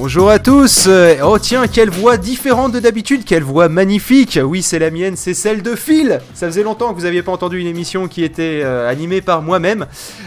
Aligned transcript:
Bonjour 0.00 0.30
à 0.30 0.38
tous 0.38 0.86
euh, 0.86 1.16
Oh 1.24 1.40
tiens, 1.40 1.66
quelle 1.66 1.90
voix 1.90 2.18
différente 2.18 2.70
de 2.70 2.78
d'habitude, 2.78 3.24
quelle 3.24 3.42
voix 3.42 3.68
magnifique 3.68 4.38
Oui, 4.40 4.62
c'est 4.62 4.78
la 4.78 4.92
mienne, 4.92 5.16
c'est 5.16 5.34
celle 5.34 5.60
de 5.60 5.74
Phil 5.74 6.20
Ça 6.34 6.46
faisait 6.46 6.62
longtemps 6.62 6.90
que 6.90 7.00
vous 7.00 7.04
n'aviez 7.04 7.22
pas 7.22 7.32
entendu 7.32 7.58
une 7.58 7.66
émission 7.66 8.06
qui 8.06 8.22
était 8.22 8.60
euh, 8.62 8.88
animée 8.88 9.22
par 9.22 9.42
moi-même. 9.42 9.86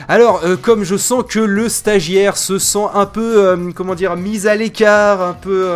Alors, 0.09 0.41
euh, 0.43 0.57
comme 0.57 0.83
je 0.83 0.97
sens 0.97 1.23
que 1.25 1.39
le 1.39 1.69
stagiaire 1.69 2.35
se 2.35 2.59
sent 2.59 2.83
un 2.93 3.05
peu, 3.05 3.57
comment 3.73 3.95
dire, 3.95 4.17
mis 4.17 4.45
à 4.45 4.57
l'écart, 4.57 5.21
un 5.21 5.33
peu... 5.33 5.69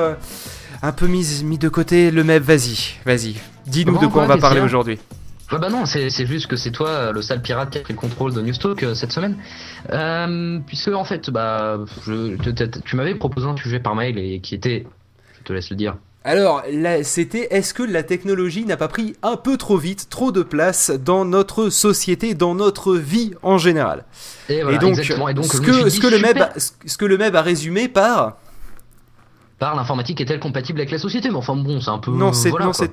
un 0.83 0.91
peu 0.91 1.07
mis, 1.07 1.41
mis 1.45 1.57
de 1.57 1.69
côté, 1.69 2.11
le 2.11 2.25
MEP, 2.25 2.43
vas-y, 2.43 2.97
vas-y. 3.05 3.35
Dis-nous 3.65 3.97
de 3.97 4.07
quoi 4.07 4.23
on 4.23 4.27
va 4.27 4.37
parler 4.37 4.59
aujourd'hui. 4.59 4.99
Ouais 5.51 5.59
bah 5.59 5.69
non, 5.69 5.85
c'est 5.85 6.09
juste 6.25 6.47
que 6.47 6.55
c'est 6.55 6.71
toi, 6.71 7.11
le 7.11 7.21
sale 7.21 7.41
pirate, 7.41 7.69
qui 7.69 7.77
a 7.77 7.81
pris 7.81 7.93
le 7.93 7.99
contrôle 7.99 8.33
de 8.33 8.41
Newstalk 8.41 8.81
euh, 8.81 8.95
cette 8.95 9.11
semaine. 9.11 9.37
Euh, 9.91 10.59
puisque 10.65 10.87
en 10.87 11.03
fait, 11.03 11.29
bah, 11.29 11.79
je, 12.05 12.35
tu 12.83 12.95
m'avais 12.95 13.15
proposé 13.15 13.47
un 13.47 13.55
sujet 13.55 13.79
par 13.79 13.95
mail 13.95 14.17
et 14.17 14.39
qui 14.39 14.55
était, 14.55 14.87
je 15.37 15.43
te 15.43 15.53
laisse 15.53 15.69
le 15.69 15.75
dire. 15.75 15.97
Alors, 16.23 16.63
c'était 17.03 17.49
est-ce 17.51 17.75
que 17.75 17.83
la 17.83 18.01
technologie 18.01 18.65
n'a 18.65 18.77
pas 18.77 18.87
pris 18.87 19.15
un 19.21 19.37
peu 19.37 19.57
trop 19.57 19.77
vite, 19.77 20.09
trop 20.09 20.31
de 20.31 20.41
place 20.41 20.89
dans 20.89 21.23
notre 21.23 21.69
société, 21.69 22.33
dans 22.33 22.55
notre 22.55 22.95
vie 22.95 23.35
en 23.43 23.59
général? 23.59 24.05
Et, 24.49 24.63
donc, 24.79 24.95
ce, 24.95 25.61
que, 25.61 25.89
ce, 25.89 25.99
que 25.99 26.07
le 26.07 26.17
MEB, 26.17 26.43
ce 26.57 26.97
que 26.97 27.05
le 27.05 27.19
MEB 27.19 27.35
a 27.35 27.43
résumé 27.43 27.87
par 27.87 28.37
par 29.59 29.75
l'informatique 29.75 30.19
est-elle 30.19 30.39
compatible 30.39 30.79
avec 30.79 30.91
la 30.91 30.97
société? 30.97 31.29
Mais 31.29 31.35
enfin 31.35 31.55
bon, 31.55 31.79
c'est 31.79 31.89
un 31.89 31.97
peu. 31.97 32.11
Non, 32.11 32.31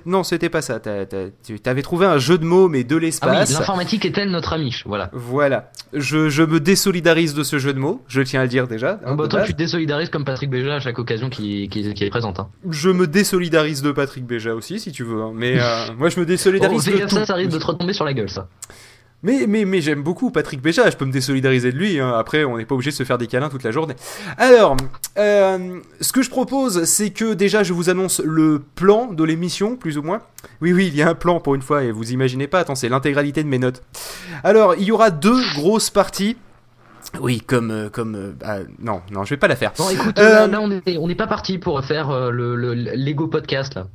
non, 0.06 0.22
c'était 0.22 0.48
pas 0.48 0.62
ça. 0.62 0.80
tu 0.80 1.60
avais 1.64 1.82
trouvé 1.82 2.06
un 2.06 2.18
jeu 2.18 2.38
de 2.38 2.44
mots, 2.44 2.68
mais 2.68 2.84
de 2.84 2.96
l'espace. 2.96 3.30
Ah 3.32 3.44
oui, 3.46 3.58
l'informatique 3.58 4.04
est-elle 4.04 4.30
notre 4.30 4.52
ami 4.52 4.82
Voilà. 4.86 5.10
Voilà. 5.12 5.70
Je, 5.92 6.42
me 6.42 6.60
désolidarise 6.60 7.34
de 7.34 7.42
ce 7.42 7.58
jeu 7.58 7.72
de 7.72 7.78
mots, 7.78 8.02
je 8.06 8.22
tiens 8.22 8.40
à 8.40 8.42
le 8.44 8.48
dire 8.48 8.68
déjà. 8.68 9.00
Hein, 9.04 9.14
bah, 9.16 9.28
toi, 9.28 9.42
tu 9.42 9.52
te 9.52 9.58
désolidarises 9.58 10.10
comme 10.10 10.24
Patrick 10.24 10.50
Béja 10.50 10.74
à 10.74 10.80
chaque 10.80 10.98
occasion 10.98 11.30
qui, 11.30 11.68
qui, 11.68 11.80
est 11.80 12.10
présente. 12.10 12.38
Hein. 12.38 12.48
Je 12.68 12.90
me 12.90 13.06
désolidarise 13.06 13.82
de 13.82 13.90
Patrick 13.92 14.24
Béja 14.24 14.54
aussi, 14.54 14.78
si 14.78 14.92
tu 14.92 15.04
veux. 15.04 15.22
Hein. 15.22 15.32
Mais 15.34 15.58
euh, 15.58 15.86
moi, 15.98 16.08
je 16.10 16.20
me 16.20 16.26
désolidarise 16.26 16.88
oh, 16.88 16.98
de 16.98 17.02
tout. 17.04 17.08
Ça, 17.08 17.26
ça 17.26 17.34
risque 17.34 17.50
de 17.50 17.58
te 17.58 17.66
retomber 17.66 17.92
sur 17.92 18.04
la 18.04 18.14
gueule, 18.14 18.30
ça. 18.30 18.48
Mais, 19.22 19.46
mais, 19.46 19.64
mais 19.64 19.80
j'aime 19.80 20.02
beaucoup 20.02 20.32
Patrick 20.32 20.60
Béja, 20.60 20.90
je 20.90 20.96
peux 20.96 21.04
me 21.04 21.12
désolidariser 21.12 21.70
de 21.70 21.78
lui, 21.78 22.00
hein. 22.00 22.12
après 22.16 22.44
on 22.44 22.58
n'est 22.58 22.64
pas 22.64 22.74
obligé 22.74 22.90
de 22.90 22.96
se 22.96 23.04
faire 23.04 23.18
des 23.18 23.28
câlins 23.28 23.48
toute 23.48 23.62
la 23.62 23.70
journée. 23.70 23.94
Alors, 24.36 24.76
euh, 25.16 25.78
ce 26.00 26.12
que 26.12 26.22
je 26.22 26.30
propose, 26.30 26.84
c'est 26.84 27.10
que 27.10 27.34
déjà 27.34 27.62
je 27.62 27.72
vous 27.72 27.88
annonce 27.88 28.20
le 28.24 28.60
plan 28.74 29.12
de 29.12 29.22
l'émission, 29.22 29.76
plus 29.76 29.96
ou 29.96 30.02
moins. 30.02 30.22
Oui, 30.60 30.72
oui, 30.72 30.88
il 30.88 30.96
y 30.96 31.02
a 31.02 31.08
un 31.08 31.14
plan 31.14 31.38
pour 31.38 31.54
une 31.54 31.62
fois, 31.62 31.84
et 31.84 31.92
vous 31.92 32.10
imaginez 32.10 32.48
pas, 32.48 32.58
attends, 32.58 32.74
c'est 32.74 32.88
l'intégralité 32.88 33.44
de 33.44 33.48
mes 33.48 33.60
notes. 33.60 33.82
Alors, 34.42 34.74
il 34.74 34.82
y 34.82 34.90
aura 34.90 35.10
deux 35.10 35.40
grosses 35.54 35.90
parties. 35.90 36.36
Oui, 37.20 37.40
comme 37.40 37.70
euh, 37.70 37.90
comme 37.90 38.14
euh, 38.16 38.32
ah, 38.44 38.58
non 38.80 39.02
non, 39.12 39.24
je 39.24 39.30
vais 39.30 39.38
pas 39.38 39.48
la 39.48 39.56
faire. 39.56 39.72
Bon, 39.78 39.88
écoute, 39.90 40.18
là, 40.18 40.48
on 40.60 41.06
n'est 41.06 41.14
pas 41.14 41.26
parti 41.28 41.58
pour 41.58 41.84
faire 41.84 42.30
le, 42.30 42.56
le 42.56 42.74
Lego 42.74 43.28
podcast 43.28 43.74
là. 43.76 43.86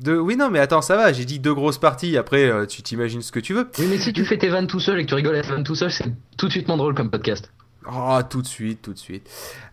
Hmm. 0.00 0.04
De... 0.04 0.16
Oui, 0.16 0.36
non, 0.36 0.50
mais 0.50 0.58
attends, 0.58 0.82
ça 0.82 0.96
va, 0.96 1.12
j'ai 1.12 1.24
dit 1.24 1.38
deux 1.38 1.54
grosses 1.54 1.78
parties, 1.78 2.16
après 2.16 2.44
euh, 2.44 2.66
tu 2.66 2.82
t'imagines 2.82 3.22
ce 3.22 3.32
que 3.32 3.40
tu 3.40 3.54
veux. 3.54 3.68
Oui, 3.78 3.86
mais 3.88 3.98
si 3.98 4.12
tu 4.12 4.24
fais 4.24 4.38
tes 4.38 4.48
vannes 4.48 4.66
tout 4.66 4.80
seul 4.80 4.98
et 4.98 5.04
que 5.04 5.08
tu 5.08 5.14
rigoles 5.14 5.36
à 5.36 5.42
tes 5.42 5.48
vannes 5.48 5.64
tout 5.64 5.74
seul, 5.74 5.90
c'est 5.90 6.04
tout 6.36 6.46
de 6.46 6.52
suite 6.52 6.68
moins 6.68 6.76
drôle 6.76 6.94
comme 6.94 7.10
podcast. 7.10 7.50
Oh, 7.86 8.18
tout 8.28 8.40
de 8.40 8.46
suite, 8.46 8.80
tout 8.80 8.94
de 8.94 8.98
suite. 8.98 9.28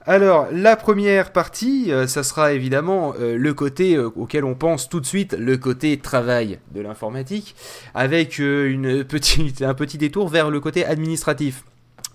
Alors, 0.05 0.47
la 0.52 0.75
première 0.75 1.31
partie, 1.31 1.91
euh, 1.91 2.08
ça 2.08 2.23
sera 2.23 2.53
évidemment 2.53 3.13
euh, 3.19 3.38
le 3.38 3.53
côté 3.53 3.97
auquel 3.97 4.44
on 4.44 4.53
pense 4.53 4.89
tout 4.89 5.00
de 5.00 5.05
suite, 5.05 5.33
le 5.33 5.58
côté 5.58 5.97
travail 5.97 6.59
de 6.73 6.81
l'informatique, 6.81 7.56
avec 7.94 8.38
une 8.39 9.03
petite, 9.06 9.61
un 9.61 9.73
petit 9.73 9.97
détour 9.97 10.28
vers 10.28 10.50
le 10.50 10.59
côté 10.59 10.85
administratif. 10.85 11.63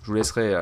Je 0.03 0.07
vous 0.07 0.13
laisserai 0.13 0.55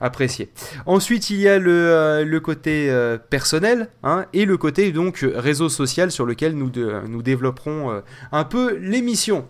apprécié. 0.00 0.50
Ensuite, 0.86 1.30
il 1.30 1.40
y 1.40 1.48
a 1.48 1.58
le, 1.58 1.90
euh, 1.92 2.40
côté 2.40 2.90
euh, 2.90 3.18
personnel 3.18 3.88
hein, 4.02 4.26
et 4.32 4.44
le 4.44 4.56
côté 4.56 4.92
donc 4.92 5.26
réseau 5.34 5.68
social 5.68 6.10
sur 6.10 6.26
lequel 6.26 6.56
nous, 6.56 7.22
développerons 7.22 7.90
euh, 7.90 8.00
un 8.32 8.44
peu 8.44 8.76
l'émission. 8.76 9.46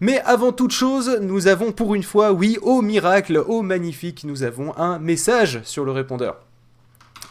Mais 0.00 0.20
avant 0.20 0.52
toute 0.52 0.72
chose, 0.72 1.18
nous 1.20 1.46
avons 1.46 1.72
pour 1.72 1.94
une 1.94 2.02
fois, 2.02 2.32
oui, 2.32 2.58
au 2.62 2.80
miracle, 2.80 3.42
au 3.46 3.62
magnifique, 3.62 4.24
nous 4.24 4.42
avons 4.42 4.76
un 4.78 4.98
message 4.98 5.60
sur 5.64 5.84
le 5.84 5.92
répondeur. 5.92 6.40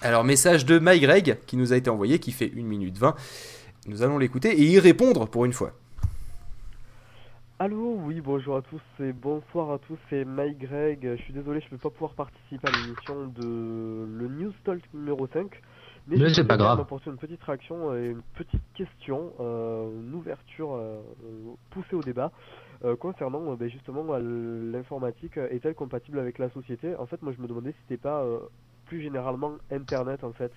Alors, 0.02 0.24
message 0.24 0.66
de 0.66 0.80
MyGreg 0.80 1.40
qui 1.46 1.58
nous 1.58 1.74
a 1.74 1.78
été 1.78 1.90
envoyé, 1.90 2.20
qui 2.20 2.32
fait 2.32 2.52
1 2.56 2.62
minute 2.62 2.98
20. 2.98 3.16
Nous 3.88 4.03
allons 4.03 4.18
l'écouter 4.18 4.50
et 4.50 4.64
y 4.64 4.80
répondre 4.80 5.28
pour 5.28 5.46
une 5.46 5.53
fois. 5.53 5.74
Allô, 7.62 7.97
oui, 8.06 8.22
bonjour 8.22 8.56
à 8.56 8.62
tous 8.62 8.81
et 9.02 9.12
bonsoir 9.12 9.72
à 9.72 9.80
tous, 9.80 9.97
c'est 10.09 10.24
Mike 10.24 10.59
Greg. 10.59 11.16
Je 11.18 11.22
suis 11.24 11.34
désolé, 11.34 11.59
je 11.59 11.66
ne 11.66 11.72
peux 11.72 11.78
pas 11.78 11.90
pouvoir 11.90 12.14
participer 12.14 12.66
à 12.66 12.72
l'émission 12.72 13.28
de 13.28 14.08
le 14.08 14.28
News 14.30 14.53
Talk 14.64 14.81
numéro 14.94 15.28
5. 15.28 15.52
Mais, 16.08 16.34
c'est 16.34 16.46
pas 16.46 16.56
grave. 16.56 16.86
une 17.06 17.18
petite 17.18 17.44
réaction 17.44 17.94
et 17.97 18.12
une 18.12 18.22
petite 18.36 18.64
question, 18.75 19.34
euh, 19.42 19.90
une 19.92 20.14
ouverture 20.14 20.74
euh, 20.74 21.02
poussée 21.72 21.97
au 21.97 22.02
débat 22.02 22.31
euh, 22.86 22.96
concernant 22.96 23.53
ben, 23.56 23.70
justement 23.70 24.06
l'informatique 24.18 25.36
est-elle 25.36 25.76
compatible 25.76 26.20
avec 26.20 26.38
la 26.38 26.50
société? 26.52 26.96
En 26.96 27.08
fait, 27.08 27.22
moi 27.22 27.34
je 27.36 27.41
me 27.41 27.47
demandais 27.50 27.74
si 27.74 27.78
c'était 27.81 28.02
pas 28.02 28.26
plus 28.86 29.02
généralement 29.02 29.56
Internet 29.70 30.24
en 30.24 30.31
fait 30.31 30.53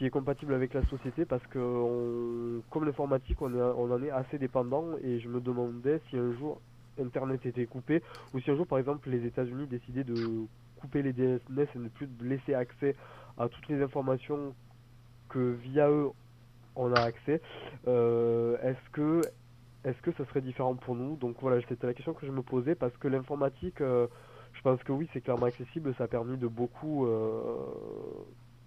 qui 0.00 0.06
est 0.06 0.10
compatible 0.10 0.54
avec 0.54 0.72
la 0.72 0.82
société 0.86 1.26
parce 1.26 1.46
que 1.48 2.62
comme 2.70 2.86
l'informatique 2.86 3.42
on, 3.42 3.52
en 3.92 4.02
est 4.02 4.08
assez 4.08 4.38
dépendant 4.38 4.96
et 5.04 5.20
je 5.20 5.28
me 5.28 5.42
demandais 5.42 6.00
si 6.08 6.16
un 6.16 6.32
jour 6.38 6.58
internet 6.98 7.44
était 7.44 7.66
coupé 7.66 8.02
ou 8.32 8.40
si 8.40 8.50
un 8.50 8.56
jour 8.56 8.66
par 8.66 8.78
exemple 8.78 9.10
les 9.10 9.26
États-Unis 9.26 9.66
décidaient 9.66 10.02
de 10.02 10.46
couper 10.80 11.02
les 11.02 11.12
DNS 11.12 11.38
et 11.74 11.78
ne 11.78 11.88
plus 11.90 12.08
laisser 12.22 12.54
accès 12.54 12.96
à 13.36 13.50
toutes 13.50 13.68
les 13.68 13.82
informations 13.82 14.54
que 15.28 15.52
via 15.64 15.90
eux 15.90 16.08
on 16.76 16.94
a 16.94 17.02
accès. 17.02 17.42
Euh, 17.86 18.56
est-ce 18.62 18.90
que 18.92 19.28
est-ce 19.84 20.00
que 20.00 20.12
ça 20.12 20.24
serait 20.28 20.40
différent 20.40 20.76
pour 20.76 20.94
nous? 20.94 21.16
Donc 21.16 21.36
voilà 21.42 21.60
c'était 21.68 21.86
la 21.86 21.92
question 21.92 22.14
que 22.14 22.24
je 22.24 22.32
me 22.32 22.40
posais 22.40 22.74
parce 22.74 22.96
que 22.96 23.08
l'informatique 23.08 23.82
euh, 23.82 24.06
je 24.54 24.62
pense 24.62 24.82
que 24.82 24.92
oui 24.92 25.10
c'est 25.12 25.20
clairement 25.20 25.44
accessible 25.44 25.94
ça 25.98 26.04
a 26.04 26.08
permis 26.08 26.38
de 26.38 26.46
beaucoup 26.46 27.04
euh, 27.04 27.66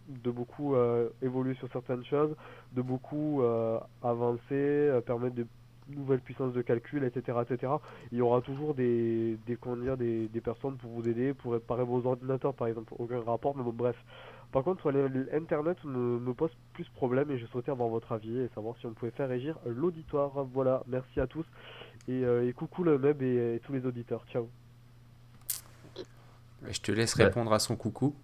de 0.08 0.31
beaucoup 0.31 0.75
euh, 0.75 1.09
évoluer 1.22 1.56
sur 1.56 1.72
certaines 1.72 2.03
choses, 2.06 2.36
de 2.74 2.81
beaucoup 2.81 3.41
euh, 3.41 3.80
avancer, 4.02 4.41
euh, 4.52 5.02
permettre 5.02 5.36
de 5.36 5.46
nouvelles 5.90 6.22
puissances 6.22 6.53
de 6.53 6.62
calcul, 6.62 7.03
etc., 7.03 7.40
etc. 7.41 7.74
Il 8.12 8.18
y 8.18 8.22
aura 8.22 8.42
toujours 8.42 8.74
des, 8.74 9.38
des, 9.46 9.58
dire, 9.81 9.97
des, 9.97 10.42
personnes 10.42 10.78
pour 10.78 10.92
vous 10.92 11.08
aider, 11.08 11.34
pour 11.34 11.53
réparer 11.53 11.84
vos 11.84 12.06
ordinateurs, 12.06 12.53
par 12.53 12.68
exemple. 12.68 12.94
Aucun 12.97 13.22
rapport, 13.22 13.56
mais 13.56 13.63
bon, 13.63 13.74
bref. 13.74 13.97
Par 14.52 14.63
contre, 14.63 14.92
l'Internet 14.92 15.84
me, 15.84 16.19
me, 16.19 16.34
pose 16.34 16.52
plus 16.74 16.88
problème 16.90 17.31
et 17.31 17.40
je 17.40 17.46
souhaitais 17.47 17.72
avoir 17.72 17.90
votre 17.90 18.12
avis 18.12 18.38
et 18.38 18.50
savoir 18.53 18.78
si 18.78 18.86
on 18.86 18.94
pouvait 18.94 19.12
faire 19.12 19.28
régir 19.28 19.58
l'auditoire. 19.66 20.31
Voilà, 20.53 20.84
merci 20.88 21.19
à 21.19 21.25
tous 21.25 21.46
et, 22.08 22.22
et 22.22 22.53
coucou 22.53 22.84
le 22.84 23.00
MEB 23.00 23.24
et, 23.24 23.59
tous 23.63 23.74
les 23.74 23.84
auditeurs. 23.86 24.24
Ciao. 24.31 24.47
Je 26.69 26.80
te 26.80 26.92
laisse 26.92 27.16
répondre 27.16 27.52
à 27.52 27.58
son 27.58 27.75
coucou. 27.75 28.16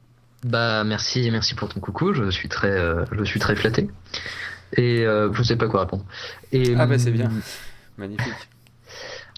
Bah 0.43 0.83
merci, 0.85 1.29
merci 1.31 1.53
pour 1.53 1.69
ton 1.69 1.79
coucou. 1.79 2.13
Je 2.13 2.29
suis 2.29 2.47
très, 2.47 2.71
euh, 2.71 3.03
je 3.11 3.23
suis 3.23 3.39
très 3.39 3.55
flatté. 3.55 3.89
Et 4.77 5.05
euh, 5.05 5.33
je 5.33 5.43
sais 5.43 5.55
pas 5.55 5.67
quoi 5.67 5.81
répondre. 5.81 6.05
Et, 6.51 6.75
ah 6.77 6.85
bah 6.85 6.97
c'est 6.97 7.11
bien, 7.11 7.29
magnifique. 7.97 8.33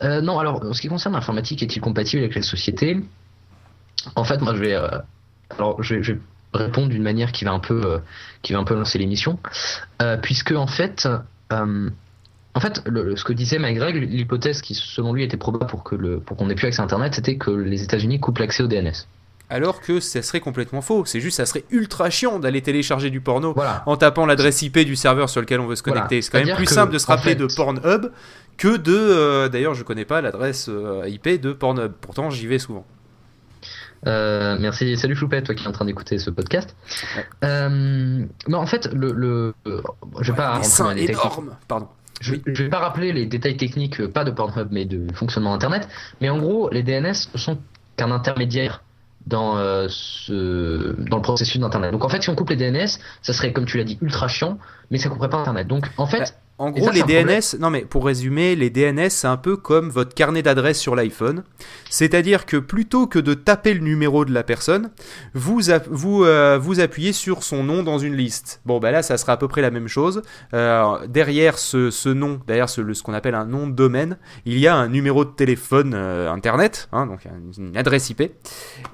Euh, 0.03 0.21
non, 0.21 0.39
alors 0.39 0.63
en 0.63 0.73
ce 0.73 0.81
qui 0.81 0.87
concerne 0.87 1.13
l'informatique, 1.13 1.63
est-il 1.63 1.79
compatible 1.79 2.23
avec 2.23 2.35
la 2.35 2.41
société? 2.41 2.99
En 4.15 4.23
fait, 4.23 4.41
moi 4.41 4.53
je 4.55 4.59
vais, 4.59 4.75
alors 5.57 5.81
je 5.81 5.95
vais, 5.95 6.19
répondre 6.53 6.89
d'une 6.89 7.03
manière 7.03 7.31
qui 7.31 7.45
va 7.45 7.51
un 7.51 7.59
peu, 7.59 8.01
qui 8.41 8.53
va 8.53 8.59
un 8.59 8.63
peu 8.63 8.75
lancer 8.75 8.97
l'émission, 8.99 9.39
puisque 10.21 10.51
en 10.51 10.67
fait. 10.67 11.07
En 12.53 12.59
fait, 12.59 12.81
ce 12.85 13.23
que 13.23 13.31
disait 13.31 13.59
Mike 13.59 13.79
l'hypothèse 13.93 14.61
qui, 14.61 14.75
selon 14.75 15.13
lui, 15.13 15.23
était 15.23 15.37
probable 15.37 15.67
pour 15.67 15.85
que 15.85 15.95
le, 15.95 16.19
pour 16.19 16.35
qu'on 16.35 16.49
ait 16.49 16.55
plus 16.55 16.67
accès 16.67 16.81
à 16.81 16.83
Internet, 16.83 17.15
c'était 17.15 17.37
que 17.37 17.49
les 17.49 17.81
États-Unis 17.81 18.19
coupent 18.19 18.39
l'accès 18.39 18.61
au 18.61 18.67
DNS 18.67 19.07
alors 19.51 19.81
que 19.81 19.99
ça 19.99 20.21
serait 20.21 20.39
complètement 20.39 20.81
faux. 20.81 21.03
C'est 21.05 21.19
juste, 21.19 21.37
ça 21.37 21.45
serait 21.45 21.65
ultra 21.69 22.09
chiant 22.09 22.39
d'aller 22.39 22.61
télécharger 22.61 23.09
du 23.09 23.19
porno 23.21 23.53
en 23.85 23.97
tapant 23.97 24.25
l'adresse 24.25 24.61
IP 24.61 24.79
du 24.79 24.95
serveur 24.95 25.29
sur 25.29 25.41
lequel 25.41 25.59
on 25.59 25.67
veut 25.67 25.75
se 25.75 25.83
connecter. 25.83 26.21
C'est 26.21 26.31
quand 26.31 26.43
même 26.43 26.55
plus 26.55 26.65
simple 26.65 26.93
de 26.93 26.97
se 26.97 27.07
rappeler 27.07 27.35
de 27.35 27.45
Pornhub 27.45 28.11
que 28.57 28.77
de. 28.77 28.95
Euh, 28.95 29.49
d'ailleurs, 29.49 29.73
je 29.73 29.83
connais 29.83 30.05
pas 30.05 30.21
l'adresse 30.21 30.67
euh, 30.69 31.07
IP 31.07 31.41
de 31.41 31.51
Pornhub. 31.51 31.91
Pourtant, 31.99 32.29
j'y 32.29 32.47
vais 32.47 32.59
souvent. 32.59 32.85
Euh, 34.07 34.57
merci, 34.59 34.97
salut 34.97 35.15
Floupette, 35.15 35.45
toi 35.45 35.53
qui 35.53 35.63
es 35.63 35.67
en 35.67 35.71
train 35.73 35.85
d'écouter 35.85 36.17
ce 36.17 36.29
podcast. 36.29 36.75
mais 37.41 38.27
en 38.53 38.65
fait, 38.65 38.89
le, 38.93 39.53
je 40.21 40.31
vais 40.31 40.37
pas 40.37 40.55
rentrer 40.55 40.95
les 40.95 41.15
Pardon. 41.67 41.87
Je, 42.21 42.35
je 42.45 42.63
vais 42.63 42.69
pas 42.69 42.79
rappeler 42.79 43.13
les 43.13 43.25
détails 43.25 43.57
techniques, 43.57 44.07
pas 44.07 44.23
de 44.23 44.31
Pornhub, 44.31 44.67
mais 44.71 44.85
de 44.85 45.11
fonctionnement 45.13 45.53
Internet. 45.53 45.89
Mais 46.21 46.29
en 46.29 46.37
gros, 46.37 46.69
les 46.69 46.83
DNS 46.83 47.15
sont 47.35 47.57
qu'un 47.97 48.11
intermédiaire 48.11 48.83
dans, 49.27 49.57
euh, 49.57 49.87
ce, 49.89 50.95
dans 51.09 51.17
le 51.17 51.21
processus 51.21 51.59
d'Internet. 51.59 51.91
Donc 51.91 52.03
en 52.03 52.09
fait, 52.09 52.21
si 52.21 52.29
on 52.29 52.35
coupe 52.35 52.49
les 52.49 52.55
DNS, 52.55 52.87
ça 53.21 53.33
serait, 53.33 53.53
comme 53.53 53.65
tu 53.65 53.77
l'as 53.77 53.83
dit, 53.83 53.97
ultra 54.01 54.27
chiant, 54.27 54.57
mais 54.89 54.97
ça 54.97 55.09
couperait 55.09 55.29
pas 55.29 55.37
Internet. 55.37 55.67
Donc 55.67 55.87
en 55.97 56.05
fait... 56.07 56.35
En 56.61 56.69
gros, 56.69 56.91
les. 56.91 57.01
DNS, 57.01 57.57
non 57.59 57.71
mais 57.71 57.81
pour 57.81 58.05
résumer, 58.05 58.55
les 58.55 58.69
DNS, 58.69 59.09
c'est 59.09 59.25
un 59.25 59.35
peu 59.35 59.57
comme 59.57 59.89
votre 59.89 60.13
carnet 60.13 60.43
d'adresse 60.43 60.79
sur 60.79 60.95
l'iPhone. 60.95 61.43
C'est-à-dire 61.89 62.45
que 62.45 62.55
plutôt 62.55 63.07
que 63.07 63.17
de 63.17 63.33
taper 63.33 63.73
le 63.73 63.79
numéro 63.79 64.25
de 64.25 64.31
la 64.31 64.43
personne, 64.43 64.91
vous, 65.33 65.59
vous, 65.89 66.23
euh, 66.23 66.59
vous 66.61 66.79
appuyez 66.79 67.13
sur 67.13 67.41
son 67.41 67.63
nom 67.63 67.81
dans 67.81 67.97
une 67.97 68.15
liste. 68.15 68.61
Bon, 68.63 68.77
bah 68.77 68.91
là, 68.91 69.01
ça 69.01 69.17
sera 69.17 69.33
à 69.33 69.37
peu 69.37 69.47
près 69.47 69.61
la 69.63 69.71
même 69.71 69.87
chose. 69.87 70.21
Euh, 70.53 71.07
derrière 71.07 71.57
ce, 71.57 71.89
ce 71.89 72.09
nom, 72.09 72.39
derrière 72.45 72.69
ce, 72.69 72.93
ce 72.93 73.01
qu'on 73.01 73.15
appelle 73.15 73.33
un 73.33 73.45
nom 73.45 73.65
de 73.65 73.73
domaine, 73.73 74.17
il 74.45 74.59
y 74.59 74.67
a 74.67 74.75
un 74.75 74.87
numéro 74.87 75.25
de 75.25 75.31
téléphone 75.31 75.93
euh, 75.95 76.31
Internet, 76.31 76.89
hein, 76.91 77.07
donc 77.07 77.25
une, 77.25 77.69
une 77.69 77.75
adresse 77.77 78.07
IP. 78.11 78.21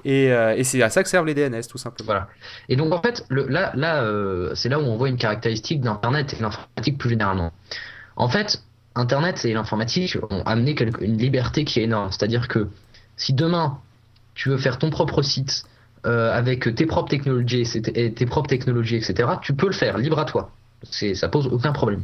Et, 0.06 0.24
et 0.28 0.64
c'est 0.64 0.80
à 0.80 0.88
ça 0.88 1.02
que 1.02 1.10
servent 1.10 1.26
les 1.26 1.34
DNS, 1.34 1.66
tout 1.68 1.76
simplement. 1.76 2.06
Voilà. 2.06 2.28
Et 2.70 2.76
donc 2.76 2.94
en 2.94 3.02
fait, 3.02 3.26
le, 3.28 3.46
là, 3.46 3.72
là 3.74 4.10
c'est 4.54 4.70
là 4.70 4.80
où 4.80 4.84
on 4.84 4.96
voit 4.96 5.10
une 5.10 5.18
caractéristique 5.18 5.82
d'Internet 5.82 6.32
et 6.32 6.36
de 6.36 6.42
l'informatique 6.42 6.96
plus 6.96 7.10
généralement. 7.10 7.52
En 8.16 8.28
fait, 8.28 8.62
Internet 8.94 9.44
et 9.44 9.52
l'informatique 9.52 10.18
ont 10.30 10.42
amené 10.42 10.74
une 11.00 11.18
liberté 11.18 11.64
qui 11.64 11.80
est 11.80 11.84
énorme. 11.84 12.10
C'est-à-dire 12.10 12.48
que 12.48 12.68
si 13.16 13.32
demain 13.32 13.78
tu 14.34 14.48
veux 14.48 14.58
faire 14.58 14.78
ton 14.78 14.90
propre 14.90 15.22
site 15.22 15.64
euh, 16.06 16.32
avec 16.32 16.74
tes 16.74 16.86
propres 16.86 17.08
technologies, 17.08 17.64
tes 17.82 18.26
propres 18.26 18.48
technologies, 18.48 18.96
etc., 18.96 19.30
tu 19.42 19.54
peux 19.54 19.66
le 19.66 19.72
faire, 19.72 19.98
libre 19.98 20.18
à 20.18 20.24
toi. 20.24 20.50
Ça 20.90 21.28
pose 21.28 21.48
aucun 21.48 21.72
problème. 21.72 22.02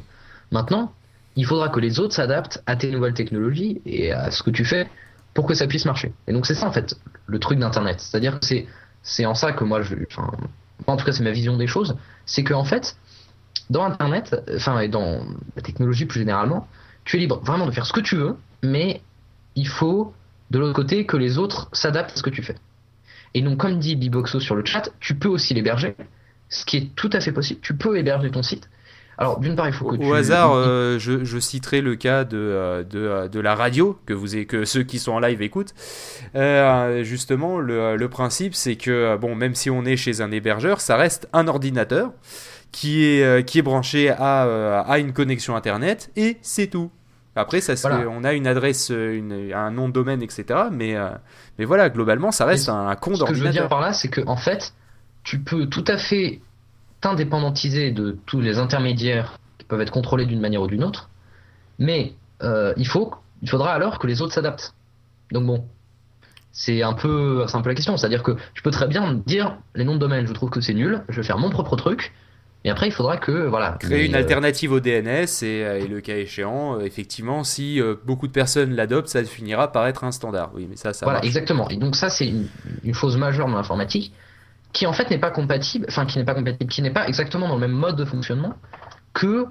Maintenant, 0.50 0.92
il 1.36 1.46
faudra 1.46 1.68
que 1.68 1.80
les 1.80 2.00
autres 2.00 2.14
s'adaptent 2.14 2.62
à 2.66 2.76
tes 2.76 2.90
nouvelles 2.90 3.14
technologies 3.14 3.80
et 3.86 4.12
à 4.12 4.30
ce 4.30 4.42
que 4.42 4.50
tu 4.50 4.64
fais 4.64 4.88
pour 5.32 5.46
que 5.46 5.54
ça 5.54 5.66
puisse 5.66 5.84
marcher. 5.84 6.12
Et 6.26 6.32
donc 6.32 6.46
c'est 6.46 6.54
ça 6.54 6.66
en 6.66 6.72
fait 6.72 6.96
le 7.26 7.38
truc 7.38 7.58
d'Internet. 7.58 8.00
C'est-à-dire 8.00 8.38
que 8.38 8.46
c'est 9.02 9.26
en 9.26 9.34
ça 9.34 9.52
que 9.52 9.64
moi, 9.64 9.80
en 10.86 10.96
tout 10.96 11.04
cas, 11.04 11.12
c'est 11.12 11.24
ma 11.24 11.30
vision 11.30 11.56
des 11.56 11.66
choses. 11.66 11.96
C'est 12.26 12.44
qu'en 12.44 12.64
fait, 12.64 12.96
dans 13.70 13.84
Internet, 13.84 14.36
enfin, 14.54 14.80
et 14.80 14.88
dans 14.88 15.20
la 15.56 15.62
technologie 15.62 16.06
plus 16.06 16.20
généralement, 16.20 16.68
tu 17.04 17.16
es 17.16 17.20
libre 17.20 17.40
vraiment 17.44 17.66
de 17.66 17.70
faire 17.70 17.86
ce 17.86 17.92
que 17.92 18.00
tu 18.00 18.16
veux, 18.16 18.36
mais 18.62 19.00
il 19.56 19.68
faut, 19.68 20.12
de 20.50 20.58
l'autre 20.58 20.74
côté, 20.74 21.06
que 21.06 21.16
les 21.16 21.38
autres 21.38 21.68
s'adaptent 21.72 22.12
à 22.12 22.16
ce 22.16 22.22
que 22.22 22.30
tu 22.30 22.42
fais. 22.42 22.56
Et 23.34 23.42
donc, 23.42 23.58
comme 23.58 23.78
dit 23.78 23.96
Biboxo 23.96 24.40
sur 24.40 24.54
le 24.54 24.64
chat, 24.64 24.90
tu 25.00 25.14
peux 25.14 25.28
aussi 25.28 25.54
l'héberger, 25.54 25.96
ce 26.48 26.64
qui 26.64 26.76
est 26.76 26.94
tout 26.94 27.10
à 27.12 27.20
fait 27.20 27.32
possible. 27.32 27.60
Tu 27.62 27.74
peux 27.74 27.98
héberger 27.98 28.30
ton 28.30 28.42
site. 28.42 28.68
Alors, 29.16 29.38
d'une 29.38 29.54
part, 29.54 29.68
il 29.68 29.72
faut 29.72 29.86
Au, 29.86 29.90
que 29.92 29.96
au 29.96 30.10
tu... 30.10 30.14
hasard, 30.14 30.52
euh, 30.54 30.98
je, 30.98 31.24
je 31.24 31.38
citerai 31.38 31.80
le 31.80 31.94
cas 31.94 32.24
de, 32.24 32.36
euh, 32.36 32.82
de, 32.82 32.98
euh, 32.98 33.28
de 33.28 33.38
la 33.38 33.54
radio, 33.54 33.96
que, 34.06 34.12
vous, 34.12 34.34
avez- 34.34 34.46
que 34.46 34.64
ceux 34.64 34.82
qui 34.82 34.98
sont 34.98 35.12
en 35.12 35.20
live 35.20 35.40
écoutent. 35.40 35.72
Euh, 36.34 37.04
justement, 37.04 37.60
le, 37.60 37.96
le 37.96 38.08
principe, 38.08 38.54
c'est 38.54 38.74
que, 38.76 39.16
bon, 39.16 39.36
même 39.36 39.54
si 39.54 39.70
on 39.70 39.84
est 39.84 39.96
chez 39.96 40.20
un 40.20 40.32
hébergeur, 40.32 40.80
ça 40.80 40.96
reste 40.96 41.28
un 41.32 41.46
ordinateur 41.46 42.12
qui 42.74 43.04
est, 43.04 43.22
euh, 43.22 43.42
qui 43.42 43.60
est 43.60 43.62
branché 43.62 44.10
à, 44.10 44.46
euh, 44.46 44.82
à 44.84 44.98
une 44.98 45.12
connexion 45.12 45.54
Internet, 45.54 46.10
et 46.16 46.38
c'est 46.42 46.66
tout. 46.66 46.90
Après, 47.36 47.60
ça, 47.60 47.74
Voilà. 47.88 48.08
on 48.08 48.24
a 48.24 48.32
une 48.32 48.48
adresse, 48.48 48.90
euh, 48.90 49.16
une, 49.16 49.52
un 49.54 49.70
nom 49.70 49.86
de 49.88 49.92
domaine, 49.92 50.22
etc. 50.22 50.44
Mais, 50.72 50.96
euh, 50.96 51.10
mais 51.56 51.66
voilà, 51.66 51.88
globalement, 51.88 52.32
ça 52.32 52.44
reste 52.44 52.68
un, 52.68 52.88
un 52.88 52.96
con 52.96 53.14
Ce 53.14 53.22
que 53.22 53.34
je 53.34 53.44
veux 53.44 53.50
dire 53.50 53.68
par 53.68 53.80
là, 53.80 53.92
c'est 53.92 54.08
que 54.08 54.20
en 54.26 54.36
fait, 54.36 54.74
tu 55.22 55.38
peux 55.38 55.66
tout 55.66 55.84
à 55.86 55.98
fait 55.98 56.40
t'indépendantiser 57.00 57.92
de 57.92 58.18
tous 58.26 58.40
les 58.40 58.58
intermédiaires 58.58 59.38
qui 59.58 59.66
peuvent 59.66 59.80
être 59.80 59.92
contrôlés 59.92 60.26
d'une 60.26 60.40
manière 60.40 60.62
ou 60.62 60.66
d'une 60.66 60.82
autre, 60.82 61.10
mais 61.78 62.14
euh, 62.42 62.72
il 62.76 62.88
faut, 62.88 63.14
il 63.42 63.48
faudra 63.48 63.72
alors 63.72 64.00
que 64.00 64.08
les 64.08 64.20
autres 64.20 64.32
s'adaptent. 64.34 64.74
Donc 65.30 65.46
bon, 65.46 65.64
c'est 66.50 66.82
un 66.82 66.92
peu, 66.94 67.44
c'est 67.46 67.56
un 67.56 67.62
peu 67.62 67.68
la 67.68 67.74
question, 67.76 67.96
c'est-à-dire 67.96 68.22
que 68.24 68.36
je 68.54 68.62
peux 68.62 68.70
très 68.72 68.88
bien 68.88 69.14
dire 69.26 69.56
les 69.76 69.84
noms 69.84 69.94
de 69.94 69.98
domaine, 70.00 70.26
je 70.26 70.32
trouve 70.32 70.50
que 70.50 70.60
c'est 70.60 70.74
nul, 70.74 71.02
je 71.08 71.20
vais 71.20 71.26
faire 71.26 71.38
mon 71.38 71.50
propre 71.50 71.76
truc, 71.76 72.12
et 72.64 72.70
après 72.70 72.88
il 72.88 72.92
faudra 72.92 73.16
que 73.18 73.30
voilà. 73.46 73.76
Créer 73.78 73.98
les, 73.98 74.06
une 74.06 74.14
euh, 74.14 74.18
alternative 74.18 74.72
au 74.72 74.80
DNS 74.80 75.26
et, 75.42 75.64
euh, 75.64 75.78
et 75.80 75.86
le 75.86 76.00
cas 76.00 76.16
échéant, 76.16 76.76
euh, 76.78 76.84
effectivement, 76.84 77.44
si 77.44 77.80
beaucoup 78.04 78.26
de 78.26 78.32
personnes 78.32 78.74
l'adoptent, 78.74 79.08
ça 79.08 79.22
finira 79.24 79.70
par 79.70 79.86
être 79.86 80.04
un 80.04 80.12
standard. 80.12 80.50
Oui, 80.54 80.66
mais 80.68 80.76
ça, 80.76 80.92
ça 80.92 81.04
Voilà, 81.06 81.18
marche. 81.18 81.26
exactement. 81.26 81.68
Et 81.70 81.76
donc 81.76 81.94
ça, 81.96 82.08
c'est 82.10 82.26
une, 82.26 82.48
une 82.82 82.94
chose 82.94 83.16
majeure 83.16 83.46
dans 83.48 83.56
l'informatique 83.56 84.12
qui 84.72 84.86
en 84.86 84.92
fait 84.92 85.08
n'est 85.10 85.18
pas 85.18 85.30
compatible, 85.30 85.86
enfin 85.88 86.04
qui 86.06 86.18
n'est 86.18 86.24
pas 86.24 86.34
compatible, 86.34 86.70
qui 86.70 86.82
n'est 86.82 86.90
pas 86.92 87.06
exactement 87.06 87.46
dans 87.48 87.54
le 87.54 87.60
même 87.60 87.70
mode 87.76 87.96
de 87.96 88.04
fonctionnement 88.04 88.54
que 89.12 89.46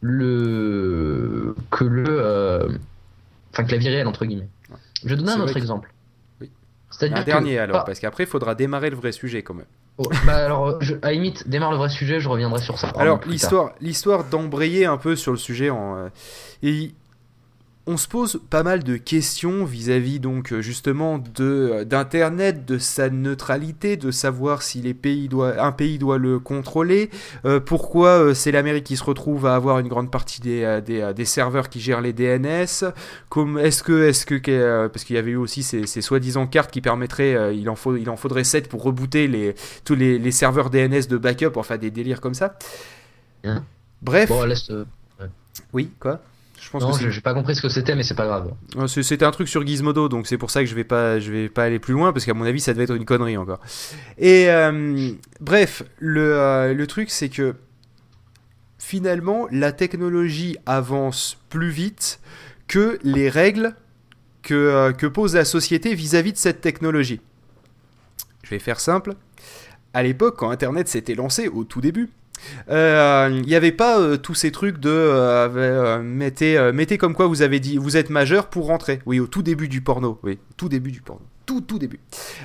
le 0.00 1.54
que 1.70 1.84
le 1.84 2.04
euh, 2.08 2.68
enfin 3.52 3.64
que 3.64 3.72
la 3.72 3.78
vie 3.78 3.88
réelle 3.88 4.06
entre 4.06 4.24
guillemets. 4.24 4.48
Je 5.04 5.08
vais 5.10 5.16
donner 5.16 5.32
un 5.32 5.40
autre 5.40 5.52
que- 5.54 5.58
exemple. 5.58 5.92
Oui. 6.40 6.50
C'est-à-dire 6.90 7.16
Un 7.18 7.20
que- 7.20 7.26
dernier 7.26 7.58
alors, 7.58 7.84
parce 7.84 8.00
qu'après, 8.00 8.24
il 8.24 8.28
faudra 8.28 8.54
démarrer 8.54 8.90
le 8.90 8.96
vrai 8.96 9.12
sujet 9.12 9.42
quand 9.42 9.54
même. 9.54 9.66
Oh, 9.98 10.08
bah 10.26 10.36
alors, 10.36 10.80
je, 10.80 10.94
à 11.02 11.12
limite, 11.12 11.48
démarre 11.48 11.72
le 11.72 11.76
vrai 11.76 11.88
sujet, 11.88 12.20
je 12.20 12.28
reviendrai 12.28 12.60
sur 12.60 12.78
ça. 12.78 12.88
Alors, 12.96 13.20
l'histoire, 13.26 13.72
l'histoire 13.80 14.24
d'embrayer 14.24 14.86
un 14.86 14.96
peu 14.96 15.16
sur 15.16 15.32
le 15.32 15.38
sujet, 15.38 15.70
en, 15.70 15.96
euh, 15.96 16.08
et 16.62 16.92
on 17.88 17.96
se 17.96 18.06
pose 18.06 18.40
pas 18.50 18.62
mal 18.62 18.84
de 18.84 18.96
questions 18.96 19.64
vis-à-vis 19.64 20.20
donc 20.20 20.52
euh, 20.52 20.60
justement 20.60 21.18
de 21.18 21.70
euh, 21.72 21.84
d'internet, 21.84 22.64
de 22.66 22.78
sa 22.78 23.08
neutralité, 23.10 23.96
de 23.96 24.10
savoir 24.10 24.62
si 24.62 24.80
les 24.82 24.94
pays 24.94 25.28
doit, 25.28 25.60
un 25.60 25.72
pays 25.72 25.98
doit 25.98 26.18
le 26.18 26.38
contrôler, 26.38 27.10
euh, 27.46 27.58
pourquoi 27.60 28.34
c'est 28.34 28.52
l'Amérique 28.52 28.84
qui 28.84 28.96
se 28.96 29.02
retrouve 29.04 29.46
à 29.46 29.54
avoir 29.56 29.78
une 29.80 29.88
grande 29.88 30.10
partie 30.10 30.40
des, 30.40 30.80
des, 30.84 31.12
des 31.16 31.24
serveurs 31.24 31.68
qui 31.70 31.80
gèrent 31.80 32.02
les 32.02 32.12
DNS, 32.12 32.92
comme 33.30 33.58
est-ce 33.58 33.82
que 33.82 34.08
est-ce 34.08 34.26
que 34.26 34.86
parce 34.88 35.04
qu'il 35.04 35.16
y 35.16 35.18
avait 35.18 35.32
eu 35.32 35.36
aussi 35.36 35.62
ces, 35.62 35.86
ces 35.86 36.02
soi-disant 36.02 36.46
cartes 36.46 36.70
qui 36.70 36.80
permettraient, 36.80 37.56
il 37.56 37.68
en 37.70 37.74
faut 37.76 37.96
il 37.96 38.08
en 38.10 38.16
faudrait 38.16 38.44
7 38.44 38.68
pour 38.68 38.82
rebooter 38.82 39.26
les 39.28 39.54
tous 39.84 39.94
les, 39.94 40.18
les 40.18 40.30
serveurs 40.30 40.70
DNS 40.70 41.08
de 41.08 41.16
backup, 41.16 41.56
enfin 41.56 41.78
des 41.78 41.90
délires 41.90 42.20
comme 42.20 42.34
ça. 42.34 42.56
Hein? 43.44 43.64
Bref, 44.02 44.28
Bon, 44.28 44.44
laisse. 44.44 44.70
euh, 44.70 44.84
oui, 45.72 45.90
quoi? 45.98 46.20
Je 46.60 46.70
pense 46.70 46.82
non, 46.82 46.92
que 46.92 47.10
j'ai 47.10 47.20
pas 47.20 47.34
compris 47.34 47.54
ce 47.54 47.62
que 47.62 47.68
c'était, 47.68 47.94
mais 47.94 48.02
c'est 48.02 48.14
pas 48.14 48.26
grave. 48.26 48.52
C'est- 48.88 49.02
c'était 49.02 49.24
un 49.24 49.30
truc 49.30 49.48
sur 49.48 49.66
Gizmodo, 49.66 50.08
donc 50.08 50.26
c'est 50.26 50.38
pour 50.38 50.50
ça 50.50 50.60
que 50.60 50.66
je 50.66 50.74
vais 50.74 50.84
pas, 50.84 51.18
je 51.20 51.30
vais 51.30 51.48
pas 51.48 51.64
aller 51.64 51.78
plus 51.78 51.94
loin 51.94 52.12
parce 52.12 52.24
qu'à 52.24 52.34
mon 52.34 52.44
avis 52.44 52.60
ça 52.60 52.72
devait 52.72 52.84
être 52.84 52.94
une 52.96 53.04
connerie 53.04 53.36
encore. 53.36 53.60
Et 54.18 54.50
euh, 54.50 55.12
bref, 55.40 55.82
le, 55.98 56.34
euh, 56.34 56.74
le 56.74 56.86
truc 56.86 57.10
c'est 57.10 57.28
que 57.28 57.54
finalement 58.78 59.46
la 59.50 59.72
technologie 59.72 60.56
avance 60.66 61.38
plus 61.48 61.70
vite 61.70 62.20
que 62.66 62.98
les 63.02 63.28
règles 63.28 63.74
que, 64.42 64.54
euh, 64.54 64.92
que 64.92 65.06
pose 65.06 65.34
la 65.34 65.44
société 65.44 65.94
vis-à-vis 65.94 66.32
de 66.32 66.38
cette 66.38 66.60
technologie. 66.60 67.20
Je 68.42 68.50
vais 68.50 68.58
faire 68.58 68.80
simple. 68.80 69.14
À 69.94 70.02
l'époque, 70.02 70.36
quand 70.38 70.50
Internet 70.50 70.88
s'était 70.88 71.14
lancé 71.14 71.48
au 71.48 71.64
tout 71.64 71.80
début, 71.80 72.08
euh, 72.70 73.28
il 73.32 73.46
n'y 73.46 73.54
avait 73.54 73.72
pas 73.72 73.98
euh, 74.00 74.16
tous 74.16 74.34
ces 74.34 74.50
trucs 74.52 74.78
de 74.78 74.90
euh, 74.90 75.48
euh, 75.56 76.02
mettez, 76.02 76.56
euh, 76.58 76.72
mettez 76.72 76.98
comme 76.98 77.14
quoi 77.14 77.26
vous 77.26 77.42
avez 77.42 77.60
dit 77.60 77.76
vous 77.76 77.96
êtes 77.96 78.10
majeur 78.10 78.48
pour 78.48 78.66
rentrer. 78.66 79.00
Oui, 79.06 79.20
au 79.20 79.26
tout 79.26 79.42
début 79.42 79.68
du 79.68 79.80
porno. 79.80 80.18
Oui, 80.22 80.38
tout 80.56 80.68
début 80.68 80.90
du 80.92 81.00
porno. 81.00 81.22
Tout, 81.46 81.62
tout 81.62 81.78
début. 81.78 81.98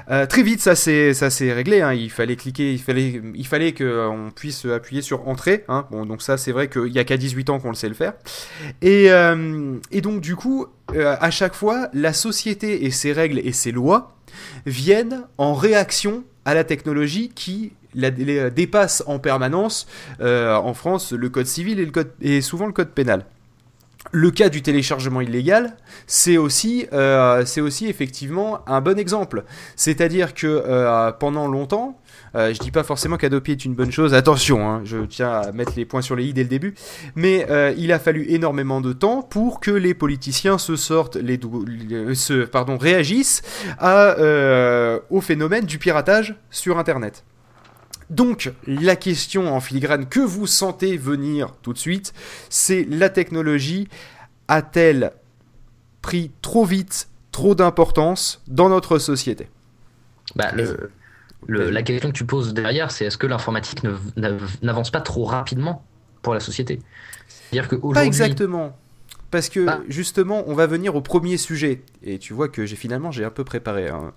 Euh, 0.10 0.26
très 0.26 0.44
vite, 0.44 0.62
ça 0.62 0.76
s'est 0.76 1.14
ça 1.14 1.30
s'est 1.30 1.52
réglé. 1.52 1.82
hein. 1.82 1.94
Il 1.94 2.10
fallait 2.10 2.38
cliquer, 2.38 2.72
il 2.72 2.80
fallait, 2.80 3.22
il 3.36 3.46
fallait 3.46 3.74
que 3.74 3.84
euh, 3.84 4.08
on 4.08 4.32
puisse 4.32 4.64
appuyer 4.64 5.02
sur 5.02 5.28
entrée. 5.28 5.66
hein. 5.68 5.86
Bon, 5.92 6.06
donc 6.06 6.22
ça, 6.22 6.38
c'est 6.38 6.54
vrai 6.54 6.70
qu'il 6.70 6.88
y 6.88 7.00
a 7.00 7.04
qu'à 7.04 7.18
18 7.18 7.50
ans 7.50 7.60
qu'on 7.60 7.68
le 7.68 7.76
sait 7.76 7.90
le 7.90 7.96
faire. 7.96 8.14
Et, 8.82 9.12
euh, 9.12 9.76
donc 10.02 10.22
du 10.22 10.38
coup, 10.38 10.68
euh, 10.96 11.18
à 11.20 11.32
chaque 11.32 11.54
fois, 11.54 11.90
la 11.94 12.14
société 12.14 12.86
et 12.86 12.92
ses 12.92 13.12
règles 13.12 13.40
et 13.40 13.52
ses 13.52 13.74
lois 13.74 14.16
viennent 14.66 15.24
en 15.38 15.54
réaction 15.54 16.24
à 16.46 16.54
la 16.54 16.64
technologie 16.64 17.30
qui 17.36 17.74
la, 17.96 18.10
les, 18.10 18.52
dépasse 18.52 19.04
en 19.08 19.20
permanence 19.20 19.88
euh, 20.22 20.56
en 20.56 20.74
France 20.74 21.14
le 21.14 21.30
code 21.30 21.48
civil 21.48 21.80
et, 21.80 21.86
le 21.86 21.92
code, 21.92 22.12
et 22.22 22.42
souvent 22.42 22.66
le 22.66 22.74
code 22.74 22.90
pénal. 22.90 23.26
Le 24.12 24.32
cas 24.32 24.50
du 24.50 24.62
téléchargement 24.62 25.22
illégal, 25.22 25.78
c'est 26.08 26.38
aussi, 26.38 26.88
euh, 26.92 27.44
effectivement 27.82 28.60
un 28.68 28.82
bon 28.82 29.00
exemple. 29.00 29.44
C'est-à-dire 29.76 30.34
que 30.34 30.46
euh, 30.46 31.12
pendant 31.14 31.48
longtemps, 31.48 31.98
euh, 32.36 32.54
je 32.54 32.60
dis 32.60 32.72
pas 32.72 32.84
forcément 32.84 33.18
qu'Adopi 33.18 33.52
est 33.52 33.66
une 33.66 33.76
bonne 33.76 33.92
chose, 33.92 34.14
attention, 34.14 34.68
hein, 34.68 34.82
je 34.84 34.98
tiens 35.06 35.32
à 35.32 35.52
mettre 35.52 35.74
les 35.76 35.86
points 35.86 36.02
sur 36.02 36.16
les 36.16 36.26
i 36.26 36.34
dès 36.34 36.44
le 36.44 36.50
début, 36.50 36.74
mais 37.16 37.46
euh, 37.50 37.74
il 37.78 37.92
a 37.92 38.00
fallu 38.00 38.26
énormément 38.30 38.82
de 38.82 38.92
temps 38.92 39.22
pour 39.22 39.60
que 39.60 39.70
les 39.70 39.94
politiciens 39.94 40.58
se 40.58 40.76
sortent, 40.76 41.18
se, 41.18 42.46
pardon, 42.46 42.78
réagissent 42.78 43.44
euh, 43.84 45.00
au 45.12 45.22
phénomène 45.22 45.66
du 45.66 45.78
piratage 45.78 46.36
sur 46.50 46.80
Internet. 46.80 47.24
Donc, 48.14 48.52
la 48.68 48.96
question 48.96 49.54
en 49.56 49.60
filigrane 49.60 50.08
que 50.08 50.20
vous 50.20 50.48
sentez 50.48 50.98
venir 50.98 51.54
tout 51.62 51.74
de 51.74 51.78
suite, 51.78 52.14
c'est 52.50 52.86
la 52.90 53.10
technologie 53.10 53.88
a-t-elle 54.48 55.12
pris 56.02 56.32
trop 56.42 56.66
vite, 56.66 57.10
trop 57.32 57.56
d'importance 57.56 58.42
dans 58.48 58.70
notre 58.70 59.00
société? 59.00 59.50
Bah, 60.36 60.52
le, 60.54 60.92
le- 61.48 61.70
la 61.70 61.82
question 61.84 62.12
que 62.12 62.18
tu 62.18 62.26
poses 62.26 62.54
derrière, 62.54 62.92
c'est 62.92 63.06
est-ce 63.06 63.18
que 63.18 63.28
l'informatique 63.28 63.82
n'avance 64.62 64.92
pas 64.92 65.02
trop 65.02 65.24
rapidement 65.26 65.84
pour 66.22 66.34
la 66.34 66.40
société? 66.40 66.80
C'est-à-dire 67.28 67.70
Pas 67.94 68.06
exactement. 68.06 68.78
Parce 69.34 69.50
que 69.50 69.66
Ah. 69.68 69.80
justement, 69.90 70.44
on 70.48 70.54
va 70.54 70.68
venir 70.68 70.96
au 70.96 71.02
premier 71.02 71.38
sujet. 71.38 71.82
Et 72.04 72.20
tu 72.20 72.34
vois 72.34 72.48
que 72.50 72.66
j'ai 72.68 72.76
finalement 72.76 73.10
j'ai 73.12 73.26
un 73.26 73.32
peu 73.32 73.44
préparé. 73.44 73.90
hein. 73.90 74.14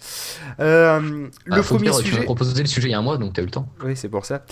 Euh, 0.61 1.01
le 1.01 1.31
Ah, 1.51 1.63
faut 1.63 1.77
premier 1.77 1.91
dire, 1.91 2.01
Tu 2.03 2.15
m'as 2.15 2.23
proposé 2.25 2.63
le 2.63 2.69
sujet 2.69 2.89
il 2.89 2.91
y 2.91 2.95
a 2.95 2.99
un 2.99 3.03
mois, 3.03 3.17
donc 3.17 3.33
t'as 3.33 3.41
eu 3.43 3.47
le 3.47 3.51
temps. 3.51 3.67
Oui, 3.83 3.97
c'est 3.97 4.11
pour 4.11 4.27
ça. 4.27 4.45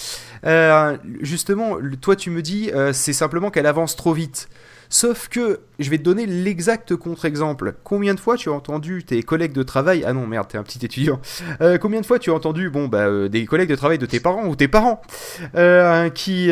Euh, 0.46 0.96
justement, 1.20 1.74
le- 1.76 1.96
toi, 1.96 2.16
tu 2.16 2.30
me 2.30 2.40
dis, 2.42 2.70
euh, 2.72 2.92
c'est 2.94 3.12
simplement 3.12 3.50
qu'elle 3.50 3.66
avance 3.66 3.94
trop 3.94 4.14
vite. 4.14 4.48
Sauf 4.96 5.26
que, 5.28 5.58
je 5.80 5.90
vais 5.90 5.98
te 5.98 6.04
donner 6.04 6.24
l'exact 6.24 6.94
contre-exemple. 6.94 7.74
Combien 7.82 8.14
de 8.14 8.20
fois 8.20 8.36
tu 8.36 8.48
as 8.48 8.52
entendu 8.52 9.02
tes 9.02 9.24
collègues 9.24 9.52
de 9.52 9.64
travail 9.64 10.04
Ah 10.06 10.12
non, 10.12 10.24
merde, 10.24 10.46
t'es 10.46 10.56
un 10.56 10.62
petit 10.62 10.84
étudiant. 10.86 11.18
Euh, 11.60 11.78
combien 11.78 12.00
de 12.00 12.06
fois 12.06 12.20
tu 12.20 12.30
as 12.30 12.34
entendu, 12.34 12.70
bon, 12.70 12.86
bah, 12.86 13.08
euh, 13.08 13.28
des 13.28 13.44
collègues 13.44 13.70
de 13.70 13.74
travail 13.74 13.98
de 13.98 14.06
tes 14.06 14.20
parents 14.20 14.46
ou 14.46 14.54
tes 14.54 14.68
parents 14.68 15.02
euh, 15.56 16.10
qui, 16.10 16.48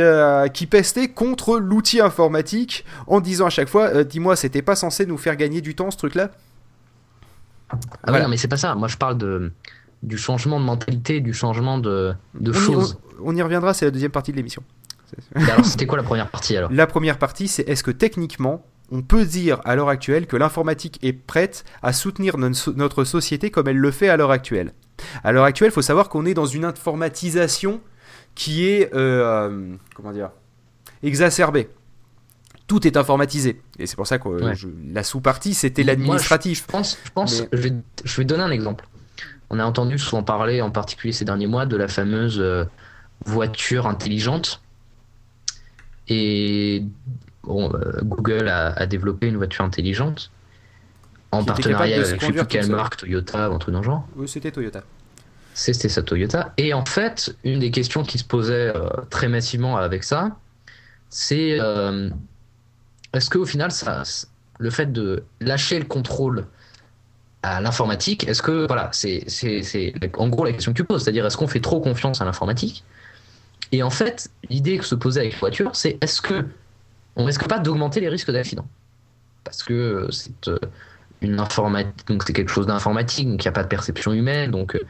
qui 0.54 0.66
pestaient 0.66 1.06
contre 1.06 1.58
l'outil 1.61 2.00
informatique 2.00 2.84
en 3.06 3.20
disant 3.20 3.46
à 3.46 3.50
chaque 3.50 3.68
fois, 3.68 4.02
dis-moi, 4.02 4.34
c'était 4.34 4.61
pas 4.62 4.75
censé 4.75 5.06
nous 5.06 5.18
faire 5.18 5.37
gagner 5.37 5.61
du 5.61 5.76
temps 5.76 5.92
ce 5.92 5.99
truc-là? 5.99 6.30
Ah 7.70 7.76
Voilà. 8.02 8.18
ouais, 8.18 8.25
non, 8.25 8.28
mais 8.30 8.37
c'est 8.38 8.49
pas 8.49 8.56
ça. 8.56 8.75
Moi, 8.75 8.88
je 8.88 8.96
parle 8.96 9.18
de, 9.18 9.52
du 10.02 10.18
changement 10.18 10.58
de 10.58 10.64
mentalité, 10.64 11.20
du 11.20 11.32
changement 11.32 11.78
de, 11.78 12.12
de 12.34 12.50
on 12.50 12.54
y, 12.54 12.58
choses. 12.58 12.99
on- 13.00 13.12
on 13.25 13.37
y 13.37 13.42
reviendra, 13.42 13.72
c'est 13.72 13.84
la 13.84 13.92
deuxième 13.92 14.11
partie 14.11 14.32
de 14.32 14.37
l'émission. 14.37 14.64
Et 15.38 15.50
alors, 15.50 15.64
c'était 15.64 15.87
quoi 15.87 15.97
la 15.99 16.02
première 16.04 16.28
partie 16.31 16.57
alors? 16.57 16.71
La 16.73 16.87
première 16.87 17.19
partie, 17.19 17.49
c'est 17.49 17.69
est-ce 17.69 17.83
que 17.83 17.90
techniquement, 17.90 18.64
on 18.90 19.02
peut 19.02 19.25
dire 19.25 19.61
à 19.64 19.75
l'heure 19.76 19.88
actuelle 19.88 20.26
que 20.26 20.37
l'informatique 20.37 20.99
est 21.02 21.12
prête 21.12 21.64
à 21.83 21.92
soutenir 21.92 22.37
notre 22.38 23.04
société 23.04 23.50
comme 23.50 23.69
elle 23.69 23.78
le 23.78 23.90
fait 23.90 24.09
à 24.09 24.16
l'heure 24.16 24.31
actuelle? 24.31 24.73
À 25.25 25.33
l'heure 25.33 25.45
actuelle, 25.45 25.71
il 25.71 25.75
faut 25.75 25.83
savoir 25.83 26.09
qu'on 26.09 26.26
est 26.26 26.35
dans 26.35 26.47
une 26.47 26.64
informatisation 26.64 27.81
qui 28.35 28.66
est, 28.66 28.95
euh, 28.95 29.49
euh, 29.50 29.75
comment 29.97 30.12
dire, 30.12 30.31
exacerbée. 31.02 31.69
Tout 32.66 32.87
est 32.87 32.97
informatisé. 32.97 33.61
Et 33.78 33.87
c'est 33.87 33.97
pour 33.97 34.07
ça 34.07 34.19
que 34.19 34.28
euh, 34.28 34.45
Ouais. 34.49 34.54
je- 34.54 34.69
la 34.92 35.02
sous-partie, 35.02 35.52
c'était 35.54 35.83
l'administratif. 35.83 36.64
Je 36.66 36.73
pense, 36.73 36.99
je, 37.04 37.11
pense 37.11 37.40
Mais- 37.42 37.49
je, 37.52 37.62
vais, 37.62 37.73
je 38.04 38.16
vais 38.16 38.25
donner 38.25 38.42
un 38.45 38.50
exemple. 38.50 38.87
On 39.50 39.59
a 39.59 39.64
entendu 39.64 39.99
souvent 39.99 40.23
parler, 40.23 40.62
en 40.62 40.71
particulier 40.71 41.12
ces 41.12 41.25
derniers 41.26 41.47
mois, 41.49 41.66
de 41.66 41.76
la 41.76 41.88
fameuse 41.88 42.42
voiture 43.26 43.87
intelligente. 43.87 44.62
Et 46.09 46.85
bon, 47.44 47.73
euh, 47.75 48.00
Google 48.02 48.49
a, 48.49 48.73
a 48.73 48.87
développé 48.87 49.28
une 49.28 49.37
voiture 49.37 49.64
intelligente 49.64 50.30
en 51.30 51.44
partenariat 51.44 51.97
avec 51.97 52.21
je 52.21 52.26
sais 52.26 52.32
plus 52.32 52.47
quelle 52.47 52.71
marque, 52.71 52.99
Toyota 52.99 53.50
ou 53.50 53.54
un 53.54 53.59
truc 53.59 53.73
dans 53.73 53.80
le 53.80 53.85
genre. 53.85 54.06
Oui, 54.16 54.28
c'était 54.28 54.50
Toyota. 54.50 54.82
C'était 55.54 55.88
sa 55.88 56.02
Toyota. 56.02 56.52
Et 56.56 56.73
en 56.75 56.85
fait, 56.85 57.35
une 57.44 57.59
des 57.59 57.71
questions 57.71 58.02
qui 58.04 58.18
se 58.18 58.25
posait 58.25 58.73
euh, 58.75 58.88
très 59.11 59.28
massivement 59.28 59.76
avec 59.76 60.04
ça, 60.04 60.37
c'est 61.09 61.59
euh, 61.61 62.11
est-ce 63.12 63.28
qu'au 63.28 63.44
final, 63.44 63.71
ça, 63.71 64.02
le 64.59 64.71
fait 64.71 64.92
de 64.92 65.25
lâcher 65.40 65.78
le 65.78 65.85
contrôle 65.85 66.47
à 67.42 67.61
l'informatique, 67.61 68.26
est-ce 68.28 68.40
que, 68.40 68.66
voilà, 68.66 68.90
c'est 68.92 69.26
en 70.16 70.28
gros 70.28 70.44
la 70.44 70.52
question 70.52 70.73
que 70.73 70.76
tu 70.76 70.85
poses, 70.85 71.02
c'est-à-dire 71.02 71.26
est-ce 71.26 71.37
qu'on 71.37 71.49
fait 71.49 71.61
trop 71.61 71.80
confiance 71.80 72.21
à 72.21 72.25
l'informatique 72.25 72.85
Et 73.72 73.82
en 73.82 73.90
fait, 73.90 74.30
l'idée 74.50 74.78
que 74.78 74.84
se 74.84 74.94
posait 74.94 75.20
avec 75.20 75.32
la 75.34 75.38
voiture, 75.38 75.74
c'est 75.74 75.98
est-ce 76.02 76.20
que 76.20 76.46
on 77.16 77.24
risque 77.24 77.46
pas 77.48 77.58
d'augmenter 77.58 78.00
les 78.00 78.08
risques 78.08 78.30
d'accident? 78.30 78.66
Parce 79.44 79.62
que 79.62 79.72
euh, 79.72 80.10
c'est 80.10 80.48
euh, 80.48 80.58
une 81.20 81.40
informatique, 81.40 82.06
donc 82.06 82.22
c'est 82.26 82.32
quelque 82.32 82.50
chose 82.50 82.66
d'informatique, 82.66 83.28
donc 83.28 83.42
il 83.42 83.46
n'y 83.46 83.50
a 83.50 83.52
pas 83.52 83.62
de 83.62 83.68
perception 83.68 84.12
humaine, 84.12 84.50
donc 84.50 84.74
euh, 84.76 84.80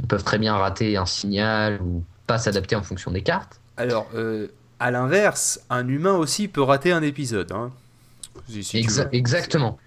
ils 0.00 0.06
peuvent 0.06 0.24
très 0.24 0.38
bien 0.38 0.56
rater 0.56 0.96
un 0.96 1.06
signal 1.06 1.80
ou 1.82 2.02
pas 2.26 2.38
s'adapter 2.38 2.76
en 2.76 2.82
fonction 2.82 3.10
des 3.10 3.22
cartes. 3.22 3.60
Alors, 3.76 4.08
euh, 4.14 4.48
à 4.78 4.90
l'inverse, 4.90 5.60
un 5.70 5.86
humain 5.88 6.14
aussi 6.14 6.48
peut 6.48 6.62
rater 6.62 6.92
un 6.92 7.02
épisode. 7.02 7.52
hein. 7.52 7.70
Si- 8.48 8.64
si 8.64 8.80
tu 8.80 8.86
Exa- 8.88 9.04
veux. 9.04 9.14
exactement. 9.14 9.78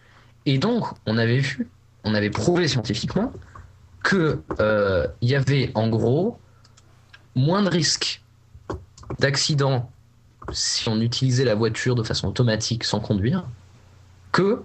Et 0.46 0.58
donc, 0.58 0.86
on 1.06 1.18
avait 1.18 1.40
vu, 1.40 1.68
on 2.04 2.14
avait 2.14 2.30
prouvé 2.30 2.68
scientifiquement 2.68 3.32
que 4.04 4.42
euh, 4.60 5.08
il 5.22 5.30
y 5.30 5.36
avait 5.36 5.72
en 5.76 5.88
gros 5.88 6.38
moins 7.36 7.64
de 7.64 7.70
risques 7.70 8.22
d'accident 9.20 9.90
si 10.52 10.90
on 10.90 11.00
utilisait 11.00 11.46
la 11.46 11.56
voiture 11.56 11.96
de 11.96 12.04
façon 12.04 12.28
automatique 12.28 12.84
sans 12.84 13.00
conduire 13.00 13.46
que 14.32 14.62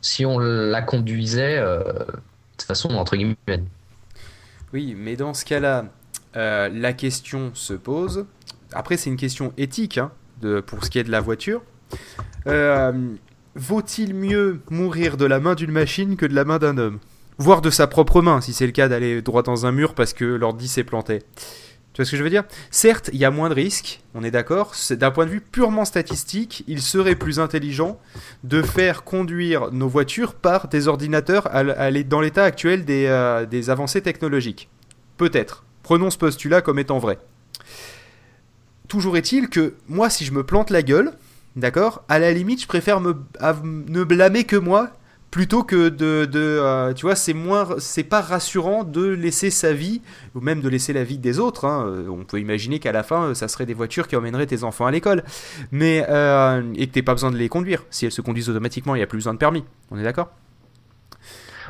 si 0.00 0.24
on 0.24 0.38
la 0.38 0.82
conduisait 0.82 1.58
euh, 1.58 1.82
de 2.58 2.62
façon 2.62 2.90
entre 2.90 3.16
guillemets. 3.16 3.64
Oui, 4.72 4.94
mais 4.96 5.16
dans 5.16 5.34
ce 5.34 5.44
cas-là, 5.44 5.86
euh, 6.36 6.68
la 6.72 6.92
question 6.92 7.50
se 7.54 7.74
pose. 7.74 8.26
Après, 8.72 8.96
c'est 8.96 9.10
une 9.10 9.16
question 9.16 9.52
éthique 9.58 9.98
hein, 9.98 10.12
pour 10.66 10.84
ce 10.84 10.90
qui 10.90 10.98
est 10.98 11.04
de 11.04 11.10
la 11.10 11.20
voiture. 11.20 11.62
Euh, 12.46 13.14
Vaut-il 13.54 14.14
mieux 14.14 14.60
mourir 14.70 15.18
de 15.18 15.26
la 15.26 15.38
main 15.38 15.54
d'une 15.54 15.72
machine 15.72 16.16
que 16.16 16.24
de 16.24 16.34
la 16.34 16.44
main 16.44 16.58
d'un 16.58 16.78
homme? 16.78 17.00
Voire 17.36 17.60
de 17.60 17.68
sa 17.68 17.86
propre 17.86 18.22
main, 18.22 18.40
si 18.40 18.54
c'est 18.54 18.64
le 18.64 18.72
cas 18.72 18.88
d'aller 18.88 19.20
droit 19.20 19.42
dans 19.42 19.66
un 19.66 19.72
mur 19.72 19.94
parce 19.94 20.14
que 20.14 20.24
l'ordi 20.24 20.68
s'est 20.68 20.84
planté. 20.84 21.22
Tu 21.92 22.00
vois 22.00 22.06
ce 22.06 22.12
que 22.12 22.16
je 22.16 22.22
veux 22.22 22.30
dire? 22.30 22.44
Certes, 22.70 23.10
il 23.12 23.18
y 23.18 23.24
a 23.26 23.30
moins 23.30 23.50
de 23.50 23.54
risques, 23.54 24.00
on 24.14 24.24
est 24.24 24.30
d'accord. 24.30 24.72
D'un 24.90 25.10
point 25.10 25.26
de 25.26 25.30
vue 25.30 25.42
purement 25.42 25.84
statistique, 25.84 26.64
il 26.66 26.80
serait 26.80 27.16
plus 27.16 27.38
intelligent 27.38 28.00
de 28.44 28.62
faire 28.62 29.04
conduire 29.04 29.70
nos 29.72 29.88
voitures 29.88 30.32
par 30.34 30.68
des 30.68 30.88
ordinateurs 30.88 31.48
à 31.54 31.90
dans 32.04 32.20
l'état 32.22 32.44
actuel 32.44 32.86
des, 32.86 33.06
euh, 33.06 33.44
des 33.44 33.68
avancées 33.68 34.00
technologiques. 34.00 34.70
Peut-être. 35.18 35.64
Prenons 35.82 36.08
ce 36.08 36.16
postulat 36.16 36.62
comme 36.62 36.78
étant 36.78 36.98
vrai. 36.98 37.18
Toujours 38.88 39.18
est-il 39.18 39.48
que 39.48 39.74
moi, 39.88 40.08
si 40.08 40.24
je 40.24 40.32
me 40.32 40.44
plante 40.44 40.70
la 40.70 40.82
gueule, 40.82 41.12
d'accord, 41.56 42.04
à 42.08 42.18
la 42.18 42.32
limite, 42.32 42.62
je 42.62 42.66
préfère 42.66 43.00
ne 43.00 44.04
blâmer 44.04 44.44
que 44.44 44.56
moi 44.56 44.90
plutôt 45.32 45.64
que 45.64 45.88
de, 45.88 46.26
de, 46.26 46.38
euh, 46.40 46.92
tu 46.92 47.06
vois, 47.06 47.16
c'est 47.16 47.32
moins, 47.32 47.66
c'est 47.78 48.04
pas 48.04 48.20
rassurant 48.20 48.84
de 48.84 49.04
laisser 49.04 49.50
sa 49.50 49.72
vie 49.72 50.00
ou 50.36 50.40
même 50.40 50.60
de 50.60 50.68
laisser 50.68 50.92
la 50.92 51.02
vie 51.02 51.18
des 51.18 51.40
autres. 51.40 51.64
hein. 51.64 51.86
Euh, 51.88 52.08
On 52.08 52.24
peut 52.24 52.38
imaginer 52.38 52.78
qu'à 52.78 52.92
la 52.92 53.02
fin, 53.02 53.24
euh, 53.30 53.34
ça 53.34 53.48
serait 53.48 53.66
des 53.66 53.74
voitures 53.74 54.06
qui 54.06 54.14
emmèneraient 54.14 54.46
tes 54.46 54.62
enfants 54.62 54.86
à 54.86 54.90
l'école, 54.92 55.24
mais 55.72 56.06
euh, 56.08 56.62
et 56.76 56.86
que 56.86 56.92
t'aies 56.92 57.02
pas 57.02 57.14
besoin 57.14 57.32
de 57.32 57.36
les 57.36 57.48
conduire. 57.48 57.82
Si 57.90 58.04
elles 58.06 58.12
se 58.12 58.20
conduisent 58.22 58.48
automatiquement, 58.50 58.94
il 58.94 59.00
y 59.00 59.02
a 59.02 59.06
plus 59.08 59.18
besoin 59.18 59.32
de 59.34 59.38
permis. 59.38 59.64
On 59.90 59.98
est 59.98 60.04
d'accord? 60.04 60.30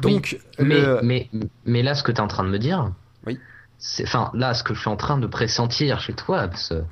Oui, 0.05 0.13
Donc, 0.15 0.39
Mais, 0.59 0.81
le- 0.81 1.01
mais, 1.03 1.31
mais 1.65 1.83
là, 1.83 1.95
ce 1.95 2.03
que 2.03 2.11
tu 2.13 2.19
es 2.19 2.21
en 2.21 2.27
train 2.29 2.45
de 2.45 2.49
me 2.51 2.59
dire, 2.59 2.91
Oui. 3.27 3.39
c'est, 3.79 4.05
enfin, 4.05 4.31
là, 4.35 4.55
ce 4.55 4.65
que 4.65 4.75
je 4.75 4.81
suis 4.81 4.89
en 4.91 4.97
train 4.97 5.19
de 5.19 5.27
pressentir 5.29 6.01
chez 6.01 6.15
toi, 6.15 6.49
parce 6.49 6.71
que 6.71 6.83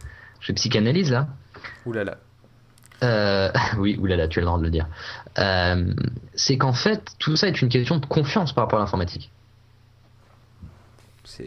je 0.40 0.52
psychanalyse 0.52 1.10
là, 1.10 1.26
oulala. 1.86 2.18
Euh, 3.02 3.50
oui, 3.78 3.96
oulala, 4.00 4.28
tu 4.28 4.38
as 4.38 4.42
le 4.42 4.46
droit 4.46 4.58
de 4.58 4.64
le 4.64 4.70
dire, 4.70 4.86
euh, 5.38 5.92
c'est 6.34 6.58
qu'en 6.58 6.72
fait, 6.72 7.02
tout 7.18 7.36
ça 7.36 7.48
est 7.48 7.60
une 7.62 7.68
question 7.68 7.96
de 7.98 8.06
confiance 8.06 8.52
par 8.52 8.64
rapport 8.64 8.78
à 8.78 8.82
l'informatique. 8.82 9.30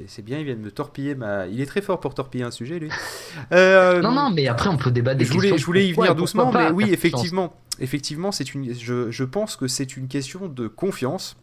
C'est 0.08 0.24
bien, 0.24 0.40
il 0.40 0.46
vient 0.46 0.56
de 0.56 0.60
me 0.62 0.72
torpiller 0.72 1.14
ma. 1.14 1.46
Il 1.48 1.60
est 1.60 1.66
très 1.66 1.82
fort 1.82 2.00
pour 2.00 2.16
torpiller 2.16 2.44
un 2.44 2.52
sujet, 2.52 2.80
lui. 2.80 2.90
Euh, 3.52 4.02
Non, 4.02 4.12
non, 4.12 4.32
mais 4.32 4.48
après, 4.48 4.70
on 4.70 4.78
peut 4.78 4.92
débattre 4.92 5.18
des 5.18 5.26
je 5.26 5.34
voulais, 5.34 5.50
questions. 5.50 5.58
je 5.62 5.66
voulais 5.66 5.88
y 5.88 5.94
venir 5.94 6.16
doucement, 6.16 6.52
mais 6.52 6.70
oui, 6.70 6.84
confiance. 6.86 6.94
effectivement, 6.94 7.54
effectivement, 7.80 8.32
c'est 8.32 8.54
une. 8.54 8.74
Je, 8.74 9.12
je 9.12 9.24
pense 9.24 9.56
que 9.56 9.68
c'est 9.68 9.98
une 9.98 10.08
question 10.08 10.48
de 10.48 10.68
confiance 10.68 11.36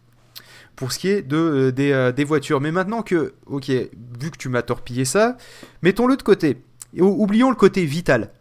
pour 0.75 0.91
ce 0.91 0.99
qui 0.99 1.09
est 1.09 1.21
de 1.21 1.37
euh, 1.37 1.71
des, 1.71 1.91
euh, 1.91 2.11
des 2.11 2.23
voitures. 2.23 2.61
Mais 2.61 2.71
maintenant 2.71 3.03
que, 3.03 3.33
ok, 3.45 3.67
vu 3.69 4.31
que 4.31 4.37
tu 4.37 4.49
m'as 4.49 4.61
torpillé 4.63 5.05
ça, 5.05 5.37
mettons-le 5.81 6.17
de 6.17 6.23
côté. 6.23 6.57
Et 6.95 7.01
oublions 7.01 7.49
le 7.49 7.55
côté 7.55 7.85
vital, 7.85 8.31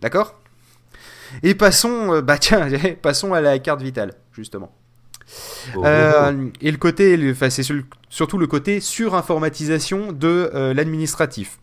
d'accord? 0.00 0.34
Et 1.42 1.54
passons, 1.54 2.14
euh, 2.14 2.22
bah 2.22 2.38
tiens, 2.40 2.68
passons 3.02 3.32
à 3.34 3.40
la 3.40 3.58
carte 3.58 3.82
vitale, 3.82 4.12
justement. 4.32 4.72
Oh, 5.74 5.82
Euh, 5.84 6.48
et 6.60 6.70
le 6.70 6.76
côté, 6.76 7.18
enfin, 7.30 7.50
c'est 7.50 7.62
sur- 7.62 7.82
surtout 8.10 8.38
le 8.38 8.46
côté 8.46 8.80
surinformatisation 8.80 10.12
de 10.12 10.50
euh, 10.54 10.74
l'administratif. 10.74 11.58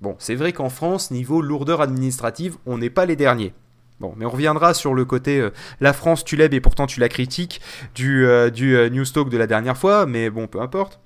Bon, 0.00 0.16
c'est 0.18 0.34
vrai 0.34 0.52
qu'en 0.52 0.68
France, 0.70 1.10
niveau 1.10 1.42
lourdeur 1.42 1.80
administrative, 1.80 2.56
on 2.66 2.78
n'est 2.78 2.90
pas 2.90 3.06
les 3.06 3.16
derniers. 3.16 3.52
Bon, 4.00 4.14
mais 4.16 4.24
on 4.24 4.30
reviendra 4.30 4.72
sur 4.72 4.94
le 4.94 5.04
côté 5.04 5.40
euh, 5.40 5.50
la 5.80 5.92
France, 5.92 6.24
tu 6.24 6.36
l'aimes 6.36 6.54
et 6.54 6.60
pourtant 6.60 6.86
tu 6.86 7.00
la 7.00 7.08
critiques 7.08 7.60
du, 7.94 8.26
du 8.52 8.90
News 8.90 9.04
Talk 9.04 9.28
de 9.28 9.36
la 9.36 9.46
dernière 9.46 9.76
fois, 9.76 10.06
mais 10.06 10.30
bon, 10.30 10.46
peu 10.46 10.60
importe. 10.60 11.00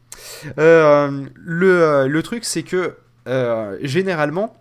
Le, 0.57 2.07
le 2.09 2.23
truc, 2.23 2.45
c'est 2.45 2.63
que 2.63 2.97
généralement, 3.83 4.55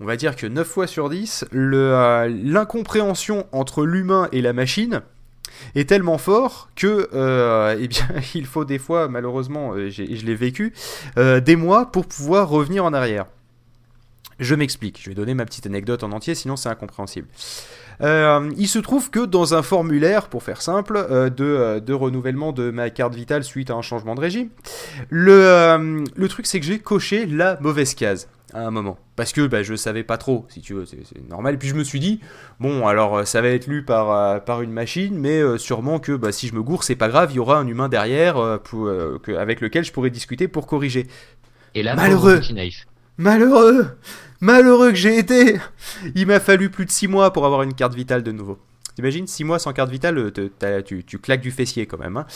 on 0.00 0.04
va 0.04 0.16
dire 0.16 0.36
que 0.36 0.46
9 0.46 0.66
fois 0.66 0.86
sur 0.86 1.08
10, 1.08 1.46
le, 1.52 1.92
euh, 1.92 2.28
l'incompréhension 2.28 3.46
entre 3.52 3.84
l'humain 3.84 4.28
et 4.32 4.42
la 4.42 4.52
machine 4.52 5.02
est 5.74 5.88
tellement 5.88 6.18
fort 6.18 6.68
que 6.76 7.08
euh, 7.14 7.76
eh 7.80 7.88
bien, 7.88 8.06
il 8.34 8.46
faut 8.46 8.64
des 8.64 8.78
fois, 8.78 9.08
malheureusement, 9.08 9.72
euh, 9.74 9.88
je 9.90 10.02
l'ai 10.02 10.34
vécu, 10.34 10.74
des 11.16 11.56
mois 11.56 11.86
pour 11.86 12.06
pouvoir 12.06 12.48
revenir 12.48 12.84
en 12.84 12.92
arrière. 12.92 13.26
Je 14.38 14.54
m'explique, 14.54 15.00
je 15.02 15.08
vais 15.08 15.14
donner 15.14 15.32
ma 15.32 15.46
petite 15.46 15.64
anecdote 15.64 16.04
en 16.04 16.12
entier, 16.12 16.34
sinon 16.34 16.56
c'est 16.56 16.68
incompréhensible. 16.68 17.26
Il 18.02 18.68
se 18.68 18.78
trouve 18.78 19.08
que 19.08 19.24
dans 19.24 19.54
un 19.54 19.62
formulaire, 19.62 20.28
pour 20.28 20.42
faire 20.42 20.60
simple, 20.60 21.06
de, 21.34 21.92
renouvellement 21.94 22.52
de 22.52 22.70
ma 22.70 22.90
carte 22.90 23.14
vitale 23.14 23.44
suite 23.44 23.70
à 23.70 23.74
un 23.74 23.80
changement 23.80 24.14
de 24.14 24.20
régime, 24.20 24.50
le 25.08 26.26
truc 26.28 26.44
c'est 26.44 26.60
que 26.60 26.66
j'ai 26.66 26.80
coché 26.80 27.24
la 27.24 27.58
mauvaise 27.62 27.94
case. 27.94 28.28
À 28.52 28.60
un 28.60 28.70
moment. 28.70 28.98
Parce 29.16 29.32
que 29.32 29.46
bah, 29.46 29.62
je 29.62 29.74
savais 29.74 30.04
pas 30.04 30.18
trop, 30.18 30.46
si 30.48 30.60
tu 30.60 30.74
veux, 30.74 30.84
c'est 30.86 31.28
normal. 31.28 31.54
Et 31.54 31.56
puis 31.56 31.68
je 31.68 31.74
me 31.74 31.84
suis 31.84 32.00
dit, 32.00 32.20
bon, 32.60 32.86
alors 32.86 33.18
euh, 33.18 33.24
ça 33.24 33.40
va 33.40 33.48
être 33.48 33.66
lu 33.66 33.82
par, 33.82 34.10
euh, 34.10 34.38
par 34.38 34.62
une 34.62 34.72
machine, 34.72 35.18
mais 35.18 35.40
euh, 35.40 35.58
sûrement 35.58 35.98
que 35.98 36.12
bah, 36.12 36.32
si 36.32 36.48
je 36.48 36.54
me 36.54 36.62
gourre, 36.62 36.84
c'est 36.84 36.96
pas 36.96 37.08
grave, 37.08 37.30
il 37.32 37.36
y 37.36 37.38
aura 37.38 37.58
un 37.58 37.66
humain 37.66 37.88
derrière 37.88 38.60
pour, 38.62 38.90
que, 39.22 39.36
avec 39.36 39.60
lequel 39.60 39.84
je 39.84 39.92
pourrais 39.92 40.10
discuter 40.10 40.48
pour 40.48 40.66
corriger. 40.66 41.06
Et 41.74 41.82
là, 41.82 41.94
malheureux, 41.94 42.40
malheureux, 43.18 43.86
malheureux 44.40 44.90
que 44.90 44.96
j'ai 44.96 45.18
été. 45.18 45.58
Il 46.14 46.26
m'a 46.26 46.40
fallu 46.40 46.70
plus 46.70 46.86
de 46.86 46.90
6 46.90 47.08
mois 47.08 47.32
pour 47.32 47.46
avoir 47.46 47.62
une 47.62 47.74
carte 47.74 47.94
vitale 47.94 48.22
de 48.22 48.32
nouveau. 48.32 48.58
T'imagines, 48.94 49.26
6 49.26 49.44
mois 49.44 49.58
sans 49.58 49.74
carte 49.74 49.90
vitale, 49.90 50.32
tu, 50.86 51.04
tu, 51.04 51.18
claques 51.18 51.42
du 51.42 51.50
fessier 51.50 51.84
quand 51.84 51.98
même. 51.98 52.16
Hein. 52.16 52.26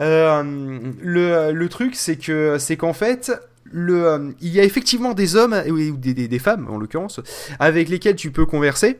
le, 0.00 1.52
le, 1.52 1.68
truc, 1.68 1.94
c'est 1.94 2.16
que 2.16 2.58
c'est 2.58 2.76
qu'en 2.76 2.92
fait, 2.92 3.30
euh, 3.74 4.32
il 4.40 4.52
y 4.52 4.60
a 4.60 4.64
effectivement 4.64 5.14
des 5.14 5.36
hommes, 5.36 5.54
ou 5.68 5.96
des, 5.96 6.38
femmes 6.38 6.68
en 6.70 6.78
l'occurrence, 6.78 7.20
avec 7.58 7.88
lesquels 7.88 8.16
tu 8.16 8.30
peux 8.30 8.46
converser 8.46 8.98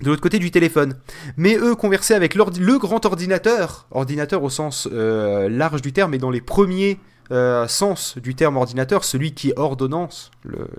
de 0.00 0.06
l'autre 0.06 0.22
côté 0.22 0.38
du 0.38 0.50
téléphone. 0.50 0.94
Mais 1.36 1.56
eux, 1.56 1.74
converser 1.74 2.14
avec 2.14 2.34
le 2.34 2.78
grand 2.78 3.04
ordinateur, 3.04 3.86
ordinateur 3.90 4.42
au 4.42 4.50
sens 4.50 4.88
euh, 4.90 5.48
large 5.48 5.82
du 5.82 5.92
terme 5.92 6.14
et 6.14 6.18
dans 6.18 6.30
les 6.30 6.40
premiers 6.40 6.98
euh, 7.32 7.68
sens 7.68 8.16
du 8.18 8.34
terme 8.34 8.56
ordinateur, 8.56 9.04
celui 9.04 9.34
qui 9.34 9.52
ordonnance 9.56 10.30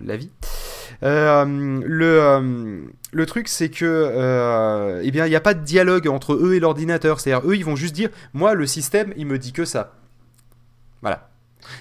la 0.03 0.18
vie. 0.18 0.32
le, 1.01 2.84
le 3.12 3.25
truc, 3.25 3.48
c'est 3.48 3.70
que, 3.70 5.00
eh 5.03 5.12
bien, 5.12 5.25
il 5.25 5.30
n'y 5.30 5.36
a 5.36 5.41
pas 5.41 5.53
de 5.53 5.63
dialogue 5.63 6.08
entre 6.08 6.34
eux 6.34 6.56
et 6.56 6.60
l'ordinateur. 6.60 7.20
C'est-à-dire, 7.20 7.48
eux, 7.48 7.56
ils 7.56 7.65
vont 7.65 7.75
juste 7.75 7.94
dire, 7.94 8.10
moi, 8.34 8.53
le 8.53 8.65
système, 8.65 9.13
il 9.18 9.27
me 9.27 9.38
dit 9.38 9.53
que 9.53 9.65
ça. 9.65 9.94
Voilà. 11.01 11.30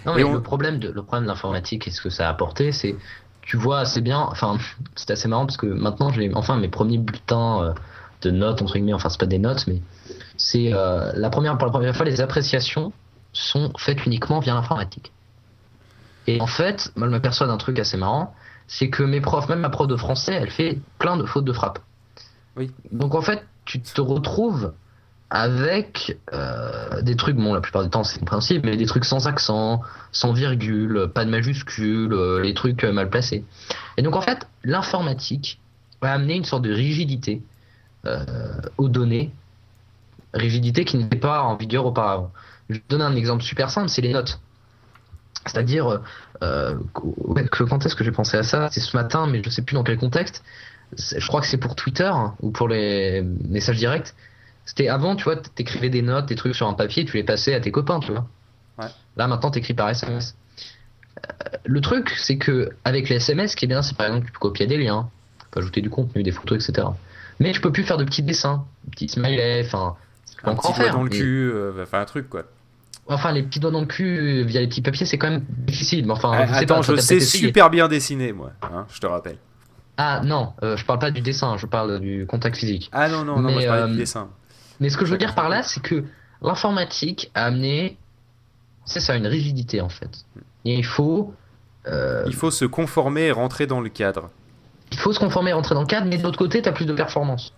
Non, 0.06 0.14
mais 0.14 0.22
le 0.22 0.42
problème 0.42 0.78
de 0.78 0.88
le 0.88 1.02
problème 1.02 1.24
de 1.24 1.28
l'informatique 1.28 1.86
et 1.88 1.90
ce 1.90 2.00
que 2.00 2.10
ça 2.10 2.26
a 2.26 2.30
apporté, 2.30 2.72
c'est 2.72 2.96
tu 3.42 3.56
vois 3.56 3.80
assez 3.80 4.00
bien. 4.00 4.20
Enfin, 4.20 4.58
c'est 4.96 5.10
assez 5.10 5.28
marrant 5.28 5.46
parce 5.46 5.56
que 5.56 5.66
maintenant 5.66 6.10
j'ai 6.12 6.32
enfin 6.34 6.56
mes 6.56 6.68
premiers 6.68 6.98
bulletins 6.98 7.62
euh, 7.62 7.72
de 8.22 8.30
notes 8.30 8.62
entre 8.62 8.74
guillemets. 8.74 8.92
Enfin, 8.92 9.08
c'est 9.08 9.20
pas 9.20 9.26
des 9.26 9.38
notes, 9.38 9.66
mais 9.66 9.80
c'est 10.36 10.72
euh, 10.72 11.12
la 11.14 11.30
première 11.30 11.56
pour 11.58 11.66
la 11.66 11.72
première 11.72 11.96
fois 11.96 12.06
les 12.06 12.20
appréciations 12.20 12.92
sont 13.32 13.72
faites 13.78 14.04
uniquement 14.06 14.40
via 14.40 14.54
l'informatique. 14.54 15.12
Et 16.26 16.40
en 16.40 16.46
fait, 16.46 16.92
moi 16.96 17.06
je 17.06 17.12
m'aperçois 17.12 17.46
d'un 17.46 17.56
truc 17.56 17.78
assez 17.78 17.96
marrant, 17.96 18.34
c'est 18.66 18.90
que 18.90 19.02
mes 19.02 19.20
profs, 19.20 19.48
même 19.48 19.60
ma 19.60 19.70
prof 19.70 19.88
de 19.88 19.96
français, 19.96 20.34
elle 20.34 20.50
fait 20.50 20.78
plein 20.98 21.16
de 21.16 21.24
fautes 21.24 21.44
de 21.44 21.52
frappe. 21.52 21.80
Oui. 22.56 22.70
Donc 22.92 23.14
en 23.14 23.22
fait, 23.22 23.44
tu 23.64 23.80
te 23.80 24.00
retrouves 24.00 24.72
avec 25.30 26.18
euh, 26.32 27.02
des 27.02 27.14
trucs, 27.14 27.36
bon, 27.36 27.54
la 27.54 27.60
plupart 27.60 27.84
du 27.84 27.90
temps 27.90 28.02
c'est 28.02 28.18
compréhensible, 28.18 28.68
mais 28.68 28.76
des 28.76 28.86
trucs 28.86 29.04
sans 29.04 29.28
accent, 29.28 29.80
sans 30.10 30.32
virgule, 30.32 31.08
pas 31.14 31.24
de 31.24 31.30
majuscule, 31.30 32.12
euh, 32.12 32.42
les 32.42 32.52
trucs 32.52 32.82
euh, 32.82 32.92
mal 32.92 33.08
placés. 33.08 33.44
Et 33.96 34.02
donc 34.02 34.16
en 34.16 34.20
fait, 34.20 34.48
l'informatique 34.64 35.60
va 36.02 36.12
amener 36.12 36.34
une 36.34 36.44
sorte 36.44 36.62
de 36.62 36.72
rigidité 36.72 37.42
aux 38.78 38.88
données, 38.88 39.30
rigidité 40.32 40.86
qui 40.86 40.96
n'était 40.96 41.18
pas 41.18 41.42
en 41.42 41.56
vigueur 41.56 41.84
auparavant. 41.84 42.32
Je 42.70 42.78
donner 42.88 43.04
un 43.04 43.14
exemple 43.14 43.42
super 43.42 43.68
simple, 43.68 43.90
c'est 43.90 44.00
les 44.00 44.14
notes. 44.14 44.40
C'est-à-dire, 45.44 46.00
que, 46.40 47.64
quand 47.64 47.84
est-ce 47.84 47.94
que 47.94 48.02
j'ai 48.02 48.10
pensé 48.10 48.38
à 48.38 48.42
ça? 48.42 48.70
C'est 48.72 48.80
ce 48.80 48.96
matin, 48.96 49.26
mais 49.26 49.42
je 49.44 49.50
sais 49.50 49.60
plus 49.60 49.74
dans 49.74 49.84
quel 49.84 49.98
contexte. 49.98 50.42
Je 50.96 51.26
crois 51.26 51.42
que 51.42 51.46
c'est 51.46 51.58
pour 51.58 51.74
Twitter 51.74 52.10
hein, 52.10 52.36
ou 52.40 52.52
pour 52.52 52.68
les 52.68 53.20
messages 53.20 53.76
directs 53.76 54.14
c'était 54.64 54.88
avant, 54.88 55.16
tu 55.16 55.24
vois, 55.24 55.36
t'écrivais 55.36 55.88
des 55.88 56.02
notes, 56.02 56.26
des 56.26 56.36
trucs 56.36 56.54
sur 56.54 56.68
un 56.68 56.74
papier, 56.74 57.04
tu 57.04 57.16
les 57.16 57.24
passais 57.24 57.54
à 57.54 57.60
tes 57.60 57.70
copains, 57.70 58.00
tu 58.00 58.12
vois. 58.12 58.26
Là, 59.16 59.26
maintenant, 59.26 59.50
t'écris 59.50 59.74
par 59.74 59.90
SMS. 59.90 60.36
Euh, 61.18 61.58
le 61.64 61.80
truc, 61.80 62.10
c'est 62.16 62.38
que 62.38 62.70
avec 62.84 63.08
les 63.08 63.16
SMS, 63.16 63.52
ce 63.52 63.56
qui 63.56 63.66
est 63.66 63.68
bien, 63.68 63.82
c'est 63.82 63.96
par 63.96 64.06
exemple, 64.06 64.26
tu 64.26 64.32
peux 64.32 64.38
copier 64.38 64.66
des 64.66 64.78
liens, 64.78 65.10
tu 65.40 65.46
peux 65.50 65.60
ajouter 65.60 65.80
du 65.80 65.90
contenu, 65.90 66.22
des 66.22 66.30
photos, 66.30 66.66
etc. 66.66 66.88
Mais 67.40 67.52
tu 67.52 67.60
peux 67.60 67.72
plus 67.72 67.82
faire 67.82 67.96
de 67.96 68.04
petits 68.04 68.22
dessins, 68.22 68.64
des 68.84 68.90
petits 68.92 69.08
smileys, 69.08 69.64
enfin. 69.66 69.96
Un 70.44 70.54
petit 70.54 70.72
doigt 70.72 70.88
dans 70.90 71.02
le 71.02 71.10
cul, 71.10 71.50
euh, 71.52 71.82
enfin 71.82 72.00
un 72.00 72.04
truc 72.06 72.30
quoi. 72.30 72.44
Enfin, 73.06 73.32
les 73.32 73.42
petits 73.42 73.60
doigts 73.60 73.72
dans 73.72 73.80
le 73.80 73.86
cul 73.86 74.44
via 74.44 74.60
les 74.60 74.68
petits 74.68 74.82
papiers, 74.82 75.04
c'est 75.04 75.18
quand 75.18 75.28
même 75.28 75.44
difficile. 75.48 76.06
Mais 76.06 76.12
enfin, 76.12 76.46
je 76.46 76.52
attends, 76.54 76.80
je 76.80 76.96
sais 76.96 77.20
super 77.20 77.68
bien 77.68 77.88
dessiner, 77.88 78.32
moi, 78.32 78.52
hein, 78.62 78.86
je 78.88 79.00
te 79.00 79.06
rappelle. 79.06 79.36
Ah 79.96 80.22
non, 80.24 80.54
euh, 80.62 80.76
je 80.78 80.84
parle 80.86 80.98
pas 80.98 81.10
du 81.10 81.20
dessin, 81.20 81.58
je 81.58 81.66
parle 81.66 82.00
du 82.00 82.24
contact 82.26 82.56
physique. 82.56 82.88
Ah 82.92 83.08
non, 83.08 83.24
non, 83.24 83.40
non, 83.40 83.50
moi, 83.50 83.60
je 83.60 83.66
parle 83.66 83.90
du 83.90 83.98
dessin. 83.98 84.28
Mais 84.80 84.88
ce 84.88 84.96
que 84.96 85.04
je 85.04 85.12
veux 85.12 85.18
dire 85.18 85.34
par 85.34 85.48
là, 85.48 85.62
c'est 85.62 85.82
que 85.82 86.04
l'informatique 86.42 87.30
a 87.34 87.46
amené, 87.46 87.96
c'est 88.84 89.00
ça, 89.00 89.14
une 89.14 89.26
rigidité 89.26 89.80
en 89.80 89.88
fait. 89.88 90.24
Et 90.64 90.74
il 90.74 90.84
faut. 90.84 91.34
Euh, 91.86 92.24
il 92.26 92.34
faut 92.34 92.50
se 92.50 92.64
conformer 92.64 93.26
et 93.26 93.32
rentrer 93.32 93.66
dans 93.66 93.80
le 93.80 93.88
cadre. 93.88 94.30
Il 94.92 94.98
faut 94.98 95.12
se 95.12 95.20
conformer 95.20 95.50
et 95.50 95.52
rentrer 95.52 95.74
dans 95.74 95.82
le 95.82 95.86
cadre, 95.86 96.06
mais 96.06 96.18
de 96.18 96.22
l'autre 96.22 96.38
côté, 96.38 96.60
tu 96.60 96.68
as 96.68 96.72
plus 96.72 96.86
de 96.86 96.92
performance. 96.92 97.54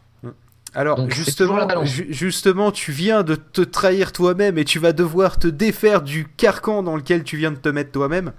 Alors 0.74 1.10
justement, 1.10 1.68
justement, 1.84 2.72
tu 2.72 2.92
viens 2.92 3.22
de 3.22 3.34
te 3.34 3.60
trahir 3.60 4.10
toi-même 4.10 4.56
et 4.56 4.64
tu 4.64 4.78
vas 4.78 4.92
devoir 4.92 5.38
te 5.38 5.46
défaire 5.46 6.00
du 6.00 6.26
carcan 6.26 6.82
dans 6.82 6.96
lequel 6.96 7.24
tu 7.24 7.36
viens 7.36 7.50
de 7.50 7.56
te 7.56 7.68
mettre 7.68 7.90
toi-même. 7.90 8.32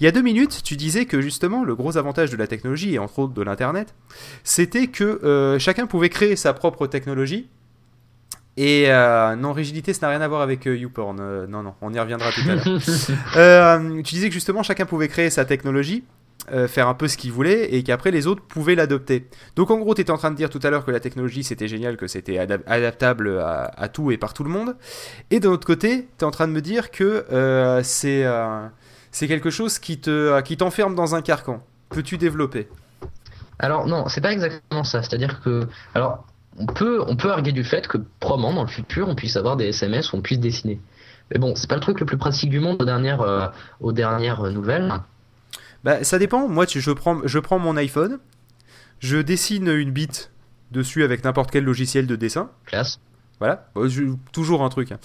Il 0.00 0.04
y 0.04 0.06
a 0.06 0.10
deux 0.10 0.22
minutes, 0.22 0.62
tu 0.64 0.76
disais 0.76 1.04
que 1.04 1.20
justement 1.20 1.62
le 1.62 1.74
gros 1.74 1.98
avantage 1.98 2.30
de 2.30 2.36
la 2.36 2.46
technologie 2.46 2.94
et 2.94 2.98
entre 2.98 3.18
autres 3.18 3.34
de 3.34 3.42
l'internet, 3.42 3.94
c'était 4.44 4.86
que 4.86 5.04
euh, 5.24 5.58
chacun 5.58 5.86
pouvait 5.86 6.08
créer 6.08 6.36
sa 6.36 6.54
propre 6.54 6.86
technologie 6.86 7.48
et 8.56 8.84
euh, 8.88 9.34
non, 9.34 9.52
rigidité, 9.52 9.92
ça 9.92 10.06
n'a 10.06 10.10
rien 10.10 10.20
à 10.20 10.28
voir 10.28 10.40
avec 10.40 10.66
euh, 10.66 10.76
YouPorn. 10.76 11.18
Euh, 11.20 11.46
non, 11.46 11.62
non, 11.62 11.74
on 11.80 11.92
y 11.92 11.98
reviendra 11.98 12.30
tout 12.30 12.48
à 12.48 12.54
l'heure. 12.54 14.02
tu 14.04 14.14
disais 14.14 14.28
que 14.28 14.34
justement, 14.34 14.62
chacun 14.62 14.86
pouvait 14.86 15.08
créer 15.08 15.30
sa 15.30 15.44
technologie, 15.44 16.04
faire 16.68 16.88
un 16.88 16.94
peu 16.94 17.08
ce 17.08 17.16
qu'il 17.16 17.32
voulait, 17.32 17.74
et 17.74 17.82
qu'après 17.82 18.12
les 18.12 18.26
autres 18.26 18.42
pouvaient 18.42 18.76
l'adopter. 18.76 19.28
Donc 19.56 19.70
en 19.70 19.78
gros, 19.78 19.94
tu 19.94 20.02
étais 20.02 20.12
en 20.12 20.18
train 20.18 20.30
de 20.30 20.36
dire 20.36 20.50
tout 20.50 20.60
à 20.62 20.70
l'heure 20.70 20.84
que 20.84 20.92
la 20.92 21.00
technologie, 21.00 21.42
c'était 21.42 21.68
génial, 21.68 21.96
que 21.96 22.06
c'était 22.06 22.38
adaptable 22.38 23.40
à, 23.40 23.88
tout 23.88 24.12
et 24.12 24.18
par 24.18 24.34
tout 24.34 24.44
le 24.44 24.50
monde. 24.50 24.76
Et 25.30 25.40
d'un 25.40 25.50
autre 25.50 25.66
côté, 25.66 26.08
tu 26.18 26.24
es 26.24 26.24
en 26.24 26.30
train 26.30 26.46
de 26.46 26.52
me 26.52 26.60
dire 26.60 26.90
que 26.90 27.24
c'est 27.82 28.24
c'est 29.10 29.28
quelque 29.28 29.50
chose 29.50 29.78
qui 29.78 29.98
te 29.98 30.40
qui 30.42 30.56
t'enferme 30.56 30.94
dans 30.94 31.14
un 31.14 31.22
carcan. 31.22 31.64
Peux-tu 31.88 32.18
développer? 32.18 32.68
Alors 33.58 33.86
non, 33.86 34.08
c'est 34.08 34.20
pas 34.20 34.32
exactement 34.32 34.84
ça. 34.84 35.02
C'est-à-dire 35.02 35.40
que, 35.40 35.66
alors 35.94 36.24
on 36.58 36.66
peut, 36.66 37.02
on 37.06 37.16
peut 37.16 37.30
arguer 37.30 37.52
du 37.52 37.64
fait 37.64 37.88
que 37.88 37.98
probablement 38.20 38.54
dans 38.54 38.62
le 38.62 38.68
futur 38.68 39.08
on 39.08 39.14
puisse 39.14 39.36
avoir 39.36 39.56
des 39.56 39.66
SMS 39.66 40.12
où 40.12 40.16
on 40.16 40.22
puisse 40.22 40.38
dessiner. 40.38 40.80
Mais 41.30 41.38
bon, 41.38 41.54
c'est 41.56 41.68
pas 41.68 41.74
le 41.74 41.80
truc 41.80 42.00
le 42.00 42.06
plus 42.06 42.18
pratique 42.18 42.50
du 42.50 42.60
monde 42.60 42.80
aux 42.80 42.84
dernières, 42.84 43.22
euh, 43.22 43.46
aux 43.80 43.92
dernières 43.92 44.42
nouvelles. 44.50 44.92
Bah, 45.82 46.04
ça 46.04 46.18
dépend. 46.18 46.48
Moi, 46.48 46.66
je, 46.68 46.90
prends, 46.92 47.20
je 47.24 47.38
prends 47.38 47.58
mon 47.58 47.76
iPhone, 47.76 48.18
je 49.00 49.18
dessine 49.18 49.68
une 49.68 49.90
bite 49.90 50.30
dessus 50.70 51.02
avec 51.02 51.24
n'importe 51.24 51.50
quel 51.50 51.64
logiciel 51.64 52.06
de 52.06 52.16
dessin. 52.16 52.50
Classe. 52.66 52.98
Voilà, 53.40 53.66
toujours 54.32 54.62
un 54.62 54.68
truc. 54.68 54.92
Hein. 54.92 54.98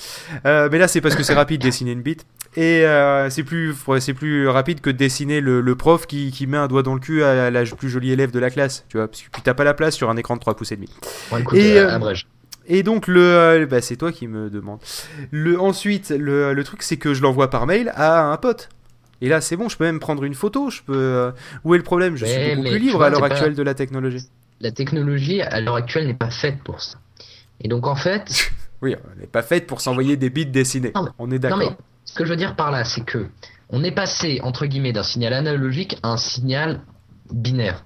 Euh, 0.46 0.70
mais 0.72 0.78
là, 0.78 0.88
c'est 0.88 1.02
parce 1.02 1.16
que 1.16 1.24
c'est 1.24 1.34
rapide 1.34 1.62
dessiner 1.62 1.92
une 1.92 2.02
bite. 2.02 2.26
Et 2.56 2.86
euh, 2.86 3.30
c'est 3.30 3.44
plus, 3.44 3.76
c'est 4.00 4.14
plus 4.14 4.48
rapide 4.48 4.82
que 4.82 4.90
de 4.90 4.98
dessiner 4.98 5.42
le, 5.42 5.76
prof 5.76 6.08
qui, 6.08 6.32
qui, 6.32 6.48
met 6.48 6.58
un 6.58 6.68
doigt 6.68 6.84
dans 6.84 6.94
le 6.94 7.00
cul 7.00 7.24
à 7.24 7.52
la 7.52 7.64
plus 7.64 7.90
jolie 7.90 8.12
élève 8.12 8.32
de 8.32 8.40
la 8.40 8.50
classe, 8.50 8.86
tu 8.90 8.98
vois, 8.98 9.08
parce 9.08 9.22
que 9.22 9.42
t'as 9.42 9.54
pas 9.54 9.64
la 9.64 9.74
place 9.74 9.96
sur 9.96 10.10
un 10.10 10.18
écran 10.18 10.36
de 10.36 10.42
3 10.42 10.56
pouces 10.56 10.72
et 10.72 10.76
demi. 10.76 10.90
et, 11.54 11.80
euh, 11.80 12.16
et 12.66 12.84
donc 12.84 13.08
le, 13.08 13.68
bah, 13.70 13.82
c'est 13.82 13.98
toi 13.98 14.12
qui 14.12 14.28
me 14.28 14.50
demande. 14.50 14.80
Le, 15.32 15.60
ensuite, 15.60 16.10
le, 16.10 16.54
le 16.54 16.64
truc 16.64 16.82
c'est 16.84 16.98
que 16.98 17.14
je 17.14 17.22
l'envoie 17.22 17.50
par 17.50 17.68
mail 17.68 17.92
à 17.96 18.24
un 18.24 18.38
pote. 18.38 18.70
Et 19.22 19.28
là, 19.28 19.42
c'est 19.42 19.58
bon, 19.58 19.68
je 19.68 19.76
peux 19.76 19.84
même 19.84 20.00
prendre 20.00 20.24
une 20.24 20.34
photo. 20.34 20.70
Je 20.70 20.82
peux. 20.82 21.32
Où 21.66 21.76
est 21.76 21.78
le 21.78 21.84
problème? 21.84 22.16
Je 22.16 22.26
suis 22.26 22.56
beaucoup 22.56 22.70
plus 22.70 22.80
libre 22.80 23.04
à 23.04 23.10
l'heure 23.10 23.24
actuelle 23.24 23.54
de 23.54 23.64
la 23.64 23.74
technologie. 23.74 24.30
La 24.62 24.72
technologie 24.72 25.42
à 25.42 25.60
l'heure 25.62 25.76
actuelle 25.76 26.08
n'est 26.08 26.14
pas 26.14 26.32
faite 26.32 26.64
pour 26.64 26.82
ça. 26.82 27.00
Et 27.62 27.68
donc 27.68 27.88
en 27.88 27.96
fait. 27.96 28.52
oui, 28.82 28.96
elle 29.14 29.22
n'est 29.22 29.28
pas 29.28 29.44
faite 29.44 29.68
pour 29.68 29.82
s'envoyer 29.82 30.18
des 30.18 30.30
bits 30.30 30.46
dessinés. 30.46 30.94
on 31.18 31.32
est 31.32 31.40
d'accord. 31.40 31.60
Non 31.60 31.70
mais 31.70 31.78
ce 32.06 32.14
que 32.14 32.26
je 32.26 32.30
veux 32.30 32.38
dire 32.38 32.56
par 32.56 32.72
là, 32.72 32.84
c'est 32.84 33.04
que 33.04 33.28
on 33.70 33.84
est 33.84 33.92
passé 33.92 34.40
entre 34.44 34.66
guillemets 34.66 34.94
d'un 34.94 35.04
signal 35.04 35.34
analogique 35.34 35.98
à 36.04 36.10
un 36.10 36.18
signal 36.18 36.82
binaire. 37.32 37.84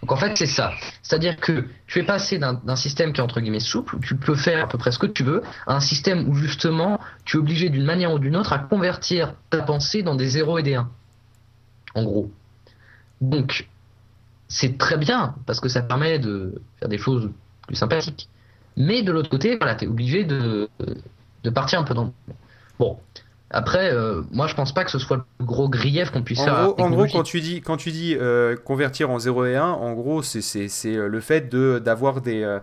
Donc 0.00 0.12
en 0.12 0.16
fait 0.16 0.36
c'est 0.36 0.46
ça. 0.46 0.72
C'est-à-dire 1.02 1.36
que 1.36 1.66
tu 1.86 1.98
es 1.98 2.04
passé 2.04 2.38
d'un 2.38 2.76
système 2.76 3.12
qui 3.12 3.20
est 3.20 3.24
entre 3.24 3.40
guillemets 3.40 3.60
souple, 3.60 3.96
où 3.96 3.98
tu 3.98 4.16
peux 4.16 4.36
faire 4.36 4.64
à 4.64 4.68
peu 4.68 4.78
près 4.78 4.92
ce 4.92 4.98
que 4.98 5.06
tu 5.06 5.24
veux, 5.24 5.42
à 5.66 5.74
un 5.74 5.80
système 5.80 6.28
où 6.28 6.34
justement 6.34 7.00
tu 7.24 7.36
es 7.36 7.40
obligé 7.40 7.68
d'une 7.68 7.84
manière 7.84 8.12
ou 8.12 8.18
d'une 8.18 8.36
autre 8.36 8.52
à 8.52 8.58
convertir 8.58 9.34
ta 9.50 9.60
pensée 9.62 10.02
dans 10.02 10.14
des 10.14 10.28
0 10.28 10.58
et 10.58 10.62
des 10.62 10.74
1. 10.76 10.88
En 11.94 12.04
gros. 12.04 12.30
Donc 13.20 13.68
c'est 14.46 14.78
très 14.78 14.96
bien 14.96 15.34
parce 15.46 15.60
que 15.60 15.68
ça 15.68 15.82
permet 15.82 16.18
de 16.18 16.62
faire 16.78 16.88
des 16.88 16.98
choses 16.98 17.30
plus 17.66 17.76
sympathiques. 17.76 18.28
Mais 18.78 19.02
de 19.02 19.12
l'autre 19.12 19.28
côté, 19.28 19.56
voilà, 19.56 19.74
tu 19.74 19.84
es 19.84 19.88
obligé 19.88 20.24
de, 20.24 20.70
de 21.42 21.50
partir 21.50 21.80
un 21.80 21.84
peu 21.84 21.94
dans. 21.94 22.12
Bon. 22.78 22.96
Après, 23.50 23.92
euh, 23.92 24.22
moi 24.30 24.46
je 24.46 24.54
pense 24.54 24.72
pas 24.72 24.84
que 24.84 24.90
ce 24.90 24.98
soit 24.98 25.24
le 25.40 25.44
gros 25.44 25.68
grief 25.68 26.10
qu'on 26.10 26.22
puisse 26.22 26.40
en 26.40 26.44
faire. 26.44 26.64
Gros, 26.64 26.80
en 26.80 26.90
gros, 26.90 27.06
quand 27.06 27.22
tu 27.22 27.40
dis, 27.40 27.60
quand 27.60 27.76
tu 27.76 27.90
dis 27.90 28.14
euh, 28.14 28.56
convertir 28.56 29.10
en 29.10 29.18
0 29.18 29.46
et 29.46 29.56
1, 29.56 29.64
en 29.64 29.92
gros, 29.94 30.22
c'est 30.22 30.68
euh, 30.86 31.08
le 31.08 31.20
fait 31.20 31.52
d'avoir 31.52 32.20
des. 32.20 32.58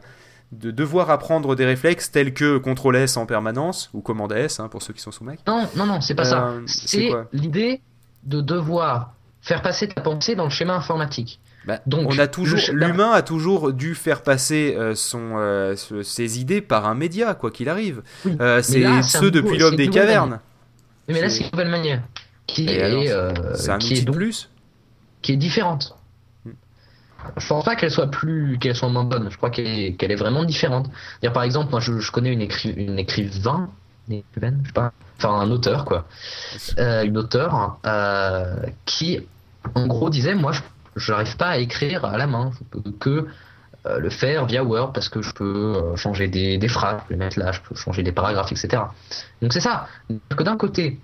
de 0.51 0.71
devoir 0.71 1.09
apprendre 1.09 1.55
des 1.55 1.65
réflexes 1.65 2.11
tels 2.11 2.33
que 2.33 2.59
CTRL 2.59 2.95
S 2.95 3.17
en 3.17 3.25
permanence, 3.25 3.89
ou 3.93 4.01
commande 4.01 4.31
S 4.31 4.59
hein, 4.59 4.69
pour 4.69 4.83
ceux 4.83 4.93
qui 4.93 5.01
sont 5.01 5.11
sous 5.11 5.23
Mac. 5.23 5.39
Non, 5.47 5.67
non, 5.75 5.85
non, 5.85 6.01
c'est 6.01 6.15
pas 6.15 6.25
ça. 6.25 6.53
C'est 6.65 7.11
l'idée 7.33 7.81
de 8.23 8.41
devoir 8.41 9.13
faire 9.41 9.61
passer 9.61 9.87
ta 9.87 10.01
pensée 10.01 10.35
dans 10.35 10.45
le 10.45 10.49
schéma 10.49 10.75
informatique. 10.75 11.39
Bah, 11.65 11.79
Donc, 11.87 12.07
on 12.11 12.19
a 12.19 12.27
toujours, 12.27 12.59
l'humain 12.73 13.11
a 13.11 13.23
toujours 13.23 13.73
dû 13.73 13.95
faire 13.95 14.21
passer 14.21 14.75
euh, 14.77 14.93
son, 14.93 15.33
euh, 15.35 15.75
ses 15.75 16.39
idées 16.39 16.61
par 16.61 16.85
un 16.85 16.93
média, 16.93 17.33
quoi 17.33 17.49
qu'il 17.49 17.69
arrive. 17.69 18.03
Euh, 18.39 18.61
c'est 18.61 19.01
ceux 19.03 19.31
depuis 19.31 19.57
l'homme 19.57 19.75
des 19.75 19.89
cavernes. 19.89 20.39
Mais, 21.07 21.21
là, 21.21 21.29
c'est 21.29 21.43
une 21.43 21.49
nouvelle 21.51 21.69
manière 21.69 22.01
qui 22.45 22.67
est, 22.69 23.11
un 23.11 23.77
qui 23.79 23.93
est 23.95 24.11
plus, 24.11 24.49
qui 25.21 25.33
est 25.33 25.37
différente. 25.37 25.97
Hmm. 26.45 26.51
Je 27.37 27.47
pense 27.47 27.65
pas 27.65 27.75
qu'elle 27.75 27.91
soit 27.91 28.11
plus, 28.11 28.59
qu'elle 28.59 28.75
soit 28.75 28.89
moins 28.89 29.03
bonne. 29.03 29.29
Je 29.31 29.37
crois 29.37 29.49
qu'elle 29.49 29.67
est, 29.67 29.93
qu'elle 29.93 30.11
est 30.11 30.15
vraiment 30.17 30.45
différente. 30.45 30.89
Dire 31.23 31.33
par 31.33 31.43
exemple, 31.43 31.71
moi, 31.71 31.79
je, 31.79 32.11
connais 32.11 32.31
une, 32.31 32.41
écri 32.41 32.69
une 32.71 32.99
écrivain, 32.99 33.69
je 34.07 34.15
sais 34.15 34.53
pas, 34.73 34.93
enfin 35.17 35.39
un 35.39 35.49
auteur 35.49 35.85
quoi, 35.85 36.05
une 36.77 37.17
auteure 37.17 37.79
qui, 38.85 39.19
en 39.73 39.87
gros, 39.87 40.11
disait, 40.11 40.35
moi, 40.35 40.51
je 40.51 40.61
je 40.95 41.11
n'arrive 41.11 41.35
pas 41.37 41.49
à 41.49 41.57
écrire 41.57 42.05
à 42.05 42.17
la 42.17 42.27
main. 42.27 42.51
Je 42.53 42.79
peux 42.79 42.91
que 42.91 43.27
euh, 43.85 43.99
le 43.99 44.09
faire 44.09 44.45
via 44.45 44.63
Word 44.63 44.93
parce 44.93 45.09
que 45.09 45.21
je 45.21 45.31
peux 45.33 45.75
euh, 45.75 45.95
changer 45.95 46.27
des, 46.27 46.57
des, 46.57 46.67
phrases, 46.67 47.01
je 47.03 47.07
peux 47.07 47.13
les 47.13 47.19
mettre 47.19 47.37
là, 47.37 47.51
je 47.51 47.61
peux 47.61 47.75
changer 47.75 48.01
des 48.01 48.11
paragraphes, 48.11 48.51
etc. 48.51 48.81
Donc 49.41 49.53
c'est 49.53 49.59
ça. 49.59 49.87
Que 50.35 50.43
d'un 50.43 50.57
côté, 50.57 50.99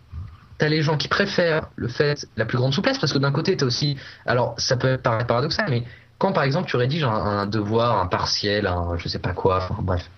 tu 0.58 0.66
as 0.66 0.70
les 0.70 0.82
gens 0.82 0.98
qui 0.98 1.08
préfèrent 1.08 1.68
le 1.76 1.88
fait, 1.88 2.26
la 2.38 2.46
plus 2.46 2.58
grande 2.58 2.74
souplesse, 2.74 2.98
parce 2.98 3.14
que 3.14 3.20
d'un 3.20 3.32
côté, 3.32 3.56
tu 3.56 3.64
as 3.64 3.68
aussi. 3.68 3.98
Alors, 4.26 4.56
ça 4.58 4.78
peut 4.78 4.98
paraître 4.98 5.28
paradoxal, 5.28 5.68
mais 5.70 5.84
quand 6.18 6.34
par 6.34 6.44
exemple 6.44 6.70
tu 6.70 6.76
rédiges 6.76 7.04
un, 7.04 7.46
devoir, 7.46 8.00
un 8.00 8.08
partiel, 8.08 8.68
un 8.68 8.98
je 8.98 9.08
sais 9.08 9.20
pas 9.20 9.34
quoi, 9.34 9.58
enfin 9.58 9.82
bref. 9.82 10.10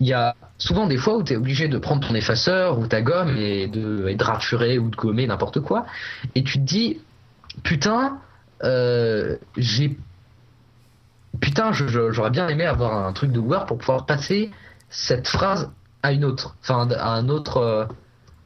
Il 0.00 0.06
y 0.06 0.12
a 0.12 0.34
souvent 0.58 0.86
des 0.86 0.96
fois 0.96 1.16
où 1.16 1.22
tu 1.22 1.34
es 1.34 1.36
obligé 1.36 1.68
de 1.68 1.78
prendre 1.78 2.06
ton 2.06 2.14
effaceur 2.14 2.78
ou 2.78 2.86
ta 2.86 3.00
gomme 3.00 3.36
et 3.36 3.66
de, 3.66 4.08
et 4.08 4.14
de 4.14 4.24
raturer 4.24 4.78
ou 4.78 4.88
de 4.88 4.96
gommer 4.96 5.26
n'importe 5.26 5.60
quoi. 5.60 5.86
Et 6.34 6.42
tu 6.42 6.54
te 6.54 6.64
dis, 6.64 7.00
putain, 7.62 8.18
euh, 8.64 9.36
j'ai 9.56 9.96
putain, 11.40 11.72
j'aurais 11.72 12.30
bien 12.30 12.48
aimé 12.48 12.64
avoir 12.64 13.06
un 13.06 13.12
truc 13.12 13.32
de 13.32 13.38
Word 13.38 13.66
pour 13.66 13.78
pouvoir 13.78 14.06
passer 14.06 14.50
cette 14.88 15.28
phrase 15.28 15.70
à 16.02 16.12
une 16.12 16.24
autre, 16.24 16.56
enfin 16.62 16.88
à 16.90 17.10
un 17.10 17.28
autre. 17.28 17.58
Euh, 17.58 17.84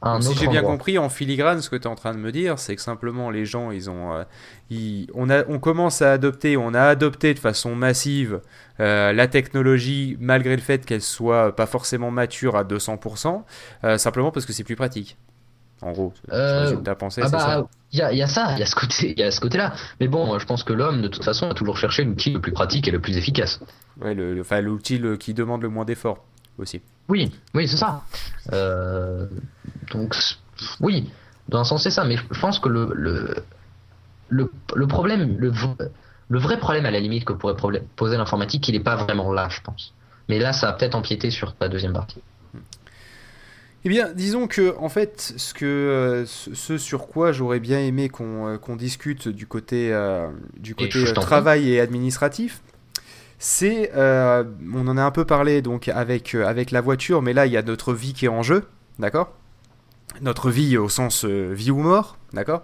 un 0.01 0.21
si 0.21 0.33
j'ai 0.33 0.47
bien 0.47 0.61
compris, 0.61 0.97
en 0.97 1.09
filigrane, 1.09 1.61
ce 1.61 1.69
que 1.69 1.75
tu 1.75 1.83
es 1.83 1.87
en 1.87 1.95
train 1.95 2.13
de 2.13 2.19
me 2.19 2.31
dire, 2.31 2.57
c'est 2.57 2.73
que 2.73 2.81
simplement 2.81 3.29
les 3.29 3.45
gens, 3.45 3.69
ils 3.69 3.89
ont, 3.89 4.13
euh, 4.13 5.05
on, 5.13 5.29
a, 5.29 5.43
on 5.49 5.59
commence 5.59 6.01
à 6.01 6.13
adopter, 6.13 6.55
on 6.55 6.73
a 6.73 6.83
adopté 6.83 7.33
de 7.33 7.39
façon 7.39 7.75
massive 7.75 8.39
la 8.77 9.27
technologie, 9.27 10.15
malgré 10.21 10.55
le 10.55 10.61
fait 10.61 10.85
qu'elle 10.85 11.01
soit 11.01 11.53
pas 11.53 11.65
forcément 11.65 12.11
mature 12.11 12.55
à 12.55 12.63
200%, 12.63 13.43
simplement 13.97 14.31
parce 14.31 14.45
que 14.45 14.53
c'est 14.53 14.63
plus 14.63 14.77
pratique. 14.77 15.17
En 15.81 15.91
gros, 15.93 16.13
euh, 16.31 16.75
ta 16.77 16.95
pensée, 16.95 17.21
ah 17.23 17.29
bah, 17.29 17.67
Il 17.93 17.99
y 17.99 18.01
a, 18.01 18.11
y 18.11 18.21
a, 18.21 18.27
ça, 18.27 18.53
il 18.53 18.59
y 18.59 18.63
a 18.63 18.65
ce 18.65 18.75
côté, 18.75 19.13
il 19.13 19.19
y 19.19 19.23
a 19.23 19.31
ce 19.31 19.39
côté-là. 19.39 19.73
Mais 20.01 20.07
bon, 20.09 20.37
je 20.37 20.45
pense 20.45 20.63
que 20.63 20.73
l'homme, 20.73 21.01
de 21.01 21.07
toute 21.07 21.23
façon, 21.23 21.49
a 21.49 21.53
toujours 21.53 21.77
cherché 21.77 22.03
l'outil 22.03 22.31
le 22.31 22.41
plus 22.41 22.51
pratique 22.51 22.87
et 22.87 22.91
le 22.91 22.99
plus 22.99 23.15
efficace. 23.17 23.61
Ouais, 24.01 24.13
le, 24.13 24.41
enfin, 24.41 24.59
l'outil 24.59 25.01
qui 25.19 25.33
demande 25.33 25.61
le 25.61 25.69
moins 25.69 25.85
d'efforts 25.85 26.25
aussi. 26.57 26.81
Oui, 27.07 27.31
oui, 27.53 27.67
c'est 27.67 27.77
ça. 27.77 28.03
Euh, 28.51 29.25
donc, 29.91 30.15
oui, 30.81 31.09
dans 31.47 31.59
un 31.59 31.63
sens, 31.63 31.83
c'est 31.83 31.91
ça. 31.91 32.03
Mais 32.03 32.17
je 32.17 32.39
pense 32.39 32.59
que 32.59 32.67
le, 32.67 32.91
le, 32.93 33.35
le, 34.27 34.51
le 34.75 34.87
problème, 34.87 35.37
le, 35.37 35.51
le 36.27 36.39
vrai 36.39 36.59
problème 36.59 36.85
à 36.85 36.91
la 36.91 36.99
limite 36.99 37.23
que 37.23 37.33
pourrait 37.33 37.55
poser 37.95 38.17
l'informatique, 38.17 38.67
il 38.67 38.73
n'est 38.73 38.83
pas 38.83 38.97
vraiment 38.97 39.31
là, 39.31 39.47
je 39.49 39.61
pense. 39.61 39.93
Mais 40.27 40.39
là, 40.39 40.51
ça 40.53 40.69
a 40.69 40.73
peut-être 40.73 40.95
empiété 40.95 41.31
sur 41.31 41.55
la 41.61 41.69
deuxième 41.69 41.93
partie. 41.93 42.21
Eh 43.85 43.89
bien, 43.89 44.09
disons 44.13 44.47
que, 44.47 44.75
en 44.77 44.89
fait, 44.89 45.33
ce, 45.37 45.53
que, 45.53 45.65
euh, 45.65 46.25
ce 46.25 46.77
sur 46.77 47.07
quoi 47.07 47.31
j'aurais 47.31 47.61
bien 47.61 47.79
aimé 47.79 48.09
qu'on 48.09 48.47
euh, 48.47 48.75
discute 48.75 49.29
du 49.29 49.47
côté, 49.47 49.93
euh, 49.93 50.27
du 50.57 50.75
côté 50.75 51.01
travail 51.13 51.71
et 51.71 51.79
administratif, 51.79 52.61
c'est, 53.37 53.91
on 53.95 54.87
en 54.87 54.97
a 54.97 55.01
un 55.01 55.11
peu 55.11 55.23
parlé 55.23 55.61
donc 55.61 55.87
avec, 55.87 56.35
avec 56.35 56.71
la 56.71 56.81
voiture, 56.81 57.21
mais 57.21 57.31
là, 57.31 57.45
il 57.45 57.53
y 57.53 57.57
a 57.57 57.61
notre 57.61 57.93
vie 57.93 58.13
qui 58.13 58.25
est 58.25 58.29
en 58.29 58.43
jeu, 58.43 58.65
d'accord? 58.99 59.31
Notre 60.21 60.51
vie 60.51 60.77
au 60.77 60.89
sens 60.89 61.23
vie 61.23 61.71
ou 61.71 61.77
mort, 61.77 62.17
d'accord? 62.33 62.63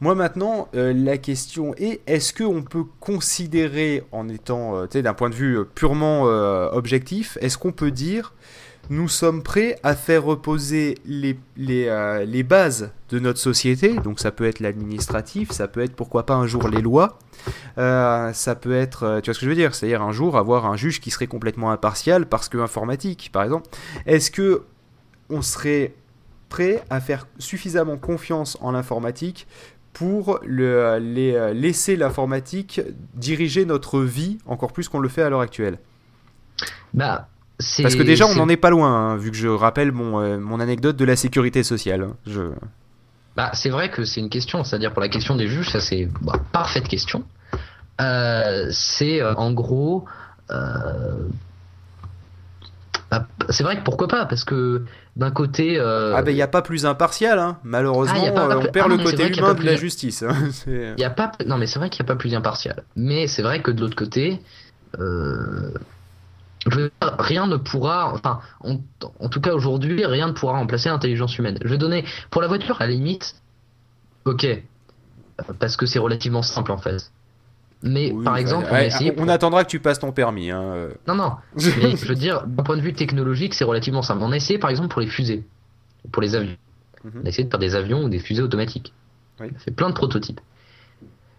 Moi 0.00 0.14
maintenant, 0.14 0.68
la 0.72 1.18
question 1.18 1.74
est, 1.78 2.00
est-ce 2.06 2.32
qu'on 2.32 2.62
peut 2.62 2.84
considérer, 3.00 4.04
en 4.12 4.28
étant, 4.28 4.86
d'un 4.86 5.14
point 5.14 5.30
de 5.30 5.34
vue 5.34 5.64
purement 5.74 6.22
objectif, 6.22 7.36
est-ce 7.40 7.58
qu'on 7.58 7.72
peut 7.72 7.90
dire 7.90 8.34
nous 8.90 9.08
sommes 9.08 9.42
prêts 9.42 9.78
à 9.82 9.94
faire 9.94 10.24
reposer 10.24 10.98
les, 11.04 11.38
les, 11.56 11.88
euh, 11.88 12.24
les 12.24 12.42
bases 12.42 12.90
de 13.10 13.18
notre 13.18 13.38
société, 13.38 13.94
donc 13.94 14.20
ça 14.20 14.30
peut 14.30 14.44
être 14.44 14.60
l'administratif, 14.60 15.50
ça 15.50 15.68
peut 15.68 15.80
être 15.80 15.94
pourquoi 15.94 16.26
pas 16.26 16.34
un 16.34 16.46
jour 16.46 16.68
les 16.68 16.82
lois, 16.82 17.18
euh, 17.78 18.32
ça 18.32 18.54
peut 18.54 18.74
être, 18.74 19.04
euh, 19.04 19.20
tu 19.20 19.26
vois 19.30 19.34
ce 19.34 19.40
que 19.40 19.46
je 19.46 19.50
veux 19.50 19.56
dire, 19.56 19.74
c'est-à-dire 19.74 20.02
un 20.02 20.12
jour 20.12 20.36
avoir 20.36 20.66
un 20.66 20.76
juge 20.76 21.00
qui 21.00 21.10
serait 21.10 21.26
complètement 21.26 21.70
impartial 21.70 22.26
parce 22.26 22.48
que 22.48 22.58
informatique, 22.58 23.30
par 23.32 23.42
exemple. 23.42 23.68
Est-ce 24.06 24.30
que 24.30 24.62
on 25.30 25.42
serait 25.42 25.94
prêt 26.48 26.82
à 26.90 27.00
faire 27.00 27.26
suffisamment 27.38 27.96
confiance 27.96 28.58
en 28.60 28.72
l'informatique 28.72 29.46
pour 29.92 30.40
le, 30.44 30.98
les, 30.98 31.54
laisser 31.54 31.96
l'informatique 31.96 32.80
diriger 33.14 33.64
notre 33.64 34.00
vie 34.00 34.38
encore 34.46 34.72
plus 34.72 34.88
qu'on 34.88 34.98
le 34.98 35.08
fait 35.08 35.22
à 35.22 35.30
l'heure 35.30 35.40
actuelle? 35.40 35.78
Bah, 36.92 37.28
parce 37.58 37.94
que 37.94 38.02
déjà, 38.02 38.26
on 38.26 38.34
n'en 38.34 38.48
est 38.48 38.56
pas 38.56 38.70
loin, 38.70 38.90
hein, 38.90 39.16
vu 39.16 39.30
que 39.30 39.36
je 39.36 39.48
rappelle 39.48 39.92
mon, 39.92 40.20
euh, 40.20 40.38
mon 40.38 40.60
anecdote 40.60 40.96
de 40.96 41.04
la 41.04 41.16
sécurité 41.16 41.62
sociale. 41.62 42.02
Hein. 42.02 42.16
Je... 42.26 42.42
Bah, 43.36 43.50
c'est 43.52 43.70
vrai 43.70 43.90
que 43.90 44.04
c'est 44.04 44.20
une 44.20 44.30
question, 44.30 44.64
c'est-à-dire 44.64 44.92
pour 44.92 45.02
la 45.02 45.08
question 45.08 45.36
des 45.36 45.48
juges, 45.48 45.70
ça 45.70 45.80
c'est 45.80 46.08
bah, 46.20 46.34
parfaite 46.52 46.88
question. 46.88 47.24
Euh, 48.00 48.66
c'est 48.70 49.20
euh, 49.22 49.34
en 49.34 49.52
gros, 49.52 50.04
bah, 50.48 50.88
c'est 53.50 53.62
vrai 53.62 53.76
que 53.76 53.82
pourquoi 53.84 54.08
pas, 54.08 54.26
parce 54.26 54.44
que 54.44 54.84
d'un 55.16 55.30
côté. 55.30 55.78
Ah 55.80 56.22
ben 56.22 56.32
il 56.32 56.34
n'y 56.34 56.42
a 56.42 56.48
pas 56.48 56.62
plus 56.62 56.86
impartial, 56.86 57.38
hein. 57.38 57.58
malheureusement, 57.62 58.24
ah, 58.36 58.58
on 58.58 58.66
perd 58.66 58.90
ah, 58.90 58.96
le 58.96 59.02
côté 59.02 59.36
humain 59.36 59.54
de 59.54 59.62
la 59.62 59.76
justice. 59.76 60.24
y 60.98 61.04
a 61.04 61.10
pas, 61.10 61.32
non 61.46 61.56
mais 61.56 61.66
c'est 61.66 61.78
vrai 61.78 61.90
qu'il 61.90 62.02
n'y 62.04 62.08
a 62.08 62.12
pas 62.12 62.18
plus 62.18 62.34
impartial, 62.34 62.82
mais 62.96 63.28
c'est 63.28 63.42
vrai 63.42 63.62
que 63.62 63.70
de 63.70 63.80
l'autre 63.80 63.96
côté 63.96 64.40
rien 66.66 67.46
ne 67.46 67.56
pourra, 67.56 68.12
enfin, 68.14 68.40
en, 68.60 69.28
tout 69.28 69.40
cas 69.40 69.52
aujourd'hui, 69.52 70.04
rien 70.06 70.28
ne 70.28 70.32
pourra 70.32 70.58
remplacer 70.58 70.88
l'intelligence 70.88 71.36
humaine. 71.38 71.58
Je 71.62 71.68
vais 71.68 71.78
donner, 71.78 72.04
pour 72.30 72.42
la 72.42 72.48
voiture, 72.48 72.80
à 72.80 72.86
la 72.86 72.92
limite, 72.92 73.36
ok, 74.24 74.46
parce 75.58 75.76
que 75.76 75.86
c'est 75.86 75.98
relativement 75.98 76.42
simple 76.42 76.72
en 76.72 76.78
fait. 76.78 77.10
Mais 77.82 78.14
par 78.24 78.38
exemple, 78.38 78.66
on, 79.18 79.28
attendra 79.28 79.62
que 79.64 79.68
tu 79.68 79.78
passes 79.78 79.98
ton 79.98 80.10
permis. 80.10 80.50
Hein. 80.50 80.88
Non, 81.06 81.14
non. 81.14 81.32
mais 81.56 81.96
je 81.96 82.06
veux 82.06 82.14
dire, 82.14 82.46
d'un 82.46 82.62
point 82.62 82.78
de 82.78 82.82
vue 82.82 82.94
technologique, 82.94 83.52
c'est 83.52 83.64
relativement 83.64 84.00
simple. 84.00 84.22
On 84.22 84.32
a 84.32 84.36
essayé 84.36 84.58
par 84.58 84.70
exemple 84.70 84.88
pour 84.88 85.02
les 85.02 85.06
fusées, 85.06 85.44
pour 86.10 86.22
les 86.22 86.34
avions. 86.34 86.56
Mhm. 87.04 87.12
On 87.22 87.26
a 87.26 87.28
essayé 87.28 87.44
de 87.44 87.50
faire 87.50 87.60
des 87.60 87.74
avions 87.74 88.04
ou 88.04 88.08
des 88.08 88.20
fusées 88.20 88.40
automatiques. 88.40 88.94
On 89.38 89.44
a 89.44 89.58
fait 89.58 89.70
plein 89.70 89.90
de 89.90 89.94
prototypes. 89.94 90.40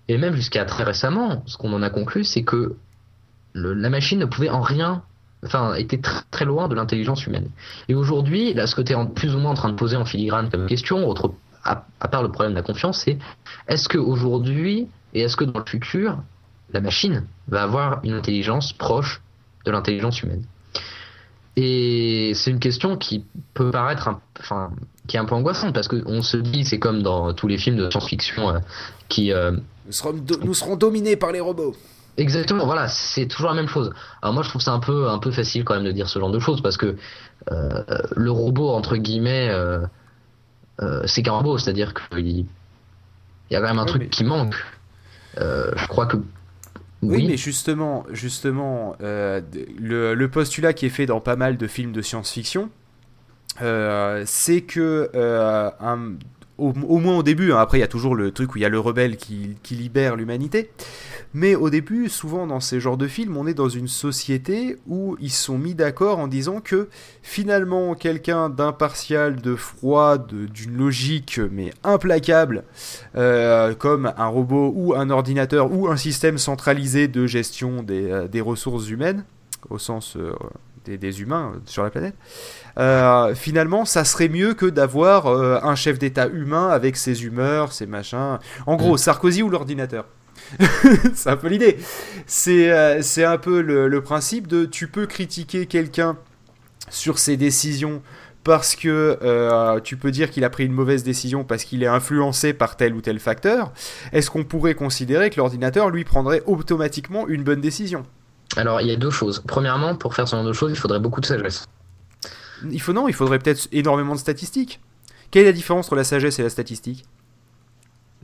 Et 0.07 0.19
même 0.19 0.35
jusqu'à 0.35 0.65
très 0.65 0.83
récemment, 0.83 1.41
ce 1.47 1.57
qu'on 1.57 1.73
en 1.73 1.81
a 1.81 1.89
conclu, 1.89 2.23
c'est 2.23 2.43
que 2.43 2.75
la 3.55 3.89
machine 3.89 4.19
ne 4.19 4.25
pouvait 4.25 4.49
en 4.49 4.61
rien 4.61 5.01
enfin, 5.43 5.73
était 5.75 5.99
très, 6.31 6.45
loin 6.45 6.67
de 6.67 6.75
l'intelligence 6.75 7.25
humaine. 7.25 7.49
Et 7.87 7.95
aujourd'hui, 7.95 8.53
là, 8.53 8.67
ce 8.67 8.75
que 8.75 8.81
tu 8.81 8.93
es 8.93 9.05
plus 9.15 9.35
ou 9.35 9.39
moins 9.39 9.51
en 9.51 9.55
train 9.55 9.69
de 9.69 9.75
poser 9.75 9.95
en 9.95 10.05
filigrane 10.05 10.49
comme 10.49 10.67
question, 10.67 11.07
autre, 11.07 11.33
à, 11.63 12.07
part 12.07 12.23
le 12.23 12.31
problème 12.31 12.53
de 12.53 12.57
la 12.57 12.63
confiance, 12.63 13.03
c'est 13.05 13.17
est-ce 13.67 13.89
qu'aujourd'hui, 13.89 14.87
et 15.13 15.21
est-ce 15.21 15.35
que 15.35 15.43
dans 15.43 15.59
le 15.59 15.65
futur, 15.65 16.19
la 16.73 16.81
machine 16.81 17.25
va 17.47 17.63
avoir 17.63 17.99
une 18.03 18.13
intelligence 18.13 18.73
proche 18.73 19.21
de 19.65 19.71
l'intelligence 19.71 20.21
humaine? 20.21 20.43
Et 21.57 22.33
c'est 22.35 22.51
une 22.51 22.59
question 22.59 22.97
qui 22.97 23.23
peut 23.53 23.71
paraître, 23.71 24.09
enfin, 24.39 24.71
qui 25.07 25.15
est 25.15 25.19
un 25.19 25.25
peu 25.25 25.35
angoissante 25.35 25.73
parce 25.73 25.87
qu'on 25.87 26.21
se 26.21 26.35
dit, 26.35 26.65
c'est 26.65 26.79
comme 26.79 27.01
dans 27.01 27.33
tous 27.33 27.47
les 27.47 27.57
films 27.57 27.77
de 27.77 27.89
science-fiction 27.89 28.49
euh, 28.49 28.59
qui. 29.07 29.31
Euh, 29.31 29.51
nous 30.43 30.53
serons 30.53 30.75
dominés 30.75 31.15
par 31.15 31.31
les 31.31 31.39
robots. 31.39 31.75
Exactement, 32.17 32.65
voilà, 32.65 32.87
c'est 32.87 33.25
toujours 33.25 33.49
la 33.49 33.55
même 33.55 33.67
chose. 33.67 33.91
Alors 34.21 34.33
moi, 34.33 34.43
je 34.43 34.49
trouve 34.49 34.61
ça 34.61 34.71
un 34.71 34.79
peu, 34.79 35.09
un 35.09 35.19
peu 35.19 35.31
facile 35.31 35.65
quand 35.65 35.75
même 35.75 35.83
de 35.83 35.91
dire 35.91 36.07
ce 36.07 36.17
genre 36.17 36.31
de 36.31 36.39
choses 36.39 36.61
parce 36.61 36.77
que 36.77 36.95
euh, 37.51 37.83
le 38.15 38.31
robot 38.31 38.69
entre 38.69 38.95
guillemets, 38.95 39.49
euh, 39.49 39.79
euh, 40.81 41.03
c'est 41.05 41.23
qu'un 41.23 41.33
robot, 41.33 41.57
c'est-à-dire 41.57 41.93
qu'il 41.93 42.45
y 43.51 43.55
a 43.55 43.59
quand 43.59 43.67
même 43.67 43.79
un 43.79 43.85
truc 43.85 44.09
qui 44.09 44.23
manque. 44.23 44.55
je 45.37 45.87
crois 45.87 46.05
que 46.05 46.17
oui, 47.01 47.27
mais 47.27 47.37
justement, 47.37 48.05
justement, 48.09 48.95
le, 48.99 50.13
le, 50.15 50.27
postulat 50.29 50.73
qui 50.73 50.87
est 50.87 50.89
fait 50.89 51.05
dans 51.05 51.19
pas 51.19 51.35
mal 51.35 51.57
de 51.57 51.67
films 51.67 51.91
de 51.91 52.01
science-fiction, 52.01 52.69
c'est 53.59 54.61
que 54.61 55.11
un, 55.81 56.13
au, 56.57 56.73
moins 56.73 57.17
au 57.17 57.23
début, 57.23 57.51
hein. 57.51 57.57
après 57.57 57.79
il 57.79 57.81
y 57.81 57.83
a 57.83 57.87
toujours 57.87 58.15
le 58.15 58.31
truc 58.31 58.55
où 58.55 58.57
il 58.57 58.61
y 58.61 58.65
a 58.65 58.69
le 58.69 58.79
rebelle 58.79 59.17
qui, 59.17 59.57
libère 59.71 60.15
l'humanité, 60.15 60.71
mais 61.33 61.53
au 61.55 61.69
début, 61.69 62.07
souvent 62.07 62.47
dans 62.47 62.61
ces 62.61 62.79
genres 62.79 62.95
de 62.95 63.07
films, 63.07 63.35
on 63.35 63.45
est 63.45 63.53
dans 63.53 63.67
une 63.67 63.89
société 63.89 64.77
où 64.87 65.17
ils 65.19 65.31
sont 65.31 65.57
mis 65.57 65.75
d'accord 65.75 66.19
en 66.19 66.27
disant 66.27 66.61
que 66.61 66.87
finalement 67.21 67.93
quelqu'un 67.93 68.49
d'impartial, 68.49 69.41
de 69.41 69.55
froid, 69.55 70.17
d'une 70.17 70.77
logique 70.77 71.39
mais 71.51 71.73
implacable, 71.83 72.63
euh, 73.15 73.73
comme 73.75 74.13
un 74.17 74.27
robot 74.27 74.71
ou 74.75 74.93
un 74.93 75.09
ordinateur 75.09 75.71
ou 75.73 75.89
un 75.89 75.97
système 75.97 76.37
centralisé 76.37 77.09
de 77.09 77.27
gestion 77.27 77.83
des, 77.83 78.09
euh, 78.09 78.27
des 78.29 78.41
ressources 78.41 78.89
humaines, 78.89 79.25
au 79.69 79.77
sens 79.77 80.15
euh, 80.15 80.31
des, 80.85 80.97
des 80.97 81.21
humains 81.21 81.53
euh, 81.55 81.59
sur 81.65 81.83
la 81.83 81.89
planète, 81.89 82.15
euh, 82.77 83.33
finalement 83.35 83.85
ça 83.85 84.03
serait 84.05 84.29
mieux 84.29 84.53
que 84.53 84.65
d'avoir 84.65 85.27
euh, 85.27 85.59
un 85.63 85.75
chef 85.75 85.99
d'État 85.99 86.27
humain 86.27 86.69
avec 86.69 86.95
ses 86.97 87.23
humeurs, 87.25 87.73
ses 87.73 87.85
machins. 87.85 88.39
En 88.65 88.75
gros, 88.75 88.95
Mm. 88.95 88.97
Sarkozy 88.97 89.43
ou 89.43 89.49
l'ordinateur. 89.49 90.05
c'est 91.13 91.29
un 91.29 91.37
peu 91.37 91.47
l'idée. 91.47 91.77
C'est 92.27 92.71
euh, 92.71 93.01
c'est 93.01 93.23
un 93.23 93.37
peu 93.37 93.61
le, 93.61 93.87
le 93.87 94.01
principe 94.01 94.47
de 94.47 94.65
tu 94.65 94.87
peux 94.87 95.05
critiquer 95.05 95.65
quelqu'un 95.65 96.17
sur 96.89 97.17
ses 97.19 97.35
décisions 97.37 98.01
parce 98.43 98.75
que 98.75 99.17
euh, 99.23 99.79
tu 99.79 99.97
peux 99.97 100.11
dire 100.11 100.29
qu'il 100.29 100.43
a 100.43 100.49
pris 100.51 100.65
une 100.65 100.71
mauvaise 100.71 101.03
décision 101.03 101.43
parce 101.43 101.63
qu'il 101.63 101.81
est 101.81 101.87
influencé 101.87 102.53
par 102.53 102.77
tel 102.77 102.93
ou 102.93 103.01
tel 103.01 103.19
facteur. 103.19 103.73
Est-ce 104.13 104.29
qu'on 104.29 104.43
pourrait 104.43 104.75
considérer 104.75 105.31
que 105.31 105.37
l'ordinateur 105.37 105.89
lui 105.89 106.03
prendrait 106.03 106.43
automatiquement 106.45 107.27
une 107.27 107.43
bonne 107.43 107.59
décision? 107.61 108.05
Alors, 108.57 108.81
il 108.81 108.87
y 108.87 108.91
a 108.91 108.95
deux 108.95 109.09
choses. 109.09 109.43
Premièrement, 109.45 109.95
pour 109.95 110.13
faire 110.15 110.27
ce 110.27 110.35
genre 110.35 110.45
de 110.45 110.53
choses, 110.53 110.71
il 110.71 110.77
faudrait 110.77 110.99
beaucoup 110.99 111.21
de 111.21 111.25
sagesse. 111.25 111.65
Il 112.71 112.81
faut 112.81 112.93
non, 112.93 113.07
il 113.07 113.13
faudrait 113.13 113.39
peut-être 113.39 113.67
énormément 113.71 114.13
de 114.13 114.19
statistiques. 114.19 114.79
Quelle 115.31 115.43
est 115.43 115.47
la 115.47 115.51
différence 115.51 115.87
entre 115.87 115.95
la 115.95 116.03
sagesse 116.03 116.39
et 116.39 116.43
la 116.43 116.49
statistique? 116.49 117.05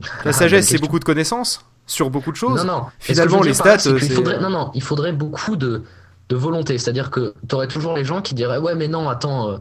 La 0.24 0.30
Ah, 0.30 0.32
sagesse, 0.32 0.66
c'est 0.68 0.78
beaucoup 0.80 0.98
de 0.98 1.04
connaissances 1.04 1.64
sur 1.86 2.10
beaucoup 2.10 2.32
de 2.32 2.36
choses. 2.36 2.64
Non, 2.64 2.72
non. 2.78 2.86
Finalement, 2.98 3.42
les 3.42 3.50
là, 3.50 3.78
stats, 3.78 3.98
faudrait... 4.14 4.40
Non, 4.40 4.50
non, 4.50 4.70
il 4.74 4.82
faudrait 4.82 5.12
beaucoup 5.12 5.54
de, 5.56 5.82
de 6.28 6.36
volonté. 6.36 6.78
C'est-à-dire 6.78 7.10
que 7.10 7.34
tu 7.48 7.54
aurais 7.54 7.68
toujours 7.68 7.94
les 7.94 8.04
gens 8.04 8.22
qui 8.22 8.34
diraient 8.34 8.58
Ouais, 8.58 8.74
mais 8.74 8.88
non, 8.88 9.08
attends, 9.08 9.50
euh, 9.50 9.56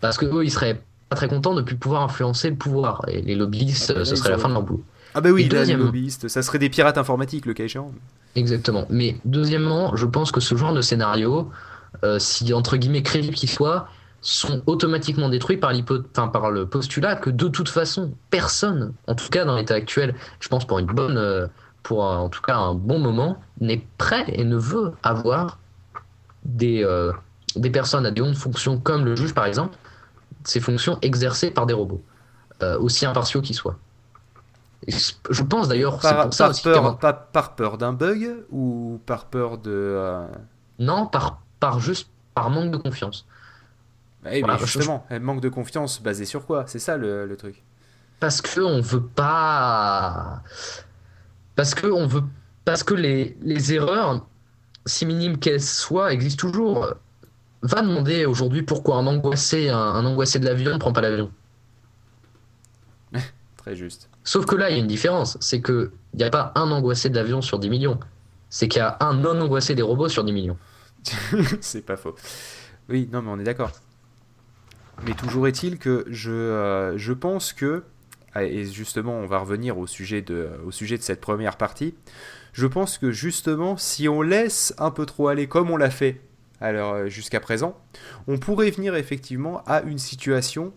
parce 0.00 0.18
que 0.18 0.26
eux, 0.26 0.44
ils 0.44 0.50
seraient 0.50 0.82
pas 1.08 1.16
très 1.16 1.28
contents 1.28 1.54
de 1.54 1.62
plus 1.62 1.76
pouvoir 1.76 2.02
influencer 2.02 2.50
le 2.50 2.56
pouvoir. 2.56 3.02
Et 3.08 3.22
les 3.22 3.34
lobbyistes, 3.34 3.92
Ah, 3.96 4.00
euh, 4.00 4.04
ce 4.04 4.14
serait 4.14 4.30
la 4.30 4.38
fin 4.38 4.48
de 4.48 4.52
leur 4.54 4.62
boulot. 4.62 4.82
Ah 5.14 5.20
bah 5.20 5.30
oui, 5.30 5.48
là, 5.48 5.64
les 5.64 5.74
lobbyistes, 5.74 6.28
ça 6.28 6.42
serait 6.42 6.58
des 6.60 6.68
pirates 6.70 6.98
informatiques 6.98 7.46
le 7.46 7.54
cas 7.54 7.64
échéant. 7.64 7.90
Exactement. 8.36 8.86
Mais 8.90 9.16
deuxièmement, 9.24 9.96
je 9.96 10.06
pense 10.06 10.30
que 10.30 10.40
ce 10.40 10.54
genre 10.56 10.72
de 10.72 10.80
scénario, 10.82 11.50
euh, 12.04 12.18
si 12.18 12.52
entre 12.52 12.76
guillemets 12.76 13.02
crédibles 13.02 13.34
qu'ils 13.34 13.50
soient, 13.50 13.88
sont 14.22 14.62
automatiquement 14.66 15.28
détruits 15.28 15.56
par, 15.56 15.72
enfin, 16.12 16.28
par 16.28 16.50
le 16.50 16.66
postulat 16.66 17.16
que 17.16 17.30
de 17.30 17.48
toute 17.48 17.68
façon, 17.68 18.12
personne, 18.30 18.92
en 19.06 19.14
tout 19.14 19.28
cas 19.30 19.44
dans 19.44 19.56
l'état 19.56 19.74
actuel, 19.74 20.14
je 20.40 20.48
pense 20.48 20.66
pour 20.66 20.78
une 20.78 20.86
bonne, 20.86 21.16
euh, 21.16 21.46
pour 21.82 22.04
un- 22.04 22.18
en 22.18 22.28
tout 22.28 22.42
cas 22.42 22.56
un 22.56 22.74
bon 22.74 22.98
moment, 22.98 23.40
n'est 23.60 23.84
prêt 23.98 24.24
et 24.28 24.44
ne 24.44 24.56
veut 24.56 24.92
avoir 25.02 25.58
des, 26.44 26.84
euh, 26.84 27.12
des 27.56 27.70
personnes 27.70 28.06
à 28.06 28.10
des 28.10 28.20
hautes 28.20 28.36
fonctions 28.36 28.78
comme 28.78 29.04
le 29.04 29.16
juge 29.16 29.34
par 29.34 29.46
exemple, 29.46 29.76
ces 30.44 30.60
fonctions 30.60 30.98
exercées 31.02 31.50
par 31.50 31.66
des 31.66 31.74
robots, 31.74 32.02
aussi 32.80 33.06
impartiaux 33.06 33.40
qu'ils 33.40 33.56
soient. 33.56 33.78
Et 34.86 34.92
je 35.30 35.42
pense 35.42 35.68
d'ailleurs, 35.68 36.02
c'est 36.02 36.14
Par, 36.14 36.22
pour 36.24 36.34
ça 36.34 36.44
par 36.44 36.50
aussi 36.50 36.62
peur, 36.62 36.98
par 36.98 37.54
peur 37.54 37.78
d'un 37.78 37.92
bug 37.92 38.44
ou 38.50 39.00
par 39.06 39.26
peur 39.26 39.58
de... 39.58 39.70
euh, 39.70 40.26
Non, 40.78 41.06
par, 41.06 41.42
par 41.60 41.78
juste 41.80 42.10
par 42.34 42.50
manque 42.50 42.72
de 42.72 42.76
confiance. 42.76 43.26
oui, 44.24 44.40
Voilà, 44.40 44.56
mais 44.58 44.58
justement, 44.58 45.04
elle 45.10 45.20
manque 45.22 45.40
de 45.40 45.48
confiance 45.48 46.02
basée 46.02 46.24
sur 46.24 46.46
quoi? 46.46 46.64
C'est 46.66 46.78
ça 46.78 46.96
le, 46.96 47.26
le 47.26 47.36
truc. 47.36 47.62
Parce 48.18 48.40
que 48.42 48.60
on 48.60 48.80
veut 48.80 49.02
pas. 49.06 50.42
Parce 51.56 51.74
que 51.74 51.86
on 51.86 52.06
veut. 52.06 52.22
Parce 52.64 52.82
que 52.82 52.94
les, 52.94 53.36
les 53.42 53.72
erreurs, 53.74 54.26
si 54.86 55.06
minimes 55.06 55.38
qu'elles 55.38 55.62
soient, 55.62 56.12
existent 56.12 56.40
toujours. 56.48 56.94
Va 57.62 57.82
demander 57.82 58.26
aujourd'hui 58.26 58.62
pourquoi 58.62 58.96
un 58.98 59.06
angoissé, 59.06 59.70
un, 59.70 59.78
un 59.78 60.04
angoissé 60.06 60.38
de 60.38 60.46
l'avion 60.46 60.72
ne 60.74 60.78
prend 60.78 60.92
pas 60.92 61.02
l'avion. 61.02 61.32
Très 63.60 63.76
juste. 63.76 64.08
Sauf 64.24 64.46
que 64.46 64.56
là, 64.56 64.70
il 64.70 64.76
y 64.76 64.76
a 64.76 64.80
une 64.80 64.86
différence. 64.86 65.36
C'est 65.40 65.60
que 65.60 65.92
il 66.14 66.16
n'y 66.16 66.24
a 66.24 66.30
pas 66.30 66.50
un 66.54 66.70
angoissé 66.70 67.10
de 67.10 67.14
l'avion 67.14 67.42
sur 67.42 67.58
10 67.58 67.68
millions. 67.68 68.00
C'est 68.48 68.68
qu'il 68.68 68.80
y 68.80 68.82
a 68.82 68.96
un 69.00 69.12
non 69.14 69.38
angoissé 69.38 69.74
des 69.74 69.82
robots 69.82 70.08
sur 70.08 70.24
10 70.24 70.32
millions. 70.32 70.56
c'est 71.60 71.84
pas 71.84 71.98
faux. 71.98 72.14
Oui, 72.88 73.06
non, 73.12 73.20
mais 73.20 73.30
on 73.30 73.38
est 73.38 73.44
d'accord. 73.44 73.72
Mais 75.06 75.12
toujours 75.12 75.46
est-il 75.46 75.78
que 75.78 76.06
je, 76.08 76.30
euh, 76.30 76.96
je 76.96 77.12
pense 77.12 77.52
que, 77.52 77.84
ah, 78.34 78.44
et 78.44 78.64
justement, 78.64 79.12
on 79.12 79.26
va 79.26 79.38
revenir 79.38 79.76
au 79.76 79.86
sujet, 79.86 80.22
de, 80.22 80.48
au 80.64 80.70
sujet 80.70 80.96
de 80.96 81.02
cette 81.02 81.20
première 81.20 81.56
partie, 81.56 81.94
je 82.54 82.66
pense 82.66 82.96
que 82.96 83.10
justement, 83.10 83.76
si 83.76 84.08
on 84.08 84.22
laisse 84.22 84.74
un 84.78 84.90
peu 84.90 85.04
trop 85.04 85.28
aller 85.28 85.46
comme 85.46 85.70
on 85.70 85.76
l'a 85.76 85.90
fait 85.90 86.20
alors 86.62 86.92
euh, 86.92 87.08
jusqu'à 87.08 87.40
présent, 87.40 87.78
on 88.26 88.38
pourrait 88.38 88.70
venir 88.70 88.94
effectivement 88.94 89.62
à 89.66 89.82
une 89.82 89.98
situation 89.98 90.72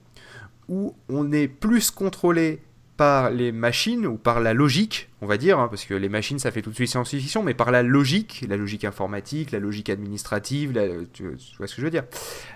où 0.69 0.95
on 1.09 1.31
est 1.31 1.47
plus 1.47 1.91
contrôlé 1.91 2.61
par 3.03 3.31
les 3.31 3.51
machines 3.51 4.07
ou 4.07 4.15
par 4.15 4.39
la 4.39 4.53
logique, 4.53 5.09
on 5.21 5.25
va 5.25 5.35
dire, 5.35 5.59
hein, 5.59 5.67
parce 5.67 5.83
que 5.83 5.93
les 5.93 6.07
machines 6.07 6.39
ça 6.39 6.51
fait 6.51 6.61
tout 6.61 6.69
de 6.69 6.75
suite 6.75 6.87
science-fiction, 6.87 7.43
mais 7.43 7.53
par 7.53 7.69
la 7.69 7.83
logique, 7.83 8.45
la 8.47 8.55
logique 8.55 8.85
informatique, 8.85 9.51
la 9.51 9.59
logique 9.59 9.89
administrative, 9.89 10.71
tu, 11.11 11.35
vois 11.57 11.67
ce 11.67 11.75
que 11.75 11.81
je 11.81 11.85
veux 11.85 11.91
dire 11.91 12.05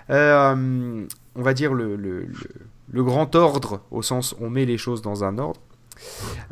Euh, 0.08 1.04
On 1.34 1.42
va 1.42 1.52
dire 1.52 1.74
le, 1.74 2.28
grand 2.94 3.34
ordre, 3.34 3.82
au 3.90 4.00
sens 4.00 4.34
on 4.40 4.48
met 4.48 4.64
les 4.64 4.78
choses 4.78 5.02
dans 5.02 5.22
un 5.22 5.36
ordre. 5.36 5.60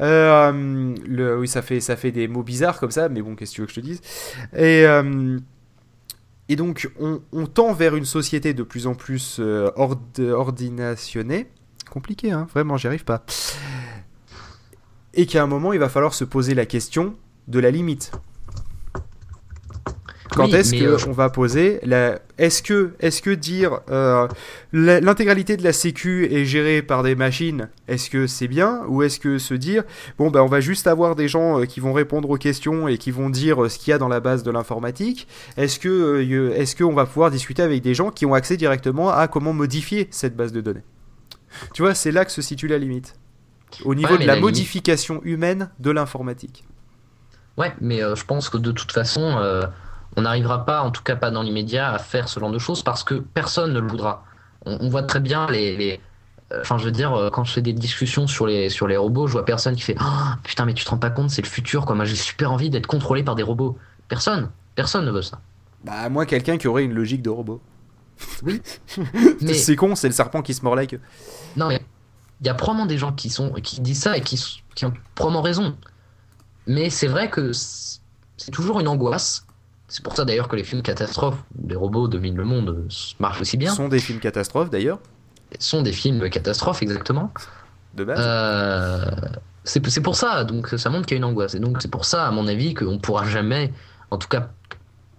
Euh, 0.01 0.95
oui, 1.39 1.49
ça 1.49 1.63
fait, 1.63 1.81
ça 1.81 1.97
fait 1.97 2.13
des 2.13 2.29
mots 2.29 2.43
bizarres 2.43 2.79
comme 2.79 2.91
ça, 2.91 3.09
mais 3.09 3.23
bon, 3.23 3.35
qu'est-ce 3.35 3.53
que 3.53 3.55
tu 3.55 3.61
veux 3.63 3.67
que 3.67 3.73
je 3.73 3.81
te 3.81 3.87
dise? 3.87 4.03
Et, 4.53 4.85
euh, 4.85 5.39
et 6.51 6.57
donc, 6.57 6.91
on, 7.01 7.47
tend 7.47 7.73
vers 7.73 7.97
une 7.97 8.05
société 8.05 8.53
de 8.53 8.63
plus 8.63 8.87
en 8.87 8.95
plus 8.95 9.41
ord- 9.41 9.99
ordinationnée. 10.19 11.47
Compliqué, 11.97 12.31
hein, 12.31 12.47
vraiment, 12.53 12.77
j'y 12.77 12.89
arrive 12.89 13.05
pas. 13.05 13.25
Et 15.15 15.25
qu'à 15.25 15.43
un 15.43 15.47
moment, 15.47 15.73
il 15.73 15.79
va 15.79 15.89
falloir 15.89 16.13
se 16.13 16.25
poser 16.25 16.55
la 16.55 16.67
question 16.67 17.15
de 17.49 17.59
la 17.59 17.71
limite. 17.71 18.13
Quand 20.31 20.45
Oui, 20.45 20.55
est-ce 20.55 20.75
que 20.75 20.85
euh, 20.85 20.99
on 21.09 21.13
va 21.13 21.31
poser 21.31 21.81
la... 21.85 22.19
Est-ce 22.37 22.63
que, 22.63 22.93
est-ce 23.01 23.23
que 23.23 23.31
dire 23.31 23.81
euh, 23.91 24.29
l'intégralité 24.75 25.57
de 25.57 25.65
la 25.65 25.73
sécu 25.73 26.31
est 26.31 26.45
gérée 26.45 26.83
par 26.83 27.03
des 27.03 27.15
machines, 27.15 27.71
est-ce 27.89 28.11
que 28.11 28.27
c'est 28.27 28.49
bien 28.49 28.83
ou 28.89 29.03
est-ce 29.03 29.19
que 29.19 29.39
se 29.39 29.55
dire 29.55 29.83
bon 30.19 30.31
ben 30.31 30.43
on 30.43 30.49
va 30.49 30.61
juste 30.61 30.87
avoir 30.87 31.17
des 31.17 31.29
gens 31.29 31.61
euh, 31.61 31.65
qui 31.65 31.81
vont 31.81 31.95
répondre 31.95 32.29
aux 32.29 32.37
questions 32.37 32.89
et 32.89 32.99
qui 32.99 33.11
vont 33.11 33.31
dire 33.31 33.71
ce 33.71 33.79
qu'il 33.79 33.93
y 33.93 33.95
a 33.95 33.99
dans 33.99 34.09
la 34.09 34.21
base 34.21 34.43
de 34.43 34.51
l'informatique 34.51 35.29
Est-ce 35.57 35.79
que 35.79 36.53
est-ce 36.59 36.77
qu'on 36.77 36.93
va 36.93 37.07
pouvoir 37.07 37.31
discuter 37.31 37.63
avec 37.63 37.81
des 37.81 37.95
gens 37.95 38.11
qui 38.11 38.27
ont 38.27 38.35
accès 38.35 38.59
directement 38.59 39.09
à 39.09 39.29
comment 39.29 39.55
modifier 39.55 40.09
cette 40.11 40.37
base 40.37 40.53
de 40.53 40.61
données? 40.61 40.83
Tu 41.75 41.83
vois, 41.83 41.95
c'est 41.95 42.13
là 42.13 42.25
que 42.25 42.33
se 42.33 42.43
situe 42.43 42.69
la 42.69 42.79
limite. 42.79 43.17
Au 43.85 43.95
niveau 43.95 44.13
Ouais, 44.15 44.19
de 44.23 44.27
la, 44.27 44.35
limite- 44.35 44.43
modification 44.43 45.21
humaine 45.25 45.71
de 45.81 45.91
l'informatique. 45.91 46.65
Ouais, 47.57 47.75
mais 47.81 48.03
euh, 48.03 48.15
je 48.15 48.25
pense 48.25 48.49
que 48.49 48.59
de 48.59 48.71
toute 48.73 48.93
façon, 48.93 49.21
euh, 49.39 49.67
on 50.17 50.23
n'arrivera 50.23 50.65
pas, 50.65 50.83
en 50.83 50.91
tout 50.91 51.03
cas 51.03 51.17
pas 51.17 51.31
dans 51.31 51.43
l'immédiat, 51.43 51.91
à 51.93 51.99
faire 51.99 52.29
ce 52.29 52.39
genre 52.39 52.51
de 52.51 52.59
choses 52.59 52.83
parce 52.83 53.03
que 53.05 53.15
personne 53.15 53.73
ne 53.73 53.81
le 53.81 53.89
voudra. 53.89 54.25
On, 54.67 54.79
on 54.81 54.89
voit 54.89 55.03
très 55.03 55.21
bien 55.21 55.47
les. 55.49 55.77
les- 55.77 56.01
euh, 56.53 56.61
Enfin, 56.61 56.79
je 56.79 56.85
veux 56.85 56.93
dire, 56.93 57.31
quand 57.33 57.43
je 57.45 57.53
fais 57.53 57.63
des 57.63 57.73
discussions 57.73 58.27
sur 58.29 58.47
les, 58.47 58.69
sur 58.69 58.87
les 58.87 58.97
robots, 58.97 59.27
je 59.27 59.33
vois 59.33 59.45
personne 59.45 59.75
qui 59.75 59.83
fait 59.83 59.97
Ah, 59.99 60.39
Putain, 60.45 60.65
mais 60.65 60.75
tu 60.75 60.85
te 60.85 60.91
rends 60.91 60.99
pas 60.99 61.11
compte, 61.11 61.31
c'est 61.31 61.43
le 61.43 61.49
futur, 61.49 61.85
quoi. 61.87 61.97
Moi, 61.97 62.05
j'ai 62.05 62.15
super 62.15 62.53
envie 62.53 62.71
d'être 62.71 62.87
contrôlé 62.87 63.25
par 63.25 63.35
des 63.35 63.43
robots. 63.43 63.77
Personne. 64.09 64.51
Personne 64.77 65.05
ne 65.07 65.11
veut 65.11 65.23
ça. 65.23 65.41
Bah 65.85 66.09
moi 66.09 66.27
quelqu'un 66.27 66.57
qui 66.59 66.69
aurait 66.69 66.85
une 66.85 66.93
logique 66.95 67.23
de 67.23 67.31
robot. 67.31 67.61
Mais 69.41 69.55
C'est 69.55 69.77
con, 69.77 69.95
c'est 69.95 70.09
le 70.09 70.15
serpent 70.15 70.43
qui 70.43 70.55
se 70.55 70.63
mord 70.63 70.77
la 70.77 70.87
queue. 70.87 71.01
non, 71.57 71.69
mais 71.69 71.83
il 72.41 72.47
y 72.47 72.51
a 72.51 72.55
probablement 72.55 72.87
des 72.87 72.99
gens 72.99 73.13
qui, 73.13 73.31
sont, 73.31 73.53
qui 73.53 73.81
disent 73.81 74.03
ça 74.03 74.17
et 74.17 74.21
qui, 74.21 74.63
qui 74.75 74.85
ont 74.85 74.93
probablement 75.15 75.43
raison. 75.43 75.77
Mais 76.67 76.91
c'est 76.91 77.07
vrai 77.07 77.31
que 77.31 77.53
c'est 77.53 78.51
toujours 78.51 78.81
une 78.81 78.89
angoisse. 78.89 79.47
C'est 79.89 80.03
pour 80.03 80.17
ça 80.17 80.25
d'ailleurs 80.25 80.49
que 80.49 80.57
les 80.57 80.65
films 80.65 80.83
catastrophes 80.83 81.43
où 81.57 81.69
les 81.69 81.77
robots 81.77 82.09
dominent 82.09 82.37
le 82.37 82.45
monde 82.45 82.69
euh, 82.71 82.89
marchent 83.21 83.41
aussi 83.41 83.57
bien. 83.57 83.73
Sont 83.73 83.89
des 83.89 84.01
films 84.01 84.19
catastrophes 84.19 84.69
d'ailleurs, 84.69 84.99
sont 85.61 85.83
des 85.83 85.93
films 85.93 86.29
catastrophes 86.29 86.83
exactement. 86.83 87.33
de 87.95 88.05
base. 88.05 88.19
Euh, 88.21 89.05
c'est 89.65 89.85
c'est 89.89 90.01
pour 90.01 90.17
ça, 90.17 90.45
donc 90.45 90.69
ça 90.69 90.91
montre 90.91 91.07
qu'il 91.07 91.15
y 91.15 91.19
a 91.19 91.19
une 91.19 91.25
angoisse. 91.25 91.55
Et 91.55 91.61
donc 91.61 91.81
c'est 91.81 91.91
pour 91.91 92.05
ça, 92.05 92.27
à 92.27 92.31
mon 92.33 92.49
avis, 92.49 92.75
qu'on 92.75 92.99
pourra 92.99 93.25
jamais, 93.27 93.73
en 94.11 94.19
tout 94.19 94.29
cas, 94.29 94.51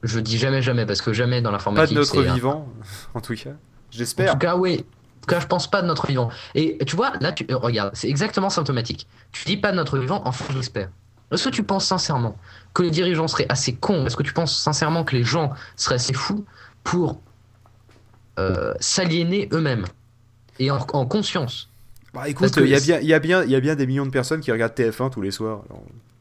je 0.04 0.20
dis 0.20 0.38
jamais 0.38 0.62
jamais 0.62 0.86
parce 0.86 1.02
que 1.02 1.14
jamais 1.14 1.42
dans 1.42 1.50
Pas 1.50 1.54
l'informatique. 1.58 1.96
de 1.96 2.00
notre 2.00 2.26
un- 2.28 2.34
vivant, 2.34 2.70
en 3.14 3.22
tout 3.22 3.36
cas. 3.36 3.50
En 3.52 3.54
J'espère. 3.92 4.34
tout 4.34 4.38
cas, 4.40 4.56
oui. 4.56 4.86
En 5.18 5.20
tout 5.22 5.36
cas, 5.36 5.40
je 5.40 5.48
pense 5.48 5.70
pas 5.70 5.82
de 5.82 5.88
notre 5.88 6.08
vivant. 6.08 6.30
Et 6.56 6.78
tu 6.86 6.96
vois, 6.96 7.14
là, 7.20 7.32
tu 7.34 7.46
euh, 7.52 7.58
regarde, 7.58 7.92
c'est 7.94 8.08
exactement 8.10 8.50
symptomatique. 8.50 9.08
Tu 9.32 9.44
dis 9.46 9.58
pas 9.58 9.72
de 9.72 9.78
notre 9.78 9.98
vivant, 9.98 10.22
enfin, 10.26 10.46
je 10.52 10.56
l'espère. 10.58 10.90
Est-ce 11.32 11.46
que 11.46 11.50
tu 11.50 11.64
penses 11.64 11.86
sincèrement 11.86 12.38
que 12.74 12.84
les 12.84 12.92
dirigeants 12.92 13.28
seraient 13.28 13.48
assez 13.50 13.74
cons? 13.76 14.06
Est-ce 14.06 14.16
que 14.16 14.24
tu 14.24 14.32
penses 14.34 14.58
sincèrement 14.58 15.04
que 15.04 15.16
les 15.16 15.24
gens 15.26 15.52
seraient 15.76 15.96
assez 15.96 16.14
fous 16.14 16.46
pour 16.84 17.20
euh, 18.40 18.74
s'aliéner 18.80 19.50
eux-mêmes? 19.52 19.86
Et 20.60 20.72
en, 20.72 20.78
en 20.94 21.06
conscience 21.06 21.70
Bah 22.14 22.30
écoute, 22.30 22.56
il 22.58 22.68
y, 22.68 22.76
a 22.76 22.80
bien, 22.80 23.00
y, 23.02 23.14
a 23.14 23.20
bien, 23.20 23.44
y 23.44 23.56
a 23.56 23.60
bien 23.60 23.76
des 23.76 23.86
millions 23.86 24.06
de 24.06 24.12
personnes 24.12 24.40
qui 24.42 24.52
regardent 24.52 24.74
TF1 24.74 25.10
tous 25.12 25.22
les 25.22 25.32
soirs. 25.32 25.64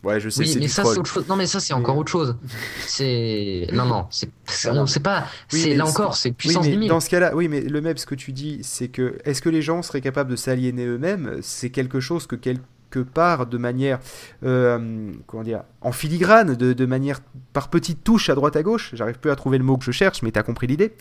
Ouais, 0.06 0.20
je 0.20 0.28
sais, 0.28 0.44
oui, 0.44 0.56
mais 0.60 0.68
ça, 0.68 0.84
c'est 0.84 0.98
autre 0.98 1.10
chose. 1.10 1.26
Non, 1.28 1.34
mais 1.34 1.46
ça, 1.46 1.58
c'est 1.58 1.74
encore 1.74 1.96
autre 1.96 2.12
chose. 2.12 2.36
C'est. 2.86 3.66
Non, 3.72 3.84
non, 3.86 4.06
c'est. 4.10 4.30
pas. 5.02 5.26
Oui, 5.52 5.60
c'est 5.60 5.74
là 5.74 5.84
encore, 5.84 6.16
c'est 6.16 6.28
Oui, 6.28 6.34
puissance 6.36 6.64
mais 6.64 6.72
10 6.72 6.78
000. 6.78 6.88
dans 6.88 7.00
ce 7.00 7.10
cas-là, 7.10 7.34
oui, 7.34 7.48
mais 7.48 7.60
le 7.60 7.80
même, 7.80 7.96
ce 7.96 8.06
que 8.06 8.14
tu 8.14 8.32
dis, 8.32 8.60
c'est 8.62 8.86
que 8.88 9.18
est-ce 9.24 9.42
que 9.42 9.48
les 9.48 9.62
gens 9.62 9.82
seraient 9.82 10.00
capables 10.00 10.30
de 10.30 10.36
s'aliéner 10.36 10.86
eux-mêmes? 10.86 11.38
C'est 11.42 11.70
quelque 11.70 11.98
chose 11.98 12.28
que 12.28 12.36
quelque 12.36 12.62
part, 13.12 13.46
de 13.46 13.58
manière, 13.58 13.98
euh, 14.44 15.10
comment 15.26 15.42
dire, 15.42 15.62
en 15.80 15.90
filigrane, 15.90 16.54
de, 16.54 16.72
de 16.72 16.86
manière 16.86 17.18
par 17.52 17.68
petites 17.68 18.04
touches 18.04 18.30
à 18.30 18.34
droite 18.36 18.54
à 18.54 18.62
gauche. 18.62 18.90
J'arrive 18.94 19.18
plus 19.18 19.30
à 19.32 19.36
trouver 19.36 19.58
le 19.58 19.64
mot 19.64 19.76
que 19.76 19.84
je 19.84 19.90
cherche, 19.90 20.22
mais 20.22 20.30
t'as 20.30 20.44
compris 20.44 20.66
l'idée. 20.68 20.94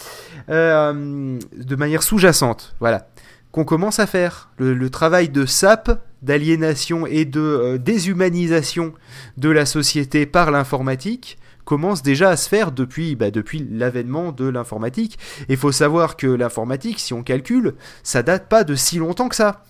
Euh, 0.50 1.38
de 1.56 1.76
manière 1.76 2.02
sous-jacente, 2.02 2.76
voilà, 2.80 3.08
qu'on 3.56 3.64
commence 3.64 4.00
à 4.00 4.06
faire 4.06 4.50
le, 4.58 4.74
le 4.74 4.90
travail 4.90 5.30
de 5.30 5.46
sape, 5.46 6.04
d'aliénation 6.22 7.08
et 7.08 7.24
de 7.24 7.40
euh, 7.40 7.78
déshumanisation 7.78 8.92
de 9.38 9.48
la 9.50 9.66
société 9.66 10.26
par 10.26 10.52
l'informatique 10.52 11.38
commence 11.64 12.04
déjà 12.04 12.32
à 12.32 12.36
se 12.36 12.50
faire 12.50 12.74
depuis, 12.74 13.16
bah, 13.16 13.32
depuis 13.32 13.66
l'avènement 13.72 14.34
de 14.34 14.44
l'informatique. 14.50 15.18
Et 15.48 15.54
il 15.54 15.58
faut 15.58 15.72
savoir 15.72 16.18
que 16.18 16.28
l'informatique, 16.28 17.00
si 17.00 17.14
on 17.14 17.24
calcule, 17.24 17.76
ça 18.04 18.24
date 18.24 18.50
pas 18.50 18.66
de 18.66 18.76
si 18.76 18.98
longtemps 18.98 19.30
que 19.30 19.38
ça. 19.38 19.64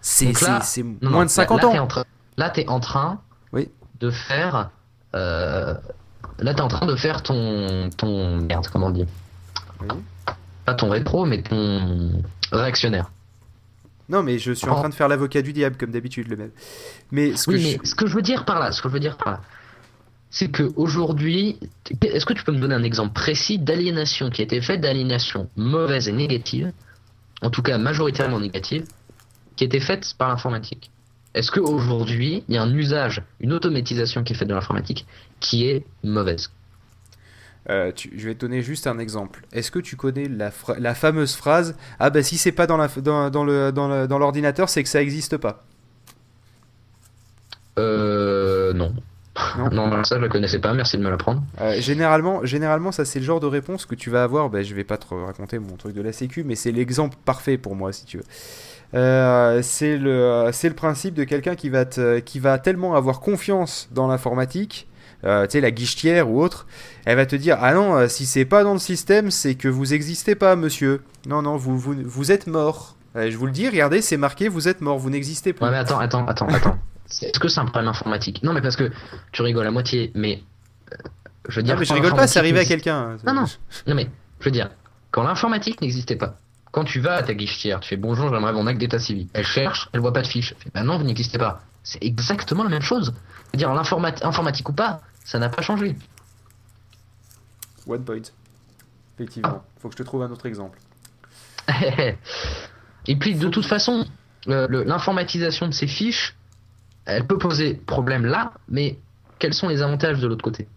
C'est 0.00 0.26
moins 0.84 1.00
non, 1.02 1.22
de 1.24 1.28
50 1.28 1.62
là, 1.62 1.66
là, 1.66 1.68
ans. 1.68 1.72
t'es 1.72 2.68
en 2.68 2.78
train- 2.78 3.08
en 3.10 3.18
Oui. 3.52 3.70
de 3.98 4.10
faire. 4.12 4.70
euh, 5.16 5.74
Là, 6.38 6.54
t'es 6.54 6.60
en 6.62 6.68
train 6.68 6.86
de 6.86 6.94
faire 6.94 7.24
ton. 7.24 7.90
ton... 7.96 8.40
Merde, 8.40 8.68
comment 8.72 8.86
on 8.86 8.90
dit? 8.90 9.06
Oui. 9.80 9.88
Pas 10.64 10.74
ton 10.74 10.88
rétro, 10.88 11.26
mais 11.26 11.42
ton 11.42 12.22
réactionnaire. 12.56 13.10
Non, 14.08 14.22
mais 14.22 14.38
je 14.38 14.52
suis 14.52 14.68
en 14.68 14.76
Oh. 14.76 14.80
train 14.80 14.88
de 14.90 14.94
faire 14.94 15.08
l'avocat 15.08 15.40
du 15.42 15.52
diable, 15.52 15.76
comme 15.76 15.90
d'habitude, 15.90 16.28
le 16.28 16.36
même. 16.36 16.50
Mais 17.10 17.36
ce 17.36 17.46
que 17.46 17.52
Oui, 17.52 17.60
je- 17.60 17.78
mais 17.78 17.80
ce 17.84 17.94
que 17.94 18.06
je 18.06 18.14
veux 18.14 18.22
dire 18.22 18.44
par 18.44 18.60
là, 18.60 18.70
ce 18.70 18.82
que 18.82 18.88
je 18.88 18.92
veux 18.92 19.00
dire 19.00 19.16
par 19.16 19.32
là, 19.32 19.40
c'est 20.30 20.50
que 20.50 20.72
aujourd'hui, 20.76 21.58
est-ce 22.02 22.26
que 22.26 22.32
tu 22.34 22.44
peux 22.44 22.52
me 22.52 22.58
donner 22.58 22.74
un 22.74 22.82
exemple 22.82 23.12
précis 23.14 23.58
d'aliénation 23.58 24.28
qui 24.30 24.42
a 24.42 24.44
été 24.44 24.60
faite, 24.60 24.80
d'aliénation 24.82 25.48
mauvaise 25.56 26.08
et 26.08 26.12
négative, 26.12 26.72
en 27.40 27.50
tout 27.50 27.62
cas 27.62 27.78
majoritairement 27.78 28.40
négative, 28.40 28.84
qui 29.56 29.64
a 29.64 29.66
été 29.66 29.80
faite 29.80 30.12
par 30.18 30.28
l'informatique? 30.28 30.90
Est-ce 31.34 31.50
qu'aujourd'hui, 31.50 32.44
il 32.48 32.54
y 32.54 32.58
a 32.58 32.62
un 32.62 32.74
usage, 32.74 33.22
une 33.40 33.52
automatisation 33.52 34.22
qui 34.22 34.34
est 34.34 34.36
faite 34.36 34.48
de 34.48 34.54
l'informatique 34.54 35.06
qui 35.40 35.66
est 35.66 35.84
mauvaise? 36.02 36.50
Euh, 37.70 37.92
tu- 37.92 38.12
je 38.16 38.28
vais 38.28 38.34
te 38.34 38.40
donner 38.40 38.60
juste 38.62 38.86
un 38.86 38.98
exemple. 38.98 39.42
Est-ce 39.52 39.70
que 39.70 39.78
tu 39.78 39.96
connais 39.96 40.28
la, 40.28 40.50
fameuse 40.94 41.34
phrase 41.34 41.76
Ah 41.98 42.10
bah 42.10 42.22
si 42.22 42.36
c'est 42.36 42.52
pas 42.52 42.66
dans 42.66 42.76
la- 42.76 42.88
dans- 42.88 43.30
dans 43.30 43.44
le- 43.44 43.72
dans 43.72 43.88
le- 43.88 44.06
dans 44.06 44.18
l'ordinateur, 44.18 44.68
c'est 44.68 44.82
que 44.82 44.88
ça 44.88 45.00
existe 45.00 45.36
pas. 45.38 45.64
Euh, 47.78 48.72
non. 48.72 48.92
Non. 49.58 49.68
Non, 49.70 50.04
ça 50.04 50.16
je 50.16 50.20
la 50.22 50.28
connaissais 50.28 50.60
pas, 50.60 50.72
merci 50.74 50.96
de 50.96 51.02
me 51.02 51.10
l'apprendre. 51.10 51.42
Euh, 51.60 51.80
généralement, 51.80 52.44
généralement, 52.44 52.92
ça 52.92 53.04
c'est 53.04 53.18
le 53.18 53.24
genre 53.24 53.40
de 53.40 53.46
réponse 53.48 53.84
que 53.84 53.96
tu 53.96 54.08
vas 54.08 54.22
avoir. 54.22 54.48
Bah, 54.48 54.62
je 54.62 54.72
vais 54.74 54.84
pas 54.84 54.96
te 54.96 55.12
raconter 55.12 55.58
mon 55.58 55.74
truc 55.76 55.92
de 55.94 56.02
la 56.02 56.12
Sécu, 56.12 56.44
mais 56.44 56.54
c'est 56.54 56.70
l'exemple 56.70 57.16
parfait 57.24 57.58
pour 57.58 57.74
moi, 57.74 57.92
si 57.92 58.04
tu 58.04 58.18
veux. 58.18 58.24
Euh, 58.94 59.60
c'est 59.62 59.96
le, 59.96 60.50
c'est 60.52 60.68
le 60.68 60.76
principe 60.76 61.14
de 61.14 61.24
quelqu'un 61.24 61.56
qui 61.56 61.68
va 61.68 61.84
te- 61.84 62.20
qui 62.20 62.38
va 62.38 62.58
tellement 62.60 62.94
avoir 62.94 63.18
confiance 63.18 63.88
dans 63.90 64.06
l'informatique, 64.06 64.86
euh, 65.24 65.44
tu 65.46 65.52
sais 65.52 65.60
la 65.60 65.70
guichetière 65.70 66.28
ou 66.30 66.42
autre, 66.42 66.66
elle 67.04 67.16
va 67.16 67.26
te 67.26 67.36
dire 67.36 67.58
ah 67.60 67.72
non, 67.74 67.96
euh, 67.96 68.08
si 68.08 68.26
c'est 68.26 68.44
pas 68.44 68.62
dans 68.64 68.72
le 68.74 68.78
système, 68.78 69.30
c'est 69.30 69.54
que 69.54 69.68
vous 69.68 69.94
existez 69.94 70.34
pas, 70.34 70.56
monsieur. 70.56 71.02
Non 71.26 71.42
non, 71.42 71.56
vous 71.56 71.78
vous, 71.78 71.94
vous 72.04 72.32
êtes 72.32 72.46
mort. 72.46 72.96
Euh, 73.16 73.30
je 73.30 73.36
vous 73.36 73.46
le 73.46 73.52
dis, 73.52 73.68
regardez, 73.68 74.02
c'est 74.02 74.16
marqué, 74.16 74.48
vous 74.48 74.66
êtes 74.68 74.80
mort, 74.80 74.98
vous 74.98 75.10
n'existez 75.10 75.52
plus. 75.52 75.64
Ouais, 75.64 75.70
mais 75.70 75.78
attends, 75.78 76.00
attends, 76.00 76.26
attends, 76.26 76.48
attends. 76.48 76.78
Est-ce 77.22 77.38
que 77.38 77.48
c'est 77.48 77.60
un 77.60 77.66
problème 77.66 77.88
informatique? 77.88 78.42
Non, 78.42 78.52
mais 78.52 78.60
parce 78.60 78.76
que 78.76 78.90
tu 79.32 79.42
rigoles 79.42 79.66
à 79.66 79.70
moitié, 79.70 80.10
mais. 80.14 80.42
euh, 80.92 80.96
je 81.48 81.56
veux 81.56 81.62
dire. 81.62 81.74
non 81.74 81.80
mais 81.80 81.84
je 81.86 81.92
rigole 81.94 82.14
pas, 82.14 82.26
c'est 82.26 82.38
arrivé 82.38 82.58
à 82.60 82.64
quelqu'un. 82.64 83.16
Non, 83.26 83.34
non. 83.34 83.44
Non 83.86 83.94
mais, 83.94 84.08
je 84.40 84.44
veux 84.46 84.50
dire, 84.50 84.70
quand 85.10 85.22
l'informatique 85.22 85.80
n'existait 85.80 86.16
pas, 86.16 86.38
quand 86.72 86.82
tu 86.84 86.98
vas 86.98 87.14
à 87.14 87.22
ta 87.22 87.34
guichetière, 87.34 87.78
tu 87.80 87.90
fais 87.90 87.96
bonjour, 87.96 88.30
j'aimerais 88.34 88.52
mon 88.52 88.66
acte 88.66 88.80
d'état 88.80 88.98
civil. 88.98 89.28
Elle 89.32 89.44
cherche, 89.46 89.88
elle 89.92 90.00
voit 90.00 90.12
pas 90.12 90.22
de 90.22 90.26
fiche. 90.26 90.54
Elle 90.56 90.62
fait 90.64 90.70
bah 90.74 90.82
non, 90.82 90.98
vous 90.98 91.04
n'existez 91.04 91.38
pas. 91.38 91.60
C'est 91.84 92.02
exactement 92.02 92.64
la 92.64 92.70
même 92.70 92.82
chose. 92.82 93.14
Je 93.46 93.50
veux 93.52 93.58
dire, 93.58 93.72
l'informatique 93.72 94.24
informatique 94.24 94.68
ou 94.70 94.72
pas, 94.72 95.02
ça 95.24 95.38
n'a 95.38 95.48
pas 95.48 95.62
changé. 95.62 95.96
One 97.86 98.04
point. 98.04 98.22
Effectivement. 99.16 99.64
Faut 99.80 99.88
que 99.88 99.94
je 99.94 99.98
te 99.98 100.02
trouve 100.02 100.22
un 100.22 100.30
autre 100.30 100.46
exemple. 100.46 100.78
Et 103.06 103.16
puis, 103.16 103.34
de 103.34 103.48
toute 103.48 103.66
façon, 103.66 104.06
l'informatisation 104.46 105.66
de 105.66 105.72
ces 105.72 105.86
fiches, 105.86 106.36
elle 107.06 107.26
peut 107.26 107.38
poser 107.38 107.74
problème 107.74 108.24
là, 108.24 108.52
mais 108.68 108.98
quels 109.38 109.54
sont 109.54 109.68
les 109.68 109.82
avantages 109.82 110.20
de 110.20 110.26
l'autre 110.26 110.44
côté? 110.44 110.68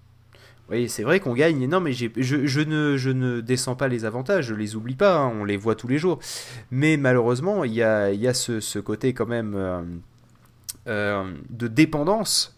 Oui, 0.70 0.90
c'est 0.90 1.04
vrai 1.04 1.22
qu'on 1.22 1.34
gagne. 1.34 1.66
Non, 1.68 1.80
mais 1.80 1.94
je, 1.94 2.08
je 2.18 2.60
ne, 2.60 2.98
je 2.98 3.10
ne 3.10 3.40
descends 3.40 3.76
pas 3.76 3.88
les 3.88 4.04
avantages, 4.04 4.48
je 4.48 4.54
les 4.54 4.76
oublie 4.76 4.96
pas, 4.96 5.18
hein, 5.18 5.32
on 5.40 5.46
les 5.46 5.56
voit 5.56 5.76
tous 5.76 5.88
les 5.88 5.98
jours. 5.98 6.20
Mais 6.72 6.98
malheureusement, 6.98 7.64
il 7.64 7.74
y 7.74 7.84
a, 7.84 8.12
il 8.12 8.20
y 8.20 8.28
a 8.28 8.34
ce, 8.34 8.60
ce 8.60 8.80
côté 8.80 9.14
quand 9.14 9.28
même 9.28 9.56
euh, 9.56 9.82
euh, 10.88 11.34
de 11.50 11.68
dépendance, 11.68 12.57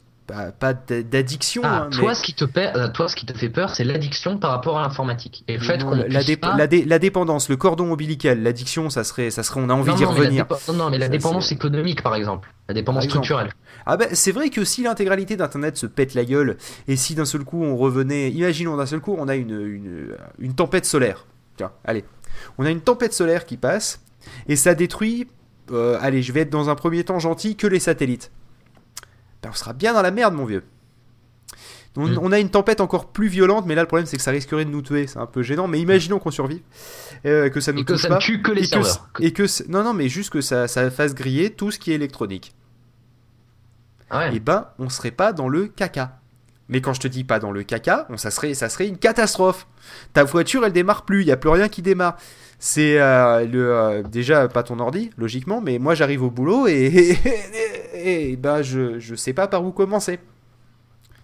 pas, 0.60 0.74
d'addiction. 0.74 1.62
Ah, 1.66 1.84
hein, 1.84 1.90
toi, 1.92 2.10
mais- 2.10 2.16
ce 2.16 2.24
qui 2.24 2.34
te 2.34 2.46
perd- 2.46 2.94
toi, 2.94 3.08
ce 3.08 3.16
qui 3.16 3.26
te 3.26 3.38
fait 3.38 3.50
peur, 3.50 3.76
c'est 3.76 3.84
l'addiction 3.84 4.38
par 4.38 4.52
rapport 4.52 4.78
à 4.78 4.82
l'informatique. 4.84 5.44
Et 5.48 5.58
le 5.58 5.64
fait 5.64 5.78
non, 5.78 5.86
qu'on 5.90 5.96
la, 5.96 6.08
la 6.08 6.20
puisse 6.20 6.26
dép- 6.30 6.40
pas- 6.40 6.56
la 6.58 6.68
dé- 6.68 6.86
la 6.86 7.00
dépendance, 7.00 7.50
le 7.50 7.58
cordon 7.58 7.92
ombilical, 7.92 8.42
l'addiction, 8.44 8.90
ça 8.90 9.04
serait, 9.04 9.30
ça 9.32 9.44
serait, 9.44 9.62
on 9.62 9.70
a 9.70 9.74
envie 9.74 9.94
d'y 9.96 10.06
revenir. 10.06 10.46
non, 10.68 10.74
non, 10.74 10.90
mais 10.90 10.98
la 10.98 11.10
dépendance 11.10 11.52
économique, 11.52 12.02
par 12.04 12.16
exemple. 12.16 12.54
La 12.68 12.74
dépendance 12.74 13.06
exemple. 13.06 13.26
structurelle. 13.26 13.54
Ah 13.86 13.98
ben 13.98 14.10
c'est 14.14 14.32
vrai 14.32 14.50
que 14.52 14.64
si 14.64 14.84
l'intégralité 14.84 15.36
d'Internet 15.36 15.76
se 15.78 15.88
pète 15.88 16.14
la 16.14 16.24
gueule 16.26 16.58
et 16.88 16.96
si 16.96 17.16
d'un 17.16 17.26
seul 17.26 17.44
coup 17.44 17.64
on 17.64 17.76
revenait, 17.76 18.30
imaginons 18.30 18.78
d'un 18.78 18.86
seul 18.86 19.00
coup 19.00 19.16
on 19.18 19.28
a 19.28 19.36
une, 19.36 19.50
une, 19.52 20.16
une 20.38 20.54
tempête 20.54 20.86
solaire. 20.86 21.26
Tiens, 21.58 21.72
allez, 21.84 22.06
on 22.60 22.66
a 22.66 22.70
une 22.70 22.82
tempête 22.82 23.14
solaire 23.14 23.46
qui 23.46 23.58
passe 23.58 24.02
et 24.48 24.56
ça 24.56 24.76
détruit, 24.76 25.28
euh, 25.72 25.98
allez 26.02 26.22
je 26.22 26.32
vais 26.32 26.42
être 26.42 26.52
dans 26.52 26.70
un 26.70 26.76
premier 26.76 27.04
temps 27.04 27.18
gentil, 27.18 27.56
que 27.56 27.66
les 27.66 27.80
satellites. 27.80 28.32
Ben, 29.44 29.50
on 29.52 29.54
sera 29.54 29.74
bien 29.74 29.94
dans 29.94 30.02
la 30.02 30.12
merde 30.12 30.34
mon 30.34 30.46
vieux. 30.46 30.64
On, 31.98 32.08
Mm. 32.08 32.20
on 32.22 32.32
a 32.32 32.40
une 32.40 32.50
tempête 32.50 32.82
encore 32.82 33.12
plus 33.12 33.28
violente, 33.28 33.66
mais 33.66 33.76
là 33.76 33.82
le 33.82 33.88
problème 33.88 34.06
c'est 34.06 34.16
que 34.16 34.24
ça 34.24 34.32
risquerait 34.32 34.64
de 34.64 34.70
nous 34.70 34.82
tuer, 34.82 35.08
c'est 35.08 35.18
un 35.20 35.26
peu 35.26 35.42
gênant. 35.42 35.68
Mais 35.68 35.80
imaginons 35.82 36.20
qu'on 36.20 36.32
survive, 36.32 36.62
euh, 37.26 37.50
que 37.50 37.60
ça 37.60 37.74
nous 37.74 37.80
Et 37.82 37.84
que 37.84 37.94
touche 37.94 38.04
ça 38.04 38.08
pas, 38.10 38.16
ne 38.16 38.20
tue 38.22 38.42
que 38.42 38.52
les 38.52 38.64
et 38.66 38.70
que, 38.70 39.24
et 39.24 39.34
que 39.34 39.44
non 39.70 39.84
non 39.84 39.94
mais 39.94 40.08
juste 40.08 40.30
que 40.30 40.40
ça, 40.40 40.68
ça 40.68 40.90
fasse 40.92 41.14
griller 41.16 41.50
tout 41.50 41.72
ce 41.72 41.80
qui 41.80 41.92
est 41.92 41.96
électronique 41.96 42.54
Ah 44.10 44.20
ouais. 44.20 44.32
eh 44.36 44.40
ben, 44.40 44.68
on 44.78 44.88
serait 44.90 45.12
pas 45.12 45.34
dans 45.34 45.50
le 45.50 45.68
caca. 45.68 46.20
Mais 46.70 46.82
quand 46.82 46.94
je 46.94 47.02
te 47.02 47.08
dis 47.08 47.24
pas 47.24 47.40
dans 47.40 47.52
le 47.52 47.64
caca, 47.64 48.06
on, 48.10 48.18
ça, 48.18 48.30
serait, 48.30 48.54
ça 48.54 48.70
serait 48.70 48.88
une 48.88 49.00
catastrophe. 49.00 49.66
Ta 50.14 50.24
voiture, 50.24 50.64
elle 50.64 50.72
démarre 50.72 51.04
plus, 51.04 51.22
il 51.22 51.28
y 51.28 51.32
a 51.32 51.38
plus 51.38 51.50
rien 51.50 51.68
qui 51.68 51.82
démarre. 51.82 52.16
C'est 52.62 53.00
euh, 53.00 53.46
le 53.46 53.74
euh, 53.74 54.04
déjà 54.04 54.48
pas 54.50 54.64
ton 54.64 54.80
ordi, 54.80 55.12
logiquement, 55.18 55.62
mais 55.62 55.80
moi 55.80 55.96
j'arrive 55.96 56.24
au 56.24 56.30
boulot 56.30 56.68
et, 56.68 56.88
et, 57.94 58.32
et 58.32 58.36
ben 58.36 58.62
je, 58.62 59.00
je 59.00 59.16
sais 59.16 59.32
pas 59.34 59.48
par 59.48 59.64
où 59.64 59.72
commencer. 59.72 60.20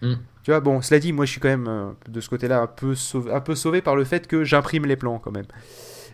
Mm. 0.01 0.13
Tu 0.43 0.51
vois, 0.51 0.59
bon, 0.61 0.81
cela 0.81 0.99
dit, 0.99 1.11
moi 1.11 1.25
je 1.25 1.31
suis 1.31 1.41
quand 1.41 1.49
même 1.49 1.67
euh, 1.67 1.89
de 2.07 2.21
ce 2.21 2.29
côté-là 2.29 2.61
un 2.61 2.67
peu, 2.67 2.95
sauvé, 2.95 3.33
un 3.33 3.41
peu 3.41 3.55
sauvé 3.55 3.81
par 3.81 3.95
le 3.95 4.03
fait 4.05 4.27
que 4.27 4.43
j'imprime 4.43 4.85
les 4.85 4.95
plans 4.95 5.19
quand 5.19 5.31
même. 5.31 5.45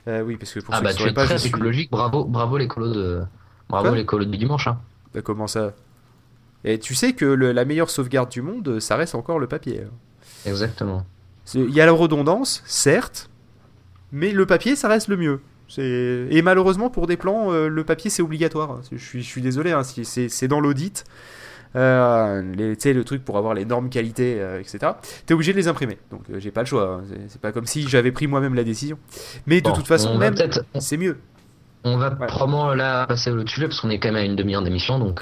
Euh, 0.08 0.22
oui, 0.24 0.38
parce 0.38 0.54
que 0.54 0.60
pour 0.62 0.74
Ah 0.74 0.78
ceux 0.80 0.84
bah 0.86 0.92
qui 0.94 1.04
tu 1.04 1.10
es 1.10 1.14
pas, 1.14 1.26
très 1.26 1.36
je 1.36 1.40
suis- 1.42 1.50
écologique, 1.50 1.92
bravo, 1.92 2.24
bravo 2.26 2.58
l'écolo 2.58 2.92
de, 2.92 3.22
bravo 3.70 3.90
Quoi 3.90 3.98
l'écolo 3.98 4.26
du 4.26 4.38
dimanche. 4.38 4.68
Hein. 4.68 4.80
Bah, 5.14 5.22
comment 5.22 5.48
ça? 5.48 5.74
Et 6.64 6.80
tu 6.80 6.96
sais 6.96 7.14
que 7.14 7.26
le- 7.26 7.52
la 7.52 7.66
meilleure 7.66 7.90
sauvegarde 7.90 8.30
du 8.30 8.42
monde, 8.42 8.80
ça 8.80 8.96
reste 8.96 9.14
encore 9.16 9.38
le 9.40 9.48
papier. 9.48 9.82
hein. 9.86 9.92
Exactement. 10.50 11.06
Il 11.54 11.70
y 11.72 11.82
a 11.82 11.86
la 11.86 11.92
redondance, 11.92 12.64
certes, 12.66 13.30
mais 14.12 14.32
le 14.32 14.46
papier, 14.46 14.76
ça 14.76 14.88
reste 14.88 15.08
le 15.08 15.18
mieux. 15.18 15.40
Et 15.78 16.42
malheureusement, 16.42 16.90
pour 16.90 17.08
des 17.08 17.16
plans, 17.16 17.52
euh, 17.54 17.70
le 17.70 17.84
papier, 17.86 18.10
c'est 18.10 18.22
obligatoire. 18.22 18.80
Je 18.92 18.98
suis, 18.98 19.22
je 19.24 19.28
suis 19.28 19.42
désolé, 19.42 19.72
hein, 19.72 19.84
c'est 19.84 20.48
dans 20.50 20.60
l'audit. 20.60 21.06
Euh, 21.78 22.42
tu 22.58 22.76
sais, 22.80 22.92
le 22.94 23.06
truc 23.06 23.24
pour 23.24 23.38
avoir 23.38 23.54
les 23.54 23.64
normes 23.64 23.90
qualité, 23.90 24.36
euh, 24.42 24.60
etc. 24.60 24.94
T'es 25.26 25.34
obligé 25.34 25.54
de 25.54 25.58
les 25.58 25.70
imprimer. 25.70 25.98
Donc, 26.12 26.24
j'ai 26.38 26.52
pas 26.52 26.62
le 26.62 26.66
choix. 26.68 27.02
hein. 27.02 27.04
C'est- 27.30 27.40
pas 27.40 27.54
comme 27.54 27.66
si 27.66 27.88
j'avais 27.88 28.12
pris 28.12 28.28
moi-même 28.28 28.54
la 28.56 28.66
décision. 28.66 28.98
Mais 29.48 29.62
de 29.62 29.72
toute 29.72 29.88
façon, 29.88 30.18
même, 30.18 30.36
c'est 30.80 30.98
mieux. 30.98 31.18
On 31.86 31.96
va 31.98 32.10
Ouais. 32.10 32.28
probablement 32.28 32.74
là 32.74 33.08
passer 33.08 33.32
au 33.32 33.48
sujet 33.48 33.68
parce 33.68 33.80
qu'on 33.80 33.90
est 33.90 34.00
quand 34.00 34.10
même 34.10 34.18
à 34.18 34.26
une 34.26 34.36
demi-heure 34.36 34.62
d'émission, 34.64 35.00
donc 35.00 35.22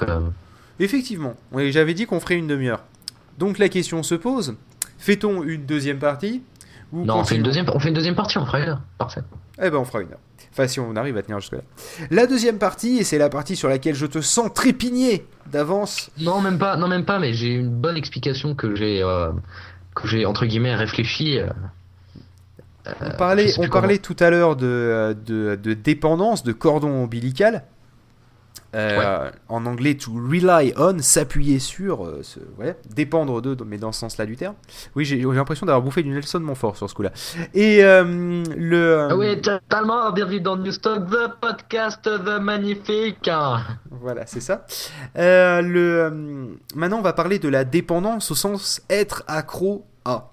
Effectivement, 0.80 1.36
Oui, 1.52 1.70
j'avais 1.72 1.94
dit 1.94 2.06
qu'on 2.06 2.20
ferait 2.20 2.36
une 2.36 2.46
demi-heure. 2.48 2.82
Donc, 3.38 3.58
la 3.58 3.68
question 3.68 4.02
se 4.02 4.14
pose 4.16 4.56
fait-on 4.98 5.42
une 5.44 5.64
deuxième 5.64 5.98
partie? 5.98 6.42
Ou 6.92 7.04
non, 7.04 7.18
on 7.18 7.24
fait 7.24 7.36
une 7.36 7.42
deuxième, 7.42 7.66
on 7.72 7.78
fait 7.78 7.88
une 7.88 7.94
deuxième 7.94 8.14
partie, 8.14 8.38
on 8.38 8.46
fera 8.46 8.60
une 8.60 8.68
heure. 8.70 8.80
Parfait. 8.98 9.22
Eh 9.62 9.70
ben 9.70 9.78
on 9.78 9.84
fera 9.84 10.00
une 10.02 10.10
heure. 10.12 10.18
Enfin 10.52 10.66
si 10.66 10.80
on 10.80 10.96
arrive 10.96 11.16
à 11.16 11.22
tenir 11.22 11.38
jusque 11.40 11.52
là. 11.52 11.60
La 12.10 12.26
deuxième 12.26 12.58
partie, 12.58 12.98
et 12.98 13.04
c'est 13.04 13.18
la 13.18 13.28
partie 13.28 13.56
sur 13.56 13.68
laquelle 13.68 13.94
je 13.94 14.06
te 14.06 14.20
sens 14.20 14.52
trépigner 14.52 15.26
d'avance. 15.46 16.10
Non, 16.18 16.40
même 16.40 16.58
pas, 16.58 16.76
non, 16.76 16.88
même 16.88 17.04
pas, 17.04 17.18
mais 17.18 17.32
j'ai 17.34 17.54
une 17.54 17.70
bonne 17.70 17.96
explication 17.96 18.54
que 18.54 18.74
j'ai, 18.74 19.02
euh, 19.02 19.30
que 19.94 20.08
j'ai 20.08 20.24
entre 20.26 20.46
guillemets 20.46 20.74
réfléchi. 20.74 21.38
euh, 21.38 21.46
On 23.00 23.06
euh, 23.06 23.10
parlait, 23.10 23.52
on 23.58 23.68
tout 23.98 24.16
à 24.18 24.30
l'heure 24.30 24.56
de, 24.56 25.16
de, 25.26 25.54
de 25.54 25.74
dépendance, 25.74 26.42
de 26.42 26.52
cordon 26.52 26.90
ombilical. 26.90 27.62
Euh, 28.74 29.30
en 29.48 29.66
anglais, 29.66 29.96
to 29.96 30.12
rely 30.12 30.72
on, 30.76 31.00
s'appuyer 31.00 31.58
sur, 31.58 32.06
euh, 32.06 32.22
se- 32.22 32.38
ouais, 32.56 32.76
dépendre 32.94 33.42
de, 33.42 33.56
mais 33.64 33.78
dans 33.78 33.90
ce 33.90 33.98
sens-là 34.00 34.26
du 34.26 34.36
terme. 34.36 34.54
Oui, 34.94 35.04
j'ai 35.04 35.16
l'impression 35.20 35.66
d'avoir 35.66 35.82
bouffé 35.82 36.04
du 36.04 36.10
Nelson 36.10 36.38
Montfort 36.38 36.76
sur 36.76 36.88
ce 36.88 36.94
coup-là. 36.94 37.10
Et 37.52 37.82
euh, 37.84 38.44
le. 38.56 39.08
Oui, 39.16 39.40
totalement. 39.40 40.12
Bienvenue 40.12 40.40
dans 40.40 40.56
Newstock, 40.56 41.10
the 41.10 41.40
podcast, 41.40 42.02
the 42.04 42.40
magnifique. 42.40 43.28
Voilà, 43.90 44.26
c'est 44.26 44.40
ça. 44.40 44.64
Euh, 45.18 45.62
le, 45.62 45.80
euh, 46.02 46.46
maintenant, 46.76 46.98
on 46.98 47.02
va 47.02 47.12
parler 47.12 47.40
de 47.40 47.48
la 47.48 47.64
dépendance 47.64 48.30
au 48.30 48.34
sens 48.36 48.82
être 48.88 49.24
accro 49.26 49.84
à. 50.04 50.30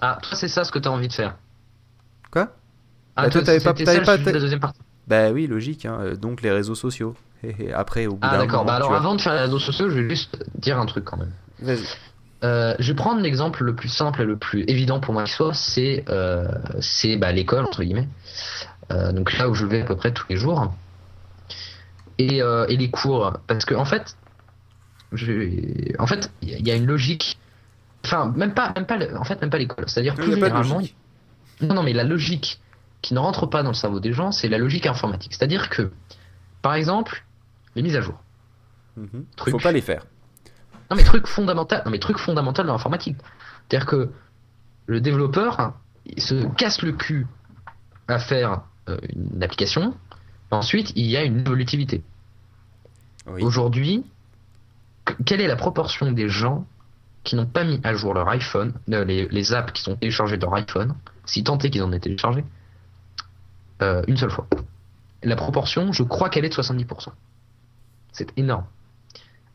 Ah, 0.00 0.18
toi, 0.22 0.36
c'est 0.36 0.48
ça 0.48 0.64
ce 0.64 0.72
que 0.72 0.80
t'as 0.80 0.90
envie 0.90 1.06
de 1.08 1.12
faire. 1.12 1.36
Quoi? 2.32 2.48
Ah, 3.14 3.22
Bah, 3.24 3.30
toi, 3.30 3.42
t'avais 3.42 3.60
pas- 3.60 3.74
pas- 3.74 4.16
de 4.18 4.24
la 4.30 4.40
deuxième 4.40 4.60
partie. 4.60 4.80
Bah 5.06 5.30
oui, 5.30 5.46
logique. 5.46 5.86
hein, 5.86 5.98
euh, 6.00 6.16
Donc 6.16 6.42
les 6.42 6.50
réseaux 6.50 6.74
sociaux. 6.74 7.14
Après, 7.74 8.06
au 8.06 8.12
bout 8.12 8.18
Ah, 8.22 8.32
d'un 8.32 8.38
d'accord. 8.40 8.60
moment, 8.60 8.64
Bah, 8.66 8.74
alors, 8.76 8.92
avant 8.94 9.14
de 9.14 9.20
faire 9.20 9.34
les 9.34 9.40
réseaux 9.40 9.58
sociaux, 9.58 9.88
je 9.90 10.00
vais 10.00 10.10
juste 10.10 10.44
dire 10.56 10.78
un 10.78 10.86
truc 10.86 11.04
quand 11.04 11.16
même. 11.16 11.32
Vas-y. 11.60 11.84
Euh, 12.42 12.74
je 12.78 12.92
vais 12.92 12.96
prendre 12.96 13.20
l'exemple 13.20 13.64
le 13.64 13.74
plus 13.74 13.88
simple 13.90 14.22
et 14.22 14.24
le 14.24 14.36
plus 14.38 14.64
évident 14.66 14.98
pour 14.98 15.12
moi 15.12 15.24
qui 15.24 15.32
soit, 15.32 15.52
c'est 15.52 16.04
euh, 16.08 16.48
c'est 16.80 17.16
bah, 17.16 17.32
l'école 17.32 17.64
entre 17.66 17.82
guillemets. 17.82 18.08
Euh, 18.92 19.12
donc 19.12 19.36
là 19.36 19.48
où 19.50 19.54
je 19.54 19.66
vais 19.66 19.82
à 19.82 19.84
peu 19.84 19.94
près 19.96 20.12
tous 20.12 20.24
les 20.30 20.36
jours 20.36 20.72
et, 22.18 22.42
euh, 22.42 22.66
et 22.68 22.76
les 22.76 22.90
cours, 22.90 23.32
parce 23.46 23.64
que 23.64 23.74
en 23.74 23.84
fait, 23.84 24.16
je, 25.12 25.94
en 25.98 26.06
fait, 26.06 26.30
il 26.42 26.66
y 26.66 26.70
a- 26.70 26.76
une 26.76 26.86
logique. 26.86 27.38
Enfin, 28.04 28.32
même 28.34 28.54
pas, 28.54 28.72
même 28.74 28.86
pas, 28.86 28.98
en 29.18 29.24
fait, 29.24 29.40
même 29.42 29.50
pas 29.50 29.58
l'école. 29.58 29.84
C'est-à-dire 29.88 30.14
plus 30.14 30.34
généralement, 30.34 30.80
non, 31.60 31.74
non, 31.74 31.82
mais 31.82 31.92
la 31.92 32.04
logique 32.04 32.60
qui 33.02 33.12
ne 33.12 33.18
rentre 33.18 33.46
pas 33.46 33.62
dans 33.62 33.70
le 33.70 33.74
cerveau 33.74 34.00
des 34.00 34.12
gens, 34.12 34.32
c'est 34.32 34.48
la 34.48 34.56
logique 34.58 34.86
informatique. 34.86 35.34
C'est-à-dire 35.34 35.68
que, 35.68 35.90
par 36.62 36.74
exemple, 36.74 37.24
les 37.74 37.82
mises 37.82 37.96
à 37.96 38.00
jour. 38.00 38.14
Mhm. 38.96 39.24
Truc. 39.36 39.52
Faut 39.52 39.58
pas 39.58 39.72
les 39.72 39.80
faire. 39.80 40.04
Non 40.90 40.96
mais 40.96 41.04
truc 41.04 41.26
fondamental, 41.26 41.82
non 41.84 41.90
mais 41.92 41.98
truc 42.00 42.18
fondamental 42.18 42.66
dans 42.66 42.72
l'informatique. 42.72 43.16
C'est-à-dire 43.68 43.86
que 43.86 44.10
le 44.86 45.00
développeur 45.00 45.60
hein, 45.60 45.74
il 46.06 46.20
se 46.20 46.46
casse 46.56 46.82
le 46.82 46.92
cul 46.92 47.26
à 48.08 48.18
faire 48.18 48.62
euh, 48.88 48.98
une 49.14 49.42
application. 49.42 49.94
Ensuite, 50.50 50.92
il 50.96 51.06
y 51.06 51.16
a 51.16 51.22
une 51.22 51.40
évolutivité. 51.40 52.02
Oui. 53.28 53.40
Aujourd'hui, 53.42 54.04
que- 55.04 55.12
quelle 55.24 55.40
est 55.40 55.46
la 55.46 55.54
proportion 55.54 56.10
des 56.10 56.28
gens 56.28 56.66
qui 57.22 57.36
n'ont 57.36 57.46
pas 57.46 57.62
mis 57.62 57.80
à 57.84 57.94
jour 57.94 58.14
leur 58.14 58.28
iPhone, 58.28 58.72
euh, 58.90 59.04
les, 59.04 59.28
les 59.28 59.52
apps 59.52 59.72
qui 59.72 59.82
sont 59.82 59.94
téléchargées 59.94 60.38
de 60.38 60.42
leur 60.42 60.54
iPhone, 60.54 60.94
si 61.24 61.44
tant 61.44 61.56
est 61.58 61.70
qu'ils 61.70 61.82
en 61.84 61.92
aient 61.92 62.00
téléchargé, 62.00 62.44
euh, 63.82 64.02
une 64.08 64.16
seule 64.16 64.30
fois? 64.30 64.48
La 65.22 65.36
proportion, 65.36 65.92
je 65.92 66.02
crois 66.02 66.30
qu'elle 66.30 66.44
est 66.44 66.48
de 66.48 66.54
70%. 66.54 67.10
C'est 68.12 68.36
énorme. 68.38 68.64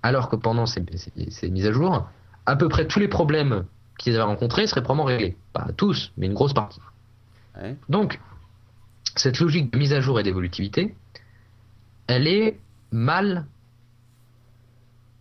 Alors 0.04 0.30
que 0.30 0.36
pendant 0.36 0.66
ces, 0.66 0.84
ces- 0.96 1.32
ces 1.32 1.50
mises 1.50 1.66
à 1.66 1.72
jour, 1.72 2.08
à 2.46 2.56
peu 2.56 2.70
près 2.70 2.88
tous 2.88 3.00
les 3.00 3.08
problèmes 3.08 3.66
qu'ils 3.98 4.14
avaient 4.16 4.24
rencontrés 4.24 4.68
seraient 4.68 4.84
probablement 4.84 5.06
réglés. 5.06 5.38
Pas 5.54 5.68
tous, 5.76 6.12
mais 6.18 6.26
une 6.28 6.34
grosse 6.34 6.54
partie. 6.54 6.80
Ouais. 7.58 7.76
Donc, 7.90 8.20
cette 9.16 9.40
logique 9.40 9.72
de 9.72 9.78
mise 9.78 9.94
à 9.94 10.02
jour 10.02 10.20
et 10.20 10.24
d'évolutivité, 10.24 10.96
elle 12.08 12.28
est 12.28 12.60
mal 12.92 13.46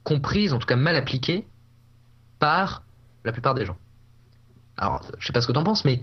comprise, 0.03 0.53
en 0.53 0.59
tout 0.59 0.67
cas 0.67 0.77
mal 0.77 0.97
appliquée, 0.97 1.47
par 2.39 2.83
la 3.25 3.33
plupart 3.33 3.55
des 3.55 3.65
gens. 3.65 3.77
Alors, 4.77 5.01
je 5.19 5.27
sais 5.27 5.33
pas 5.33 5.41
ce 5.41 5.47
que 5.47 5.53
t'en 5.53 5.65
penses, 5.65 5.85
mais 5.85 6.03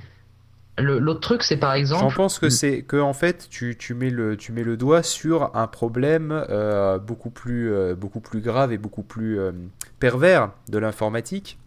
l'autre 0.78 1.19
truc, 1.19 1.43
c'est 1.43 1.57
par 1.57 1.74
exemple. 1.74 2.03
J'en 2.03 2.11
pense 2.15 2.39
que 2.39 2.49
c'est 2.49 2.82
que 2.84 2.97
en 2.97 3.13
fait 3.13 3.47
tu, 3.49 3.76
tu 3.78 3.93
mets 3.93 4.09
le 4.09 4.38
tu 4.38 4.51
mets 4.51 4.63
le 4.63 4.78
doigt 4.78 5.03
sur 5.03 5.55
un 5.55 5.67
problème 5.67 6.32
euh, 6.49 6.97
beaucoup 6.97 7.30
plus 7.30 7.72
euh, 7.72 7.95
beaucoup 7.95 8.19
plus 8.22 8.41
grave 8.41 8.72
et 8.72 8.78
beaucoup 8.78 9.03
plus 9.03 9.39
euh, 9.39 9.51
pervers 9.99 10.51
de 10.69 10.78
l'informatique. 10.78 11.57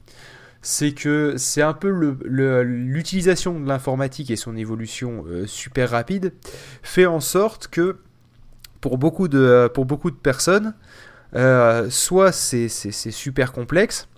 C'est 0.62 0.92
que 0.92 1.34
c'est 1.36 1.60
un 1.62 1.74
peu 1.74 1.90
le- 1.90 2.16
le- 2.24 2.62
l'utilisation 2.62 3.60
de 3.60 3.68
l'informatique 3.68 4.30
et 4.30 4.36
son 4.36 4.56
évolution 4.56 5.24
super 5.46 5.90
rapide 5.90 6.32
fait 6.82 7.06
en 7.06 7.20
sorte 7.20 7.68
que 7.68 7.98
pour 8.80 8.98
beaucoup 8.98 9.28
de 9.28 9.70
pour 9.74 9.84
beaucoup 9.84 10.10
de 10.10 10.16
personnes 10.16 10.74
soit 11.90 12.32
c'est 12.32 12.68
super 12.68 13.52
complexe 13.52 14.08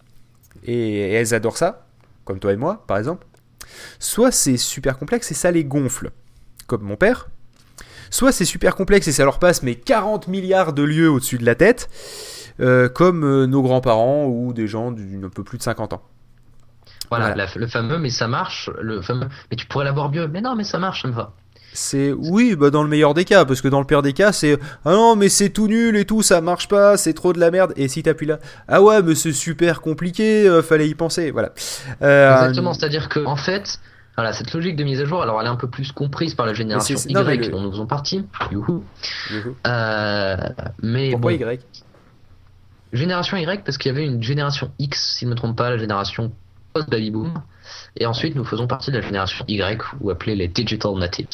et, 0.65 0.75
et 0.75 1.13
elles 1.13 1.35
adorent 1.35 1.57
ça 1.57 1.87
comme 2.25 2.39
toi 2.39 2.53
et 2.53 2.57
moi 2.57 2.85
par 2.87 2.99
exemple 2.99 3.26
soit 3.99 4.31
c'est 4.33 4.57
super 4.57 4.99
complexe 4.99 5.31
et 5.31 5.35
ça 5.35 5.51
les 5.51 5.65
gonfle, 5.65 6.11
comme 6.67 6.83
mon 6.83 6.97
père, 6.97 7.29
soit 8.11 8.33
c'est 8.33 8.45
super 8.45 8.75
complexe 8.77 9.09
et 9.09 9.13
ça 9.13 9.25
leur 9.25 9.39
passe 9.39 9.63
mais 9.63 9.75
40 9.75 10.29
milliards 10.29 10.73
de 10.73 10.83
lieux 10.83 11.11
au-dessus 11.11 11.39
de 11.39 11.45
la 11.47 11.55
tête, 11.55 11.89
euh, 12.61 12.89
comme 12.89 13.25
euh, 13.25 13.47
nos 13.47 13.63
grands-parents 13.63 14.27
ou 14.27 14.53
des 14.53 14.67
gens 14.69 14.91
d'un 14.93 15.29
peu 15.29 15.45
plus 15.45 15.59
de 15.59 15.63
50 15.63 15.93
ans. 15.93 16.03
Voilà, 17.11 17.27
Voilà. 17.29 17.47
la- 17.47 17.61
le 17.61 17.67
fameux, 17.69 17.99
mais 17.99 18.11
ça 18.11 18.27
marche, 18.29 18.71
le 18.81 19.01
fameux, 19.03 19.29
mais 19.51 19.57
tu 19.57 19.67
pourrais 19.67 19.85
l'avoir 19.85 20.11
mieux. 20.11 20.27
Mais 20.27 20.41
non, 20.41 20.57
mais 20.57 20.65
ça 20.65 20.79
marche, 20.79 21.03
ça 21.03 21.09
me 21.09 21.13
va. 21.13 21.35
C'est 21.79 22.11
oui, 22.13 22.57
bah 22.57 22.71
dans 22.71 22.83
le 22.83 22.89
meilleur 22.89 23.13
des 23.13 23.27
cas, 23.27 23.45
parce 23.45 23.61
que 23.61 23.69
dans 23.69 23.81
le 23.81 23.87
pire 23.87 24.01
des 24.01 24.15
cas, 24.15 24.33
c'est 24.33 24.59
ah 24.87 24.93
non 24.93 25.15
mais 25.15 25.29
c'est 25.29 25.51
tout 25.51 25.69
nul 25.69 25.95
et 25.97 26.07
tout, 26.07 26.23
ça 26.23 26.41
marche 26.41 26.69
pas, 26.69 26.97
c'est 26.97 27.13
trop 27.13 27.35
de 27.35 27.39
la 27.39 27.51
merde. 27.51 27.75
Et 27.77 27.87
si 27.89 28.03
t'appuies 28.03 28.27
là, 28.27 28.39
ah 28.67 28.81
ouais 28.83 29.03
mais 29.03 29.15
c'est 29.15 29.33
super 29.33 29.83
compliqué, 29.83 30.49
euh, 30.49 30.63
fallait 30.63 30.89
y 30.89 30.95
penser, 30.95 31.31
voilà. 31.31 31.53
Euh, 32.01 32.33
Exactement, 32.33 32.73
c'est-à-dire 32.73 33.11
que, 33.11 33.21
en 33.27 33.37
fait, 33.37 33.79
voilà, 34.17 34.33
cette 34.33 34.55
logique 34.55 34.77
de 34.77 34.85
mise 34.85 35.03
à 35.03 35.05
jour, 35.05 35.23
alors 35.23 35.39
elle 35.41 35.47
est 35.47 35.51
un 35.51 35.57
peu 35.57 35.69
plus 35.69 35.93
comprise 35.93 36.35
par 36.35 36.47
la 36.47 36.55
génération 36.55 36.97
non, 37.11 37.25
mais 37.25 37.35
Y 37.37 37.45
le- 37.47 37.49
dont 37.53 37.61
nous 37.61 37.71
faisons 37.73 37.87
partie. 37.87 38.25
Youhou. 38.51 38.83
youhou. 39.31 39.55
Euh, 39.67 40.37
mais 40.83 41.11
Pourquoi 41.11 41.33
bon, 41.37 41.39
Y? 41.51 41.61
Génération 42.95 43.37
Y 43.37 43.65
parce 43.65 43.77
qu'il 43.77 43.93
y 43.93 43.95
avait 43.95 44.07
une 44.07 44.23
génération 44.23 44.71
X, 44.79 45.17
si 45.17 45.21
je 45.21 45.27
ne 45.27 45.33
me 45.33 45.37
trompe 45.37 45.57
pas, 45.57 45.69
la 45.69 45.77
génération 45.77 46.33
post-baby 46.73 47.11
boom. 47.11 47.35
Et 47.99 48.07
ensuite, 48.07 48.37
nous 48.37 48.45
faisons 48.45 48.67
partie 48.67 48.91
de 48.91 48.97
la 48.99 49.03
génération 49.05 49.45
Y, 49.49 49.83
ou 50.01 50.11
appelée 50.11 50.37
les 50.37 50.49
digital 50.49 50.95
natives, 50.95 51.27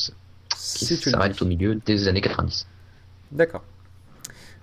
qui 0.56 0.86
s'arrête 0.96 1.40
au 1.42 1.44
milieu 1.46 1.74
des 1.74 2.08
années 2.08 2.20
90. 2.20 2.66
D'accord. 3.32 3.62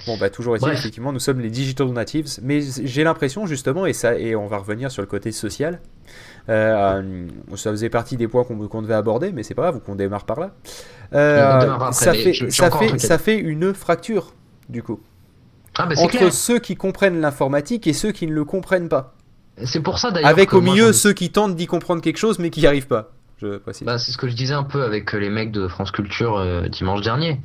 Bon, 0.08 0.18
bah, 0.18 0.30
toujours 0.30 0.58
Bref. 0.58 0.78
effectivement, 0.80 1.12
nous 1.12 1.20
sommes 1.20 1.42
les 1.42 1.50
digital 1.50 1.88
natives, 1.90 2.26
mais 2.42 2.62
j'ai 2.62 3.04
l'impression, 3.04 3.46
justement, 3.46 3.86
et, 3.86 3.92
ça, 3.92 4.18
et 4.18 4.34
on 4.34 4.48
va 4.48 4.58
revenir 4.58 4.92
sur 4.92 5.02
le 5.02 5.08
côté 5.08 5.34
social, 5.34 5.82
euh, 6.48 7.28
ça 7.56 7.72
faisait 7.72 7.90
partie 7.90 8.16
des 8.16 8.30
points 8.30 8.46
qu'on 8.46 8.68
qu'on 8.70 8.82
devait 8.82 8.94
aborder, 8.94 9.34
mais 9.34 9.44
c'est 9.44 9.56
pas 9.56 9.64
grave, 9.64 9.82
qu'on 9.82 9.96
démarre 9.96 10.24
par 10.26 10.40
là. 10.40 10.52
Euh, 11.14 11.74
après, 11.74 11.92
ça, 11.92 12.14
fait, 12.14 12.32
je- 12.34 12.48
ça, 12.50 12.72
fait, 12.72 12.98
ça 12.98 13.18
fait 13.18 13.38
une 13.38 13.74
fracture, 13.74 14.34
du 14.70 14.84
coup, 14.84 15.02
Ah, 15.78 15.86
bah 15.86 15.96
entre 15.98 16.18
clair. 16.18 16.32
ceux 16.34 16.60
qui 16.60 16.76
comprennent 16.78 17.20
l'informatique 17.20 17.86
et 17.86 17.94
ceux 17.94 18.14
qui 18.14 18.26
ne 18.26 18.34
le 18.34 18.46
comprennent 18.46 18.88
pas. 18.90 19.16
C'est 19.66 19.82
pour 19.82 20.00
ça 20.00 20.12
d'ailleurs. 20.12 20.30
Avec 20.30 20.54
au 20.54 20.62
milieu 20.62 20.94
ceux 20.94 21.12
qui 21.12 21.30
tentent 21.30 21.58
d'y 21.58 21.68
comprendre 21.68 22.02
quelque 22.02 22.18
chose, 22.18 22.40
mais 22.40 22.50
qui 22.52 22.62
n'y 22.62 22.68
arrivent 22.68 22.88
pas. 22.88 23.12
Je 23.42 23.58
précise. 23.58 23.86
Bah, 23.86 23.98
c'est 23.98 24.12
ce 24.12 24.18
que 24.18 24.28
je 24.28 24.36
disais 24.36 24.54
un 24.54 24.64
peu 24.64 24.84
avec 24.84 25.14
les 25.14 25.30
mecs 25.30 25.52
de 25.52 25.68
France 25.68 25.92
Culture 25.92 26.38
euh, 26.38 26.68
dimanche 26.68 27.02
dernier. 27.02 27.40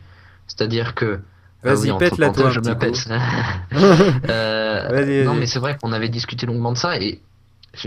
C'est-à-dire 0.47 0.95
que. 0.95 1.20
Ah 1.66 1.74
Vas-y, 1.74 1.90
entre 1.90 2.01
pète-la, 2.01 2.30
toi, 2.30 2.51
parenthèses, 2.51 2.59
un 2.59 2.62
je 2.62 2.70
me 2.70 2.78
pète. 2.78 3.09
Euh, 4.30 4.88
Vas-y, 4.90 5.24
non, 5.24 5.30
vas-y. 5.32 5.40
mais 5.40 5.47
c'est 5.47 5.59
vrai 5.59 5.78
qu'on 5.80 5.92
avait 5.92 6.09
discuté 6.11 6.47
longuement 6.47 6.72
de 6.72 6.76
ça 6.78 6.99
et 6.99 7.20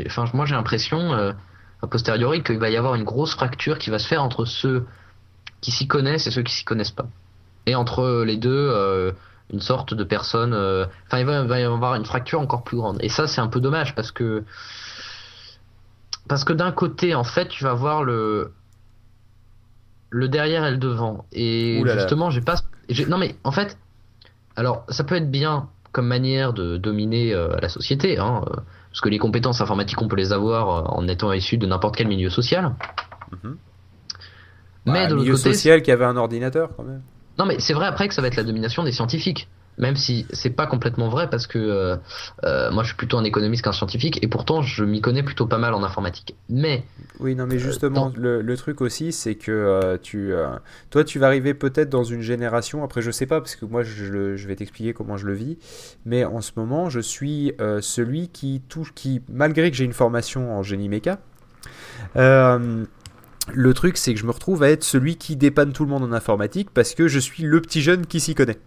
enfin, 0.07 0.25
moi 0.33 0.45
j'ai 0.45 0.55
l'impression, 0.55 1.13
euh, 1.13 1.31
a 1.81 1.87
posteriori, 1.87 2.43
qu'il 2.43 2.57
va 2.57 2.69
y 2.69 2.77
avoir 2.77 2.95
une 2.95 3.03
grosse 3.03 3.33
fracture 3.35 3.77
qui 3.77 3.89
va 3.89 3.99
se 3.99 4.07
faire 4.07 4.23
entre 4.23 4.45
ceux 4.45 4.85
qui 5.61 5.71
s'y 5.71 5.87
connaissent 5.87 6.25
et 6.27 6.31
ceux 6.31 6.41
qui 6.43 6.53
s'y 6.53 6.65
connaissent 6.65 6.91
pas. 6.91 7.07
Et 7.67 7.75
entre 7.75 8.23
les 8.25 8.37
deux, 8.37 8.49
euh, 8.73 9.11
une 9.53 9.59
sorte 9.61 9.93
de 9.93 10.03
personne. 10.03 10.53
euh, 10.53 10.85
Enfin, 11.07 11.19
il 11.19 11.25
va 11.25 11.59
y 11.59 11.63
avoir 11.63 11.95
une 11.95 12.05
fracture 12.05 12.39
encore 12.41 12.63
plus 12.63 12.77
grande. 12.77 12.97
Et 13.01 13.09
ça, 13.09 13.27
c'est 13.27 13.41
un 13.41 13.47
peu 13.47 13.59
dommage 13.59 13.93
parce 13.95 14.11
que. 14.11 14.43
Parce 16.27 16.43
que 16.43 16.53
d'un 16.53 16.71
côté, 16.71 17.15
en 17.15 17.23
fait, 17.23 17.47
tu 17.47 17.63
vas 17.63 17.73
voir 17.73 18.03
le. 18.03 18.51
Le 20.09 20.29
derrière 20.29 20.65
et 20.65 20.71
le 20.71 20.77
devant. 20.77 21.25
Et 21.33 21.83
justement, 21.85 22.29
j'ai 22.29 22.41
pas. 22.41 22.55
Non, 23.07 23.17
mais 23.17 23.35
en 23.43 23.51
fait. 23.51 23.77
Alors, 24.55 24.85
ça 24.89 25.03
peut 25.03 25.15
être 25.15 25.29
bien 25.29 25.69
comme 25.91 26.07
manière 26.07 26.53
de 26.53 26.77
dominer 26.77 27.33
euh, 27.33 27.55
la 27.61 27.69
société, 27.69 28.17
hein, 28.17 28.41
euh, 28.45 28.55
parce 28.91 29.01
que 29.01 29.09
les 29.09 29.19
compétences 29.19 29.61
informatiques, 29.61 30.01
on 30.01 30.07
peut 30.07 30.15
les 30.15 30.33
avoir 30.33 30.69
euh, 30.69 30.81
en 30.89 31.07
étant 31.07 31.31
issu 31.31 31.57
de 31.57 31.65
n'importe 31.65 31.95
quel 31.95 32.07
milieu 32.07 32.29
social. 32.29 32.75
Mhm. 33.31 33.57
Mais 34.85 34.93
Bah, 34.93 35.05
de 35.07 35.13
l'autre 35.13 35.23
milieu 35.23 35.35
côté, 35.35 35.53
social 35.53 35.81
qui 35.81 35.91
avait 35.91 36.05
un 36.05 36.15
ordinateur, 36.17 36.69
quand 36.75 36.83
même. 36.83 37.01
non, 37.37 37.45
mais 37.45 37.59
c'est 37.59 37.73
vrai 37.73 37.87
après 37.87 38.07
que 38.07 38.13
ça 38.13 38.21
va 38.21 38.27
être 38.27 38.35
la 38.35 38.43
domination 38.43 38.83
des 38.83 38.91
scientifiques. 38.91 39.47
Même 39.77 39.95
si 39.95 40.25
c'est 40.31 40.49
pas 40.49 40.65
complètement 40.65 41.09
vrai 41.09 41.29
parce 41.29 41.45
que 41.45 41.59
euh, 41.59 41.97
euh, 42.43 42.71
moi 42.71 42.83
je 42.83 42.87
suis 42.89 42.97
plutôt 42.97 43.17
un 43.17 43.23
économiste 43.23 43.63
qu'un 43.63 43.71
scientifique 43.71 44.23
et 44.23 44.27
pourtant 44.27 44.61
je 44.61 44.83
m'y 44.83 45.01
connais 45.01 45.23
plutôt 45.23 45.45
pas 45.45 45.57
mal 45.57 45.73
en 45.73 45.83
informatique. 45.83 46.35
Mais 46.49 46.83
Oui, 47.19 47.35
non, 47.35 47.45
mais 47.45 47.59
justement, 47.59 48.09
dans- 48.09 48.13
le, 48.19 48.41
le 48.41 48.57
truc 48.57 48.81
aussi, 48.81 49.11
c'est 49.11 49.35
que 49.35 49.51
euh, 49.51 49.97
tu, 50.01 50.33
euh, 50.33 50.47
toi, 50.89 51.03
tu 51.03 51.19
vas 51.19 51.27
arriver 51.27 51.53
peut-être 51.53 51.89
dans 51.89 52.03
une 52.03 52.21
génération, 52.21 52.83
après, 52.83 53.01
je 53.01 53.11
sais 53.11 53.25
pas, 53.25 53.39
parce 53.39 53.55
que 53.55 53.65
moi, 53.65 53.83
je, 53.83 54.47
vais 54.47 54.55
t'expliquer 54.55 54.93
comment 54.93 55.17
je 55.17 55.25
le 55.27 55.33
vis, 55.33 55.57
mais 56.05 56.25
en 56.25 56.41
ce 56.41 56.51
moment, 56.55 56.89
je 56.89 56.99
suis 56.99 57.53
euh, 57.61 57.81
celui 57.81 58.29
qui 58.29 58.61
touche, 58.69 58.93
qui, 58.93 59.21
malgré 59.29 59.69
que 59.69 59.77
j'ai 59.77 59.85
une 59.85 59.93
formation 59.93 60.57
en 60.57 60.63
génie 60.63 60.89
méca, 60.89 61.19
euh, 62.15 62.85
le 63.53 63.73
truc, 63.73 63.97
c'est 63.97 64.13
que 64.13 64.19
je 64.19 64.25
me 64.25 64.31
retrouve 64.31 64.63
à 64.63 64.69
être 64.69 64.83
celui 64.83 65.15
qui 65.17 65.35
dépanne 65.35 65.71
tout 65.73 65.83
le 65.85 65.89
monde 65.89 66.03
en 66.03 66.11
informatique 66.11 66.69
parce 66.73 66.93
que 66.95 67.07
je 67.07 67.19
suis 67.19 67.43
le 67.43 67.61
petit 67.61 67.81
jeune 67.81 68.05
qui 68.05 68.19
s'y 68.19 68.35
connaît. 68.35 68.57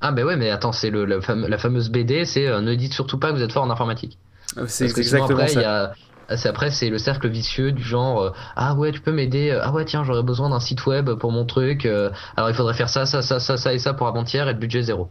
Ah 0.00 0.12
bah 0.12 0.24
ouais, 0.24 0.36
mais 0.36 0.50
attends, 0.50 0.72
c'est 0.72 0.90
le, 0.90 1.04
la, 1.04 1.20
fame- 1.20 1.46
la 1.46 1.58
fameuse 1.58 1.88
BD, 1.90 2.24
c'est 2.24 2.46
euh, 2.46 2.60
ne 2.60 2.74
dites 2.74 2.92
surtout 2.92 3.18
pas 3.18 3.30
que 3.32 3.36
vous 3.36 3.42
êtes 3.42 3.52
fort 3.52 3.64
en 3.64 3.70
informatique. 3.70 4.18
C'est 4.66 4.86
que 4.88 5.02
sinon, 5.02 5.24
exactement 5.24 5.38
après, 5.40 5.48
ça. 5.48 5.60
y 5.60 5.64
a- 5.64 5.92
c'est 6.36 6.48
après 6.48 6.70
c'est 6.72 6.90
le 6.90 6.98
cercle 6.98 7.28
vicieux 7.28 7.70
du 7.72 7.82
genre 7.84 8.20
euh, 8.20 8.30
ah 8.56 8.74
ouais 8.74 8.90
tu 8.90 9.00
peux 9.00 9.12
m'aider 9.12 9.50
euh, 9.50 9.60
ah 9.62 9.70
ouais 9.72 9.84
tiens 9.84 10.02
j'aurais 10.02 10.24
besoin 10.24 10.50
d'un 10.50 10.58
site 10.58 10.84
web 10.86 11.08
pour 11.14 11.30
mon 11.30 11.44
truc 11.46 11.86
euh, 11.86 12.10
alors 12.36 12.50
il 12.50 12.56
faudrait 12.56 12.74
faire 12.74 12.88
ça 12.88 13.06
ça 13.06 13.22
ça 13.22 13.38
ça 13.38 13.56
ça 13.56 13.72
et 13.72 13.78
ça 13.78 13.94
pour 13.94 14.08
avant-hier 14.08 14.48
et 14.48 14.52
le 14.52 14.58
budget 14.58 14.82
zéro 14.82 15.08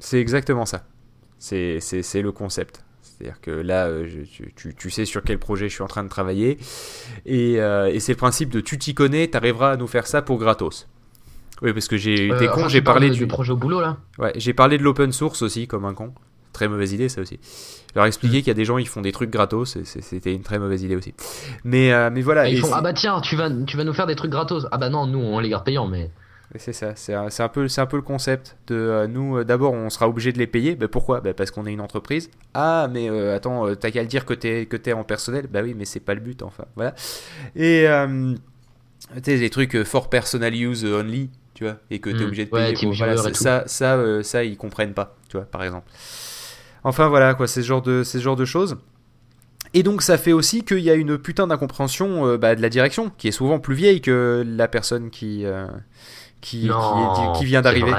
C'est 0.00 0.18
exactement 0.20 0.66
ça. 0.66 0.82
C'est 1.38 1.78
c'est- 1.80 2.02
c'est 2.02 2.22
le 2.22 2.32
concept. 2.32 2.82
C'est-à-dire 3.02 3.40
que 3.40 3.50
là, 3.52 4.04
je- 4.04 4.22
tu, 4.22 4.52
tu- 4.56 4.74
tu 4.74 4.90
sais 4.90 5.04
sur 5.04 5.22
quel 5.22 5.38
projet 5.38 5.68
je 5.68 5.74
suis 5.74 5.82
en 5.84 5.88
train 5.88 6.02
de 6.04 6.08
travailler. 6.08 6.58
Et, 7.26 7.54
et 7.54 8.00
c'est 8.00 8.12
le 8.12 8.16
principe 8.18 8.50
de 8.50 8.60
tu 8.60 8.78
t'y 8.78 8.94
connais, 8.94 9.28
t'arriveras 9.28 9.72
à 9.72 9.76
nous 9.76 9.86
faire 9.88 10.06
ça 10.08 10.22
pour 10.22 10.38
gratos. 10.38 10.86
Oui, 11.62 11.72
parce 11.72 11.88
que 11.88 11.96
j'ai 11.96 12.26
été 12.26 12.48
Euh, 12.48 12.52
con, 12.52 12.68
j'ai 12.68 12.82
parlé 12.82 13.08
de- 13.10 13.14
du, 13.14 13.26
projet 13.26 13.52
au 13.52 13.56
boulot 13.56 13.80
là 13.80 13.96
ouais, 14.18 14.32
j'ai 14.36 14.52
parlé 14.52 14.78
de 14.78 14.82
l'open 14.82 15.12
source 15.12 15.42
aussi 15.42 15.66
comme 15.66 15.84
un 15.84 15.94
con. 15.94 16.12
Très 16.52 16.66
mauvaise 16.68 16.92
idée 16.92 17.08
ça 17.08 17.20
aussi. 17.20 17.38
Leur 17.94 18.04
Mm. 18.04 18.08
expliquer 18.08 18.38
qu'il 18.38 18.48
y 18.48 18.50
a 18.50 18.54
des 18.54 18.64
gens 18.64 18.78
ils 18.78 18.88
font 18.88 19.00
des 19.02 19.12
trucs 19.12 19.30
gratos, 19.30 19.78
c'était 19.84 20.32
une 20.34 20.42
très 20.42 20.58
mauvaise 20.58 20.82
idée 20.82 20.96
aussi. 20.96 21.14
Mais 21.64 21.92
euh, 21.92 22.10
mais 22.12 22.22
voilà. 22.22 22.48
Et 22.48 22.52
ils 22.52 22.58
font 22.60 22.70
ah 22.72 22.80
bah 22.80 22.92
tiens 22.92 23.20
tu 23.20 23.36
vas 23.36 23.50
tu 23.66 23.76
vas 23.76 23.84
nous 23.84 23.92
faire 23.92 24.06
des 24.06 24.16
trucs 24.16 24.30
gratos 24.30 24.66
ah 24.72 24.78
bah 24.78 24.88
non 24.88 25.06
nous 25.06 25.18
on 25.20 25.38
les 25.40 25.48
garde 25.50 25.64
payants 25.64 25.86
mais 25.86 26.10
C'est 26.56 26.72
ça, 26.72 26.94
c'est 26.96 27.12
un, 27.12 27.26
un 27.38 27.48
peu, 27.48 27.66
un 27.76 27.86
peu 27.86 27.96
le 27.96 28.02
concept 28.02 28.56
de 28.68 28.74
euh, 28.74 29.06
nous. 29.06 29.36
euh, 29.36 29.44
D'abord, 29.44 29.74
on 29.74 29.90
sera 29.90 30.08
obligé 30.08 30.32
de 30.32 30.38
les 30.38 30.46
payer. 30.46 30.76
Ben, 30.76 30.88
pourquoi? 30.88 31.20
Ben, 31.20 31.34
Parce 31.34 31.50
qu'on 31.50 31.66
est 31.66 31.72
une 31.74 31.82
entreprise. 31.82 32.30
Ah, 32.54 32.88
mais 32.90 33.10
euh, 33.10 33.36
attends, 33.36 33.74
t'as 33.74 33.90
qu'à 33.90 34.00
le 34.00 34.08
dire 34.08 34.24
que 34.24 34.32
t'es 34.32 34.64
que 34.64 34.92
en 34.94 35.04
personnel. 35.04 35.46
Bah 35.52 35.60
oui, 35.62 35.74
mais 35.76 35.84
c'est 35.84 36.00
pas 36.00 36.14
le 36.14 36.20
but, 36.20 36.42
enfin. 36.42 36.64
Voilà. 36.74 36.94
Et 37.54 37.84
tu 39.16 39.22
sais, 39.24 39.38
des 39.38 39.50
trucs 39.50 39.82
for 39.84 40.08
personal 40.08 40.54
use 40.54 40.84
only, 40.86 41.28
tu 41.58 41.64
vois, 41.64 41.74
et 41.90 41.98
que 41.98 42.08
t'es 42.08 42.22
Mm. 42.22 42.26
obligé 42.28 42.44
de 42.44 42.50
payer. 42.50 42.74
pour- 42.74 42.92
voilà, 42.94 43.16
ça, 43.34 43.64
ça, 43.66 43.94
euh, 43.96 44.22
ça, 44.22 44.44
ils 44.44 44.56
comprennent 44.56 44.94
pas, 44.94 45.16
tu 45.28 45.36
vois, 45.36 45.44
par 45.44 45.64
exemple. 45.64 45.90
Enfin 46.84 47.08
voilà, 47.08 47.34
quoi, 47.34 47.48
c'est 47.48 47.62
ce 47.62 47.66
genre 47.66 47.82
de, 47.82 48.04
ce 48.04 48.18
genre 48.18 48.36
de 48.36 48.44
choses. 48.44 48.76
Et 49.74 49.82
donc 49.82 50.02
ça 50.02 50.18
fait 50.18 50.30
aussi 50.32 50.62
qu'il 50.62 50.78
y 50.78 50.88
a 50.88 50.94
une 50.94 51.18
putain 51.18 51.48
d'incompréhension 51.48 52.24
euh, 52.28 52.38
bah, 52.38 52.54
de 52.54 52.62
la 52.62 52.68
direction, 52.68 53.10
qui 53.18 53.26
est 53.26 53.32
souvent 53.32 53.58
plus 53.58 53.74
vieille 53.74 54.00
que 54.00 54.44
la 54.46 54.68
personne 54.68 55.10
qui, 55.10 55.44
euh, 55.44 55.66
qui, 56.40 56.60
qui, 56.60 56.66
non 56.68 57.34
est- 57.34 57.38
qui 57.40 57.44
vient 57.44 57.60
d'arriver. 57.60 57.92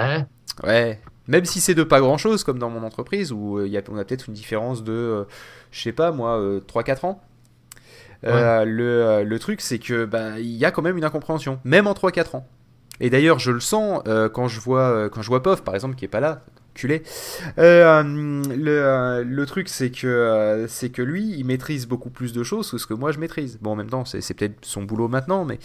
Ouais. 0.63 1.01
Même 1.27 1.43
si 1.43 1.59
c'est 1.59 1.75
de 1.75 1.83
pas 1.83 1.99
grand 1.99 2.17
chose, 2.17 2.45
comme 2.45 2.59
dans 2.59 2.69
mon 2.69 2.83
entreprise, 2.83 3.33
où 3.33 3.57
euh, 3.59 3.67
il 3.67 3.73
y 3.73 3.77
a, 3.77 3.81
on 3.91 3.97
a 3.97 4.05
peut-être 4.05 4.29
une 4.29 4.33
différence 4.35 4.85
de, 4.85 5.25
je 5.71 5.81
sais 5.81 5.91
pas 5.91 6.13
moi, 6.13 6.39
euh, 6.39 6.61
3-4 6.61 7.03
ans. 7.03 7.21
Le, 8.23 9.23
le 9.23 9.39
truc, 9.39 9.61
c'est 9.61 9.79
que 9.79 10.05
bah, 10.05 10.39
il 10.39 10.45
y 10.55 10.65
a 10.65 10.71
quand 10.71 10.81
même 10.81 10.97
une 10.97 11.03
incompréhension, 11.03 11.59
même 11.65 11.87
en 11.87 11.93
3-4 11.93 12.35
ans. 12.35 12.47
Et 13.01 13.09
d'ailleurs, 13.09 13.39
je 13.39 13.51
le 13.51 13.59
sens 13.59 14.01
euh, 14.07 14.29
quand 14.29 14.47
je 14.47 14.59
vois 14.59 14.81
euh, 14.81 15.09
quand 15.09 15.21
je 15.21 15.27
vois 15.27 15.41
Pof, 15.43 15.63
par 15.63 15.75
exemple, 15.75 15.95
qui 15.95 16.05
est 16.05 16.09
pas 16.09 16.19
là, 16.19 16.43
culé. 16.73 17.03
Euh, 17.57 18.03
le, 18.03 18.67
euh, 18.71 19.23
le 19.25 19.45
truc, 19.45 19.69
c'est 19.69 19.89
que 19.91 20.65
c'est 20.67 20.89
que 20.89 21.01
lui, 21.01 21.33
il 21.37 21.45
maîtrise 21.45 21.87
beaucoup 21.87 22.09
plus 22.09 22.33
de 22.33 22.43
choses 22.43 22.69
que 22.71 22.77
ce 22.77 22.87
que 22.87 22.93
moi 22.93 23.11
je 23.11 23.19
maîtrise. 23.19 23.57
Bon, 23.61 23.71
en 23.71 23.75
même 23.75 23.89
temps, 23.89 24.05
c'est 24.05 24.33
peut-être 24.33 24.65
son 24.65 24.83
boulot 24.83 25.07
maintenant, 25.07 25.45
mais 25.45 25.59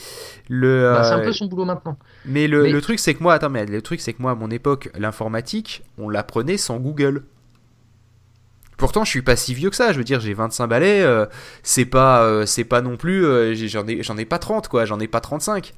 le. 0.49 0.93
Bah, 0.95 1.05
c'est 1.05 1.15
un 1.15 1.21
peu 1.21 1.33
son 1.33 1.47
boulot 1.47 1.65
maintenant 1.65 1.99
mais 2.25 2.47
le, 2.49 2.63
Mais- 2.65 2.71
le 2.71 2.81
truc, 2.81 2.99
c'est 2.99 3.15
que 3.15 3.23
moi, 3.23 3.35
attends, 3.35 3.51
mais 3.51 3.67
le 3.67 3.83
truc, 3.83 4.01
c'est 4.01 4.13
que 4.13 4.23
moi, 4.23 4.33
à 4.33 4.35
mon 4.35 4.51
époque, 4.51 4.91
l'informatique, 4.97 5.83
on 5.99 6.09
l'apprenait 6.09 6.57
sans 6.57 6.79
Google. 6.79 7.25
Pourtant, 8.77 9.05
je 9.05 9.11
suis 9.11 9.23
pas 9.23 9.37
si 9.37 9.55
vieux 9.55 9.71
que 9.71 9.77
ça. 9.77 9.93
Je 9.93 9.99
veux 9.99 10.05
dire, 10.05 10.21
j'ai 10.21 10.35
25 10.35 10.67
balais. 10.67 11.03
euh, 11.03 11.27
c'est 11.63 11.85
pas, 11.85 12.25
euh, 12.25 12.45
c'est 12.45 12.65
pas 12.65 12.81
non 12.83 12.97
plus. 12.97 13.25
euh, 13.25 13.55
j'en 13.55 13.87
ai, 13.87 14.03
j'en 14.03 14.17
ai 14.19 14.25
pas 14.25 14.39
30, 14.39 14.69
quoi. 14.69 14.85
J'en 14.85 14.99
ai 14.99 15.07
pas 15.07 15.21
35. 15.21 15.75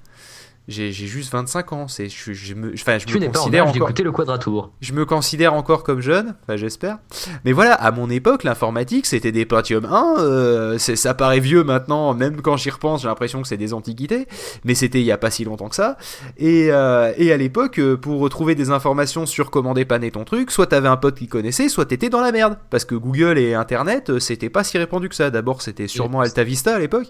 J'ai 0.69 0.91
j'ai 0.93 1.07
juste 1.07 1.33
25 1.33 1.73
ans. 1.73 1.89
C'est, 1.89 2.09
je, 2.09 2.33
je 2.33 2.55
me, 2.55 2.73
enfin, 2.75 2.99
je 2.99 3.07
tu 3.07 3.19
me 3.19 3.27
considère 3.29 3.67
encore. 3.69 3.91
le 3.97 4.12
quadratour 4.12 4.73
Je 4.81 4.93
me 4.93 5.05
considère 5.05 5.55
encore 5.55 5.85
comme 5.85 6.01
jeune, 6.01 6.35
enfin 6.43 6.57
j'espère. 6.57 6.99
Mais 7.45 7.53
voilà, 7.53 7.75
à 7.75 7.91
mon 7.93 8.11
époque, 8.11 8.43
l'informatique, 8.45 9.07
c'était 9.07 9.33
des 9.33 9.47
Pentium 9.47 9.85
1. 9.85 10.17
euh, 10.19 10.79
ça 10.79 11.14
paraît 11.14 11.41
vieux 11.41 11.62
maintenant, 11.64 12.14
même 12.14 12.41
quand 12.43 12.57
j'y 12.57 12.71
repense, 12.71 13.03
j'ai 13.03 13.09
l'impression 13.09 13.43
que 13.43 13.49
c'est 13.49 13.57
des 13.57 13.73
antiquités. 13.73 14.27
Mais 14.64 14.75
c'était 14.75 15.01
il 15.01 15.07
y 15.07 15.12
a 15.12 15.19
pas 15.19 15.31
si 15.31 15.45
longtemps 15.45 15.69
que 15.69 15.77
ça. 15.77 15.97
Et, 16.37 16.69
euh, 16.73 17.12
et 17.17 17.33
à 17.33 17.37
l'époque, 17.37 17.79
euh, 17.79 17.97
pour 17.97 18.21
retrouver 18.21 18.55
des 18.55 18.71
informations 18.71 19.27
sur 19.27 19.51
comment 19.51 19.75
dépanner 19.75 20.11
ton 20.11 20.25
truc, 20.25 20.51
soit 20.51 20.67
t'avais 20.67 20.89
un 20.89 20.97
pote 20.97 21.17
qui 21.17 21.29
connaissait, 21.29 21.69
soit 21.69 21.87
t'étais 21.87 22.09
dans 22.09 22.21
la 22.21 22.33
merde. 22.33 22.59
Parce 22.71 22.85
que 22.85 22.95
Google 22.95 23.39
et 23.39 23.55
Internet, 23.55 24.11
euh, 24.11 24.19
c'était 24.19 24.51
pas 24.51 24.64
si 24.64 24.79
répandu 24.79 25.09
que 25.09 25.14
ça. 25.14 25.31
D'abord, 25.31 25.62
c'était 25.62 25.87
sûrement 25.89 26.21
Alta 26.21 26.43
Vista 26.45 26.75
à 26.75 26.79
l'époque. 26.79 27.07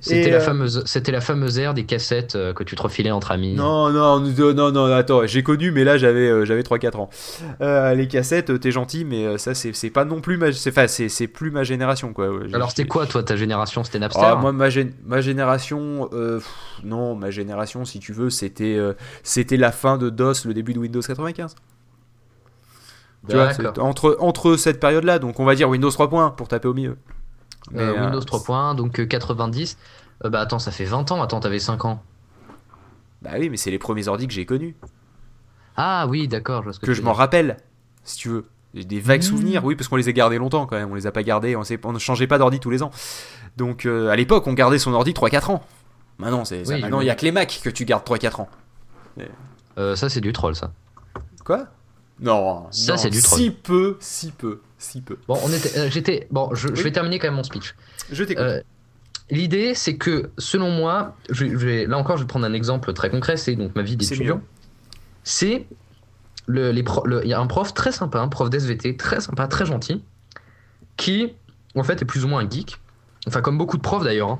c'était 0.00 0.30
la 0.30 0.36
euh, 0.36 0.40
fameuse 0.40 0.82
c'était 0.86 1.12
la 1.12 1.20
fameuse 1.20 1.58
ère 1.58 1.74
des 1.74 1.84
cassettes 1.84 2.32
que 2.54 2.62
tu 2.64 2.76
te 2.76 2.82
refilais 2.86 3.10
entre 3.10 3.30
amis 3.30 3.54
Non, 3.54 3.90
non, 3.90 4.20
non, 4.20 4.54
non, 4.54 4.72
non, 4.72 4.84
attends, 4.92 5.26
j'ai 5.26 5.42
connu, 5.42 5.70
mais 5.70 5.84
là 5.84 5.98
j'avais 5.98 6.28
euh, 6.28 6.44
j'avais 6.44 6.62
3-4 6.62 6.96
ans. 6.96 7.10
Euh, 7.60 7.94
les 7.94 8.08
cassettes, 8.08 8.50
euh, 8.50 8.58
t'es 8.58 8.70
gentil, 8.70 9.04
mais 9.04 9.24
euh, 9.26 9.38
ça 9.38 9.54
c'est 9.54 9.72
c'est 9.74 9.90
pas 9.90 10.04
non 10.04 10.20
plus 10.20 10.36
ma, 10.36 10.52
c'est 10.52 10.70
enfin, 10.70 10.86
c'est 10.88 11.08
c'est 11.08 11.28
plus 11.28 11.50
ma 11.50 11.62
génération 11.64 12.12
quoi. 12.12 12.28
Alors 12.52 12.70
c'était 12.70 12.86
quoi 12.86 13.06
toi 13.06 13.22
ta 13.22 13.36
génération? 13.36 13.84
C'était 13.84 13.98
Napster? 13.98 14.22
Ah, 14.24 14.36
moi 14.36 14.52
ma, 14.52 14.68
ma 15.04 15.20
génération, 15.20 16.08
euh, 16.12 16.38
pff, 16.38 16.50
non, 16.84 17.14
ma 17.14 17.30
génération 17.30 17.84
si 17.84 17.98
tu 17.98 18.12
veux, 18.12 18.30
c'était 18.30 18.76
euh, 18.76 18.94
c'était 19.22 19.56
la 19.56 19.72
fin 19.72 19.98
de 19.98 20.10
DOS, 20.10 20.44
le 20.46 20.54
début 20.54 20.72
de 20.74 20.78
Windows 20.78 21.00
95. 21.00 21.54
Tu 23.28 23.34
vois, 23.34 23.50
entre 23.80 24.16
entre 24.20 24.56
cette 24.56 24.78
période-là, 24.78 25.18
donc 25.18 25.40
on 25.40 25.44
va 25.44 25.54
dire 25.56 25.68
Windows 25.68 25.88
3.1 25.90 26.36
pour 26.36 26.46
taper 26.48 26.68
au 26.68 26.74
milieu. 26.74 26.96
Mais, 27.72 27.82
Euh, 27.82 27.96
euh, 27.96 28.04
Windows 28.04 28.20
3.1, 28.20 28.76
donc 28.76 29.00
euh, 29.00 29.06
90. 29.06 29.76
Euh, 30.24 30.30
bah 30.30 30.40
attends, 30.40 30.60
ça 30.60 30.70
fait 30.70 30.84
20 30.84 31.10
ans. 31.10 31.20
Attends, 31.22 31.40
t'avais 31.40 31.58
5 31.58 31.84
ans. 31.84 32.02
Bah 33.26 33.32
oui, 33.40 33.50
mais 33.50 33.56
c'est 33.56 33.72
les 33.72 33.78
premiers 33.80 34.06
ordi 34.06 34.28
que 34.28 34.32
j'ai 34.32 34.46
connus. 34.46 34.76
Ah 35.76 36.06
oui, 36.08 36.28
d'accord, 36.28 36.64
que, 36.80 36.94
je 36.94 37.02
m'en 37.02 37.12
rappelle, 37.12 37.56
si 38.04 38.16
tu 38.18 38.28
veux. 38.28 38.46
J'ai 38.72 38.84
des 38.84 39.00
vagues 39.00 39.20
Mmh. 39.20 39.24
souvenirs, 39.24 39.64
oui, 39.64 39.74
parce 39.74 39.88
qu'on 39.88 39.96
les 39.96 40.08
a 40.08 40.12
gardés 40.12 40.38
longtemps 40.38 40.66
quand 40.66 40.76
même, 40.76 40.90
on 40.90 40.94
les 40.94 41.06
a 41.08 41.12
pas 41.12 41.24
gardés, 41.24 41.56
on, 41.56 41.92
ne 41.92 41.98
changeait 41.98 42.28
pas 42.28 42.38
d'ordi 42.38 42.60
tous 42.60 42.70
les 42.70 42.84
ans. 42.84 42.90
Donc 43.56 43.84
euh, 43.84 44.10
à 44.10 44.16
l'époque, 44.16 44.46
on 44.46 44.52
gardait 44.52 44.78
son 44.78 44.92
ordi 44.92 45.12
3-4 45.12 45.50
ans. 45.50 45.64
Maintenant, 46.18 46.44
c'est. 46.44 46.66
Oui, 46.68 46.80
Maintenant, 46.80 47.00
il 47.00 47.06
y 47.06 47.10
a 47.10 47.16
que 47.16 47.24
les 47.24 47.32
Mac 47.32 47.60
que 47.64 47.70
tu 47.70 47.84
gardes 47.84 48.06
3-4 48.06 48.42
ans. 48.42 48.48
Euh, 49.78 49.96
ça, 49.96 50.08
c'est 50.08 50.20
du 50.20 50.32
troll, 50.32 50.54
ça. 50.54 50.72
Quoi? 51.44 51.66
Non, 52.20 52.66
Ça, 52.70 52.96
c'est 52.96 53.10
du 53.10 53.20
troll. 53.22 53.38
Si 53.38 53.50
peu, 53.50 53.96
si 53.98 54.30
peu, 54.30 54.60
si 54.78 55.00
peu. 55.00 55.18
Bon, 55.26 55.38
on 55.42 55.52
était, 55.52 55.78
euh, 55.78 55.90
j'étais, 55.90 56.28
bon, 56.30 56.54
je, 56.54 56.68
je 56.74 56.82
vais 56.82 56.92
terminer 56.92 57.18
quand 57.18 57.26
même 57.26 57.34
mon 57.34 57.42
speech. 57.42 57.74
Je 58.12 58.24
t'écoute. 58.24 58.62
L'idée, 59.30 59.74
c'est 59.74 59.96
que, 59.96 60.30
selon 60.38 60.70
moi, 60.70 61.16
je, 61.30 61.46
je 61.46 61.56
vais, 61.66 61.86
là 61.86 61.98
encore, 61.98 62.16
je 62.16 62.22
vais 62.22 62.28
prendre 62.28 62.46
un 62.46 62.52
exemple 62.52 62.92
très 62.92 63.10
concret, 63.10 63.36
c'est 63.36 63.56
donc 63.56 63.74
ma 63.74 63.82
vie 63.82 63.96
d'étudiant. 63.96 64.40
C'est 65.24 65.66
le, 66.46 66.70
les 66.70 66.84
pro- 66.84 67.04
le- 67.06 67.24
il 67.24 67.28
y 67.28 67.34
a 67.34 67.40
un 67.40 67.46
prof 67.48 67.74
très 67.74 67.90
sympa, 67.90 68.20
un 68.20 68.28
prof 68.28 68.50
d'SVT 68.50 68.96
très 68.96 69.20
sympa, 69.20 69.48
très 69.48 69.66
gentil, 69.66 70.04
qui, 70.96 71.32
en 71.74 71.82
fait, 71.82 72.02
est 72.02 72.04
plus 72.04 72.24
ou 72.24 72.28
moins 72.28 72.44
un 72.44 72.48
geek. 72.48 72.78
Enfin, 73.26 73.40
comme 73.40 73.58
beaucoup 73.58 73.76
de 73.76 73.82
profs 73.82 74.04
d'ailleurs. 74.04 74.30
hein. 74.30 74.38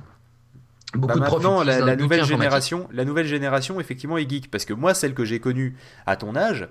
Beaucoup 0.94 1.18
Bah, 1.18 1.24
de 1.24 1.28
profs 1.30 1.42
maintenant, 1.42 1.64
la, 1.64 1.80
la 1.80 1.96
nouvelle 1.96 2.24
génération, 2.24 2.88
la 2.92 3.04
nouvelle 3.04 3.26
génération, 3.26 3.80
effectivement, 3.80 4.16
est 4.18 4.30
geek. 4.30 4.50
Parce 4.52 4.64
que 4.64 4.72
moi, 4.72 4.94
celle 4.94 5.14
que 5.14 5.24
j'ai 5.24 5.40
connue 5.40 5.76
à 6.06 6.14
ton 6.16 6.36
âge, 6.36 6.68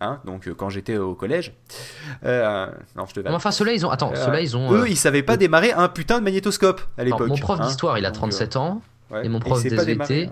hein, 0.00 0.20
donc 0.24 0.48
euh, 0.48 0.54
quand 0.54 0.68
j'étais 0.70 0.96
au 0.96 1.14
collège, 1.14 1.52
euh, 2.24 2.66
non, 2.96 3.06
je 3.06 3.14
te 3.14 3.20
vanne. 3.20 3.34
Enfin, 3.34 3.50
ceux-là, 3.50 3.72
ils 3.72 3.84
ont. 3.86 3.90
Attends, 3.90 4.12
Euh, 4.12 4.24
ceux-là, 4.24 4.40
ils 4.40 4.56
ont. 4.56 4.72
Eux, 4.72 4.88
ils 4.88 4.96
savaient 4.96 5.22
pas 5.22 5.36
démarrer 5.36 5.72
un 5.72 5.88
putain 5.88 6.18
de 6.18 6.24
magnétoscope 6.24 6.80
à 6.98 7.04
l'époque. 7.04 7.28
mon 7.28 7.36
prof 7.36 7.60
hein. 7.60 7.66
d'histoire, 7.66 7.98
il 7.98 8.04
a 8.06 8.10
Donc, 8.10 8.16
37 8.18 8.56
ans. 8.56 8.82
euh, 9.12 9.14
ouais. 9.16 9.26
et 9.26 9.28
mon 9.28 9.38
prof 9.40 9.62
démarrer, 9.62 10.30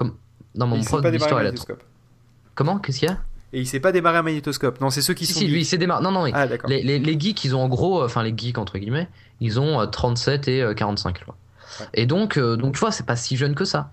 hein. 0.00 0.10
Non, 0.54 0.66
mon 0.66 0.82
prof 0.82 1.02
d'histoire, 1.10 1.42
il 1.42 1.48
a. 1.48 1.52
Comment 2.54 2.78
Qu'est-ce 2.78 2.98
qu'il 3.00 3.08
y 3.08 3.12
a? 3.12 3.18
Et 3.52 3.60
il 3.60 3.66
sait 3.66 3.80
pas 3.80 3.92
démarrer 3.92 4.18
un 4.18 4.22
magnétoscope. 4.22 4.80
Non, 4.80 4.90
c'est 4.90 5.00
ceux 5.00 5.14
qui 5.14 5.24
Si, 5.24 5.32
sont 5.32 5.38
si, 5.40 5.46
lui, 5.46 5.54
il 5.54 5.58
geeks. 5.60 5.70
sait 5.70 5.78
démarrer. 5.78 6.02
Non, 6.02 6.10
non, 6.10 6.26
Ah, 6.34 6.46
les, 6.66 6.82
les, 6.82 6.98
les 6.98 7.18
geeks, 7.20 7.44
ils 7.44 7.54
ont 7.56 7.62
en 7.62 7.68
gros. 7.68 8.04
Enfin, 8.04 8.22
les 8.22 8.34
geeks, 8.36 8.58
entre 8.58 8.76
guillemets, 8.78 9.08
ils 9.40 9.58
ont 9.58 9.80
euh, 9.80 9.86
37 9.86 10.48
et 10.48 10.62
euh, 10.62 10.74
45, 10.74 11.16
je 11.18 11.22
crois. 11.22 11.36
Ouais. 11.80 11.86
Et 11.94 12.06
donc, 12.06 12.36
euh, 12.36 12.56
donc, 12.56 12.74
tu 12.74 12.80
vois, 12.80 12.92
c'est 12.92 13.06
pas 13.06 13.16
si 13.16 13.36
jeune 13.36 13.54
que 13.54 13.64
ça. 13.64 13.90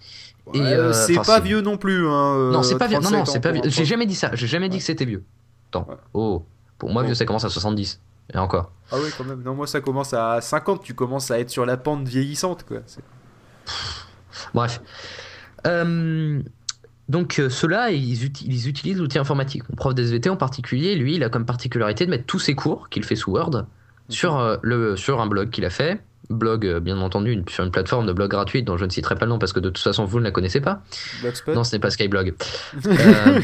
Ouais, 0.54 0.60
euh, 0.62 0.94
c'est 0.94 1.16
pas 1.16 1.40
vieux 1.40 1.62
non 1.62 1.78
plus. 1.78 2.08
Hein, 2.08 2.36
euh, 2.36 2.52
non, 2.52 2.62
c'est 2.64 2.78
pas 2.78 2.88
vieux. 2.88 2.98
Non, 3.00 3.10
non, 3.10 3.24
37 3.24 3.34
c'est 3.34 3.40
pas 3.40 3.52
vieux. 3.52 3.62
J'ai 3.66 3.86
jamais 3.86 4.06
dit 4.06 4.16
ça. 4.16 4.30
J'ai 4.34 4.48
jamais 4.48 4.70
dit 4.70 4.78
que 4.78 4.84
c'était 4.84 5.06
vieux. 5.06 5.24
Attends. 5.70 5.88
Oh. 6.14 6.46
Pour 6.78 6.92
moi, 6.92 7.04
vieux, 7.04 7.16
ça 7.16 7.26
commence 7.26 7.46
à 7.46 7.50
70. 7.50 8.00
Et 8.34 8.38
encore. 8.38 8.72
Ah 8.92 8.96
oui, 9.02 9.10
quand 9.18 9.24
même. 9.24 9.42
Non, 9.44 9.56
moi, 9.56 9.66
ça 9.68 9.82
commence 9.82 10.14
à 10.14 10.42
50. 10.42 10.84
Tu 10.84 10.94
commences 10.94 11.32
à 11.32 11.40
être 11.40 11.50
sur 11.50 11.66
la 11.66 11.78
pente 11.78 12.08
vieillissante, 12.08 12.64
quoi. 12.68 12.78
Bref. 14.54 14.82
Euh, 15.68 16.42
donc 17.10 17.40
euh, 17.40 17.50
ceux-là, 17.50 17.92
ils, 17.92 18.26
uti- 18.26 18.46
ils 18.46 18.68
utilisent 18.68 18.98
l'outil 19.00 19.20
informatique. 19.20 19.64
Mon 19.70 19.76
prof 19.76 19.94
d'SVT 19.96 20.30
en 20.30 20.38
particulier, 20.38 20.96
lui, 20.96 21.16
il 21.16 21.24
a 21.24 21.30
comme 21.30 21.46
particularité 21.46 22.06
de 22.06 22.12
mettre 22.12 22.26
tous 22.26 22.40
ses 22.40 22.56
cours 22.56 22.90
qu'il 22.90 23.04
fait 23.04 23.16
sous 23.16 23.32
Word 23.32 23.66
sur, 24.10 24.38
euh, 24.38 24.58
le, 24.62 24.96
sur 24.96 25.22
un 25.22 25.28
blog 25.28 25.50
qu'il 25.50 25.66
a 25.66 25.70
fait. 25.70 26.02
Blog, 26.30 26.66
euh, 26.66 26.80
bien 26.80 26.98
entendu, 27.00 27.32
une- 27.32 27.48
sur 27.50 27.64
une 27.64 27.72
plateforme 27.72 28.06
de 28.08 28.14
blog 28.14 28.32
gratuite 28.32 28.66
dont 28.66 28.78
je 28.78 28.86
ne 28.86 28.90
citerai 28.90 29.16
pas 29.16 29.26
le 29.26 29.30
nom 29.30 29.40
parce 29.40 29.54
que 29.54 29.60
de 29.60 29.70
toute 29.70 29.84
façon, 29.84 30.06
vous 30.06 30.20
ne 30.20 30.24
la 30.24 30.32
connaissez 30.32 30.60
pas. 30.62 30.82
Blogspot. 31.22 31.54
Non, 31.54 31.64
ce 31.64 31.76
n'est 31.76 31.80
pas 31.80 31.90
Skyblog. 31.92 32.34
Euh, 32.86 33.40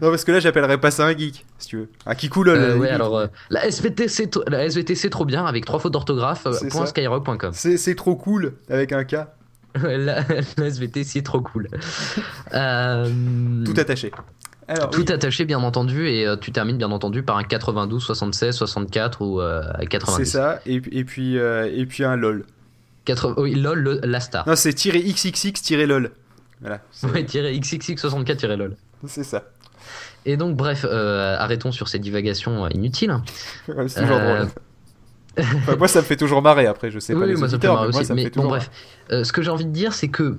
non, 0.00 0.10
parce 0.10 0.24
que 0.24 0.32
là, 0.32 0.40
j'appellerais 0.40 0.78
pas 0.78 0.90
ça 0.90 1.06
un 1.06 1.16
geek, 1.16 1.44
si 1.58 1.68
tu 1.68 1.76
veux. 1.76 1.88
Un 2.06 2.14
kikoulol. 2.14 2.56
euh, 2.58 2.76
ouais, 2.78 2.88
alors, 2.88 3.18
euh, 3.18 3.26
la, 3.50 3.66
SVT, 3.66 4.08
c'est 4.08 4.34
tr- 4.34 4.48
la 4.50 5.10
trop 5.10 5.24
bien 5.24 5.44
avec 5.44 5.64
trois 5.66 5.78
fautes 5.78 5.92
d'orthographe. 5.92 6.46
skyrock.com. 6.86 7.52
C'est 7.52 7.94
trop 7.94 8.16
cool, 8.16 8.54
avec 8.70 8.92
un 8.92 9.04
K. 9.04 9.16
la, 9.82 10.20
la 10.56 10.66
SVT, 10.66 11.04
c'est 11.04 11.22
trop 11.22 11.40
cool. 11.40 11.68
Tout 12.50 13.74
attaché. 13.76 14.10
Alors, 14.68 14.90
Tout 14.90 15.00
oui, 15.08 15.12
attaché, 15.12 15.44
bien 15.44 15.58
entendu, 15.60 16.08
et 16.08 16.26
euh, 16.26 16.36
tu 16.36 16.52
termines, 16.52 16.78
bien 16.78 16.90
entendu, 16.92 17.22
par 17.22 17.36
un 17.36 17.42
92, 17.42 18.02
76, 18.02 18.54
64 18.54 19.20
ou 19.22 19.40
euh, 19.40 19.62
90. 19.90 20.16
c'est 20.16 20.24
ça. 20.24 20.60
Et, 20.66 20.80
et 20.92 21.04
puis, 21.04 21.38
euh, 21.38 21.70
et 21.74 21.84
puis 21.86 22.04
un 22.04 22.16
lol. 22.16 22.44
80 23.04 23.34
oui, 23.38 23.54
lol, 23.56 23.80
le- 23.80 24.00
la 24.04 24.20
star. 24.20 24.46
Non, 24.46 24.54
c'est 24.54 24.72
tiré 24.72 25.00
xxx 25.02 25.60
tiré 25.62 25.86
lol. 25.86 26.12
Voilà. 26.60 26.80
Ouais, 27.12 27.24
tiré 27.24 27.58
XXX64-lol. 27.58 28.76
c'est 29.06 29.24
ça. 29.24 29.42
Et 30.24 30.36
donc, 30.36 30.56
bref, 30.56 30.86
euh, 30.88 31.36
arrêtons 31.36 31.72
sur 31.72 31.88
ces 31.88 31.98
divagations 31.98 32.68
inutiles. 32.68 33.16
C'est 33.88 34.02
toujours 34.02 34.20
drôle. 34.20 34.48
Enfin, 35.38 35.76
moi, 35.76 35.88
ça 35.88 36.00
me 36.00 36.04
fait 36.04 36.16
toujours 36.16 36.42
marrer. 36.42 36.66
Après, 36.66 36.90
je 36.90 36.98
sais 36.98 37.14
Oui, 37.14 37.20
pas 37.20 37.26
oui, 37.26 37.32
les 37.32 37.38
moi 37.38 37.48
ça 37.48 37.56
me 37.56 37.62
marrer 37.62 37.86
mais 37.86 37.90
moi, 37.92 38.00
aussi. 38.00 38.06
ça 38.06 38.12
me 38.14 38.16
Mais 38.18 38.24
fait 38.24 38.36
bon, 38.36 38.46
bref, 38.46 38.70
ce 39.10 39.32
que 39.32 39.40
j'ai 39.42 39.50
envie 39.50 39.64
de 39.64 39.70
dire, 39.72 39.94
c'est 39.94 40.08
que. 40.08 40.36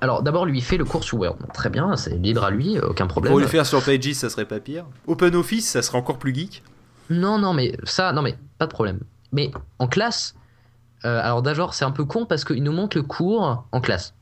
Alors, 0.00 0.22
d'abord, 0.22 0.46
lui, 0.46 0.58
il 0.58 0.64
fait 0.64 0.76
le 0.76 0.84
cours 0.84 1.04
sur 1.04 1.18
Word. 1.18 1.36
Très 1.52 1.68
bien, 1.68 1.96
c'est 1.96 2.16
libre 2.16 2.44
à 2.44 2.50
lui, 2.50 2.78
aucun 2.78 3.06
problème. 3.06 3.32
Pour 3.32 3.40
le 3.40 3.46
faire 3.46 3.66
sur 3.66 3.82
Pages, 3.84 4.12
ça 4.14 4.30
serait 4.30 4.46
pas 4.46 4.60
pire. 4.60 4.86
Open 5.06 5.34
Office, 5.34 5.68
ça 5.68 5.82
serait 5.82 5.98
encore 5.98 6.18
plus 6.18 6.34
geek. 6.34 6.62
Non, 7.10 7.38
non, 7.38 7.52
mais 7.52 7.76
ça, 7.84 8.12
non, 8.12 8.22
mais 8.22 8.38
pas 8.58 8.66
de 8.66 8.72
problème. 8.72 9.00
Mais 9.32 9.50
en 9.78 9.86
classe, 9.88 10.34
euh, 11.04 11.20
alors 11.22 11.42
d'abord, 11.42 11.74
c'est 11.74 11.84
un 11.84 11.90
peu 11.90 12.04
con 12.04 12.24
parce 12.24 12.44
qu'il 12.44 12.62
nous 12.62 12.72
montre 12.72 12.96
le 12.96 13.02
cours 13.02 13.64
en 13.70 13.80
classe. 13.80 14.14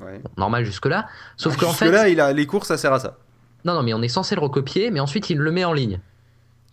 Ouais. 0.00 0.20
Normal 0.36 0.64
jusque-là. 0.64 1.06
Sauf 1.36 1.56
qu'en 1.56 1.68
Jusque 1.68 1.80
fait. 1.80 1.90
là, 1.90 2.08
il 2.08 2.20
a 2.20 2.32
les 2.32 2.46
cours, 2.46 2.64
ça 2.64 2.78
sert 2.78 2.92
à 2.92 2.98
ça. 3.00 3.18
Non, 3.64 3.74
non, 3.74 3.82
mais 3.82 3.92
on 3.92 4.02
est 4.02 4.08
censé 4.08 4.34
le 4.34 4.40
recopier, 4.40 4.90
mais 4.90 5.00
ensuite 5.00 5.30
il 5.30 5.38
le 5.38 5.50
met 5.50 5.64
en 5.64 5.72
ligne. 5.72 6.00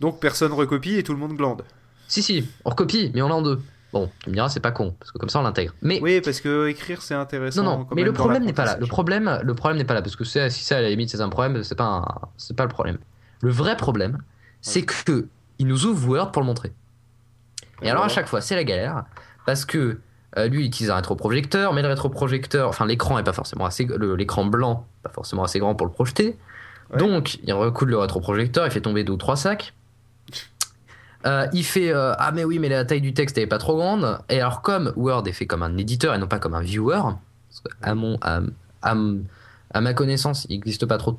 Donc 0.00 0.20
personne 0.20 0.52
recopie 0.52 0.94
et 0.94 1.02
tout 1.02 1.12
le 1.12 1.18
monde 1.18 1.34
glande. 1.34 1.62
Si, 2.06 2.22
si, 2.22 2.48
on 2.64 2.70
recopie, 2.70 3.10
mais 3.14 3.20
on 3.20 3.28
l'a 3.28 3.34
en 3.36 3.42
deux. 3.42 3.60
Bon, 3.92 4.10
tu 4.22 4.28
me 4.30 4.34
diras, 4.34 4.48
c'est 4.50 4.60
pas 4.60 4.70
con, 4.70 4.94
parce 4.98 5.10
que 5.12 5.18
comme 5.18 5.30
ça 5.30 5.38
on 5.40 5.42
l'intègre. 5.42 5.72
Mais. 5.80 5.98
Oui, 6.02 6.20
parce 6.20 6.40
que 6.40 6.68
écrire 6.68 7.00
c'est 7.00 7.14
intéressant. 7.14 7.62
Non, 7.62 7.78
non, 7.78 7.84
quand 7.84 7.94
mais 7.94 8.02
même 8.02 8.06
le 8.06 8.12
problème 8.12 8.44
n'est 8.44 8.52
pas 8.52 8.64
là. 8.66 8.76
Le 8.78 8.86
problème, 8.86 9.40
le 9.42 9.54
problème 9.54 9.78
n'est 9.78 9.84
pas 9.84 9.94
là, 9.94 10.02
parce 10.02 10.14
que 10.16 10.24
si 10.24 10.38
ça, 10.50 10.76
à 10.76 10.80
la 10.82 10.90
limite, 10.90 11.08
c'est 11.10 11.20
un 11.22 11.28
problème, 11.30 11.62
c'est 11.64 11.74
pas, 11.74 11.84
un- 11.84 12.28
c'est 12.36 12.54
pas 12.56 12.64
le 12.64 12.68
problème. 12.68 12.98
Le 13.40 13.50
vrai 13.50 13.76
problème, 13.76 14.18
c'est 14.60 14.82
que 14.82 15.26
il 15.58 15.66
nous 15.66 15.86
ouvre 15.86 16.08
Word 16.08 16.32
pour 16.32 16.42
le 16.42 16.46
montrer. 16.46 16.72
Et 17.82 17.90
alors 17.90 18.04
à 18.04 18.08
chaque 18.08 18.26
fois, 18.26 18.40
c'est 18.40 18.56
la 18.56 18.64
galère, 18.64 19.04
parce 19.46 19.64
que 19.64 19.98
euh, 20.36 20.48
lui, 20.48 20.64
il 20.64 20.66
utilise 20.66 20.90
un 20.90 20.96
rétroprojecteur, 20.96 21.72
mais 21.72 21.80
le 21.80 21.88
rétroprojecteur, 21.88 22.68
enfin 22.68 22.84
l'écran 22.84 23.18
est 23.18 23.22
pas 23.24 23.32
forcément 23.32 23.64
assez, 23.64 23.84
le- 23.86 24.14
l'écran 24.16 24.44
blanc, 24.44 24.86
pas 25.02 25.10
forcément 25.10 25.44
assez 25.44 25.58
grand 25.60 25.74
pour 25.74 25.86
le 25.86 25.92
projeter. 25.92 26.36
Ouais. 26.92 26.98
Donc, 26.98 27.38
il 27.42 27.52
recoule 27.54 27.88
le 27.88 27.98
rétroprojecteur, 27.98 28.66
il 28.66 28.70
fait 28.70 28.80
tomber 28.82 29.04
deux 29.04 29.12
ou 29.14 29.16
trois 29.16 29.36
sacs. 29.36 29.72
Euh, 31.26 31.46
il 31.52 31.64
fait 31.64 31.92
euh, 31.92 32.12
ah 32.18 32.30
mais 32.30 32.44
oui 32.44 32.60
mais 32.60 32.68
la 32.68 32.84
taille 32.84 33.00
du 33.00 33.12
texte 33.12 33.36
elle 33.38 33.44
est 33.44 33.48
pas 33.48 33.58
trop 33.58 33.76
grande 33.76 34.20
et 34.28 34.40
alors 34.40 34.62
comme 34.62 34.92
Word 34.94 35.26
est 35.26 35.32
fait 35.32 35.46
comme 35.46 35.64
un 35.64 35.76
éditeur 35.76 36.14
et 36.14 36.18
non 36.18 36.28
pas 36.28 36.38
comme 36.38 36.54
un 36.54 36.60
viewer 36.60 37.00
parce 37.02 37.60
que 37.64 37.70
à 37.82 37.96
mon 37.96 38.18
à, 38.22 38.40
à 38.82 38.94
à 39.74 39.80
ma 39.80 39.94
connaissance 39.94 40.46
il 40.48 40.54
n'existe 40.54 40.86
pas 40.86 40.96
trop 40.96 41.18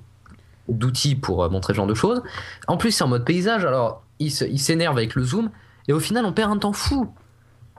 d'outils 0.69 1.15
pour 1.15 1.43
euh, 1.43 1.49
montrer 1.49 1.73
ce 1.73 1.77
genre 1.77 1.85
de 1.85 1.95
choses 1.95 2.21
en 2.67 2.77
plus 2.77 2.91
c'est 2.91 3.03
en 3.03 3.09
mode 3.09 3.25
paysage 3.25 3.65
alors 3.65 4.01
il 4.19 4.31
s'énerve 4.31 4.97
avec 4.97 5.15
le 5.15 5.23
zoom 5.23 5.49
et 5.89 5.91
au 5.93 5.99
final 5.99 6.23
on 6.23 6.31
perd 6.31 6.49
un 6.53 6.57
temps 6.59 6.71
fou 6.71 7.11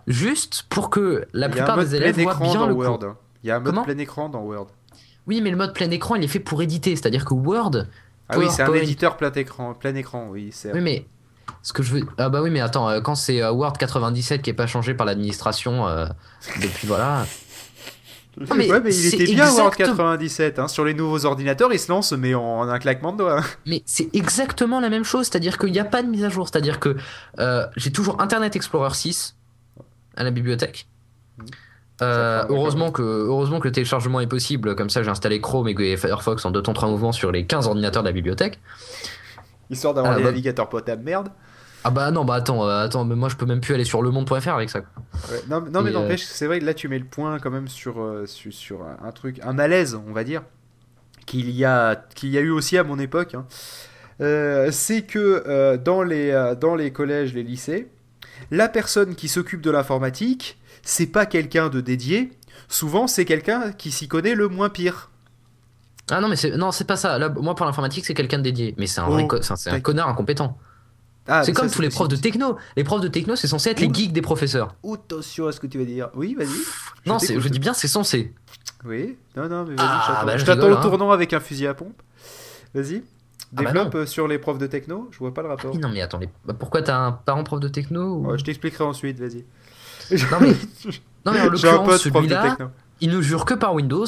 juste 0.07 0.67
pour 0.69 0.91
que 0.91 1.27
la 1.33 1.49
plupart 1.49 1.79
des 1.79 1.95
élèves 1.95 2.21
voient 2.21 2.35
bien 2.35 2.67
le 2.67 2.75
Word. 2.75 3.01
Il 3.43 3.49
y 3.49 3.51
a 3.51 3.57
un 3.57 3.61
mode 3.61 3.67
Comment 3.67 3.85
plein 3.85 3.97
écran 3.97 4.29
dans 4.29 4.43
Word. 4.43 4.67
oui 5.27 5.41
mais 5.41 5.51
le 5.51 5.57
mode 5.57 5.73
plein 5.73 5.91
écran 5.91 6.17
il 6.17 6.25
est 6.25 6.29
fait 6.29 6.39
pour 6.41 6.61
éditer 6.61 6.97
c'est 6.97 7.07
à 7.07 7.11
dire 7.11 7.25
que 7.25 7.33
Word 7.33 7.87
Ah 8.29 8.39
oui, 8.39 8.47
c'est 8.51 8.63
un 8.63 8.75
éditeur 8.75 9.17
plein 9.17 9.33
écran, 9.33 9.73
plein 9.75 9.95
écran, 9.95 10.29
oui. 10.31 10.53
Oui, 10.75 10.81
mais 10.83 11.07
ce 11.63 11.73
que 11.73 11.83
je 11.83 11.95
veux. 11.95 12.03
Ah 12.19 12.29
bah 12.29 12.41
oui, 12.43 12.51
mais 12.51 12.61
attends, 12.61 12.89
euh, 12.89 13.01
quand 13.01 13.15
c'est 13.15 13.43
euh, 13.43 13.51
Word 13.53 13.75
97 13.79 14.43
qui 14.43 14.51
est 14.51 14.55
pas 14.55 14.67
changé 14.67 14.95
par 14.95 15.07
l'administration 15.07 15.87
euh, 15.89 16.07
depuis 16.63 16.87
voilà. 16.87 17.27
Non, 18.39 18.55
mais 18.57 18.71
ouais, 18.71 18.81
mais 18.81 18.95
il 18.95 19.07
était 19.15 19.25
bien 19.25 19.45
Word 19.53 19.73
exactement- 19.73 19.87
97. 20.07 20.59
Hein. 20.61 20.69
Sur 20.69 20.85
les 20.85 20.95
nouveaux 20.95 21.25
ordinateurs, 21.27 21.73
il 21.73 21.79
se 21.79 21.91
lance, 21.91 22.13
mais 22.13 22.35
en 22.35 22.63
un 22.69 22.79
claquement 22.79 23.13
de 23.13 23.19
doigts. 23.19 23.43
Mais 23.67 23.83
c'est 23.87 24.09
exactement 24.15 24.81
la 24.81 24.89
même 24.89 25.05
chose, 25.05 25.27
c'est-à-dire 25.27 25.59
qu'il 25.59 25.73
n'y 25.73 25.81
a 25.81 25.85
pas 25.85 26.03
de 26.03 26.09
mise 26.09 26.25
à 26.25 26.29
jour. 26.29 26.49
C'est-à-dire 26.49 26.79
que 26.81 26.97
j'ai 27.77 27.91
toujours 27.93 28.21
Internet 28.23 28.55
Explorer 28.57 28.95
6 28.95 29.37
à 30.17 30.23
la 30.25 30.31
bibliothèque. 30.31 30.87
Euh, 32.03 32.43
fera- 32.43 32.47
heureusement, 32.51 32.91
que, 32.93 33.03
heureusement 33.03 33.61
que 33.61 33.69
le 33.69 33.73
téléchargement 33.73 34.21
est 34.21 34.27
possible, 34.27 34.75
comme 34.75 34.89
ça 34.89 35.03
j'ai 35.03 35.11
installé 35.11 35.41
Chrome 35.41 35.69
et 35.69 35.97
Firefox 35.99 36.45
en 36.47 36.51
deux 36.51 36.63
temps 36.63 36.73
trois 36.73 36.89
mouvements 36.89 37.13
sur 37.13 37.31
les 37.31 37.45
15 37.45 37.67
ordinateurs 37.67 38.03
de 38.03 38.09
la 38.09 38.13
bibliothèque. 38.13 38.59
Histoire 39.71 39.95
d'avoir 39.95 40.13
Ah, 40.15 40.17
des 40.17 40.23
bah- 40.23 40.31
navigateurs 40.31 40.69
potables, 40.69 41.03
merde. 41.03 41.29
Ah 41.83 41.91
bah 41.91 42.11
non, 42.11 42.27
bah 42.27 42.35
attends, 42.35 42.69
euh, 42.69 42.85
attends, 42.85 43.05
mais 43.07 43.15
moi 43.15 43.31
je 43.31 43.37
peux 43.37 43.47
même 43.47 43.61
plus 43.63 43.73
aller 43.73 43.85
sur 43.85 44.03
lemonde.fr 44.03 44.49
avec 44.49 44.69
ça. 44.69 44.81
Ouais, 45.31 45.41
non, 45.49 45.63
non, 45.63 45.81
mais 45.83 45.91
n'empêche, 45.91 46.25
c'est 46.25 46.47
vrai 46.47 46.59
que 46.61 46.67
là 46.67 46.75
tu 46.75 46.89
mets 46.89 46.99
le 46.99 47.07
point 47.07 47.39
quand 47.39 47.51
même 47.51 47.69
sur, 47.69 48.03
euh, 48.03 48.27
sur, 48.27 48.53
sur 48.53 48.81
un, 49.03 49.13
truc, 49.13 49.41
un 49.43 49.55
malaise, 49.55 49.99
on 50.07 50.13
va 50.13 50.23
dire, 50.23 50.43
qu'il 51.25 51.51
y 51.51 51.65
a, 51.65 51.97
qu'il 52.15 52.29
y 52.31 52.37
a 52.37 52.43
eu 52.43 52.51
aussi 52.51 52.77
à 52.77 52.85
mon 52.85 52.99
époque. 52.99 53.35
hein. 53.35 53.47
Euh, 54.21 54.71
c'est 54.71 55.03
que 55.03 55.45
euh, 55.47 55.79
dans, 55.79 56.03
les, 56.03 56.31
euh, 56.31 56.55
dans 56.55 56.75
les 56.75 56.93
collèges, 56.93 57.33
les 57.33 57.43
lycées, 57.43 57.89
la 58.51 58.69
personne 58.69 59.15
qui 59.15 59.29
s'occupe 59.29 59.63
de 59.63 59.71
l'informatique, 59.71 60.59
c'est 60.83 61.07
pas 61.07 61.25
quelqu'un 61.25 61.71
de 61.71 61.81
dédié. 61.81 62.31
Souvent, 62.69 63.07
c'est 63.07 63.25
quelqu'un 63.25 63.73
qui 63.73 63.91
s'y 63.91 64.09
connaît 64.09 64.35
le 64.35 64.49
moins 64.49 64.69
pire. 64.69 65.10
Ah 66.11 66.21
non, 66.21 66.29
mais 66.29 66.37
c'est 66.37 66.57
non, 66.57 66.73
c'est 66.73 66.85
pas 66.87 66.97
ça. 66.97 67.19
Là, 67.19 67.29
moi 67.29 67.55
pour 67.55 67.67
l'informatique, 67.67 68.05
c'est 68.05 68.15
quelqu'un 68.15 68.39
de 68.39 68.43
dédié, 68.45 68.75
mais 68.79 68.87
c'est 68.87 69.01
un, 69.01 69.07
Oh, 69.09 69.27
co- 69.27 69.41
c'est 69.43 69.71
un- 69.71 69.81
connard 69.81 70.09
incompétent. 70.09 70.59
Ah, 71.29 71.45
c'est 71.45 71.53
comme 71.53 71.69
ça, 71.69 71.75
tous 71.77 71.83
les 71.83 71.91
profs 71.91 72.09
de 72.09 72.17
techno. 72.17 72.57
Les 72.77 72.83
profs 72.83 73.01
de 73.03 73.09
techno, 73.09 73.37
c'est 73.37 73.47
censé 73.47 73.71
être 73.71 73.81
les 73.81 73.93
geeks 73.93 74.13
des 74.13 74.23
professeurs. 74.23 74.75
Attention 74.93 75.47
à 75.47 75.53
ce 75.53 75.61
que 75.61 75.67
tu 75.67 75.79
vas 75.79 75.85
dire. 75.85 76.09
Oui, 76.15 76.35
vas-y. 76.37 76.49
non, 77.07 77.19
je 77.19 77.49
dis 77.49 77.59
bien, 77.59 77.75
c'est 77.75 77.89
censé. 77.89 78.33
Oui, 78.85 79.17
non, 79.37 79.49
non, 79.49 79.65
mais 79.65 79.75
vas-y, 79.77 79.87
Ah, 79.87 80.03
je 80.07 80.13
t'attends. 80.13 80.27
bah, 80.27 80.37
je 80.39 80.45
t'attends 80.45 80.69
au 80.71 80.75
hein. 80.77 80.81
tournant 80.81 81.11
avec 81.13 81.33
un 81.35 81.41
fusil 81.41 81.67
à 81.67 81.75
pompe. 81.75 82.01
Vas-y. 82.75 83.03
Ah, 83.57 83.63
bah 83.63 83.65
Développe 83.73 83.95
euh, 83.97 84.07
sur 84.07 84.27
les 84.29 84.39
profs 84.39 84.59
de 84.59 84.67
techno, 84.67 85.09
je 85.13 85.19
vois 85.19 85.35
pas 85.35 85.43
le 85.43 85.49
rapport. 85.49 85.77
Non, 85.77 85.89
mais 85.93 86.01
attends, 86.01 86.19
les- 86.19 86.29
bah, 86.47 86.55
pourquoi 86.59 86.83
t'as 86.83 86.97
un 86.99 87.13
parent 87.13 87.45
prof 87.45 87.61
de 87.61 87.69
techno 87.69 88.17
ou- 88.17 88.39
je 88.39 88.45
t'expliquerai 88.45 88.85
ensuite, 88.85 89.19
vas-y. 89.21 89.45
Non, 90.31 90.39
mais, 90.41 90.49
non, 91.27 91.33
mais 91.33 91.41
en 91.43 91.49
l'occurrence, 91.51 91.97
celui-là, 91.99 92.57
il 93.01 93.11
ne 93.11 93.21
jure 93.21 93.45
que 93.45 93.55
par 93.55 93.75
Windows. 93.75 94.07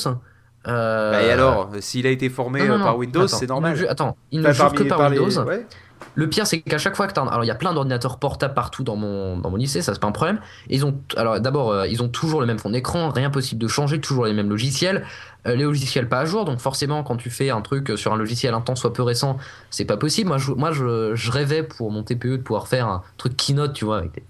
Euh, 0.69 1.13
Bah, 1.13 1.23
et 1.23 1.31
alors, 1.31 1.71
s'il 1.81 2.07
a 2.07 2.11
été 2.11 2.29
formé 2.29 2.61
non, 2.67 2.77
non, 2.79 2.81
euh, 2.81 2.85
par 2.85 2.97
Windows, 2.99 3.27
c'est 3.27 3.49
normal. 3.49 3.77
attends, 3.89 4.17
il 4.31 4.41
ne 4.41 4.53
parmi- 4.53 4.77
que 4.79 4.83
par, 4.85 4.99
par 4.99 5.11
les- 5.11 5.19
Windows. 5.19 5.43
ouais. 5.45 5.67
Le 6.15 6.29
pire, 6.29 6.47
c'est 6.47 6.61
qu'à 6.61 6.79
chaque 6.79 6.95
fois 6.97 7.07
que 7.07 7.19
un- 7.19 7.27
alors 7.29 7.43
il 7.45 7.47
y 7.47 7.51
a 7.51 7.55
plein 7.55 7.73
d'ordinateurs 7.73 8.19
portables 8.19 8.53
partout 8.55 8.83
dans 8.83 8.97
mon 8.97 9.39
dans 9.39 9.51
mon 9.51 9.57
lycée, 9.57 9.81
ça 9.83 9.95
c'est 9.95 10.01
pas 10.01 10.09
un 10.09 10.13
problème. 10.13 10.41
Ils 10.69 10.85
ont 10.85 11.01
alors 11.17 11.41
d'abord 11.41 11.71
euh, 11.73 11.87
ils 11.89 12.03
ont 12.03 12.09
toujours 12.09 12.41
le 12.41 12.47
même 12.47 12.59
fond 12.59 12.69
d'écran, 12.71 13.09
rien 13.11 13.31
possible 13.31 13.61
de 13.63 13.69
changer, 13.69 13.99
toujours 14.01 14.27
les 14.27 14.33
mêmes 14.35 14.51
logiciels, 14.51 15.05
Euh, 15.47 15.57
les 15.57 15.65
logiciels 15.65 16.09
pas 16.09 16.21
à 16.21 16.25
jour, 16.25 16.45
donc 16.45 16.59
forcément 16.61 17.03
quand 17.03 17.17
tu 17.17 17.31
fais 17.31 17.51
un 17.51 17.63
truc 17.63 17.93
sur 17.97 18.13
un 18.13 18.17
logiciel 18.17 18.53
un 18.55 18.61
temps 18.61 18.77
soit 18.77 18.93
peu 18.93 19.03
récent, 19.03 19.39
c'est 19.71 19.85
pas 19.87 19.97
possible. 19.97 20.29
Moi 20.29 20.39
je 20.39 20.53
moi 20.53 20.71
je, 20.71 21.15
je 21.15 21.31
rêvais 21.33 21.63
pour 21.63 21.91
mon 21.91 22.03
TPE 22.03 22.37
de 22.37 22.43
pouvoir 22.43 22.69
faire 22.69 22.87
un 22.89 23.03
truc 23.17 23.37
keynote, 23.37 23.73
tu 23.73 23.85
vois, 23.85 23.99
avec 23.99 24.13
des, 24.13 24.23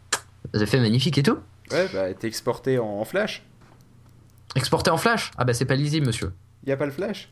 des 0.54 0.62
effets 0.62 0.78
magnifiques 0.80 1.18
et 1.18 1.22
tout. 1.22 1.38
Ouais, 1.72 1.86
bah, 1.92 2.12
t'es 2.18 2.28
exporté 2.28 2.78
en, 2.78 2.84
en 3.00 3.04
flash. 3.04 3.42
Exporté 4.54 4.90
en 4.90 4.96
flash, 4.96 5.30
ah 5.38 5.44
bah 5.44 5.54
c'est 5.54 5.64
pas 5.64 5.74
lisible 5.76 6.06
monsieur. 6.06 6.32
Y 6.66 6.72
a 6.72 6.76
pas 6.76 6.86
le 6.86 6.92
flash? 6.92 7.30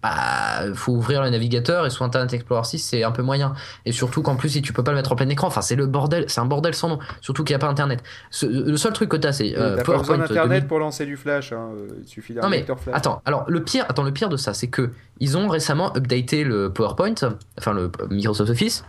Bah, 0.00 0.72
faut 0.74 0.92
ouvrir 0.92 1.22
le 1.22 1.30
navigateur 1.30 1.84
et 1.84 1.90
sous 1.90 2.04
Internet 2.04 2.32
Explorer 2.32 2.62
6 2.62 2.78
c'est 2.78 3.02
un 3.02 3.10
peu 3.10 3.22
moyen. 3.22 3.54
Et 3.84 3.90
surtout 3.90 4.22
qu'en 4.22 4.36
plus 4.36 4.48
si 4.50 4.62
tu 4.62 4.72
peux 4.72 4.84
pas 4.84 4.92
le 4.92 4.96
mettre 4.96 5.10
en 5.10 5.16
plein 5.16 5.28
écran, 5.28 5.48
enfin 5.48 5.60
c'est 5.60 5.74
le 5.74 5.86
bordel, 5.88 6.24
c'est 6.28 6.40
un 6.40 6.44
bordel 6.44 6.72
sans 6.74 6.88
nom. 6.88 6.98
Surtout 7.20 7.42
qu'il 7.42 7.52
n'y 7.54 7.56
a 7.56 7.58
pas 7.58 7.66
Internet. 7.68 8.04
Ce- 8.30 8.46
le 8.46 8.76
seul 8.76 8.92
truc 8.92 9.08
que 9.10 9.16
t'as 9.16 9.32
c'est 9.32 9.58
euh, 9.58 9.74
T'as 9.76 9.82
pas 9.82 9.98
besoin 9.98 10.18
d'internet 10.18 10.48
2000. 10.60 10.66
pour 10.68 10.78
lancer 10.78 11.04
du 11.04 11.16
flash, 11.16 11.52
hein. 11.52 11.70
euh, 11.74 11.88
il 12.00 12.06
suffit 12.08 12.32
d'un 12.32 12.42
Non 12.42 12.48
mais 12.48 12.62
flash. 12.64 12.94
attends, 12.94 13.22
alors 13.24 13.44
le 13.50 13.62
pire, 13.64 13.86
attends 13.88 14.04
le 14.04 14.12
pire 14.12 14.28
de 14.28 14.36
ça 14.36 14.54
c'est 14.54 14.68
que 14.68 14.92
ils 15.18 15.36
ont 15.36 15.48
récemment 15.48 15.92
updaté 15.96 16.44
le 16.44 16.72
PowerPoint, 16.72 17.14
enfin 17.58 17.72
le 17.72 17.90
Microsoft 18.08 18.50
Office, 18.50 18.84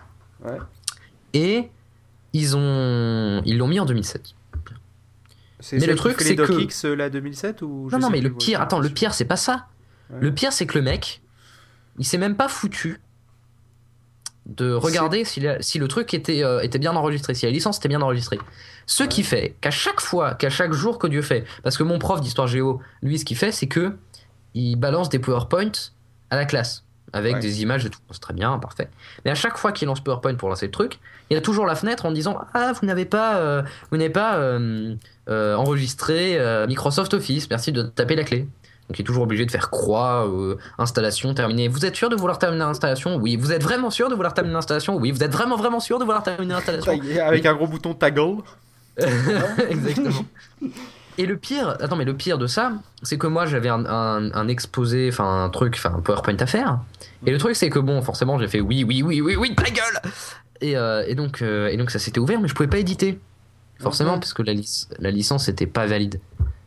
Ouais. 0.45 0.57
et 1.33 1.71
ils 2.33 2.55
ont 2.55 3.41
ils 3.45 3.57
l'ont 3.57 3.67
mis 3.67 3.79
en 3.79 3.85
2007. 3.85 4.35
Mais 5.73 5.85
le 5.85 5.95
truc, 5.95 6.21
c'est 6.21 6.35
que- 6.35 6.43
DocX 6.43 6.85
euh, 6.85 6.95
la 6.95 7.09
2007 7.09 7.61
ou 7.61 7.87
je 7.89 7.95
Non 7.95 8.01
non 8.03 8.09
mais 8.09 8.21
le 8.21 8.31
pire, 8.33 8.61
attends 8.61 8.79
le 8.79 8.89
pire 8.89 9.13
c'est 9.13 9.25
pas 9.25 9.35
ça. 9.35 9.67
Ouais. 10.09 10.17
Le 10.21 10.33
pire 10.33 10.53
c'est 10.53 10.65
que 10.65 10.77
le 10.77 10.83
mec, 10.83 11.21
il 11.97 12.05
s'est 12.05 12.17
même 12.17 12.35
pas 12.35 12.47
foutu 12.47 12.99
de 14.45 14.71
regarder 14.73 15.25
si, 15.25 15.39
la- 15.41 15.61
si 15.61 15.77
le 15.77 15.87
truc 15.87 16.13
était, 16.13 16.43
euh, 16.43 16.61
était 16.61 16.79
bien 16.79 16.95
enregistré, 16.95 17.33
si 17.35 17.45
la 17.45 17.51
licence 17.51 17.77
était 17.77 17.89
bien 17.89 18.01
enregistrée. 18.01 18.39
Ce 18.87 19.03
Ouais. 19.03 19.09
qui 19.09 19.21
fait 19.23 19.55
qu'à 19.61 19.69
chaque 19.69 19.99
fois, 20.01 20.33
qu'à 20.33 20.49
chaque 20.49 20.73
jour 20.73 20.97
que 20.97 21.05
Dieu 21.07 21.21
fait, 21.21 21.45
parce 21.61 21.77
que 21.77 21.83
mon 21.83 21.99
prof 21.99 22.19
d'histoire 22.21 22.47
géo, 22.47 22.81
lui, 23.03 23.19
ce 23.19 23.25
qu'il 23.25 23.37
fait, 23.37 23.51
c'est 23.51 23.67
que 23.67 23.95
il 24.55 24.75
balance 24.77 25.09
des 25.09 25.19
PowerPoint 25.19 25.71
à 26.31 26.35
la 26.35 26.45
classe 26.45 26.83
avec 27.13 27.35
Ouais. 27.35 27.39
des 27.39 27.61
images 27.61 27.85
et 27.85 27.89
tout. 27.89 27.99
C'est 28.11 28.19
très 28.21 28.33
bien, 28.33 28.57
parfait. 28.59 28.89
Mais 29.25 29.31
à 29.31 29.35
chaque 29.35 29.57
fois 29.57 29.71
qu'il 29.71 29.87
lance 29.87 30.01
PowerPoint 30.01 30.35
pour 30.35 30.49
lancer 30.49 30.65
le 30.65 30.71
truc, 30.71 30.99
il 31.29 31.37
a 31.37 31.41
toujours 31.41 31.65
la 31.65 31.75
fenêtre 31.75 32.05
en 32.05 32.11
disant 32.11 32.39
ah 32.53 32.73
vous 32.79 32.85
n'avez 32.87 33.05
pas 33.05 33.37
euh, 33.37 33.61
vous 33.91 33.97
n'avez 33.97 34.09
pas 34.09 34.35
euh, 34.37 34.95
euh, 35.29 35.55
enregistré 35.55 36.37
euh, 36.37 36.65
Microsoft 36.67 37.13
Office, 37.13 37.49
merci 37.49 37.71
de 37.71 37.83
taper 37.83 38.15
la 38.15 38.23
clé. 38.23 38.39
Donc 38.87 38.97
il 38.97 39.01
est 39.01 39.05
toujours 39.05 39.21
obligé 39.23 39.45
de 39.45 39.51
faire 39.51 39.69
croix, 39.69 40.27
euh, 40.27 40.57
installation 40.79 41.33
terminée. 41.35 41.67
Vous 41.67 41.85
êtes 41.85 41.95
sûr 41.95 42.09
de 42.09 42.15
vouloir 42.15 42.39
terminer 42.39 42.63
l'installation? 42.65 43.17
Oui. 43.17 43.35
Vous 43.35 43.51
êtes 43.51 43.61
vraiment 43.61 43.91
sûr 43.91 44.09
de 44.09 44.15
vouloir 44.15 44.33
terminer 44.33 44.55
l'installation? 44.55 44.95
Oui. 44.97 45.11
Vous 45.11 45.23
êtes 45.23 45.31
vraiment 45.31 45.57
vraiment 45.57 45.79
sûr 45.79 45.99
de 45.99 46.03
vouloir 46.05 46.23
terminer 46.23 46.53
l'installation? 46.55 46.99
Avec 47.23 47.45
un 47.45 47.53
gros 47.53 47.67
bouton 47.67 47.93
toggle. 47.93 48.41
Exactement. 49.69 50.25
Et 51.19 51.25
le 51.25 51.35
pire, 51.37 51.75
attends, 51.81 51.97
mais 51.97 52.05
le 52.05 52.15
pire 52.15 52.37
de 52.37 52.47
ça, 52.47 52.71
c'est 53.03 53.17
que 53.17 53.27
moi 53.27 53.45
j'avais 53.45 53.67
un, 53.69 53.85
un- 53.85 54.31
un 54.33 54.47
exposé, 54.47 55.09
enfin 55.11 55.43
un 55.43 55.49
truc, 55.49 55.75
enfin 55.77 55.93
un 55.97 55.99
PowerPoint 55.99 56.37
à 56.39 56.45
faire. 56.45 56.79
Et 57.25 57.31
le 57.31 57.37
truc, 57.37 57.55
c'est 57.57 57.69
que 57.69 57.77
bon, 57.79 58.01
forcément, 58.01 58.39
j'ai 58.39 58.47
fait 58.47 58.61
oui, 58.61 58.85
oui, 58.87 59.03
oui, 59.03 59.19
oui, 59.21 59.35
oui, 59.35 59.53
ta 59.53 59.69
gueule 59.69 59.99
et, 60.61 60.77
euh, 60.77 61.03
et, 61.07 61.15
donc, 61.15 61.41
euh, 61.41 61.67
et 61.67 61.75
donc 61.77 61.91
ça 61.91 61.99
s'était 61.99 62.19
ouvert, 62.19 62.39
mais 62.39 62.47
je 62.47 62.55
pouvais 62.55 62.69
pas 62.69 62.77
éditer. 62.79 63.19
Forcément, 63.81 64.13
Mhm. 64.13 64.19
parce 64.21 64.33
que 64.33 64.41
la, 64.43 64.53
lic- 64.53 64.87
la 64.97 65.11
licence 65.11 65.47
n'était 65.49 65.67
pas 65.67 65.85
valide. 65.85 66.19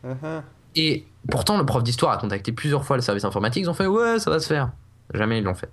Uh-huh. 0.05 0.41
Et 0.75 1.05
pourtant, 1.29 1.57
le 1.57 1.65
prof 1.65 1.83
d'histoire 1.83 2.11
a 2.11 2.17
contacté 2.17 2.51
plusieurs 2.51 2.85
fois 2.85 2.95
le 2.95 3.01
service 3.01 3.23
informatique. 3.25 3.63
Ils 3.63 3.69
ont 3.69 3.73
fait 3.75 3.85
ouais, 3.87 4.19
ça 4.19 4.29
va 4.31 4.39
se 4.39 4.47
faire. 4.47 4.69
Jamais 5.13 5.39
ils 5.39 5.43
l'ont 5.43 5.53
fait. 5.53 5.69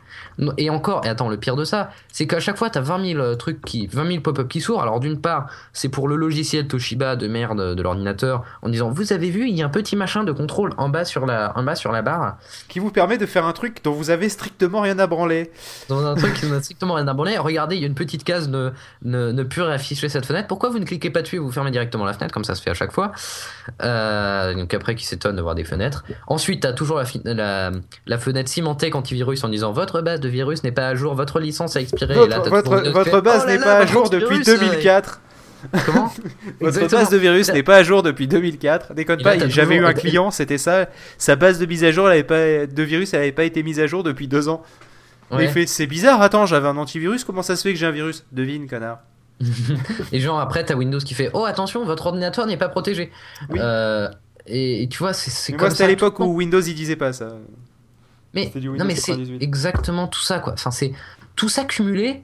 Et 0.58 0.70
encore, 0.70 1.02
et 1.04 1.08
attends, 1.08 1.28
le 1.28 1.36
pire 1.36 1.56
de 1.56 1.64
ça, 1.64 1.90
c'est 2.12 2.26
qu'à 2.26 2.40
chaque 2.40 2.56
fois, 2.58 2.68
t'as 2.68 2.80
20 2.80 3.14
000 3.14 3.34
trucs 3.36 3.60
qui, 3.64 3.86
20 3.86 4.06
000 4.06 4.20
pop-up 4.20 4.48
qui 4.48 4.60
s'ouvrent. 4.60 4.82
Alors 4.82 5.00
d'une 5.00 5.20
part, 5.20 5.46
c'est 5.72 5.88
pour 5.88 6.08
le 6.08 6.16
logiciel 6.16 6.66
Toshiba 6.66 7.16
de 7.16 7.26
merde 7.28 7.74
de 7.74 7.82
l'ordinateur, 7.82 8.44
en 8.62 8.68
disant 8.68 8.90
vous 8.90 9.12
avez 9.12 9.30
vu, 9.30 9.48
il 9.48 9.56
y 9.56 9.62
a 9.62 9.66
un 9.66 9.70
petit 9.70 9.96
machin 9.96 10.24
de 10.24 10.32
contrôle 10.32 10.74
en 10.76 10.88
bas 10.88 11.04
sur 11.04 11.26
la, 11.26 11.52
en 11.56 11.62
bas 11.62 11.74
sur 11.74 11.92
la 11.92 12.02
barre, 12.02 12.38
Qui 12.68 12.80
vous 12.80 12.90
permet 12.90 13.18
de 13.18 13.26
faire 13.26 13.46
un 13.46 13.52
truc 13.52 13.82
dont 13.84 13.92
vous 13.92 14.10
avez 14.10 14.28
strictement 14.28 14.80
rien 14.80 14.98
à 14.98 15.06
branler. 15.06 15.50
dans 15.88 16.04
un 16.04 16.14
truc 16.16 16.34
qui 16.34 16.46
n'a 16.46 16.60
strictement 16.60 16.94
rien 16.94 17.08
à 17.08 17.14
branler. 17.14 17.38
Regardez, 17.38 17.76
il 17.76 17.80
y 17.80 17.84
a 17.84 17.88
une 17.88 17.94
petite 17.94 18.24
case 18.24 18.48
ne, 18.48 18.70
ne, 19.02 19.32
ne 19.32 19.42
plus 19.42 19.62
réafficher 19.62 20.08
cette 20.08 20.26
fenêtre. 20.26 20.48
Pourquoi 20.48 20.68
vous 20.70 20.78
ne 20.78 20.84
cliquez 20.84 21.10
pas 21.10 21.22
dessus 21.22 21.36
et 21.36 21.38
vous 21.38 21.52
fermez 21.52 21.70
directement 21.70 22.04
la 22.04 22.12
fenêtre 22.12 22.34
comme 22.34 22.44
ça 22.44 22.54
se 22.54 22.62
fait 22.62 22.70
à 22.70 22.74
chaque 22.74 22.92
fois? 22.92 23.12
Euh, 23.82 24.54
Donc 24.54 24.74
après, 24.74 24.94
qui 24.94 25.06
s'étonne 25.06 25.36
de 25.36 25.42
voir 25.42 25.54
des 25.54 25.64
fenêtres. 25.64 26.04
Ensuite, 26.26 26.62
t'as 26.62 26.72
toujours 26.72 26.98
la, 26.98 27.04
la, 27.24 27.70
la 28.06 28.18
fenêtre 28.18 28.48
cimentée 28.50 28.90
antivirus 29.20 29.44
en 29.44 29.48
disant 29.48 29.72
votre 29.72 30.00
base 30.00 30.20
de 30.20 30.28
virus 30.28 30.62
n'est 30.64 30.72
pas 30.72 30.88
à 30.88 30.94
jour, 30.94 31.14
votre 31.14 31.40
licence 31.40 31.76
a 31.76 31.80
expiré. 31.80 32.14
et 32.14 32.28
là, 32.28 32.38
Votre, 32.38 32.90
votre, 32.90 33.20
base 33.20 33.44
Oh 33.44 33.50
n'est 33.50 33.58
pas 33.58 33.78
à 33.78 33.86
jour 33.86 34.08
depuis 34.08 34.36
antivirus, 34.36 34.48
euh, 34.48 34.58
2004. 34.58 35.20
Comment 35.84 36.06
Votre 36.60 36.78
Exactement. 36.78 37.02
base 37.02 37.10
de 37.10 37.16
virus 37.18 37.52
n'est 37.52 37.62
pas 37.62 37.76
à 37.76 37.82
jour 37.82 38.02
depuis 38.02 38.26
2004. 38.26 38.94
Déconne 38.94 39.20
Et 39.20 39.24
là, 39.24 39.32
pas, 39.32 39.36
t'as 39.38 39.48
j'avais 39.48 39.76
eu 39.76 39.84
un 39.84 39.92
client, 39.92 40.30
c'était 40.30 40.58
ça. 40.58 40.88
Sa 41.18 41.36
base 41.36 41.58
de 41.58 41.66
mise 41.66 41.84
à 41.84 41.92
jour, 41.92 42.06
elle 42.06 42.14
avait 42.14 42.22
pas, 42.22 42.66
de 42.66 42.82
virus, 42.82 43.12
elle 43.14 43.20
avait 43.20 43.32
pas 43.32 43.44
été 43.44 43.62
mise 43.62 43.78
à 43.78 43.86
jour 43.86 44.02
depuis 44.02 44.26
deux 44.26 44.48
ans. 44.48 44.62
Ouais. 45.30 45.44
Il 45.44 45.50
fait, 45.50 45.66
c'est 45.66 45.86
bizarre, 45.86 46.22
attends, 46.22 46.46
j'avais 46.46 46.66
un 46.66 46.76
antivirus, 46.76 47.24
comment 47.24 47.42
ça 47.42 47.54
se 47.54 47.62
fait 47.62 47.72
que 47.72 47.78
j'ai 47.78 47.86
un 47.86 47.92
virus? 47.92 48.24
Devine, 48.32 48.66
connard. 48.66 49.00
Et 50.12 50.18
genre 50.20 50.40
après, 50.40 50.64
t'as 50.64 50.74
Windows 50.74 50.98
qui 50.98 51.14
fait 51.14 51.30
oh 51.32 51.44
attention, 51.44 51.84
votre 51.84 52.06
ordinateur 52.06 52.46
n'est 52.46 52.56
pas 52.56 52.68
protégé. 52.68 53.10
Oui. 53.48 53.58
Euh, 53.60 54.08
et, 54.46 54.82
et 54.82 54.88
tu 54.88 54.98
vois, 54.98 55.12
c'est 55.12 55.52
comme 55.52 55.60
moi, 55.60 55.70
c'était 55.70 55.84
à 55.84 55.88
l'époque 55.88 56.18
où 56.20 56.24
Windows 56.36 56.60
il 56.60 56.74
disait 56.74 56.96
pas 56.96 57.12
ça. 57.12 57.36
Mais 58.34 58.52
non 58.54 58.84
mais 58.84 58.94
c'est 58.94 59.12
98. 59.12 59.42
exactement 59.42 60.06
tout 60.06 60.20
ça 60.20 60.38
quoi. 60.38 60.52
Enfin 60.52 60.70
c'est 60.70 60.92
tout 61.36 61.48
ça 61.48 61.64
cumulé, 61.64 62.22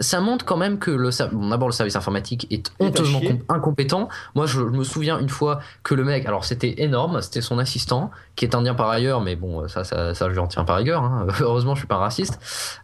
ça 0.00 0.20
montre 0.20 0.46
quand 0.46 0.56
même 0.56 0.78
que 0.78 0.90
le 0.90 1.10
bon, 1.32 1.50
d'abord 1.50 1.68
le 1.68 1.72
service 1.72 1.94
informatique 1.94 2.46
est 2.50 2.72
honteusement 2.80 3.20
incompétent. 3.50 4.08
Moi 4.34 4.46
je 4.46 4.60
me 4.60 4.82
souviens 4.82 5.18
une 5.18 5.28
fois 5.28 5.60
que 5.82 5.94
le 5.94 6.04
mec, 6.04 6.24
alors 6.26 6.44
c'était 6.44 6.74
énorme, 6.78 7.20
c'était 7.20 7.42
son 7.42 7.58
assistant 7.58 8.10
qui 8.34 8.46
est 8.46 8.54
indien 8.54 8.74
par 8.74 8.88
ailleurs, 8.88 9.20
mais 9.20 9.36
bon 9.36 9.68
ça 9.68 9.84
ça, 9.84 10.14
ça 10.14 10.26
je 10.28 10.32
lui 10.32 10.38
en 10.38 10.46
tiens 10.46 10.64
par 10.64 10.78
rigueur. 10.78 11.04
hein. 11.04 11.26
Heureusement 11.40 11.74
je 11.74 11.80
suis 11.80 11.86
pas 11.86 11.98
raciste. 11.98 12.38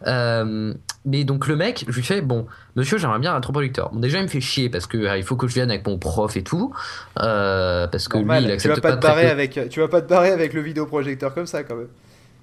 Euh, 0.05 0.73
mais 1.05 1.23
donc 1.23 1.47
le 1.47 1.55
mec, 1.55 1.85
je 1.87 1.95
lui 1.95 2.03
fais 2.03 2.21
bon 2.21 2.45
monsieur 2.75 2.99
j'aimerais 2.99 3.19
bien 3.19 3.31
un 3.31 3.35
rétroprojecteur. 3.35 3.89
Bon 3.91 3.99
déjà 3.99 4.19
il 4.19 4.23
me 4.23 4.27
fait 4.29 4.41
chier 4.41 4.69
parce 4.69 4.85
que 4.85 4.97
euh, 4.97 5.17
il 5.17 5.23
faut 5.23 5.35
que 5.35 5.47
je 5.47 5.55
vienne 5.55 5.71
avec 5.71 5.87
mon 5.87 5.97
prof 5.97 6.37
et 6.37 6.43
tout 6.43 6.71
euh, 7.19 7.87
parce 7.87 8.07
que 8.07 8.17
Normal, 8.17 8.43
lui 8.43 8.45
il 8.45 8.49
tu 8.49 8.53
accepte 8.53 8.75
vas 8.75 8.81
pas, 8.81 8.89
pas 8.91 8.97
te 8.97 9.01
barrer 9.01 9.29
avec, 9.29 9.59
tu 9.69 9.79
vas 9.79 9.87
pas 9.87 10.01
te 10.01 10.09
barrer 10.09 10.29
avec 10.31 10.53
le 10.53 10.61
vidéoprojecteur 10.61 11.33
comme 11.33 11.47
ça 11.47 11.63
quand 11.63 11.75
même. 11.75 11.87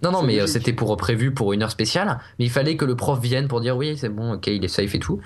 Non, 0.02 0.10
non, 0.12 0.22
mais 0.22 0.40
euh, 0.40 0.46
c'était 0.46 0.72
pour 0.74 0.94
prévu 0.96 1.32
pour 1.32 1.52
une 1.54 1.62
heure 1.62 1.70
spéciale. 1.70 2.18
Mais 2.38 2.44
il 2.44 2.50
fallait 2.50 2.76
que 2.76 2.84
le 2.84 2.94
prof 2.94 3.18
vienne 3.20 3.48
pour 3.48 3.60
dire 3.60 3.76
oui, 3.76 3.96
c'est 3.96 4.08
bon, 4.10 4.34
ok, 4.34 4.46
il 4.48 4.64
est 4.64 4.68
safe 4.68 4.94
et 4.94 4.98
tout. 4.98 5.20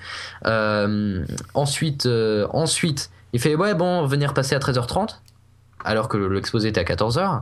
Euh, 0.45 1.25
ensuite, 1.53 2.05
euh, 2.05 2.47
ensuite, 2.51 3.09
il 3.33 3.39
fait 3.41 3.55
ouais, 3.55 3.73
bon, 3.73 4.05
venez 4.05 4.25
repasser 4.25 4.55
à 4.55 4.59
13h30. 4.59 5.19
Alors 5.83 6.07
que 6.07 6.17
le- 6.17 6.29
l'exposé 6.29 6.69
était 6.69 6.79
à 6.79 6.83
14h. 6.83 7.41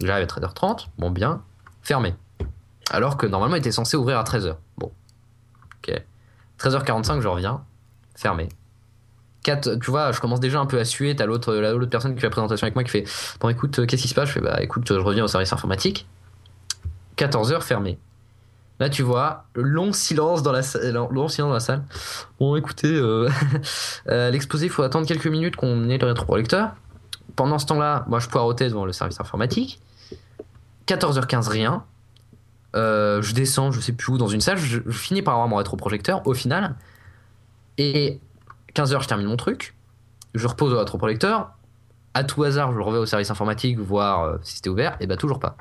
J'arrive 0.00 0.24
à 0.24 0.26
13h30. 0.26 0.88
Bon, 0.98 1.10
bien. 1.10 1.42
Fermé. 1.82 2.14
Alors 2.90 3.16
que 3.18 3.26
normalement, 3.26 3.56
il 3.56 3.60
était 3.60 3.72
censé 3.72 3.96
ouvrir 3.96 4.18
à 4.18 4.24
13h. 4.24 4.56
Bon. 4.78 4.90
Ok. 5.86 6.02
13h45, 6.58 7.20
je 7.20 7.28
reviens. 7.28 7.62
Fermé. 8.16 8.48
4, 9.44 9.76
tu 9.76 9.90
vois, 9.90 10.12
je 10.12 10.20
commence 10.20 10.40
déjà 10.40 10.58
un 10.60 10.66
peu 10.66 10.78
à 10.78 10.84
suer. 10.84 11.14
T'as 11.16 11.26
l'autre, 11.26 11.54
la- 11.54 11.72
l'autre 11.72 11.90
personne 11.90 12.14
qui 12.14 12.20
fait 12.20 12.26
la 12.26 12.30
présentation 12.30 12.64
avec 12.64 12.74
moi 12.74 12.84
qui 12.84 12.90
fait 12.90 13.04
Bon, 13.40 13.48
écoute, 13.48 13.78
euh, 13.78 13.86
qu'est-ce 13.86 14.02
qui 14.02 14.08
se 14.08 14.14
passe? 14.14 14.28
Je 14.28 14.34
fais 14.34 14.40
Bah, 14.40 14.58
écoute, 14.62 14.86
je 14.88 14.94
reviens 14.98 15.24
au 15.24 15.28
service 15.28 15.52
informatique. 15.52 16.06
14h 17.18 17.60
fermé. 17.62 17.98
Là, 18.80 18.88
tu 18.88 19.02
vois, 19.02 19.44
long 19.56 19.92
silence 19.92 20.42
dans 20.42 20.52
la, 20.52 20.62
sa- 20.62 20.78
long 20.92 21.28
silence 21.28 21.48
dans 21.48 21.54
la 21.54 21.60
salle. 21.60 21.82
Bon, 22.38 22.54
écoutez, 22.54 22.94
euh, 22.94 23.28
euh, 24.08 24.30
l'exposé, 24.30 24.66
il 24.66 24.70
faut 24.70 24.82
attendre 24.84 25.06
quelques 25.06 25.26
minutes 25.26 25.56
qu'on 25.56 25.88
ait 25.88 25.98
le 25.98 26.06
rétroprojecteur. 26.06 26.74
Pendant 27.34 27.58
ce 27.58 27.66
temps-là, 27.66 28.04
moi, 28.08 28.20
je 28.20 28.28
poireautais 28.28 28.68
devant 28.68 28.84
le 28.84 28.92
service 28.92 29.20
informatique. 29.20 29.80
14h15, 30.86 31.48
rien. 31.48 31.84
Euh, 32.76 33.20
je 33.20 33.34
descends, 33.34 33.72
je 33.72 33.80
sais 33.80 33.92
plus 33.92 34.12
où, 34.12 34.18
dans 34.18 34.28
une 34.28 34.40
salle. 34.40 34.58
Je, 34.58 34.78
finis 34.90 35.22
par 35.22 35.34
avoir 35.34 35.48
mon 35.48 35.56
rétroprojecteur 35.56 36.24
au 36.26 36.34
final. 36.34 36.76
Et 37.78 38.20
15h, 38.74 39.02
je 39.02 39.08
termine 39.08 39.26
mon 39.26 39.36
truc. 39.36 39.74
Je 40.34 40.46
repose 40.46 40.72
au 40.72 40.78
rétroprojecteur. 40.78 41.50
À 42.14 42.22
tout 42.22 42.44
hasard, 42.44 42.72
je 42.72 42.78
reviens 42.78 43.00
au 43.00 43.06
service 43.06 43.30
informatique 43.30 43.78
voir 43.78 44.38
si 44.42 44.56
c'était 44.56 44.70
ouvert. 44.70 44.96
Et 45.00 45.08
bah, 45.08 45.16
toujours 45.16 45.40
pas. 45.40 45.56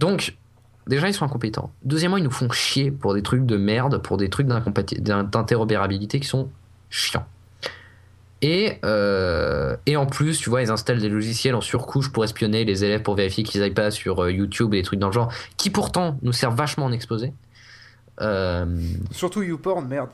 Donc, 0.00 0.36
déjà, 0.86 1.08
ils 1.08 1.14
sont 1.14 1.26
incompétents. 1.26 1.70
Deuxièmement, 1.84 2.16
ils 2.16 2.24
nous 2.24 2.30
font 2.30 2.50
chier 2.50 2.90
pour 2.90 3.14
des 3.14 3.22
trucs 3.22 3.44
de 3.44 3.56
merde, 3.56 3.98
pour 4.02 4.16
des 4.16 4.30
trucs 4.30 4.46
d'interopérabilité 4.48 6.18
qui 6.18 6.26
sont 6.26 6.48
chiants. 6.88 7.26
Et, 8.42 8.78
euh, 8.86 9.76
et 9.84 9.96
en 9.96 10.06
plus, 10.06 10.38
tu 10.38 10.48
vois, 10.48 10.62
ils 10.62 10.70
installent 10.70 11.00
des 11.00 11.10
logiciels 11.10 11.54
en 11.54 11.60
surcouche 11.60 12.10
pour 12.10 12.24
espionner 12.24 12.64
les 12.64 12.82
élèves 12.84 13.02
pour 13.02 13.14
vérifier 13.14 13.44
qu'ils 13.44 13.62
aillent 13.62 13.74
pas 13.74 13.90
sur 13.90 14.24
euh, 14.24 14.32
YouTube 14.32 14.72
et 14.72 14.78
des 14.78 14.82
trucs 14.82 14.98
dans 14.98 15.08
le 15.08 15.12
genre, 15.12 15.30
qui 15.58 15.68
pourtant 15.68 16.18
nous 16.22 16.32
servent 16.32 16.56
vachement 16.56 16.86
en 16.86 16.92
exposé. 16.92 17.34
Euh, 18.22 18.64
Surtout 19.10 19.42
YouPorn, 19.42 19.86
merde. 19.86 20.08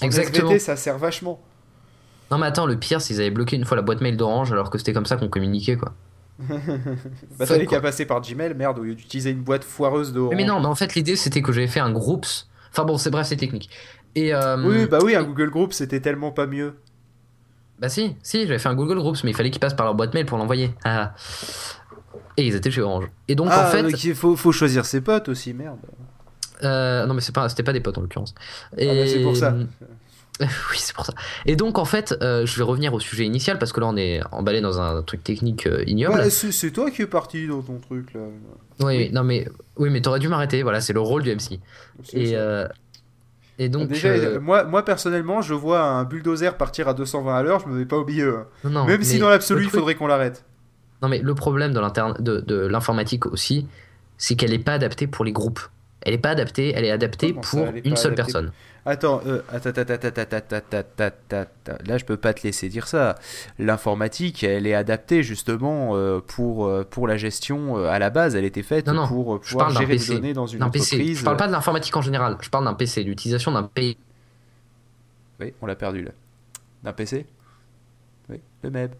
En 0.00 0.06
Exactement. 0.06 0.50
SVT, 0.50 0.60
ça 0.60 0.76
sert 0.76 0.98
vachement. 0.98 1.40
non 2.30 2.38
mais 2.38 2.46
attends, 2.46 2.66
le 2.66 2.76
pire, 2.76 3.00
c'est 3.00 3.08
qu'ils 3.08 3.20
avaient 3.20 3.30
bloqué 3.30 3.56
une 3.56 3.64
fois 3.64 3.76
la 3.76 3.82
boîte 3.82 4.00
mail 4.00 4.16
d'Orange 4.16 4.52
alors 4.52 4.70
que 4.70 4.78
c'était 4.78 4.92
comme 4.92 5.06
ça 5.06 5.16
qu'on 5.16 5.28
communiquait 5.28 5.76
quoi. 5.76 5.94
Bah, 7.38 7.46
t'avais 7.46 7.66
qu'à 7.66 7.80
passer 7.80 8.04
par 8.06 8.20
Gmail, 8.20 8.54
merde, 8.54 8.78
au 8.78 8.82
lieu 8.82 8.94
d'utiliser 8.94 9.30
une 9.30 9.42
boîte 9.42 9.64
foireuse 9.64 10.12
de. 10.12 10.20
Mais 10.34 10.44
non, 10.44 10.60
mais 10.60 10.66
en 10.66 10.74
fait 10.74 10.94
l'idée 10.94 11.16
c'était 11.16 11.42
que 11.42 11.52
j'avais 11.52 11.66
fait 11.66 11.80
un 11.80 11.92
groups. 11.92 12.48
Enfin 12.72 12.84
bon, 12.84 12.98
c'est 12.98 13.10
bref, 13.10 13.26
c'est 13.26 13.36
technique. 13.36 13.70
Et 14.14 14.34
euh, 14.34 14.56
Oui, 14.62 14.86
bah 14.86 14.98
oui, 15.02 15.14
un 15.14 15.22
Google 15.22 15.50
Group, 15.50 15.72
c'était 15.72 16.00
tellement 16.00 16.30
pas 16.32 16.46
mieux. 16.46 16.74
Bah 17.78 17.88
si, 17.88 18.16
si, 18.22 18.46
j'avais 18.46 18.58
fait 18.58 18.68
un 18.68 18.74
Google 18.74 18.96
Groups, 18.98 19.22
mais 19.24 19.30
il 19.30 19.36
fallait 19.36 19.50
qu'ils 19.50 19.60
passent 19.60 19.74
par 19.76 19.84
leur 19.86 19.94
boîte 19.94 20.14
mail 20.14 20.24
pour 20.26 20.38
l'envoyer. 20.38 20.74
Ah. 20.84 21.14
Et 22.38 22.46
ils 22.46 22.54
étaient 22.54 22.70
chez 22.70 22.80
Orange. 22.82 23.10
Et 23.28 23.34
donc 23.34 23.48
ah, 23.50 23.66
en 23.66 23.70
fait, 23.70 24.04
il 24.04 24.14
faut, 24.14 24.36
faut 24.36 24.52
choisir 24.52 24.84
ses 24.84 25.00
potes 25.00 25.28
aussi, 25.28 25.52
merde. 25.54 25.78
euh, 26.62 27.06
non 27.06 27.14
mais 27.14 27.20
c'est 27.20 27.34
pas, 27.34 27.48
c'était 27.48 27.62
pas 27.62 27.72
des 27.74 27.80
potes 27.80 27.98
en 27.98 28.02
l'occurrence. 28.02 28.34
Et 28.76 28.88
Ah 28.88 28.94
bah, 28.94 29.06
c'est 29.06 29.22
pour 29.22 29.36
ça. 29.36 29.54
oui, 30.40 30.76
c'est 30.76 30.94
pour 30.94 31.06
ça. 31.06 31.12
Et 31.46 31.56
donc 31.56 31.78
en 31.78 31.84
fait, 31.84 32.14
euh, 32.22 32.44
je 32.46 32.56
vais 32.58 32.62
revenir 32.62 32.92
au 32.94 33.00
sujet 33.00 33.24
initial 33.24 33.58
parce 33.58 33.72
que 33.72 33.80
là 33.80 33.86
on 33.86 33.96
est 33.96 34.20
emballé 34.32 34.60
dans 34.60 34.80
un 34.80 35.02
truc 35.02 35.24
technique 35.24 35.66
euh, 35.66 35.82
ignoble. 35.86 36.18
Ouais, 36.18 36.30
c'est 36.30 36.70
toi 36.70 36.90
qui 36.90 37.02
es 37.02 37.06
parti 37.06 37.46
dans 37.46 37.62
ton 37.62 37.78
truc 37.78 38.12
là. 38.14 38.20
oui, 38.80 38.96
oui, 38.98 39.10
non 39.12 39.24
mais 39.24 39.48
oui, 39.76 39.88
mais 39.90 40.00
t'aurais 40.02 40.18
dû 40.18 40.28
m'arrêter. 40.28 40.62
Voilà, 40.62 40.80
c'est 40.80 40.92
le 40.92 41.00
rôle 41.00 41.22
du 41.22 41.34
MC. 41.34 41.58
Et 42.12 42.32
euh, 42.36 42.66
et 43.58 43.70
donc 43.70 43.88
Déjà, 43.88 44.38
moi, 44.38 44.64
moi 44.64 44.84
personnellement, 44.84 45.40
je 45.40 45.54
vois 45.54 45.82
un 45.82 46.04
bulldozer 46.04 46.56
partir 46.58 46.88
à 46.88 46.94
220 46.94 47.34
à 47.34 47.42
l'heure, 47.42 47.60
je 47.60 47.68
me 47.68 47.78
mets 47.78 47.86
pas 47.86 47.96
au 47.96 48.04
milieu. 48.04 48.36
hein. 48.38 48.46
non, 48.64 48.70
non, 48.70 48.84
Même 48.84 49.02
si 49.02 49.18
dans 49.18 49.30
l'absolu, 49.30 49.62
il 49.62 49.68
truc- 49.68 49.80
faudrait 49.80 49.94
qu'on 49.94 50.06
l'arrête. 50.06 50.44
Non 51.02 51.08
mais 51.08 51.18
le 51.20 51.34
problème 51.34 51.72
de 51.72 51.80
l'interne- 51.80 52.20
de, 52.22 52.40
de 52.40 52.56
l'informatique 52.66 53.24
aussi, 53.26 53.66
c'est 54.18 54.34
qu'elle 54.34 54.50
n'est 54.50 54.58
pas 54.58 54.74
adaptée 54.74 55.06
pour 55.06 55.24
les 55.24 55.32
groupes. 55.32 55.60
Elle 56.06 56.12
n'est 56.12 56.18
pas 56.18 56.30
adaptée, 56.30 56.72
elle 56.72 56.84
est 56.84 56.92
adaptée 56.92 57.32
pour 57.32 57.66
une 57.84 57.96
seule 57.96 58.14
personne. 58.14 58.52
Attends, 58.84 59.20
euh, 59.26 59.42
là 61.84 61.98
je 61.98 62.04
peux 62.04 62.16
pas 62.16 62.32
te 62.32 62.44
laisser 62.44 62.68
dire 62.68 62.86
ça. 62.86 63.16
L'informatique, 63.58 64.44
elle 64.44 64.68
est 64.68 64.74
adaptée 64.74 65.24
justement 65.24 65.96
euh, 65.96 66.20
pour, 66.24 66.66
euh, 66.66 66.86
pour 66.88 67.08
la 67.08 67.16
gestion 67.16 67.76
euh, 67.76 67.88
à 67.88 67.98
la 67.98 68.10
base. 68.10 68.36
Elle 68.36 68.44
était 68.44 68.62
faite 68.62 68.88
pour 69.08 69.40
pouvoir 69.40 69.70
gérer 69.70 69.96
des 69.96 70.06
données 70.06 70.32
dans 70.32 70.46
une 70.46 70.62
entreprise. 70.62 70.90
PC. 70.90 71.14
Je 71.14 71.24
parle 71.24 71.36
pas 71.36 71.48
de 71.48 71.52
l'informatique 71.52 71.96
en 71.96 72.02
général. 72.02 72.38
Je 72.40 72.50
parle 72.50 72.66
d'un 72.66 72.74
PC, 72.74 73.02
l'utilisation 73.02 73.50
d'un 73.50 73.64
PC. 73.64 73.98
Oui, 75.40 75.54
on 75.60 75.66
l'a 75.66 75.74
perdu 75.74 76.04
là. 76.04 76.12
D'un 76.84 76.92
PC. 76.92 77.26
Oui, 78.28 78.40
le 78.62 78.70
MEB. 78.70 78.92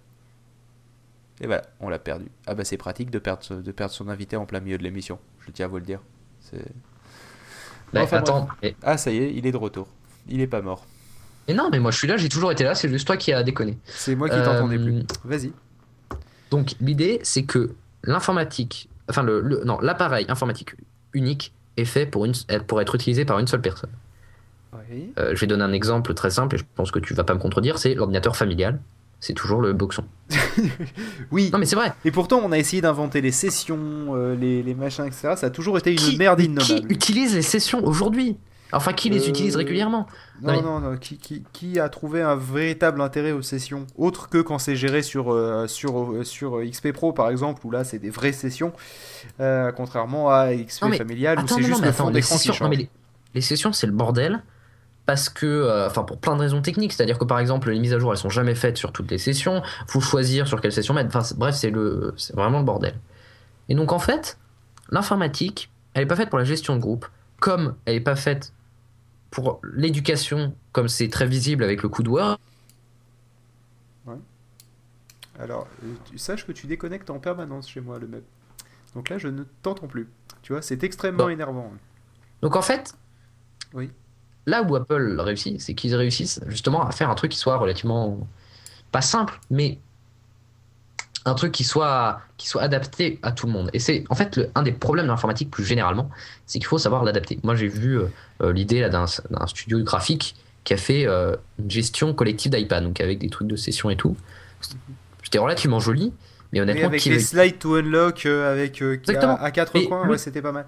Et 1.41 1.47
voilà, 1.47 1.63
on 1.79 1.89
l'a 1.89 2.01
perdu. 2.01 2.27
Ah 2.49 2.57
bah 2.57 2.65
c'est 2.65 2.79
pratique 2.79 3.11
de 3.13 3.21
perdre, 3.21 3.55
de 3.55 3.71
perdre 3.71 3.95
son 3.95 4.09
invité 4.09 4.35
en 4.35 4.47
plein 4.47 4.59
milieu 4.59 4.79
de 4.79 4.83
l'émission. 4.83 5.21
Je 5.47 5.53
tiens 5.53 5.67
à 5.67 5.69
vous 5.69 5.77
le 5.77 5.85
dire. 5.85 6.01
C'est 6.41 6.67
bah, 8.01 8.05
Enfin, 8.05 8.19
attends, 8.19 8.49
mais, 8.63 8.75
Ah 8.83 8.97
ça 8.97 9.11
y 9.11 9.19
est, 9.19 9.33
il 9.35 9.47
est 9.47 9.53
de 9.53 9.57
retour. 9.57 9.89
Il 10.29 10.41
est 10.41 10.47
pas 10.47 10.63
mort. 10.63 10.85
mais 11.49 11.55
non, 11.55 11.69
mais 11.71 11.79
moi 11.79 11.91
je 11.91 11.99
suis 11.99 12.09
là, 12.09 12.17
j'ai 12.17 12.29
toujours 12.29 12.51
été 12.53 12.65
là, 12.65 12.75
c'est 12.75 12.89
juste 12.89 13.07
toi 13.07 13.17
qui 13.17 13.33
as 13.33 13.43
déconné. 13.43 13.79
C'est 13.87 14.15
moi 14.15 14.29
qui 14.29 14.37
Euh, 14.37 14.45
t'entendais 14.45 14.79
plus. 14.79 15.03
Vas-y. 15.25 15.53
Donc 16.51 16.75
l'idée, 16.81 17.21
c'est 17.23 17.43
que 17.45 17.73
l'informatique, 18.05 18.89
enfin 19.11 19.23
le, 19.23 19.41
le- 19.41 19.65
non, 19.65 19.79
l'appareil 19.81 20.27
informatique 20.29 20.75
unique 21.13 21.53
est 21.77 21.85
fait 21.85 22.07
pour, 22.07 22.25
une, 22.25 22.33
pour 22.67 22.81
être 22.81 22.95
utilisé 22.95 23.25
par 23.25 23.39
une 23.39 23.47
seule 23.47 23.61
personne. 23.61 23.91
Oui. 24.91 25.13
Euh, 25.19 25.35
je 25.35 25.41
vais 25.41 25.47
donner 25.47 25.65
un 25.65 25.73
exemple 25.73 26.13
très 26.15 26.31
simple 26.31 26.55
et 26.57 26.59
je 26.59 26.65
pense 26.75 26.91
que 26.91 26.99
tu 26.99 27.15
vas 27.15 27.25
pas 27.25 27.35
me 27.35 27.39
contredire, 27.41 27.79
c'est 27.79 27.95
l'ordinateur 27.95 28.37
familial. 28.37 28.79
C'est 29.21 29.33
toujours 29.35 29.61
le 29.61 29.73
boxon. 29.73 30.05
oui. 31.31 31.51
Non 31.53 31.59
mais 31.59 31.67
c'est 31.67 31.77
vrai. 31.77 31.93
Et 32.05 32.11
pourtant, 32.11 32.41
on 32.45 32.53
a 32.53 32.59
essayé 32.59 32.83
d'inventer 32.83 33.21
les 33.21 33.33
sessions, 33.33 33.79
euh, 34.15 34.35
les, 34.35 34.63
les, 34.63 34.75
machins, 34.75 35.05
etc. 35.07 35.35
Ça 35.37 35.47
a 35.47 35.51
toujours 35.51 35.79
été 35.79 35.93
une 35.93 35.99
qui, 35.99 36.17
merde 36.17 36.41
innommable. 36.41 36.87
Qui 36.87 36.95
utilise 36.95 37.35
les 37.35 37.43
sessions 37.43 37.85
aujourd'hui? 37.85 38.37
Enfin, 38.73 38.93
qui 38.93 39.09
les 39.11 39.25
Euh, 39.25 39.29
utilise 39.29 39.55
régulièrement? 39.55 40.09
Non, 40.43 40.61
non, 40.61 40.81
non. 40.81 40.97
Qui, 40.97 41.19
qui, 41.19 41.45
qui, 41.53 41.79
a 41.79 41.89
trouvé 41.89 42.21
un 42.21 42.35
véritable 42.35 43.01
intérêt 43.01 43.31
aux 43.31 43.43
sessions 43.43 43.87
Autre 43.97 44.29
que 44.29 44.39
quand 44.39 44.59
c'est 44.59 44.75
géré 44.75 45.03
sur, 45.03 45.33
euh, 45.33 45.69
sur, 45.69 46.17
sur 46.25 46.61
XP 46.61 46.91
Pro, 46.93 47.13
par 47.13 47.31
exemple, 47.31 47.65
où 47.65 47.71
là, 47.71 47.85
c'est 47.85 48.01
des 48.01 48.11
vraies 48.11 48.33
sessions. 48.33 48.73
Contrairement 49.39 50.31
à 50.31 50.53
XP 50.53 50.83
Non, 50.83 50.89
mais 50.89 50.99
familial, 50.99 51.39
où 51.39 51.47
c'est 51.47 51.63
juste 51.63 51.85
le 51.85 51.93
fond 51.93 52.11
d'écran 52.11 52.35
qui 52.35 52.43
sessions, 52.49 52.53
non, 52.53 52.59
change. 52.59 52.71
mais 52.71 52.77
les, 52.77 52.91
les 53.35 53.41
sessions, 53.41 53.73
c'est 53.73 53.87
le 53.87 53.93
bordel. 53.93 54.43
Parce 55.07 55.29
que, 55.29 55.47
euh, 55.47 55.87
enfin, 55.87 56.03
pour 56.03 56.19
plein 56.19 56.35
de 56.35 56.41
raisons 56.41 56.61
techniques, 56.63 56.93
c'est-à-dire 56.93 57.19
que 57.19 57.25
par 57.25 57.39
exemple, 57.39 57.71
les 57.71 57.79
mises 57.79 57.95
à 57.95 57.99
jour, 58.01 58.11
elles 58.13 58.19
sont 58.19 58.29
jamais 58.29 58.57
faites 58.57 58.77
sur 58.77 58.93
toutes 58.93 59.11
les 59.11 59.19
sessions. 59.19 59.63
Faut 59.87 60.01
choisir 60.01 60.49
sur 60.49 60.61
quelle 60.61 60.73
session 60.73 60.95
mettre. 60.95 61.15
Enfin, 61.17 61.35
bref, 61.37 61.55
c'est 61.55 61.71
le, 61.71 62.13
c'est 62.17 62.35
vraiment 62.35 62.59
le 62.59 62.65
bordel. 62.65 62.99
Et 63.69 63.75
donc, 63.77 63.93
en 63.93 64.01
fait, 64.01 64.37
l'informatique, 64.91 65.71
elle 65.95 66.03
est 66.03 66.07
pas 66.07 66.17
faite 66.17 66.29
pour 66.29 66.39
la 66.39 66.45
gestion 66.45 66.75
de 66.75 66.81
groupe, 66.81 67.07
comme 67.39 67.77
elle 67.85 67.95
est 67.97 68.01
pas 68.01 68.17
faite 68.17 68.53
pour 69.31 69.61
l'éducation, 69.63 70.55
comme 70.73 70.89
c'est 70.89 71.09
très 71.09 71.27
visible 71.27 71.63
avec 71.63 71.83
le 71.83 71.89
coup 71.89 72.03
de 72.03 72.09
Word. 72.09 72.39
Alors, 75.39 75.67
euh, 75.85 75.93
tu 76.11 76.17
saches 76.19 76.47
que 76.47 76.53
tu 76.53 76.67
déconnectes 76.67 77.11
en 77.11 77.19
permanence 77.19 77.69
chez 77.69 77.81
moi, 77.81 77.99
le 77.99 78.07
mec. 78.07 78.23
Donc 78.95 79.11
là, 79.11 79.19
je 79.19 79.29
ne 79.29 79.43
t'entends 79.63 79.87
plus. 79.87 80.09
Tu 80.43 80.53
vois, 80.55 80.63
c'est 80.63 80.83
extrêmement 80.83 81.25
Bon. 81.25 81.29
énervant. 81.29 81.73
Donc, 82.41 82.57
en 82.57 82.63
fait, 82.63 82.95
Oui. 83.75 83.91
Là 84.47 84.63
où 84.63 84.75
Apple 84.77 85.21
réussit, 85.21 85.61
c'est 85.61 85.75
qu'ils 85.75 85.95
réussissent 85.95 86.41
justement 86.47 86.87
à 86.87 86.93
faire 86.93 87.11
un 87.11 87.15
truc 87.15 87.33
qui 87.33 87.39
soit 87.39 87.57
relativement 87.57 88.27
pas 88.93 89.03
simple, 89.03 89.39
mais 89.51 89.79
un 91.25 91.35
truc 91.35 91.53
qui 91.53 91.65
soit 91.65 92.21
qui 92.37 92.49
soit 92.49 92.63
adapté 92.63 93.19
à 93.23 93.33
tout 93.33 93.47
le 93.47 93.53
monde. 93.53 93.69
Et 93.73 93.81
c'est 93.81 94.05
en 94.11 94.15
fait 94.15 94.37
le, 94.37 94.51
un 94.55 94.63
des 94.63 94.73
problèmes 94.73 95.07
de 95.07 95.11
l'informatique 95.11 95.51
plus 95.51 95.65
généralement, 95.65 96.09
c'est 96.47 96.59
qu'il 96.59 96.67
faut 96.67 96.79
savoir 96.79 97.03
l'adapter. 97.03 97.41
Moi, 97.43 97.57
j'ai 97.57 97.67
vu 97.67 97.99
euh, 97.99 98.07
euh, 98.43 98.53
l'idée 98.53 98.89
d'un 98.89 99.07
studio 99.47 99.83
graphique 99.83 100.37
qui 100.63 100.75
a 100.75 100.77
fait 100.77 101.07
euh, 101.07 101.35
une 101.59 101.71
gestion 101.71 102.15
collective 102.15 102.53
d'iPad, 102.53 102.85
donc 102.85 103.01
avec 103.01 103.19
des 103.19 103.29
trucs 103.29 103.49
de 103.49 103.57
session 103.57 103.91
et 103.91 103.97
tout. 103.97 104.17
C'était 105.23 105.39
relativement 105.39 105.81
joli, 105.81 106.13
mais 106.53 106.61
honnêtement, 106.61 106.87
avec 106.87 107.05
les 107.05 107.15
le- 107.15 107.21
slides 107.21 107.59
to 107.59 107.75
unlock, 107.75 108.27
euh, 108.27 108.53
avec 108.53 108.81
Exactement. 108.81 109.37
à 109.37 109.51
quatre 109.51 109.81
coins, 109.81 110.09
ouais, 110.09 110.19
c'était 110.19 110.43
pas 110.43 110.53
mal. 110.53 110.67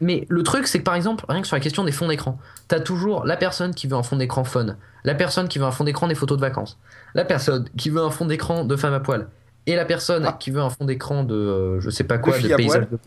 Mais 0.00 0.26
le 0.28 0.42
truc, 0.42 0.66
c'est 0.66 0.78
que 0.78 0.84
par 0.84 0.94
exemple, 0.94 1.24
rien 1.28 1.40
que 1.40 1.46
sur 1.46 1.56
la 1.56 1.60
question 1.60 1.84
des 1.84 1.92
fonds 1.92 2.08
d'écran, 2.08 2.38
t'as 2.68 2.80
toujours 2.80 3.24
la 3.24 3.36
personne 3.36 3.74
qui 3.74 3.86
veut 3.86 3.96
un 3.96 4.02
fond 4.02 4.16
d'écran 4.16 4.44
fun, 4.44 4.76
la 5.04 5.14
personne 5.14 5.48
qui 5.48 5.58
veut 5.58 5.64
un 5.64 5.70
fond 5.70 5.84
d'écran 5.84 6.08
des 6.08 6.14
photos 6.14 6.36
de 6.36 6.40
vacances, 6.40 6.78
la 7.14 7.24
personne 7.24 7.68
qui 7.76 7.90
veut 7.90 8.02
un 8.02 8.10
fond 8.10 8.26
d'écran 8.26 8.64
de 8.64 8.76
femme 8.76 8.94
à 8.94 9.00
poil, 9.00 9.28
et 9.66 9.76
la 9.76 9.84
personne 9.84 10.24
Ah. 10.26 10.36
qui 10.38 10.50
veut 10.50 10.60
un 10.60 10.70
fond 10.70 10.84
d'écran 10.84 11.24
de 11.24 11.34
euh, 11.34 11.80
je 11.80 11.90
sais 11.90 12.04
pas 12.04 12.18
quoi, 12.18 12.38
de, 12.38 12.54
paysage. 12.56 12.86
poil. 12.86 12.98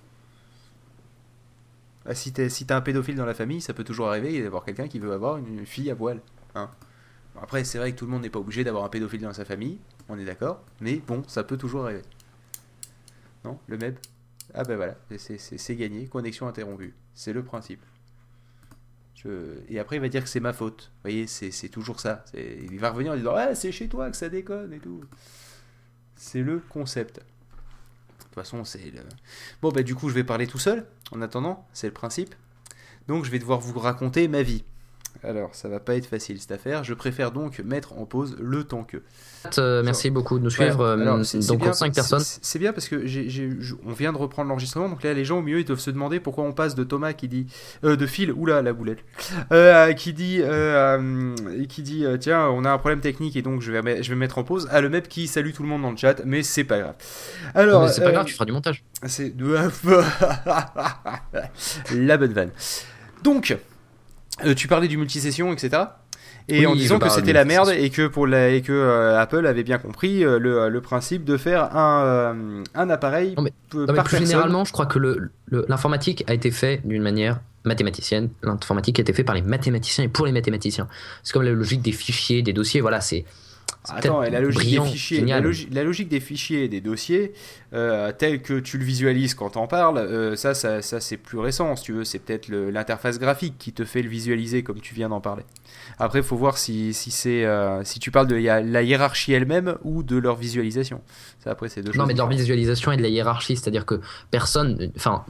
Ah, 2.05 2.15
si 2.15 2.31
t'as 2.31 2.75
un 2.77 2.81
pédophile 2.81 3.15
dans 3.15 3.25
la 3.25 3.33
famille, 3.33 3.59
ça 3.59 3.73
peut 3.73 3.83
toujours 3.83 4.07
arriver 4.07 4.41
d'avoir 4.41 4.63
quelqu'un 4.63 4.87
qui 4.87 4.97
veut 4.97 5.11
avoir 5.11 5.37
une 5.37 5.65
fille 5.65 5.91
à 5.91 5.95
poil. 5.95 6.21
Hein. 6.55 6.69
Bon, 7.35 7.41
après, 7.41 7.63
c'est 7.65 7.77
vrai 7.77 7.91
que 7.91 7.97
tout 7.97 8.05
le 8.05 8.11
monde 8.11 8.21
n'est 8.21 8.29
pas 8.29 8.39
obligé 8.39 8.63
d'avoir 8.63 8.85
un 8.85 8.89
pédophile 8.89 9.21
dans 9.21 9.33
sa 9.33 9.43
famille, 9.43 9.77
on 10.07 10.17
est 10.17 10.23
d'accord, 10.25 10.61
mais 10.79 11.01
bon, 11.05 11.23
ça 11.27 11.43
peut 11.43 11.57
toujours 11.57 11.83
arriver. 11.83 12.03
Non 13.43 13.59
Le 13.67 13.77
MEB? 13.77 13.95
Ah 14.53 14.63
ben 14.63 14.75
voilà, 14.75 14.95
c'est- 15.17 15.75
gagné, 15.75 16.07
connexion 16.07 16.47
interrompue. 16.47 16.93
C'est 17.13 17.33
le 17.33 17.43
principe. 17.43 17.81
Et 19.69 19.79
après, 19.79 19.97
il 19.97 19.99
va 19.99 20.07
dire 20.09 20.23
que 20.23 20.29
c'est 20.29 20.39
ma 20.39 20.53
faute. 20.53 20.91
Vous 20.95 21.01
voyez, 21.03 21.27
c'est 21.27 21.69
toujours 21.69 21.99
ça. 21.99 22.23
Il 22.33 22.79
va 22.79 22.91
revenir 22.91 23.11
en 23.11 23.15
disant 23.17 23.35
Ouais, 23.35 23.55
c'est 23.55 23.71
chez 23.71 23.89
toi 23.89 24.09
que 24.09 24.15
ça 24.15 24.29
déconne 24.29 24.71
et 24.73 24.79
tout. 24.79 25.03
C'est 26.15 26.41
le 26.41 26.59
concept. 26.59 27.17
De 27.17 28.23
toute 28.23 28.33
façon, 28.35 28.63
c'est 28.63 28.91
le. 28.91 29.01
Bon, 29.61 29.69
bah, 29.69 29.83
du 29.83 29.95
coup, 29.95 30.09
je 30.09 30.13
vais 30.13 30.23
parler 30.23 30.47
tout 30.47 30.59
seul. 30.59 30.85
En 31.11 31.21
attendant, 31.21 31.67
c'est 31.73 31.87
le 31.87 31.93
principe. 31.93 32.35
Donc, 33.07 33.25
je 33.25 33.31
vais 33.31 33.39
devoir 33.39 33.59
vous 33.59 33.77
raconter 33.77 34.27
ma 34.27 34.43
vie. 34.43 34.63
Alors, 35.23 35.53
ça 35.55 35.67
va 35.67 35.79
pas 35.79 35.95
être 35.95 36.05
facile 36.05 36.39
cette 36.39 36.51
affaire. 36.51 36.83
Je 36.83 36.93
préfère 36.93 37.31
donc 37.31 37.59
mettre 37.59 37.93
en 37.97 38.05
pause 38.05 38.35
le 38.39 38.63
temps 38.63 38.83
que. 38.83 38.97
Euh, 39.57 39.81
merci 39.83 40.09
beaucoup 40.09 40.37
de 40.39 40.43
nous 40.43 40.49
suivre. 40.49 40.81
Euh, 40.81 40.99
Alors, 40.99 41.25
c'est- 41.25 41.41
c'est 41.41 41.47
donc 41.49 41.61
bien- 41.61 41.73
5 41.73 41.93
c'est- 41.93 42.01
personnes. 42.01 42.23
c'est- 42.41 42.59
bien 42.59 42.73
parce 42.73 42.87
que 42.89 43.05
j'ai- 43.05 43.49
on 43.85 43.93
vient 43.93 44.11
de 44.11 44.17
reprendre 44.17 44.49
l'enregistrement, 44.49 44.89
donc 44.89 45.03
là 45.03 45.13
les 45.13 45.25
gens 45.25 45.39
au 45.39 45.41
milieu 45.41 45.59
ils 45.59 45.65
doivent 45.65 45.79
se 45.79 45.91
demander 45.91 46.19
pourquoi 46.19 46.43
on 46.43 46.53
passe 46.53 46.75
de 46.75 46.83
Thomas 46.83 47.13
qui 47.13 47.27
dit 47.27 47.47
euh, 47.83 47.95
de 47.95 48.05
Phil, 48.05 48.31
oula 48.31 48.61
la 48.61 48.73
boulette, 48.73 48.99
euh, 49.51 49.93
qui 49.93 50.13
dit 50.13 50.39
euh, 50.41 50.97
euh, 50.99 51.35
qui 51.69 51.81
dit 51.83 52.05
euh, 52.05 52.17
tiens 52.17 52.47
on 52.49 52.65
a 52.65 52.71
un 52.71 52.77
problème 52.77 52.99
technique 52.99 53.35
et 53.35 53.41
donc 53.41 53.61
je 53.61 53.71
vais 53.71 54.03
je 54.03 54.09
vais 54.09 54.15
mettre 54.15 54.37
en 54.37 54.43
pause 54.43 54.67
à 54.71 54.81
le 54.81 54.89
mep 54.89 55.07
qui 55.07 55.27
salue 55.27 55.51
tout 55.51 55.63
le 55.63 55.69
monde 55.69 55.81
dans 55.83 55.91
le 55.91 55.97
chat, 55.97 56.21
mais 56.25 56.43
c'est 56.43 56.63
pas 56.65 56.79
grave. 56.79 56.95
Alors 57.55 57.83
Mais 57.83 57.89
c'est 57.91 58.01
pas 58.01 58.09
euh, 58.09 58.13
grave, 58.13 58.25
tu 58.25 58.33
feras 58.33 58.45
du 58.45 58.51
montage. 58.51 58.83
c'est 59.07 59.33
la 61.93 62.17
bonne 62.17 62.33
vanne. 62.33 62.51
Donc, 63.23 63.55
euh, 64.45 64.53
tu 64.53 64.67
parlais 64.67 64.87
du 64.87 64.97
multisession, 64.97 65.51
etc. 65.53 65.83
Et 66.49 66.59
Oui, 66.59 66.65
en 66.67 66.75
disant 66.75 66.97
que 66.99 67.09
c'était 67.09 67.33
la 67.33 67.43
merde 67.43 67.69
et 67.77 67.89
que 67.89 68.07
pour 68.07 68.25
la, 68.25 68.49
et 68.49 68.61
que 68.61 68.71
euh, 68.71 69.19
Apple 69.19 69.45
avait 69.45 69.63
bien 69.63 69.77
compris 69.79 70.23
euh, 70.23 70.39
le, 70.39 70.69
le 70.69 70.81
principe 70.81 71.25
de 71.25 71.35
faire 71.35 71.75
un, 71.75 72.03
euh, 72.05 72.63
un 72.73 72.89
appareil 72.89 73.33
Non, 73.35 73.43
mais- 73.43 73.51
plus 73.69 73.85
personne. 73.85 74.19
généralement, 74.25 74.63
je 74.63 74.71
crois 74.71 74.85
que 74.85 74.97
le- 74.97 75.29
le- 75.47 75.65
l'informatique 75.67 76.23
a 76.27 76.33
été 76.33 76.51
fait 76.51 76.79
d'une 76.85 77.01
manière 77.03 77.39
mathématicienne. 77.65 78.29
L'informatique 78.43 78.97
a 78.99 79.01
été 79.01 79.11
fait 79.11 79.25
par 79.25 79.35
les 79.35 79.41
mathématiciens 79.41 80.05
et 80.05 80.07
pour 80.07 80.25
les 80.25 80.31
mathématiciens. 80.31 80.87
C'est 81.21 81.33
comme 81.33 81.43
la 81.43 81.51
logique 81.51 81.81
des 81.81 81.91
fichiers, 81.91 82.41
des 82.41 82.53
dossiers. 82.53 82.79
Voilà, 82.79 83.01
c'est. 83.01 83.25
Attends, 83.89 84.21
et 84.21 84.29
la 84.29 84.41
logique 84.41 84.63
brillant, 84.63 84.83
des 84.83 84.91
fichiers, 84.91 85.21
la, 85.21 85.83
logique 85.83 86.09
des 86.09 86.19
fichiers 86.19 86.65
et 86.65 86.67
des 86.67 86.81
dossiers, 86.81 87.33
euh, 87.73 88.11
tels 88.11 88.41
que 88.41 88.59
tu 88.59 88.77
le 88.77 88.83
visualises 88.83 89.33
quand 89.33 89.51
t'en 89.51 89.67
parles, 89.67 89.97
euh, 89.97 90.35
ça, 90.35 90.53
ça, 90.53 90.81
ça 90.81 90.99
c'est 90.99 91.17
plus 91.17 91.37
récent, 91.37 91.75
si 91.75 91.83
tu 91.83 91.93
veux. 91.93 92.03
C'est 92.03 92.19
peut-être 92.19 92.49
l'interface 92.49 93.17
graphique 93.17 93.55
qui 93.57 93.71
te 93.71 93.85
fait 93.85 94.01
le 94.01 94.09
visualiser 94.09 94.63
comme 94.63 94.81
tu 94.81 94.93
viens 94.93 95.09
d'en 95.09 95.21
parler. 95.21 95.43
Après, 95.99 96.21
faut 96.21 96.35
voir 96.35 96.57
si, 96.57 96.93
si 96.93 97.11
c'est 97.11 97.45
euh, 97.45 97.83
si 97.83 97.99
tu 97.99 98.11
parles 98.11 98.27
de 98.27 98.35
la 98.35 98.83
hiérarchie 98.83 99.33
elle-même 99.33 99.77
ou 99.83 100.03
de 100.03 100.17
leur 100.17 100.35
visualisation. 100.35 101.01
Ça, 101.43 101.51
après, 101.51 101.69
c'est 101.69 101.81
deux 101.81 101.91
choses. 101.91 101.99
Non, 101.99 102.05
mais 102.05 102.13
de 102.13 102.19
leur 102.19 102.27
visualisation 102.27 102.91
et 102.91 102.97
de 102.97 103.01
la 103.01 103.09
hiérarchie, 103.09 103.55
c'est-à-dire 103.55 103.85
que 103.85 104.01
personne, 104.31 104.91
enfin, 104.97 105.23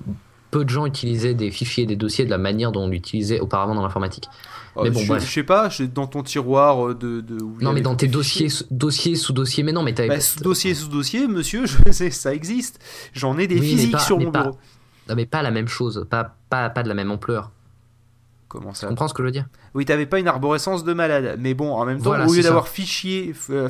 peu 0.52 0.64
de 0.64 0.70
gens 0.70 0.86
utilisaient 0.86 1.34
des 1.34 1.52
fichiers 1.52 1.84
et 1.84 1.88
des 1.88 1.96
dossiers 1.96 2.26
de 2.26 2.30
la 2.30 2.38
manière 2.38 2.72
dont 2.72 2.84
on 2.84 2.88
l'utilisait 2.90 3.40
auparavant 3.40 3.76
dans 3.76 3.82
l'informatique. 3.84 4.30
Euh, 4.78 4.84
mais 4.84 4.90
bon, 4.92 5.00
je, 5.00 5.08
bref. 5.08 5.26
je 5.26 5.32
sais 5.32 5.44
pas, 5.44 5.70
dans 5.94 6.06
ton 6.08 6.22
tiroir 6.24 6.90
euh, 6.90 6.94
de. 6.94 7.24
où 7.44 7.58
Non, 7.62 7.74
mais 7.74 7.82
dans 7.82 7.96
tes 7.96 8.08
dossiers, 8.08 8.48
dossiers 8.70 9.16
sous 9.16 9.34
dossiers, 9.34 9.64
mais 9.64 9.72
non, 9.72 9.82
mais 9.84 9.94
t'avais. 9.94 10.10
Bah, 10.10 10.20
sous 10.22 10.40
dossier 10.40 10.74
sous 10.76 10.88
dossier, 10.88 11.28
monsieur, 11.28 11.66
je 11.86 11.92
sais, 11.92 12.12
ça 12.12 12.34
existe. 12.34 12.80
J'en 13.14 13.38
ai 13.40 13.48
des 13.48 13.60
Oui, 13.60 13.68
physiques 13.72 13.92
pas- 13.94 14.00
sur 14.00 14.20
mon 14.20 14.32
pas- 14.32 14.44
bureau. 14.44 14.58
Non, 15.10 15.16
mais 15.16 15.26
pas 15.26 15.42
la 15.42 15.52
même 15.52 15.68
chose, 15.68 16.06
pas, 16.10 16.36
pas, 16.50 16.70
pas 16.70 16.84
de 16.84 16.90
la 16.90 16.94
même 16.94 17.12
ampleur. 17.12 17.52
Comment 18.50 18.72
Tu 18.72 18.80
ça? 18.80 18.88
comprends 18.88 19.08
ce 19.08 19.14
que 19.14 19.24
je 19.24 19.26
veux 19.28 19.32
dire? 19.32 19.48
Oui, 19.78 19.86
t'avais 19.86 20.08
pas 20.08 20.20
une 20.20 20.28
arborescence 20.28 20.84
de 20.84 20.92
malade, 20.94 21.38
mais 21.40 21.54
bon, 21.54 21.72
en 21.72 21.86
même 21.86 22.00
temps, 22.00 22.10
Voilà, 22.10 22.26
au 22.26 22.34
lieu 22.34 22.42
d'avoir 22.48 22.68
fichier, 22.68 23.34
euh, 23.52 23.70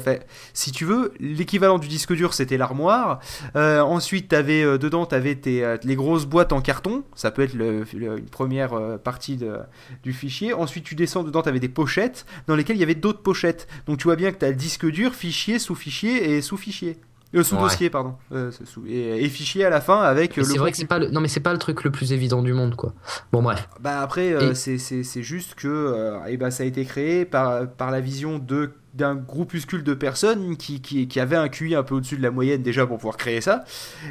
si 0.53 0.72
tu 0.72 0.86
veux, 0.86 1.12
l'équivalent 1.20 1.78
du 1.80 1.88
disque 1.89 2.14
dur, 2.14 2.34
c'était 2.34 2.55
l'armoire. 2.58 3.20
Euh, 3.58 3.82
ensuite, 3.82 4.30
t'avais 4.30 4.64
euh, 4.64 4.78
dedans, 4.78 5.05
t'avais 5.05 5.36
tes 5.36 5.76
les 5.84 5.95
grosses 5.95 6.26
boîtes 6.26 6.53
en 6.53 6.62
carton. 6.62 7.03
Ça 7.14 7.30
peut 7.30 7.41
être 7.41 7.53
le- 7.53 7.84
le- 7.93 8.20
une 8.20 8.30
première 8.30 8.97
partie 9.03 9.36
de- 9.36 9.58
du 10.03 10.14
fichier. 10.14 10.53
Ensuite, 10.53 10.86
tu 10.86 10.95
descends 10.95 11.24
dedans, 11.24 11.41
t'avais 11.41 11.60
des 11.60 11.68
pochettes 11.70 12.26
dans 12.47 12.55
lesquelles 12.55 12.78
il 12.78 12.80
y 12.80 12.84
avait 12.84 12.95
d'autres 12.95 13.22
pochettes. 13.22 13.68
Donc, 13.86 13.97
tu 13.97 14.05
vois 14.05 14.16
bien 14.16 14.32
que 14.32 14.38
t'as 14.38 14.47
le 14.49 14.55
disque 14.55 14.86
dur, 14.89 15.14
fichier, 15.14 15.60
sous-fichier 15.60 16.32
et 16.38 16.41
sous-fichier. 16.41 16.97
Euh, 17.36 17.44
sous-dossier, 17.44 17.90
pardon. 17.90 18.16
Euh, 18.32 18.52
sous- 18.64 18.86
et, 18.88 19.24
et 19.24 19.30
fichier 19.30 19.66
à 19.66 19.70
la 19.70 19.82
fin 19.82 20.02
avec 20.02 20.38
euh, 20.38 20.42
le 20.42 20.48
C'est 20.48 20.58
vrai 20.58 20.72
que 20.72 20.78
c'est 20.78 20.86
pas 20.86 21.00
le... 21.00 21.10
Non, 21.10 21.20
mais 21.20 21.28
c'est 21.28 21.40
pas 21.42 21.52
le 21.54 21.60
truc 21.60 21.84
le 21.84 21.92
plus 21.92 22.14
évident 22.14 22.42
du 22.42 22.54
monde, 22.54 22.76
quoi. 22.76 22.94
Bon, 23.32 23.42
bref. 23.42 23.68
Bah 23.82 24.02
après, 24.02 24.32
euh, 24.34 24.52
Et- 24.52 24.56
c'est- 24.56 25.22
juste 25.22 25.56
que 25.56 25.68
euh, 25.68 26.18
eh 26.28 26.38
ben, 26.38 26.52
ça 26.52 26.64
a 26.64 26.66
été 26.66 26.86
créé 26.86 27.26
par, 27.26 27.68
par 27.70 27.92
la 27.92 28.00
vision 28.02 28.40
de 28.40 28.72
d'un 28.94 29.14
groupuscule 29.14 29.84
de 29.84 29.94
personnes 29.94 30.58
qui, 30.58 30.82
qui, 30.82 31.08
qui 31.08 31.20
avaient 31.20 31.36
un 31.36 31.50
QI 31.50 31.76
un 31.76 31.84
peu 31.84 31.94
au-dessus 31.94 32.18
de 32.18 32.24
la 32.24 32.32
moyenne 32.32 32.64
déjà 32.64 32.88
pour 32.88 32.98
pouvoir 32.98 33.16
créer 33.16 33.42
ça, 33.42 33.64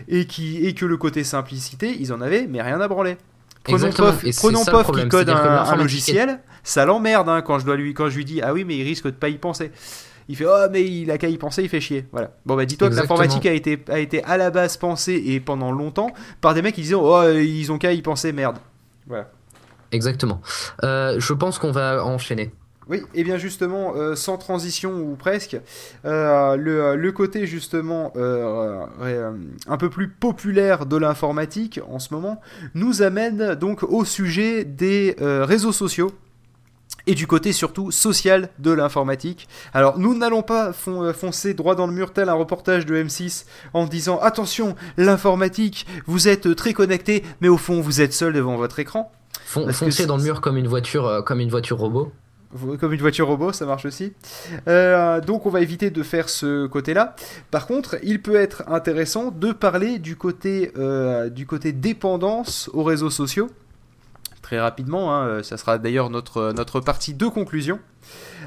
et, 0.07 0.27
qui, 0.27 0.65
et 0.65 0.75
que 0.75 0.87
le 0.87 0.97
côté 0.97 1.25
simplicité, 1.25 1.97
ils 1.99 2.13
en 2.13 2.21
avaient, 2.21 2.47
mais 2.47 2.63
rien 2.63 2.81
à 2.81 2.87
branler. 2.87 3.17
Prenons 3.65 3.91
Pof, 3.91 4.23
et 4.25 4.31
prenons 4.33 4.65
Pof 4.65 4.93
qui 4.93 5.09
code 5.09 5.29
un, 5.29 5.75
logiciel, 5.75 6.39
ça 6.63 6.85
l'emmerde 6.85 7.29
hein, 7.29 7.43
quand, 7.43 7.59
je 7.59 7.65
dois 7.65 7.75
lui, 7.75 7.95
quand 7.95 8.09
je 8.11 8.17
lui 8.17 8.25
dis 8.25 8.41
Ah 8.43 8.53
oui, 8.53 8.63
mais 8.65 8.77
il 8.77 8.85
risque 8.85 9.07
de 9.07 9.11
pas 9.11 9.29
y 9.29 9.39
penser. 9.39 9.73
Il 10.29 10.37
fait 10.37 10.47
Oh, 10.47 10.67
mais 10.71 10.85
il 10.85 11.11
a 11.11 11.19
qu'à 11.19 11.29
y 11.29 11.39
penser, 11.39 11.63
il 11.63 11.69
fait 11.69 11.81
chier. 11.81 12.07
Voilà. 12.13 12.33
Bon, 12.45 12.57
bah 12.57 12.65
dis-toi 12.65 12.91
que 12.91 12.95
l'informatique 12.95 13.47
a 13.47 13.53
été, 13.53 13.83
a 13.89 13.99
été 13.99 14.23
à 14.25 14.37
la 14.37 14.51
base 14.51 14.77
pensée 14.77 15.23
et 15.27 15.41
pendant 15.41 15.73
longtemps 15.73 16.11
par 16.41 16.55
des 16.55 16.63
mecs 16.63 16.75
qui 16.75 16.83
disaient 16.83 16.95
Oh, 16.95 17.23
ils 17.33 17.71
ont 17.71 17.79
qu'à 17.79 17.93
y 17.93 18.03
penser, 18.03 18.33
merde. 18.33 18.59
Voilà. 19.07 19.31
Exactement. 19.93 20.41
Euh, 20.83 21.21
je 21.21 21.33
pense 21.33 21.59
qu'on 21.59 21.71
va 21.71 22.05
enchaîner. 22.05 22.51
Oui, 22.89 23.03
et 23.15 23.25
bien 23.25 23.37
justement, 23.37 23.95
euh, 23.97 24.15
sans 24.15 24.39
transition 24.39 24.93
ou 25.01 25.17
presque, 25.17 25.57
euh, 26.05 26.55
le, 26.57 26.95
le 26.95 27.13
côté 27.13 27.45
justement 27.47 28.13
euh, 28.17 28.85
un 29.67 29.77
peu 29.77 29.91
plus 29.91 30.09
populaire 30.09 30.87
de 30.87 30.97
l'informatique 30.97 31.81
en 31.89 31.99
ce 31.99 32.15
moment 32.15 32.41
nous 32.75 33.03
amène 33.03 33.57
donc 33.57 33.83
au 33.83 34.05
sujet 34.05 34.65
des 34.65 35.17
réseaux 35.19 35.73
sociaux 35.73 36.13
et 37.07 37.15
du 37.15 37.27
côté 37.27 37.53
surtout 37.53 37.91
social 37.91 38.51
de 38.59 38.71
l'informatique. 38.71 39.49
Alors 39.73 39.99
nous 39.99 40.17
n'allons 40.17 40.43
pas 40.43 40.73
euh, 40.89 41.13
foncer 41.13 41.55
droit 41.55 41.75
dans 41.75 41.87
le 41.87 41.93
mur 41.93 42.13
tel 42.13 42.29
un 42.29 42.35
reportage 42.35 42.87
de 42.87 42.95
M6 42.97 43.47
en 43.73 43.87
disant 43.87 44.19
attention, 44.19 44.75
l'informatique, 44.97 45.87
vous 46.07 46.29
êtes 46.29 46.55
très 46.57 46.73
connecté, 46.73 47.25
mais 47.41 47.49
au 47.49 47.57
fond 47.57 47.81
vous 47.81 48.01
êtes 48.01 48.13
seul 48.13 48.33
devant 48.33 48.57
votre 48.57 48.79
écran. 48.79 49.13
foncer 49.45 50.07
dans 50.07 50.17
le 50.17 50.25
mur 50.25 50.41
comme 50.41 50.57
une 50.57 50.69
voiture, 50.69 51.07
euh, 51.07 51.23
comme 51.23 51.41
une 51.41 51.51
voiture 51.51 51.79
robot 51.79 52.13
comme 52.81 52.95
une 52.95 53.01
voiture 53.01 53.27
robot, 53.27 53.53
ça 53.53 53.67
marche 53.67 53.85
aussi. 53.85 54.15
Euh, 54.67 55.21
donc 55.21 55.45
on 55.45 55.51
va 55.51 55.61
éviter 55.61 55.91
de 55.91 56.03
faire 56.03 56.31
ce 56.31 56.67
côté-là. 56.67 57.15
Par 57.51 57.67
contre, 57.67 57.97
il 58.03 58.23
peut 58.23 58.37
être 58.37 58.63
intéressant 58.69 59.31
de 59.31 59.53
parler 59.53 59.99
du 59.99 60.17
côté, 60.17 60.73
du 61.33 61.45
côté 61.45 61.73
dépendance 61.73 62.71
aux 62.73 62.85
réseaux 62.85 63.11
sociaux 63.11 63.51
très 64.47 64.61
rapidement. 64.61 65.13
Hein, 65.13 65.27
euh, 65.27 65.43
ça 65.43 65.57
sera 65.57 65.77
d'ailleurs 65.77 66.09
notre, 66.09 66.53
notre 66.53 66.79
partie 66.79 67.15
de 67.15 67.27
conclusion. 67.27 67.81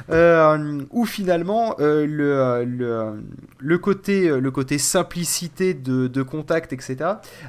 Euh, 0.10 0.82
où 0.92 1.06
finalement 1.06 1.76
euh, 1.80 2.06
le, 2.08 3.22
le, 3.60 3.78
côté, 3.78 4.30
le 4.30 4.50
côté 4.50 4.78
simplicité 4.78 5.74
de, 5.74 6.08
de, 6.08 6.22
contact, 6.24 6.72
etc., 6.72 6.98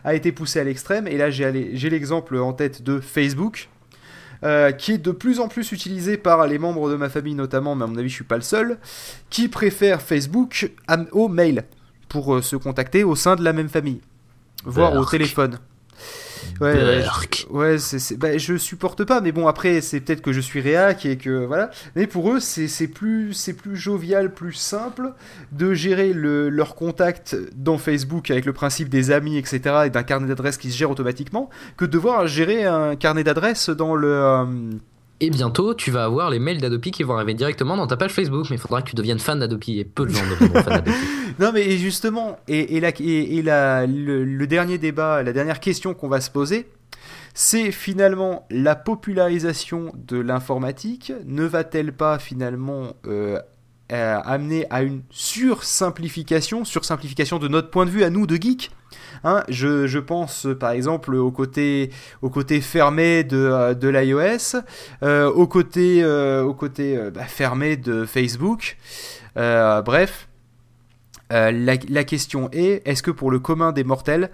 a 0.03 0.14
été 0.14 0.32
poussé 0.32 0.59
à 0.59 0.64
l'extrême. 0.64 1.07
Et 1.07 1.16
là, 1.16 1.30
j'ai 1.30 1.90
l'exemple 1.90 2.36
en 2.38 2.53
tête 2.53 2.82
de 2.82 2.98
Facebook, 2.98 3.68
qui 4.78 4.92
est 4.92 4.98
de 4.98 5.12
plus 5.12 5.38
en 5.38 5.46
plus 5.46 5.70
utilisé 5.70 6.16
par 6.16 6.46
les 6.48 6.59
membres 6.59 6.90
de 6.90 6.96
ma 6.96 7.09
famille 7.09 7.36
notamment, 7.36 7.76
mais 7.76 7.84
à 7.84 7.86
mon 7.86 7.96
avis, 7.96 8.09
je 8.09 8.14
suis 8.14 8.24
pas 8.24 8.36
le 8.36 8.42
seul, 8.42 8.78
qui 9.30 9.48
préfèrent 9.48 10.03
Facebook 10.03 10.72
au 11.12 11.28
mail 11.28 11.64
pour 12.09 12.42
se 12.42 12.57
contacter 12.57 13.05
au 13.05 13.14
sein 13.14 13.36
de 13.36 13.44
la 13.44 13.53
même 13.53 13.68
famille, 13.68 14.01
voire 14.64 14.94
au 14.94 15.05
téléphone. 15.05 15.61
Ouais, 16.61 17.02
ouais 17.50 17.78
c'est, 17.78 18.18
bah, 18.18 18.36
je 18.36 18.56
supporte 18.56 19.04
pas, 19.04 19.20
mais 19.20 19.32
bon, 19.32 19.46
après, 19.46 19.80
c'est 19.80 20.00
peut-être 20.00 20.20
que 20.20 20.32
je 20.32 20.40
suis 20.40 20.61
réac 20.61 21.06
et 21.06 21.16
que 21.16 21.44
voilà. 21.46 21.70
Mais 21.96 22.06
pour 22.06 22.30
eux, 22.30 22.40
c'est, 22.40 22.88
plus, 22.88 23.32
c'est 23.32 23.54
plus 23.54 23.76
jovial, 23.76 24.34
plus 24.34 24.52
simple 24.52 25.14
de 25.52 25.72
gérer 25.72 26.12
le, 26.12 26.50
leur 26.50 26.74
contact 26.74 27.36
dans 27.56 27.78
Facebook 27.78 28.30
avec 28.30 28.44
le 28.44 28.52
principe 28.52 28.88
des 28.90 29.11
amis, 29.11 29.38
etc., 29.38 29.61
et 29.86 29.90
d'un 29.90 30.02
carnet 30.02 30.28
d'adresses 30.28 30.58
qui 30.58 30.70
se 30.70 30.76
gère 30.76 30.90
automatiquement, 30.90 31.48
que 31.76 31.86
de 31.86 31.90
devoir 31.90 32.26
gérer 32.26 32.64
un 32.64 32.96
carnet 32.96 33.24
d'adresses 33.24 33.70
dans 33.70 33.94
le. 33.94 34.12
Euh, 34.12 34.44
et 35.21 35.31
bientôt, 35.31 35.75
tu 35.75 35.91
vas 35.91 36.05
avoir 36.05 36.31
les 36.31 36.39
mails 36.39 36.61
d'Adopi 36.61 36.91
qui 36.91 37.03
vont 37.03 37.14
arriver 37.14 37.35
directement 37.35 37.77
dans 37.77 37.87
ta 37.87 37.97
page 37.97 38.12
Facebook. 38.12 38.47
Mais 38.49 38.57
il 38.57 38.59
faudra 38.59 38.81
que 38.81 38.89
tu 38.89 38.97
deviennes 38.97 39.18
fan 39.18 39.39
d'Adopi. 39.39 39.79
Et 39.79 39.85
peu 39.85 40.07
de 40.07 40.11
gens 40.11 40.25
fan 40.39 40.49
d'Adopi. 40.49 40.91
Non, 41.39 41.53
mais 41.55 41.77
justement, 41.79 42.39
et, 42.49 42.77
et, 42.77 42.81
la, 42.81 42.91
et, 42.99 43.43
la, 43.43 43.87
le, 43.87 44.47
dernier 44.47 44.77
débat, 44.77 45.23
la 45.23 45.33
dernière 45.33 45.61
question 45.61 45.95
qu'on 45.95 46.09
va 46.09 46.21
se 46.21 46.31
poser, 46.31 46.68
c'est 47.33 47.71
finalement 47.71 48.47
la 48.51 48.75
popularisation 48.75 49.93
de 49.95 50.18
l'informatique 50.18 51.12
ne 51.25 51.45
va-t-elle 51.45 51.93
pas 51.95 52.18
finalement 52.18 52.95
euh, 53.07 53.39
amener 53.91 54.66
à 54.70 54.82
une 54.82 55.03
sursimplification, 55.11 56.64
sursimplification 56.64 57.38
de 57.38 57.49
notre 57.49 57.70
point 57.70 57.84
de 57.84 57.91
vue 57.91 58.05
à 58.05 58.11
nous 58.11 58.26
de 58.26 58.36
geeks 58.36 58.70
Hein, 59.22 59.45
je, 59.49 59.99
pense 59.99 60.47
par 60.59 60.70
exemple 60.70 61.14
au 61.14 61.30
côté, 61.30 61.91
fermé 62.61 63.24
de, 63.24 63.36
euh, 63.36 63.74
l'iOS, 63.93 64.57
euh, 65.03 65.30
au 65.30 65.47
côté, 65.47 66.03
euh, 66.03 66.53
fermé 67.26 67.76
de 67.76 68.05
Facebook. 68.07 68.76
bref, 69.36 70.28
la, 71.30 71.51
la, 71.51 72.05
question 72.05 72.49
est 72.53 72.82
est-ce 72.86 73.03
que 73.03 73.11
pour 73.11 73.30
le 73.30 73.38
commun 73.38 73.72
des 73.72 73.84
mortels, 73.84 74.30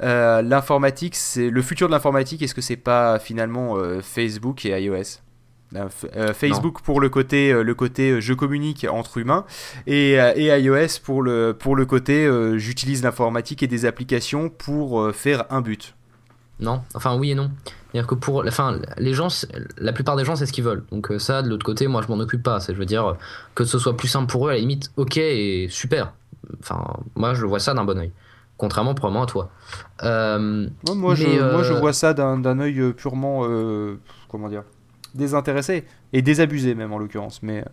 l'informatique, 0.00 1.14
c'est 1.14 1.50
le 1.50 1.62
futur 1.62 1.88
de 1.88 1.92
l'informatique, 1.92 2.42
est-ce 2.42 2.54
que 2.54 2.60
c'est 2.60 2.76
pas 2.76 3.18
finalement 3.18 3.76
Facebook 4.02 4.64
et 4.64 4.70
iOS? 4.80 5.20
Euh, 5.74 6.32
Facebook 6.34 6.82
pour 6.82 7.00
le 7.00 7.08
côté, 7.08 7.52
euh, 7.52 7.62
le 7.62 7.74
côté 7.74 8.10
euh, 8.10 8.20
je 8.20 8.34
communique 8.34 8.86
entre 8.90 9.18
humains 9.18 9.44
et, 9.86 10.12
et 10.12 10.46
iOS 10.48 11.00
pour 11.02 11.22
le, 11.22 11.54
pour 11.58 11.76
le 11.76 11.86
côté 11.86 12.28
j'utilise 12.56 13.02
l'informatique 13.02 13.62
et 13.62 13.66
des 13.66 13.84
applications 13.86 14.48
pour 14.48 15.12
faire 15.14 15.44
un 15.50 15.60
but. 15.60 15.94
Non, 16.60 16.82
enfin 16.94 17.16
oui 17.16 17.32
et 17.32 17.34
non. 17.34 17.50
C'est-à-dire 17.90 18.06
que 18.06 18.14
pour, 18.14 18.44
enfin, 18.46 18.78
les 18.96 19.12
gens, 19.12 19.28
la 19.76 19.92
plupart 19.92 20.16
des 20.16 20.24
gens, 20.24 20.36
c'est 20.36 20.46
ce 20.46 20.52
qu'ils 20.52 20.64
veulent. 20.64 20.84
Donc 20.92 21.12
ça, 21.18 21.42
de 21.42 21.48
l'autre 21.48 21.64
côté, 21.64 21.88
moi, 21.88 22.00
je 22.00 22.08
m'en 22.08 22.18
occupe 22.20 22.42
pas. 22.42 22.58
Je 22.58 22.72
veux 22.72 22.86
dire 22.86 23.16
que 23.54 23.64
ce 23.64 23.78
soit 23.78 23.96
plus 23.96 24.08
simple 24.08 24.30
pour 24.30 24.46
eux, 24.46 24.50
à 24.50 24.54
la 24.54 24.60
limite, 24.60 24.90
ok 24.96 25.18
et 25.18 25.66
super. 25.70 26.12
Enfin, 26.60 26.84
moi, 27.16 27.34
je 27.34 27.44
vois 27.44 27.58
ça 27.58 27.74
d'un 27.74 27.84
bon 27.84 27.98
oeil. 27.98 28.12
Contrairement 28.56 28.94
probablement 28.94 29.24
à 29.24 29.26
toi. 29.26 29.50
moi, 30.00 31.14
je, 31.14 31.52
moi, 31.52 31.62
je 31.62 31.72
vois 31.72 31.92
ça 31.92 32.14
d'un 32.14 32.60
oeil 32.60 32.92
purement, 32.94 33.46
comment 34.30 34.48
dire, 34.48 34.62
désintéressé 35.14 35.84
et 36.12 36.22
désabusé 36.22 36.74
même 36.74 36.92
en 36.92 36.98
l'occurrence. 36.98 37.42
Mais 37.42 37.60
euh, 37.60 37.64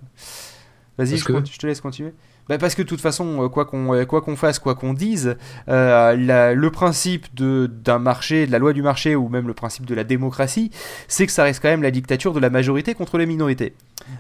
vas-y, 0.98 1.18
je, 1.18 1.24
je, 1.24 1.58
te 1.58 1.68
laisse 1.68 1.82
continuer. 1.82 2.14
Bah 2.50 2.58
parce 2.58 2.74
que 2.74 2.82
de 2.82 2.88
toute 2.88 3.00
façon, 3.00 3.44
euh, 3.44 3.48
quoi 3.48 3.66
qu'on 3.66 3.94
euh, 3.94 4.06
quoi 4.06 4.22
qu'on 4.22 4.36
fasse, 4.36 4.58
quoi 4.58 4.74
qu'on 4.74 4.94
dise, 4.94 5.38
euh, 5.68 6.56
le 6.56 6.72
principe 6.72 7.28
d'un 7.36 8.00
marché, 8.00 8.48
de 8.48 8.52
la 8.52 8.58
loi 8.58 8.74
du 8.74 8.82
marché, 8.82 9.16
ou 9.16 9.30
même 9.30 9.48
le 9.48 9.54
principe 9.54 9.86
de 9.86 9.94
la 9.94 10.04
démocratie, 10.04 10.72
c'est 11.08 11.28
que 11.28 11.32
ça 11.32 11.44
reste 11.44 11.62
quand 11.62 11.70
même 11.70 11.84
la 11.84 11.92
dictature 11.92 12.34
de 12.34 12.40
la 12.40 12.50
majorité 12.50 12.96
contre 12.96 13.20
les 13.20 13.28
minorités. 13.28 13.76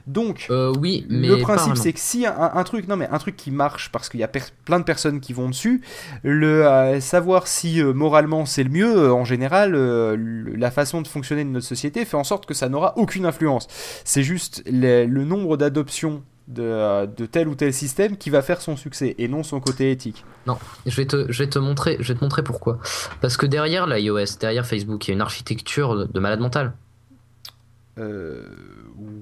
Donc, 0.05 0.47
oui, 0.79 1.07
mais 1.09 1.27
le 1.27 1.37
principe, 1.37 1.75
c'est 1.75 1.91
que 1.91 1.99
si 1.99 2.27
un, 2.27 2.63
truc, 2.63 2.87
non 2.87 2.95
mais 2.95 3.07
un 3.09 3.17
truc 3.17 3.35
qui 3.35 3.49
marche 3.49 3.89
parce 3.91 4.09
qu'il 4.09 4.19
y 4.19 4.23
a 4.23 4.27
plein 4.27 4.77
de 4.77 4.83
personnes 4.83 5.19
qui 5.19 5.33
vont 5.33 5.49
dessus, 5.49 5.81
le 6.21 6.99
savoir 6.99 7.47
si 7.47 7.81
moralement 7.81 8.45
c'est 8.45 8.63
le 8.63 8.69
mieux, 8.69 9.11
en 9.11 9.25
général, 9.25 9.73
la 9.73 10.69
façon 10.69 11.01
de 11.01 11.07
fonctionner 11.07 11.43
de 11.43 11.49
notre 11.49 11.65
société 11.65 12.05
fait 12.05 12.17
en 12.17 12.23
sorte 12.23 12.45
que 12.45 12.53
ça 12.53 12.69
n'aura 12.69 12.95
aucune 12.97 13.25
influence. 13.25 13.67
C'est 14.03 14.23
juste 14.23 14.61
le 14.67 15.23
nombre 15.23 15.57
d'adoptions 15.57 16.21
de, 16.49 17.05
de, 17.05 17.25
tel 17.25 17.47
ou 17.47 17.55
tel 17.55 17.73
système 17.73 18.17
qui 18.17 18.29
va 18.29 18.41
faire 18.41 18.61
son 18.61 18.75
succès 18.75 19.15
et 19.17 19.27
non 19.27 19.43
son 19.43 19.59
côté 19.59 19.91
éthique. 19.91 20.25
Non, 20.47 20.57
je 20.85 20.95
vais 20.95 21.05
te, 21.05 21.31
je 21.31 21.43
vais 21.43 21.49
te 21.49 21.59
montrer, 21.59 21.97
je 21.99 22.11
vais 22.11 22.19
te 22.19 22.23
montrer 22.23 22.43
pourquoi. 22.43 22.79
Parce 23.21 23.37
que 23.37 23.45
derrière 23.45 23.85
l'iOS, 23.87 24.37
derrière 24.39 24.65
Facebook, 24.65 25.07
il 25.07 25.11
y 25.11 25.13
a 25.13 25.15
une 25.15 25.21
architecture 25.21 26.07
de, 26.07 26.19
malade 26.19 26.39
mental. 26.39 26.73
Euh, 27.99 28.43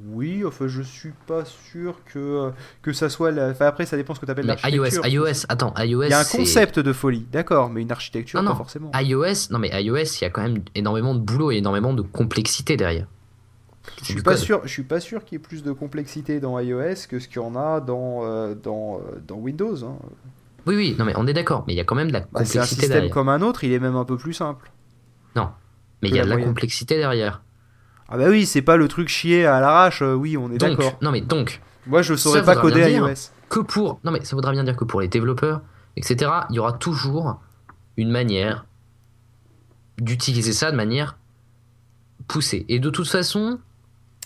oui, 0.09 0.43
enfin 0.45 0.67
je 0.67 0.84
suis 0.84 1.13
pas 1.25 1.43
sûr 1.45 1.95
que 2.05 2.51
que 2.84 2.93
ça 2.93 3.09
soit 3.09 3.32
la... 3.32 3.49
enfin, 3.49 3.65
après 3.65 3.88
ça 3.88 3.97
dépend 3.97 4.13
ce 4.13 4.19
que 4.19 4.28
tu 4.28 4.32
appelles 4.32 4.45
l'architecture. 4.45 5.07
iOS, 5.07 5.28
iOS, 5.28 5.45
attends, 5.49 5.73
iOS 5.80 6.03
Il 6.03 6.09
y 6.11 6.13
a 6.13 6.19
un 6.19 6.23
concept 6.23 6.80
de 6.80 6.93
folie, 6.93 7.25
d'accord, 7.32 7.71
mais 7.71 7.82
une 7.82 7.91
architecture 7.91 8.41
non, 8.43 8.51
pas 8.51 8.57
forcément. 8.57 8.91
iOS, 8.93 9.49
non 9.51 9.57
mais 9.59 9.69
iOS, 9.84 9.97
il 9.97 10.21
y 10.21 10.25
a 10.25 10.30
quand 10.30 10.43
même 10.43 10.61
énormément 10.75 11.15
de 11.15 11.19
boulot 11.19 11.51
et 11.51 11.57
énormément 11.57 11.93
de 11.93 12.03
complexité 12.03 12.78
derrière. 12.78 13.07
Je 14.01 14.05
suis 14.05 14.21
pas 14.21 14.38
sûr, 14.38 14.61
je 14.63 14.69
suis 14.69 14.83
pas 14.83 14.99
sûr 14.99 15.23
qu'il 15.23 15.38
y 15.38 15.41
ait 15.41 15.43
plus 15.43 15.63
de 15.63 15.71
complexité 15.71 16.39
dans 16.39 16.59
iOS 16.59 17.07
que 17.09 17.19
ce 17.19 17.27
qu'il 17.27 17.38
y 17.38 17.45
en 17.45 17.55
a 17.55 17.79
dans 17.79 18.23
euh, 18.23 18.55
dans, 18.55 18.97
euh, 18.97 19.19
dans, 19.27 19.35
Windows. 19.35 19.83
Hein. 19.83 19.97
Oui, 20.65 20.75
oui, 20.75 20.95
non 20.97 21.05
mais 21.05 21.13
on 21.15 21.27
est 21.27 21.33
d'accord, 21.33 21.63
mais 21.67 21.73
il 21.73 21.77
y 21.77 21.79
a 21.79 21.83
quand 21.83 21.95
même 21.95 22.09
de 22.09 22.13
la 22.13 22.21
complexité 22.21 22.59
bah, 22.59 22.65
C'est 22.65 22.75
un 22.75 22.81
système 22.81 23.09
comme 23.09 23.29
un 23.29 23.41
autre, 23.41 23.63
il 23.63 23.71
est 23.71 23.79
même 23.79 23.95
un 23.95 24.05
peu 24.05 24.17
plus 24.17 24.33
simple. 24.33 24.71
Non, 25.35 25.49
mais 26.01 26.09
il 26.09 26.15
y 26.15 26.19
a 26.19 26.25
de 26.25 26.29
la 26.29 26.38
complexité 26.38 26.97
derrière. 26.97 27.41
Ah 28.09 28.17
bah 28.17 28.29
oui, 28.29 28.45
c'est 28.45 28.61
pas 28.61 28.77
le 28.77 28.88
truc 28.88 29.09
chier 29.09 29.45
à 29.45 29.59
l'arrache, 29.59 30.01
euh, 30.01 30.13
oui, 30.13 30.38
on 30.38 30.51
est 30.51 30.57
d'accord. 30.57 30.97
Non 31.01 31.11
mais 31.11 31.21
donc. 31.21 31.61
Moi, 31.88 32.01
je 32.01 32.15
saurais 32.15 32.43
pas 32.43 32.55
coder 32.55 32.91
iOS. 32.91 33.31
Que 33.49 33.61
pour, 33.61 33.99
non 34.03 34.11
mais 34.11 34.23
ça 34.25 34.35
voudra 34.35 34.51
bien 34.51 34.65
dire 34.65 34.75
que 34.75 34.83
pour 34.83 34.99
les 34.99 35.07
développeurs, 35.07 35.61
etc., 35.95 36.31
il 36.49 36.55
y 36.55 36.59
aura 36.59 36.73
toujours 36.73 37.39
une 37.95 38.11
manière 38.11 38.65
d'utiliser 39.97 40.53
ça 40.53 40.71
de 40.71 40.75
manière 40.75 41.17
poussée. 42.27 42.65
Et 42.69 42.79
de 42.79 42.89
toute 42.89 43.07
façon, 43.07 43.59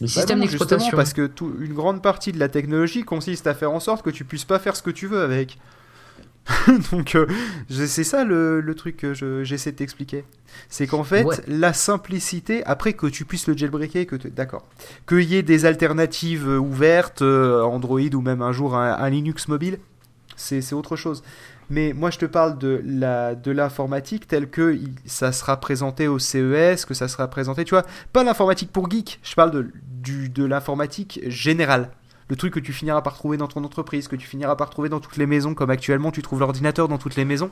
le 0.01 0.07
bah 0.07 0.11
système 0.11 0.39
d'exploitation. 0.39 0.97
Parce 0.97 1.13
que 1.13 1.27
tout, 1.27 1.53
une 1.59 1.73
grande 1.73 2.01
partie 2.01 2.31
de 2.31 2.39
la 2.39 2.49
technologie 2.49 3.03
consiste 3.03 3.47
à 3.47 3.53
faire 3.53 3.71
en 3.71 3.79
sorte 3.79 4.03
que 4.03 4.09
tu 4.09 4.25
puisses 4.25 4.45
pas 4.45 4.59
faire 4.59 4.75
ce 4.75 4.81
que 4.81 4.89
tu 4.89 5.07
veux 5.07 5.21
avec. 5.21 5.57
Donc 6.91 7.13
euh, 7.13 7.27
c'est 7.69 8.03
ça 8.03 8.23
le, 8.23 8.73
truc 8.75 8.97
que 8.97 9.43
j'essaie 9.43 9.71
de 9.71 9.77
t'expliquer. 9.77 10.25
C'est 10.69 10.87
qu'en 10.87 11.03
fait, 11.03 11.25
la 11.47 11.71
simplicité, 11.71 12.63
après 12.65 12.93
que 12.93 13.05
tu 13.05 13.25
puisses 13.25 13.47
le 13.47 13.55
jailbreaker, 13.55 14.05
que 14.07 14.15
d'accord, 14.27 14.65
qu'il 15.07 15.23
y 15.23 15.35
ait 15.35 15.43
des 15.43 15.65
alternatives 15.65 16.47
ouvertes, 16.47 17.21
euh, 17.21 17.61
Android 17.61 17.99
ou 18.13 18.21
même 18.21 18.41
un 18.41 18.51
jour 18.51 18.75
un 18.75 19.09
Linux 19.09 19.47
mobile, 19.47 19.77
c'est 20.35 20.73
autre 20.73 20.95
chose. 20.95 21.23
Mais 21.71 21.93
moi, 21.93 22.11
je 22.11 22.19
te 22.19 22.25
parle 22.25 22.57
de 22.57 22.81
la 22.85 23.33
de 23.33 23.49
l'informatique 23.49 24.27
telle 24.27 24.49
que 24.49 24.77
ça 25.05 25.31
sera 25.31 25.57
présenté 25.57 26.09
au 26.09 26.19
CES, 26.19 26.83
que 26.83 26.93
ça 26.93 27.07
sera 27.07 27.29
présenté, 27.29 27.63
tu 27.63 27.69
vois, 27.69 27.85
pas 28.11 28.25
l'informatique 28.25 28.73
pour 28.73 28.91
geek. 28.91 29.21
Je 29.23 29.33
parle 29.35 29.51
de 29.51 29.71
du, 29.85 30.27
de 30.27 30.43
l'informatique 30.43 31.21
générale. 31.27 31.89
Le 32.27 32.35
truc 32.35 32.53
que 32.53 32.59
tu 32.59 32.73
finiras 32.73 33.01
par 33.01 33.13
trouver 33.13 33.37
dans 33.37 33.47
ton 33.47 33.63
entreprise, 33.63 34.09
que 34.09 34.17
tu 34.17 34.27
finiras 34.27 34.57
par 34.57 34.69
trouver 34.69 34.89
dans 34.89 34.99
toutes 34.99 35.15
les 35.15 35.25
maisons, 35.25 35.53
comme 35.53 35.69
actuellement 35.69 36.11
tu 36.11 36.21
trouves 36.21 36.41
l'ordinateur 36.41 36.89
dans 36.89 36.97
toutes 36.97 37.15
les 37.15 37.23
maisons. 37.23 37.51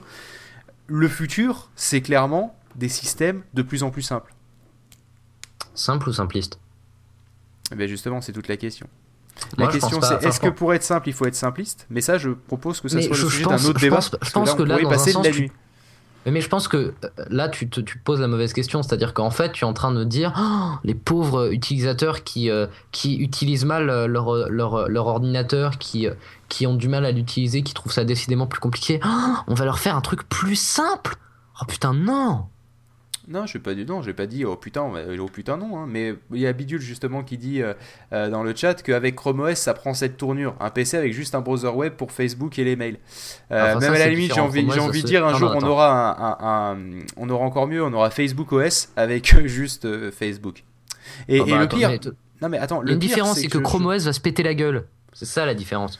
Le 0.87 1.07
futur, 1.07 1.69
c'est 1.77 2.01
clairement 2.01 2.57
des 2.75 2.89
systèmes 2.89 3.43
de 3.53 3.61
plus 3.61 3.83
en 3.83 3.89
plus 3.89 4.01
simples. 4.01 4.33
Simple 5.75 6.09
ou 6.09 6.13
simpliste? 6.13 6.59
Eh 7.71 7.75
ben 7.75 7.87
Justement, 7.87 8.19
c'est 8.19 8.33
toute 8.33 8.49
la 8.49 8.57
question. 8.57 8.87
La 9.57 9.67
question 9.67 9.99
c'est 10.01 10.23
est-ce 10.23 10.39
que 10.39 10.49
pour 10.49 10.73
être 10.73 10.83
simple 10.83 11.09
il 11.09 11.13
faut 11.13 11.25
être 11.25 11.35
simpliste? 11.35 11.85
Mais 11.89 12.01
ça 12.01 12.17
je 12.17 12.29
propose 12.29 12.81
que 12.81 12.87
ça 12.87 13.01
soit 13.01 13.09
le 13.09 13.15
sujet 13.15 13.45
d'un 13.45 13.55
autre 13.55 13.79
débat. 13.79 13.99
Je 14.21 14.31
pense, 14.31 14.53
que 14.53 14.63
là 14.63 14.79
dans 14.79 14.91
un 14.91 14.97
sens, 14.97 15.27
Mais 16.25 16.41
je 16.41 16.49
pense 16.49 16.67
que 16.67 16.77
euh, 16.77 17.09
là, 17.29 17.49
tu 17.49 17.69
te, 17.69 17.79
tu 17.79 17.97
poses 17.97 18.19
la 18.19 18.27
mauvaise 18.27 18.53
question. 18.53 18.83
C'est-à-dire 18.83 19.13
qu'en 19.13 19.31
fait, 19.31 19.51
tu 19.51 19.63
es 19.63 19.67
en 19.67 19.73
train 19.73 19.91
de 19.91 20.03
dire 20.03 20.33
oh, 20.37 20.77
les 20.83 20.93
pauvres 20.93 21.51
utilisateurs 21.51 22.23
qui, 22.23 22.49
euh, 22.49 22.67
qui 22.91 23.17
utilisent 23.17 23.65
mal 23.65 23.89
euh, 23.89 24.05
leur, 24.05 24.49
leur, 24.49 24.89
leur 24.89 25.07
ordinateur, 25.07 25.77
qui, 25.77 26.07
qui 26.49 26.67
ont 26.67 26.75
du 26.75 26.87
mal 26.87 27.05
à 27.05 27.11
l'utiliser, 27.11 27.63
qui 27.63 27.73
trouvent 27.73 27.93
ça 27.93 28.03
décidément 28.03 28.47
plus 28.47 28.59
compliqué. 28.59 28.99
Oh, 29.05 29.35
on 29.47 29.53
va 29.53 29.65
leur 29.65 29.79
faire 29.79 29.95
un 29.95 30.01
truc 30.01 30.27
plus 30.27 30.55
simple. 30.55 31.15
Oh 31.61 31.65
putain, 31.65 31.93
non! 31.93 32.45
Non, 33.29 33.45
je 33.45 33.59
pas 33.59 33.75
dit 33.75 33.85
non, 33.85 34.01
j'ai 34.01 34.13
pas 34.13 34.25
dit 34.25 34.43
oh 34.43 34.55
putain, 34.55 34.91
oh 35.19 35.25
putain 35.27 35.55
non, 35.55 35.77
hein. 35.77 35.85
mais 35.87 36.15
il 36.33 36.39
y 36.39 36.47
a 36.47 36.53
Bidule 36.53 36.81
justement 36.81 37.21
qui 37.21 37.37
dit 37.37 37.61
euh, 37.61 37.75
euh, 38.11 38.27
dans 38.27 38.41
le 38.41 38.55
chat 38.55 38.81
qu'avec 38.81 39.15
Chrome 39.15 39.41
OS 39.41 39.53
ça 39.53 39.75
prend 39.75 39.93
cette 39.93 40.17
tournure, 40.17 40.55
un 40.59 40.71
PC 40.71 40.97
avec 40.97 41.13
juste 41.13 41.35
un 41.35 41.41
browser 41.41 41.67
web 41.67 41.93
pour 41.93 42.11
Facebook 42.11 42.57
et 42.57 42.63
les 42.63 42.75
mails. 42.75 42.97
Euh, 43.51 43.79
même 43.79 43.93
à 43.93 43.99
la 43.99 44.07
limite, 44.07 44.33
j'ai 44.33 44.41
envie, 44.41 44.67
j'ai 44.73 44.79
envie 44.79 45.03
de 45.03 45.07
dire 45.07 45.23
un 45.27 45.35
jour 45.35 45.51
on 45.55 45.61
aura 45.61 46.71
un, 46.71 46.77
on 47.17 47.29
aura 47.29 47.45
encore 47.45 47.67
mieux, 47.67 47.83
on 47.83 47.93
aura 47.93 48.09
Facebook 48.09 48.51
OS 48.51 48.89
avec 48.95 49.35
juste 49.45 49.87
Facebook. 50.09 50.63
Et, 51.27 51.39
ah 51.39 51.43
bah 51.47 51.59
le 51.59 51.67
pire, 51.67 51.91
non 52.41 52.49
mais 52.49 52.57
attends, 52.57 52.81
le 52.81 52.93
une 52.93 52.99
différence 52.99 53.37
c'est 53.39 53.47
que, 53.47 53.59
Chrome 53.59 53.85
OS 53.85 54.05
va 54.05 54.13
se 54.13 54.19
péter 54.19 54.41
la 54.41 54.55
gueule, 54.55 54.85
c'est 55.13 55.25
ça 55.25 55.45
la 55.45 55.53
différence. 55.53 55.99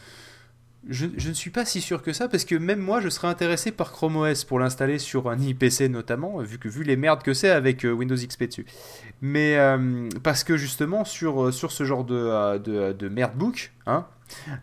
Je, 0.90 1.06
ne 1.06 1.34
suis 1.34 1.52
pas 1.52 1.66
si 1.66 1.82
sûr 1.82 2.02
que 2.02 2.14
ça 2.14 2.28
parce 2.28 2.46
que 2.46 2.56
même 2.56 2.80
moi 2.80 3.00
je 3.00 3.10
serais 3.10 3.28
intéressé 3.28 3.72
par 3.72 3.92
Chrome 3.92 4.16
OS 4.16 4.44
pour 4.44 4.58
l'installer 4.58 4.98
sur 4.98 5.30
un 5.30 5.38
IPC 5.38 5.88
notamment 5.88 6.40
vu 6.40 6.58
que 6.58 6.68
vu 6.68 6.84
les 6.84 6.96
merdes 6.96 7.22
que 7.22 7.36
c'est 7.36 7.52
avec 7.52 7.86
euh, 7.86 7.92
Windows 7.92 8.16
XP 8.16 8.46
dessus. 8.46 8.66
Mais 9.22 9.56
euh, 9.58 10.10
parce 10.24 10.44
que 10.44 10.58
justement 10.58 11.06
sur, 11.06 11.44
euh, 11.44 11.52
sur 11.52 11.72
ce 11.72 11.84
genre 11.84 12.04
de, 12.06 12.58
de, 12.58 12.94
de 12.94 13.08
merdebook, 13.08 13.72
hein, 13.86 14.08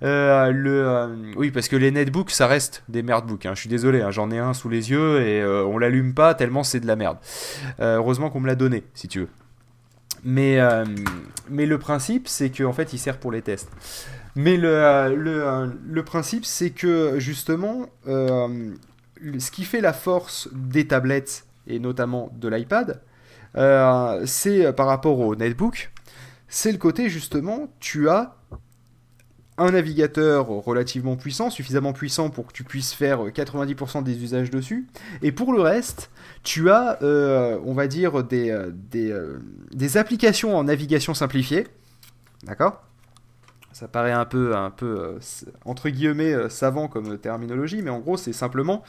le, 0.03 1.15
oui 1.37 1.53
parce 1.53 1.69
que 1.69 1.77
les 1.77 1.93
netbooks 1.93 2.33
ça 2.33 2.49
reste 2.49 2.83
des 2.89 3.05
merdebooks. 3.05 3.47
Hein, 3.47 3.53
je 3.55 3.61
suis 3.61 3.71
désolé, 3.71 4.03
hein, 4.03 4.11
j'en 4.11 4.33
ai 4.33 4.39
un 4.39 4.53
sous 4.53 4.69
les 4.69 4.91
yeux 4.91 5.21
et 5.21 5.45
on 5.45 5.79
l'allume 5.79 6.13
pas 6.13 6.35
tellement 6.35 6.65
c'est 6.65 6.81
de 6.81 6.89
la 6.89 6.97
merde. 6.97 7.19
heureusement 7.79 8.31
qu'on 8.31 8.41
me 8.41 8.49
l'a 8.49 8.57
donné 8.57 8.83
si 8.95 9.07
tu 9.07 9.21
veux. 9.21 9.29
Mais, 10.25 10.59
mais 11.49 11.67
le 11.67 11.79
principe 11.79 12.27
c'est 12.27 12.51
qu'en 12.51 12.71
en 12.71 12.73
fait 12.73 12.93
il 12.93 12.99
sert 12.99 13.19
pour 13.19 13.31
les 13.31 13.43
tests. 13.43 13.71
Mais 14.37 14.59
le, 14.59 14.69
euh, 14.69 15.17
le, 15.17 15.49
euh, 15.49 15.67
le 15.89 16.05
principe, 16.05 16.45
c'est 16.45 16.69
que 16.71 17.19
justement, 17.19 17.87
euh, 18.07 18.75
ce 19.39 19.51
qui 19.51 19.65
fait 19.65 19.81
la 19.81 19.95
force 19.95 20.51
des 20.53 20.87
tablettes, 20.87 21.47
et 21.67 21.79
notamment 21.79 22.31
de 22.37 22.49
l'iPad, 22.49 23.01
c'est 24.27 24.73
par 24.75 24.87
rapport 24.87 25.19
au 25.19 25.35
netbook, 25.35 25.91
c'est 26.49 26.71
le 26.71 26.77
côté 26.77 27.09
justement, 27.09 27.73
tu 27.81 28.11
as 28.11 28.37
un 29.57 29.71
navigateur 29.71 30.49
relativement 30.49 31.17
puissant, 31.17 31.49
suffisamment 31.49 31.95
puissant 31.95 32.29
pour 32.29 32.47
que 32.47 32.53
tu 32.53 32.63
puisses 32.63 32.93
faire 32.93 33.21
90% 33.29 34.03
des 34.03 34.23
usages 34.23 34.51
dessus. 34.51 34.87
Et 35.23 35.33
pour 35.33 35.55
le 35.55 35.63
reste, 35.63 36.11
tu 36.43 36.71
as, 36.71 36.99
on 37.03 37.73
va 37.73 37.87
dire, 37.87 38.23
des, 38.23 38.55
des, 38.91 39.19
des, 39.73 39.97
applications 39.97 40.55
en 40.55 40.65
navigation 40.65 41.15
simplifiée. 41.15 41.67
D'accord? 42.45 42.87
Ça 43.77 43.89
paraît 43.89 44.13
un 44.13 44.25
peu, 44.25 44.57
un 44.57 44.71
peu 44.71 44.87
euh, 44.87 45.19
entre 45.67 45.91
guillemets 45.91 46.33
euh, 46.33 46.49
savant 46.49 46.89
comme 46.89 47.19
terminologie, 47.19 47.83
mais 47.83 47.91
en 47.91 47.99
gros 47.99 48.17
c'est 48.17 48.33
simplement 48.33 48.83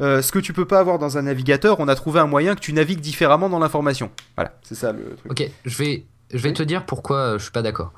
euh, 0.00 0.22
ce 0.22 0.32
que 0.32 0.38
tu 0.38 0.54
peux 0.54 0.64
pas 0.64 0.78
avoir 0.78 0.98
dans 0.98 1.18
un 1.18 1.22
navigateur. 1.22 1.78
On 1.78 1.88
a 1.88 1.94
trouvé 1.94 2.20
un 2.20 2.26
moyen 2.26 2.54
que 2.54 2.60
tu 2.60 2.72
navigues 2.72 3.00
différemment 3.00 3.50
dans 3.50 3.58
l'information. 3.58 4.10
Voilà, 4.36 4.56
c'est 4.62 4.76
ça 4.76 4.92
le 4.92 5.14
truc. 5.16 5.30
Ok, 5.30 5.50
je 5.66 5.76
vais, 5.76 6.06
je 6.32 6.38
vais 6.38 6.54
te 6.54 6.62
dire 6.62 6.86
pourquoi 6.86 7.36
je 7.36 7.42
suis 7.42 7.52
pas 7.52 7.60
d'accord. 7.60 7.92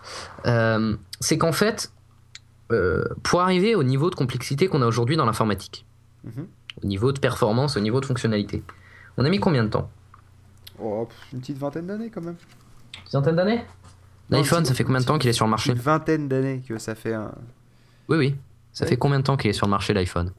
c'est 1.20 1.38
qu'en 1.38 1.52
fait, 1.52 1.92
pour 3.22 3.40
arriver 3.40 3.76
au 3.76 3.84
niveau 3.84 4.10
de 4.10 4.16
complexité 4.16 4.66
qu'on 4.66 4.82
a 4.82 4.86
aujourd'hui 4.86 5.16
dans 5.16 5.26
l'informatique, 5.26 5.86
mhm. 6.24 6.48
au 6.82 6.86
niveau 6.88 7.12
de 7.12 7.20
performance, 7.20 7.76
au 7.76 7.80
niveau 7.80 8.00
de 8.00 8.06
fonctionnalité, 8.06 8.64
on 9.16 9.24
a 9.24 9.28
mis 9.28 9.38
combien 9.38 9.62
de 9.62 9.68
temps? 9.68 9.88
Oh, 10.82 11.06
Une 11.32 11.38
petite 11.38 11.58
vingtaine 11.58 11.86
d'années 11.86 12.10
quand 12.10 12.22
même. 12.22 12.34
Une 12.96 13.20
vingtaine 13.20 13.36
d'années? 13.36 13.64
L'iPhone, 14.30 14.64
ça 14.64 14.74
fait 14.74 14.84
combien 14.84 15.00
de 15.00 15.04
temps 15.04 15.18
qu'il 15.18 15.28
est 15.28 15.34
sur 15.34 15.44
le 15.44 15.50
marché 15.50 15.72
Une 15.72 15.78
vingtaine 15.78 16.28
d'années 16.28 16.62
que 16.66 16.78
ça 16.78 16.94
fait 16.94 17.14
un. 17.14 17.32
Oui, 18.08 18.16
oui. 18.16 18.36
Ça 18.72 18.86
fait 18.86 18.96
combien 18.96 19.18
de 19.18 19.24
temps 19.24 19.36
qu'il 19.36 19.50
est 19.50 19.54
sur 19.54 19.66
le 19.66 19.70
marché 19.70 19.92
l'iPhone 19.92 20.32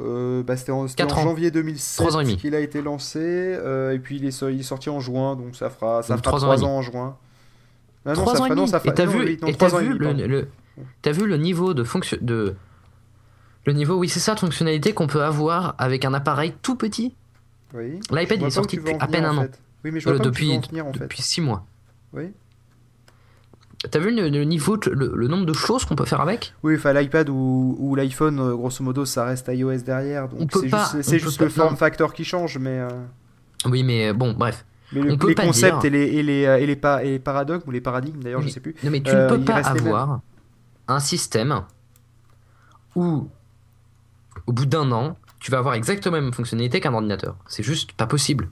euh, 0.00 0.42
bah, 0.42 0.56
C'était 0.56 0.72
en, 0.72 0.86
janvier 0.86 1.50
2007 1.50 2.36
qu'il 2.38 2.54
a 2.54 2.60
été 2.60 2.80
lancé, 2.80 3.20
euh, 3.20 3.92
et 3.92 3.98
puis 3.98 4.16
il 4.16 4.24
est, 4.24 4.42
il 4.42 4.60
est, 4.60 4.62
sorti 4.62 4.88
en 4.88 5.00
juin, 5.00 5.36
donc 5.36 5.56
ça 5.56 5.68
fera, 5.68 6.02
ça 6.02 6.16
fera 6.16 6.38
3 6.38 6.64
ans, 6.64 6.76
en 6.78 6.82
juin. 6.82 7.16
Ah 8.06 8.14
non, 8.14 8.22
3 8.22 8.40
ans 8.40 8.46
et 8.46 8.50
demi. 8.50 8.70
et 8.84 8.92
t'as 8.92 9.04
vu, 9.04 9.22
et 9.22 9.36
vu, 9.36 9.98
le, 9.98 10.12
le, 10.26 10.48
as 11.04 11.12
vu 11.12 11.26
le 11.26 11.36
niveau 11.36 11.74
de 11.74 11.84
fonction 11.84 12.16
de 12.20 12.56
le 13.66 13.72
niveau, 13.72 13.96
oui, 13.96 14.08
c'est 14.08 14.20
ça, 14.20 14.34
de 14.34 14.40
fonctionnalité 14.40 14.94
qu'on 14.94 15.08
peut 15.08 15.24
avoir 15.24 15.74
avec 15.78 16.04
un 16.04 16.14
appareil 16.14 16.54
tout 16.62 16.76
petit? 16.76 17.14
Oui. 17.74 17.98
L'iPad 18.12 18.42
est 18.42 18.50
sorti 18.50 18.76
depuis 18.76 18.94
à 18.98 19.08
peine 19.08 19.24
un 19.24 19.36
an. 19.38 19.46
Oui, 19.84 19.90
mais 19.90 19.98
je 19.98 20.08
vois 20.08 20.14
euh, 20.14 20.20
depuis, 20.20 20.56
en 20.56 20.60
venir, 20.60 20.86
en 20.86 20.92
depuis 20.92 21.20
6 21.20 21.40
mois. 21.40 21.66
Oui. 22.12 22.32
T'as 23.90 23.98
vu 23.98 24.14
le, 24.14 24.44
niveau, 24.44 24.78
le, 24.86 25.28
nombre 25.28 25.44
de 25.44 25.52
choses 25.52 25.84
qu'on 25.84 25.96
peut 25.96 26.06
faire 26.06 26.20
avec? 26.20 26.54
Oui, 26.62 26.76
enfin 26.76 26.92
l'iPad 26.92 27.28
ou, 27.28 27.94
l'iPhone, 27.94 28.40
euh, 28.40 28.56
grosso 28.56 28.82
modo, 28.82 29.04
ça 29.04 29.24
reste 29.24 29.48
iOS 29.52 29.78
derrière. 29.78 30.28
Donc 30.28 30.50
c'est 31.02 31.18
juste, 31.18 31.40
le 31.40 31.48
form 31.48 31.76
factor 31.76 32.14
qui 32.14 32.24
change, 32.24 32.58
mais. 32.58 32.80
Euh, 32.80 32.88
oui, 33.66 33.82
mais 33.82 34.08
euh, 34.08 34.12
bon, 34.12 34.32
bref. 34.32 34.64
Mais 34.92 35.02
les 35.02 35.34
concepts 35.34 35.84
et, 35.84 35.90
les, 35.90 36.04
et, 36.04 36.22
les, 36.22 36.42
et, 36.42 36.66
les, 36.66 36.78
et 37.04 37.18
paradoxes 37.18 37.64
ou 37.66 37.70
les 37.70 37.80
paradigmes, 37.80 38.22
d'ailleurs, 38.22 38.40
je 38.40 38.48
sais 38.48 38.60
plus. 38.60 38.74
Non, 38.82 38.90
mais 38.90 39.00
tu 39.00 39.14
ne 39.14 39.28
peux 39.28 39.40
pas 39.40 39.60
avoir 39.60 40.20
un 40.88 41.00
système 41.00 41.62
où, 42.94 43.28
au 44.46 44.52
bout 44.52 44.66
d'un 44.66 44.90
an, 44.92 45.16
tu 45.38 45.50
vas 45.50 45.58
avoir 45.58 45.74
exactement 45.74 46.16
la 46.16 46.22
même 46.22 46.32
fonctionnalité 46.32 46.80
qu'un 46.80 46.94
ordinateur. 46.94 47.36
C'est 47.46 47.62
juste 47.62 47.92
pas 47.92 48.06
possible. 48.06 48.48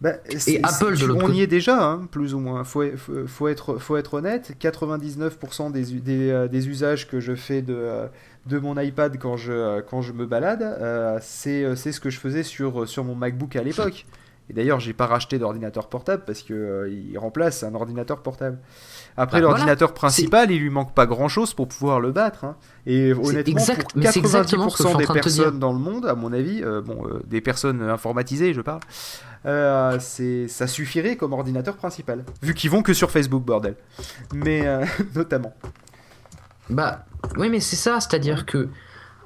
Bah, 0.00 0.12
et 0.46 0.60
Apple 0.62 0.96
de 0.96 1.06
l'autre 1.06 1.24
On 1.24 1.32
y 1.32 1.40
est 1.40 1.48
déjà, 1.48 1.82
hein, 1.82 2.06
plus 2.10 2.32
ou 2.32 2.38
moins. 2.38 2.62
Faut, 2.62 2.84
faut, 3.26 3.48
être, 3.48 3.78
faut 3.78 3.96
être 3.96 4.14
honnête. 4.14 4.54
99% 4.60 5.72
des, 5.72 6.00
des, 6.00 6.30
euh, 6.30 6.46
des, 6.46 6.68
usages 6.68 7.08
que 7.08 7.18
je 7.18 7.34
fais 7.34 7.62
de, 7.62 7.74
euh, 7.76 8.06
de 8.46 8.58
mon 8.58 8.78
iPad 8.78 9.18
quand 9.18 9.36
je, 9.36 9.52
euh, 9.52 9.82
quand 9.82 10.00
je 10.00 10.12
me 10.12 10.24
balade, 10.24 11.20
c'est 11.20 11.74
ce 11.74 12.00
que 12.00 12.10
je 12.10 12.20
faisais 12.20 12.44
sur, 12.44 12.88
sur 12.88 13.02
mon 13.02 13.16
MacBook 13.16 13.56
à 13.56 13.62
l'époque. 13.62 14.06
Et 14.50 14.54
d'ailleurs, 14.54 14.80
j'ai 14.80 14.94
pas 14.94 15.06
racheté 15.06 15.38
d'ordinateur 15.38 15.88
portable 15.88 16.22
parce 16.24 16.40
que 16.40 16.88
il 16.90 17.18
remplace 17.18 17.64
un 17.64 17.74
ordinateur 17.74 18.22
portable. 18.22 18.58
Après, 19.14 19.42
bah, 19.42 19.48
l'ordinateur 19.48 19.92
principal, 19.92 20.50
il 20.50 20.60
lui 20.60 20.70
manque 20.70 20.94
pas 20.94 21.04
grand 21.04 21.28
chose 21.28 21.52
pour 21.52 21.68
pouvoir 21.68 22.00
le 22.00 22.12
battre. 22.12 22.44
Hein. 22.44 22.56
Et 22.86 23.12
honnêtement, 23.12 23.62
pour 23.62 24.00
90% 24.00 24.96
des 24.96 25.06
personnes 25.06 25.58
dans 25.58 25.72
le 25.72 25.78
monde, 25.78 26.06
à 26.06 26.14
mon 26.14 26.32
avis, 26.32 26.62
bon, 26.62 27.02
des 27.26 27.42
personnes 27.42 27.82
informatisées, 27.82 28.54
je 28.54 28.62
parle, 28.62 28.80
euh, 29.46 29.98
ça 30.48 30.66
suffirait 30.66 31.16
comme 31.16 31.32
ordinateur 31.32 31.76
principal. 31.76 32.24
Vu 32.42 32.54
qu'ils 32.54 32.70
vont 32.70 32.82
que 32.82 32.94
sur 32.94 33.10
Facebook, 33.10 33.44
bordel. 33.44 33.76
Mais 34.34 34.66
euh, 34.66 34.84
notamment. 35.14 35.54
Bah, 36.70 37.06
oui, 37.36 37.48
mais 37.48 37.60
c'est 37.60 37.76
ça, 37.76 38.00
c'est-à-dire 38.00 38.46
que, 38.46 38.68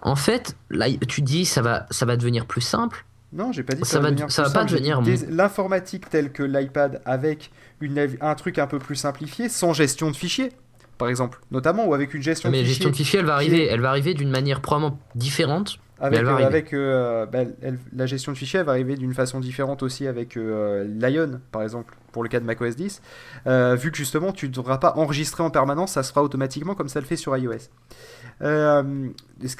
en 0.02 0.16
fait, 0.16 0.56
là, 0.70 0.86
tu 1.08 1.22
dis 1.22 1.44
ça 1.44 1.62
va, 1.62 1.86
ça 1.90 2.06
va 2.06 2.16
devenir 2.16 2.46
plus 2.46 2.60
simple. 2.60 3.04
Non, 3.32 3.50
j'ai 3.50 3.62
pas 3.62 3.74
dit 3.74 3.84
ça, 3.84 3.92
ça 3.92 4.00
va, 4.00 4.28
ça 4.28 4.42
va 4.42 4.50
pas 4.50 4.64
devenir. 4.64 5.00
L'informatique 5.30 6.10
telle 6.10 6.32
que 6.32 6.42
l'iPad 6.42 7.00
avec 7.06 7.50
une, 7.80 8.16
un 8.20 8.34
truc 8.34 8.58
un 8.58 8.66
peu 8.66 8.78
plus 8.78 8.96
simplifié, 8.96 9.48
sans 9.48 9.72
gestion 9.72 10.10
de 10.10 10.16
fichiers, 10.16 10.50
par 10.98 11.08
exemple, 11.08 11.40
notamment, 11.50 11.86
ou 11.86 11.94
avec 11.94 12.12
une 12.12 12.22
gestion 12.22 12.50
mais 12.50 12.58
de 12.58 12.64
fichiers. 12.64 12.68
Mais 12.68 12.74
gestion 12.74 12.90
de 12.90 12.96
fichiers, 12.96 13.20
elle 13.20 13.26
va 13.26 13.34
arriver, 13.34 13.66
elle 13.66 13.80
va 13.80 13.88
arriver 13.88 14.12
d'une 14.12 14.30
manière 14.30 14.60
probablement 14.60 14.98
différente 15.14 15.78
avec, 16.02 16.72
euh, 16.72 17.26
bah, 17.26 17.44
la 17.92 18.06
gestion 18.06 18.32
de 18.32 18.36
fichiers 18.36 18.62
va 18.62 18.72
arriver 18.72 18.96
d'une 18.96 19.14
façon 19.14 19.40
différente 19.40 19.82
aussi 19.82 20.06
avec 20.06 20.36
euh, 20.36 20.84
Lion, 20.84 21.40
par 21.52 21.62
exemple, 21.62 21.94
pour 22.10 22.22
le 22.22 22.28
cas 22.28 22.40
de 22.40 22.44
macOS 22.44 22.74
10. 22.74 23.00
Euh, 23.46 23.76
vu 23.76 23.90
que 23.92 23.96
justement, 23.96 24.32
tu 24.32 24.48
ne 24.48 24.52
devras 24.52 24.78
pas 24.78 24.94
enregistrer 24.96 25.42
en 25.42 25.50
permanence, 25.50 25.92
ça 25.92 26.02
se 26.02 26.10
fera 26.10 26.22
automatiquement 26.22 26.74
comme 26.74 26.88
ça 26.88 27.00
le 27.00 27.06
fait 27.06 27.16
sur 27.16 27.36
iOS. 27.36 27.68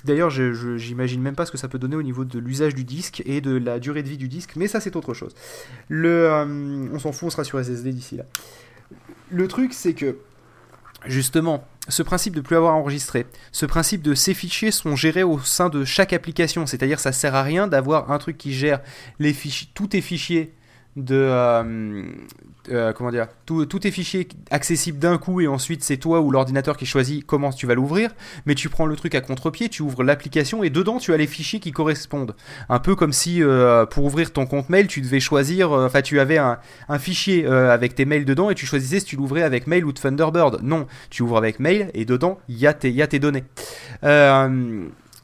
D'ailleurs, 0.05 0.31
j'imagine 0.31 1.23
même 1.23 1.37
pas 1.37 1.47
ce 1.47 1.53
que 1.53 1.59
ça 1.59 1.69
peut 1.69 1.79
donner 1.79 1.97
au 1.97 2.03
niveau 2.03 2.25
de 2.25 2.39
l'usage 2.39 2.75
du 2.75 2.85
disque 2.85 3.23
et 3.25 3.41
de 3.41 3.57
la 3.57 3.79
durée 3.79 4.03
de 4.03 4.09
vie 4.09 4.19
du 4.19 4.29
disque, 4.29 4.57
mais 4.57 4.67
ça 4.67 4.81
c'est 4.81 4.97
autre 4.97 5.15
chose. 5.15 5.35
Le, 5.89 6.29
on 6.93 6.99
s'en 6.99 7.13
fout, 7.13 7.29
on 7.29 7.31
sera 7.31 7.45
sur 7.45 7.63
SSD 7.63 7.93
d'ici 7.93 8.17
là. 8.17 8.25
Le 9.31 9.47
truc, 9.47 9.73
c'est 9.73 9.95
que 9.95 10.17
justement, 11.07 11.67
ce 11.89 12.03
principe 12.03 12.35
de 12.35 12.41
plus 12.41 12.57
avoir 12.57 12.75
enregistré, 12.75 13.27
ce 13.51 13.67
principe 13.67 14.03
de 14.03 14.15
ces 14.15 14.35
fichiers 14.35 14.71
sont 14.71 14.97
gérés 14.97 15.23
au 15.23 15.41
sein 15.41 15.69
de 15.69 15.85
chaque 15.85 16.13
application, 16.13 16.67
c'est-à-dire 16.67 17.01
ça 17.01 17.13
sert 17.13 17.35
à 17.35 17.43
rien 17.43 17.67
d'avoir 17.67 18.11
un 18.13 18.19
truc 18.19 18.39
qui 18.39 18.53
gère 18.53 18.81
les 19.19 19.33
fichiers, 19.33 19.69
tous 19.75 19.89
tes 19.89 20.01
fichiers 20.01 20.55
de 20.97 21.17
euh, 21.17 22.05
euh, 22.69 22.93
comment 22.93 23.11
dire 23.11 23.29
tous 23.47 23.67
tes 23.67 23.91
fichiers 23.91 24.29
accessibles 24.51 24.99
d'un 24.99 25.17
coup 25.17 25.41
et 25.41 25.47
ensuite 25.47 25.83
c'est 25.83 25.97
toi 25.97 26.21
ou 26.21 26.31
l'ordinateur 26.31 26.77
qui 26.77 26.85
choisit 26.85 27.25
comment 27.25 27.51
tu 27.51 27.67
vas 27.67 27.75
l'ouvrir 27.75 28.11
mais 28.45 28.55
tu 28.55 28.69
prends 28.69 28.85
le 28.85 28.95
truc 28.95 29.15
à 29.15 29.23
contre-pied 29.23 29.71
tu 29.71 29.83
ouvres 29.83 30.05
l'application 30.05 30.63
et 30.63 30.69
dedans 30.69 30.99
tu 30.99 31.15
as 31.15 31.17
les 31.17 31.27
fichiers 31.27 31.61
qui 31.61 31.73
correspondent. 31.73 32.37
Un 32.69 32.79
peu 32.79 32.95
comme 32.95 33.13
si 33.13 33.43
euh, 33.43 33.87
pour 33.87 34.05
ouvrir 34.05 34.33
ton 34.33 34.45
compte 34.45 34.69
mail 34.69 34.87
tu 34.87 35.01
devais 35.01 35.21
choisir 35.21 35.73
enfin 35.73 36.03
tu 36.03 36.21
avais 36.21 36.39
un, 36.39 36.59
fichier 36.99 37.47
avec 37.47 37.95
tes 37.95 38.05
mails 38.05 38.27
dedans 38.27 38.51
et 38.51 38.55
tu 38.55 38.67
choisissais 38.67 39.01
si 39.01 39.07
tu 39.07 39.17
l'ouvrais 39.17 39.43
avec 39.43 39.67
mail 39.67 39.85
ou 39.85 39.93
Thunderbird. 39.93 40.61
Non 40.63 40.87
tu 41.09 41.23
ouvres 41.23 41.39
avec 41.39 41.59
mail 41.59 41.91
et 41.95 42.05
dedans 42.05 42.39
il 42.49 42.57
y, 42.57 42.61
y 42.61 42.67
a 43.03 43.07
tes 43.07 43.19
données 43.19 43.45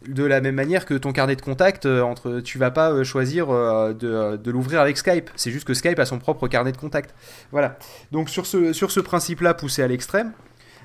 de 0.06 0.24
la 0.24 0.40
même 0.40 0.54
manière 0.54 0.86
que 0.86 0.94
ton 0.94 1.12
carnet 1.12 1.36
de 1.36 1.42
contact, 1.42 1.86
euh, 1.86 2.02
entre, 2.02 2.40
tu 2.40 2.58
vas 2.58 2.70
pas 2.70 2.92
euh, 2.92 3.04
choisir 3.04 3.50
euh, 3.50 3.92
de, 3.92 4.36
de 4.36 4.50
l'ouvrir 4.50 4.80
avec 4.80 4.96
Skype. 4.96 5.30
C'est 5.36 5.50
juste 5.50 5.66
que 5.66 5.74
Skype 5.74 5.98
a 5.98 6.06
son 6.06 6.18
propre 6.18 6.48
carnet 6.48 6.72
de 6.72 6.76
contact. 6.76 7.14
Voilà. 7.50 7.78
Donc 8.12 8.30
sur 8.30 8.46
ce, 8.46 8.72
sur 8.72 8.90
ce 8.90 9.00
principe-là 9.00 9.54
poussé 9.54 9.82
à 9.82 9.88
l'extrême, 9.88 10.32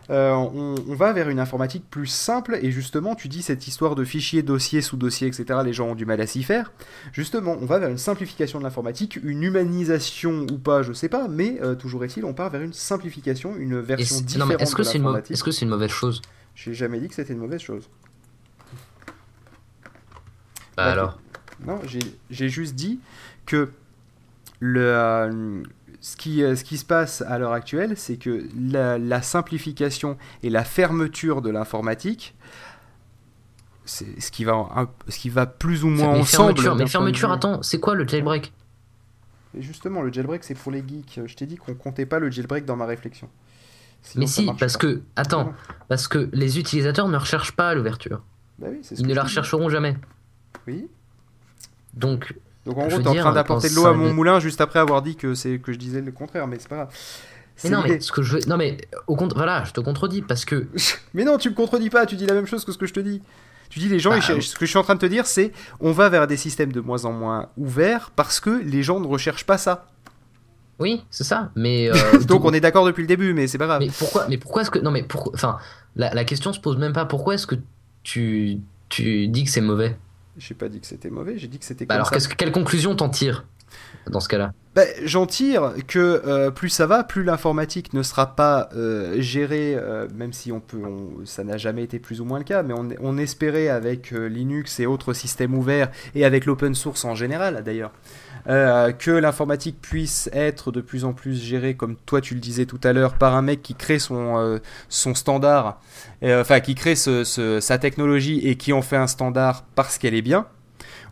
euh, 0.09 0.31
on, 0.31 0.75
on 0.87 0.95
va 0.95 1.13
vers 1.13 1.29
une 1.29 1.39
informatique 1.39 1.85
plus 1.89 2.07
simple. 2.07 2.57
Et 2.61 2.71
justement, 2.71 3.15
tu 3.15 3.27
dis 3.27 3.41
cette 3.41 3.67
histoire 3.67 3.95
de 3.95 4.03
fichiers, 4.03 4.43
dossiers, 4.43 4.81
sous-dossiers, 4.81 5.27
etc. 5.27 5.59
Les 5.63 5.73
gens 5.73 5.89
ont 5.89 5.95
du 5.95 6.05
mal 6.05 6.19
à 6.21 6.27
s'y 6.27 6.43
faire. 6.43 6.71
Justement, 7.11 7.57
on 7.59 7.65
va 7.65 7.79
vers 7.79 7.89
une 7.89 7.97
simplification 7.97 8.59
de 8.59 8.63
l'informatique, 8.63 9.19
une 9.23 9.43
humanisation 9.43 10.45
ou 10.51 10.57
pas, 10.57 10.81
je 10.81 10.93
sais 10.93 11.09
pas. 11.09 11.27
Mais 11.27 11.59
euh, 11.61 11.75
toujours 11.75 12.03
est-il, 12.03 12.25
on 12.25 12.33
part 12.33 12.49
vers 12.49 12.61
une 12.61 12.73
simplification, 12.73 13.55
une 13.57 13.79
version 13.79 14.19
différente 14.21 14.49
non, 14.49 14.55
mais 14.57 14.63
est-ce 14.63 14.75
que 14.75 14.81
de 14.81 14.87
l'informatique. 14.87 15.31
est-ce 15.31 15.43
que 15.43 15.51
c'est 15.51 15.61
une 15.65 15.69
mauvaise 15.69 15.91
chose? 15.91 16.21
J'ai 16.55 16.73
jamais 16.73 16.99
dit 16.99 17.07
que 17.07 17.15
c'était 17.15 17.33
une 17.33 17.39
mauvaise 17.39 17.61
chose. 17.61 17.89
Bah 20.77 20.85
alors. 20.85 21.19
Non, 21.65 21.79
j'ai 22.29 22.49
juste 22.49 22.75
dit 22.75 22.99
que 23.45 23.69
le, 24.59 24.81
euh, 24.81 25.63
ce, 26.01 26.15
qui, 26.15 26.43
euh, 26.43 26.55
ce 26.55 26.63
qui 26.63 26.77
se 26.77 26.85
passe 26.85 27.21
à 27.21 27.37
l'heure 27.37 27.53
actuelle, 27.53 27.95
c'est 27.95 28.17
que 28.17 28.47
la, 28.59 28.97
la 28.97 29.21
simplification 29.21 30.17
et 30.41 30.49
la 30.49 30.63
fermeture 30.63 31.41
de 31.41 31.49
l'informatique, 31.49 32.35
c'est 33.85 34.19
ce 34.21 34.31
qui 34.31 34.43
va, 34.45 34.87
ce 35.09 35.19
qui 35.19 35.29
va 35.29 35.45
plus 35.45 35.83
ou 35.83 35.89
moins 35.89 36.13
mais 36.13 36.19
ensemble. 36.21 36.53
fermeture, 36.59 36.75
mais 36.75 36.87
fermeture, 36.87 37.31
attends, 37.31 37.61
c'est 37.61 37.79
quoi 37.79 37.95
le 37.95 38.07
jailbreak? 38.07 38.53
Et 39.57 39.61
justement, 39.61 40.01
le 40.01 40.11
jailbreak, 40.11 40.43
c'est 40.43 40.55
pour 40.55 40.71
les 40.71 40.83
geeks. 40.85 41.19
Je 41.25 41.35
t'ai 41.35 41.45
dit 41.45 41.57
qu'on 41.57 41.75
comptait 41.75 42.05
pas 42.07 42.19
le 42.19 42.31
jailbreak 42.31 42.65
dans 42.65 42.75
ma 42.75 42.85
réflexion. 42.85 43.29
Sinon, 44.01 44.23
Mais 44.23 44.27
si, 44.27 44.45
parce 44.59 44.73
pas. 44.73 44.79
que, 44.79 45.01
attends, 45.15 45.53
parce 45.87 46.07
que 46.07 46.29
les 46.33 46.59
utilisateurs 46.59 47.07
ne 47.07 47.17
recherchent 47.17 47.53
pas 47.55 47.73
l'ouverture. 47.73 48.21
Bah 48.59 48.67
oui, 48.69 48.81
Ils 48.91 48.97
que 48.97 49.03
ne 49.03 49.13
la 49.13 49.23
rechercheront 49.23 49.69
jamais. 49.69 49.95
Oui. 50.67 50.87
Donc, 51.93 52.33
Donc 52.65 52.77
en 52.77 52.87
gros, 52.87 52.99
t'es 52.99 53.07
en 53.07 53.15
train 53.15 53.33
d'apporter 53.33 53.69
de 53.69 53.75
l'eau 53.75 53.85
à 53.85 53.93
mon 53.93 54.13
moulin 54.13 54.39
juste 54.39 54.61
après 54.61 54.79
avoir 54.79 55.01
dit 55.01 55.15
que 55.15 55.35
c'est 55.35 55.59
que 55.59 55.71
je 55.73 55.77
disais 55.77 56.01
le 56.01 56.11
contraire, 56.11 56.47
mais 56.47 56.57
c'est 56.59 56.67
pas 56.69 56.75
grave. 56.75 56.89
mais 57.63 57.69
non, 57.69 57.83
mais 57.83 57.99
ce 57.99 58.11
que 58.11 58.21
je 58.23 58.37
non 58.47 58.57
mais 58.57 58.77
au 59.07 59.15
compte, 59.15 59.33
voilà, 59.35 59.63
je 59.63 59.73
te 59.73 59.79
contredis 59.81 60.21
parce 60.21 60.45
que 60.45 60.67
Mais 61.13 61.23
non, 61.23 61.37
tu 61.37 61.49
me 61.49 61.55
contredis 61.55 61.89
pas, 61.89 62.05
tu 62.05 62.15
dis 62.15 62.25
la 62.25 62.33
même 62.33 62.47
chose 62.47 62.65
que 62.65 62.71
ce 62.71 62.77
que 62.77 62.85
je 62.87 62.93
te 62.93 62.99
dis. 62.99 63.21
Tu 63.69 63.79
dis 63.79 63.89
les 63.89 63.99
gens, 63.99 64.11
Bah, 64.11 64.19
ils 64.27 64.31
euh, 64.31 64.41
ce 64.41 64.55
que 64.55 64.65
je 64.65 64.69
suis 64.69 64.77
en 64.77 64.83
train 64.83 64.95
de 64.95 64.99
te 64.99 65.05
dire, 65.07 65.25
c'est 65.25 65.51
on 65.79 65.91
va 65.91 66.07
vers 66.09 66.27
des 66.27 66.37
systèmes 66.37 66.71
de 66.71 66.79
moins 66.79 67.05
en 67.05 67.11
moins 67.11 67.49
ouverts 67.57 68.11
parce 68.15 68.39
que 68.39 68.61
les 68.63 68.83
gens 68.83 68.99
ne 68.99 69.07
recherchent 69.07 69.45
pas 69.45 69.57
ça. 69.57 69.87
oui, 70.79 71.03
c'est 71.09 71.23
ça. 71.23 71.51
Mais 71.55 71.89
euh, 71.91 72.19
Donc 72.27 72.45
on 72.45 72.53
est 72.53 72.59
d'accord 72.61 72.85
depuis 72.85 73.01
le 73.01 73.07
début, 73.07 73.33
mais 73.33 73.47
c'est 73.47 73.57
pas 73.57 73.65
grave. 73.67 73.81
Mais 73.81 73.91
pourquoi, 73.97 74.27
mais 74.29 74.37
pourquoi 74.37 74.61
est-ce 74.63 74.71
que 74.71 74.79
non 74.79 74.91
mais 74.91 75.03
pourquoi, 75.03 75.31
enfin, 75.35 75.57
la, 75.95 76.13
la 76.13 76.23
question 76.23 76.53
se 76.53 76.59
pose 76.59 76.77
même 76.77 76.93
pas. 76.93 77.05
Pourquoi 77.05 77.33
est-ce 77.35 77.47
que 77.47 77.55
tu 78.03 78.59
tu 78.89 79.27
dis 79.27 79.43
que 79.43 79.49
c'est 79.49 79.61
mauvais? 79.61 79.97
J'ai 80.37 80.55
pas 80.55 80.67
dit 80.67 80.79
que 80.79 80.87
c'était 80.87 81.09
mauvais, 81.11 81.37
j'ai 81.37 81.47
dit 81.47 81.59
que 81.59 81.65
c'était 81.65 81.85
Bah 81.85 81.95
alors, 81.95 82.09
que- 82.09 82.33
quelle 82.35 82.51
conclusion 82.51 82.95
t'en 82.95 83.09
tires? 83.09 83.45
Dans 84.09 84.19
ce 84.19 84.27
cas-là. 84.29 84.53
Bah, 84.75 84.83
J'en 85.03 85.27
tire 85.27 85.73
que 85.87 85.99
euh, 86.25 86.49
plus 86.49 86.69
ça 86.69 86.87
va, 86.87 87.03
plus 87.03 87.23
l'informatique 87.23 87.93
ne 87.93 88.01
sera 88.01 88.35
pas 88.35 88.69
euh, 88.75 89.21
gérée, 89.21 89.75
euh, 89.75 90.07
même 90.15 90.33
si 90.33 90.51
on 90.51 90.59
peut, 90.59 90.81
ça 91.25 91.43
n'a 91.43 91.57
jamais 91.57 91.83
été 91.83 91.99
plus 91.99 92.21
ou 92.21 92.25
moins 92.25 92.39
le 92.39 92.43
cas, 92.43 92.63
mais 92.63 92.73
on, 92.73 93.17
espérait 93.17 93.69
avec 93.69 94.09
Linux 94.09 94.79
et 94.79 94.87
autres 94.87 95.13
systèmes 95.13 95.53
ouverts, 95.53 95.91
et 96.15 96.25
avec 96.25 96.45
l'open 96.45 96.73
source 96.73 97.05
en 97.05 97.13
général 97.13 97.63
d'ailleurs, 97.63 97.91
que 98.47 99.11
l'informatique 99.11 99.79
puisse 99.79 100.29
être 100.33 100.71
de 100.71 100.81
plus 100.81 101.05
en 101.05 101.13
plus 101.13 101.39
gérée, 101.39 101.75
comme 101.75 101.95
toi 102.07 102.19
tu 102.19 102.33
le 102.33 102.39
disais 102.39 102.65
tout 102.65 102.79
à 102.83 102.91
l'heure, 102.91 103.13
par 103.13 103.35
un 103.35 103.43
mec 103.43 103.61
qui 103.61 103.75
crée 103.75 103.99
son, 103.99 104.51
standard, 104.89 105.79
enfin 106.23 106.59
qui 106.59 106.73
crée 106.73 106.95
sa 106.95 107.77
technologie 107.77 108.39
et 108.47 108.57
qui 108.57 108.73
en 108.73 108.81
fait 108.81 108.97
un 108.97 109.07
standard 109.07 109.63
parce 109.75 109.99
qu'elle 109.99 110.15
est 110.15 110.23
bien 110.23 110.47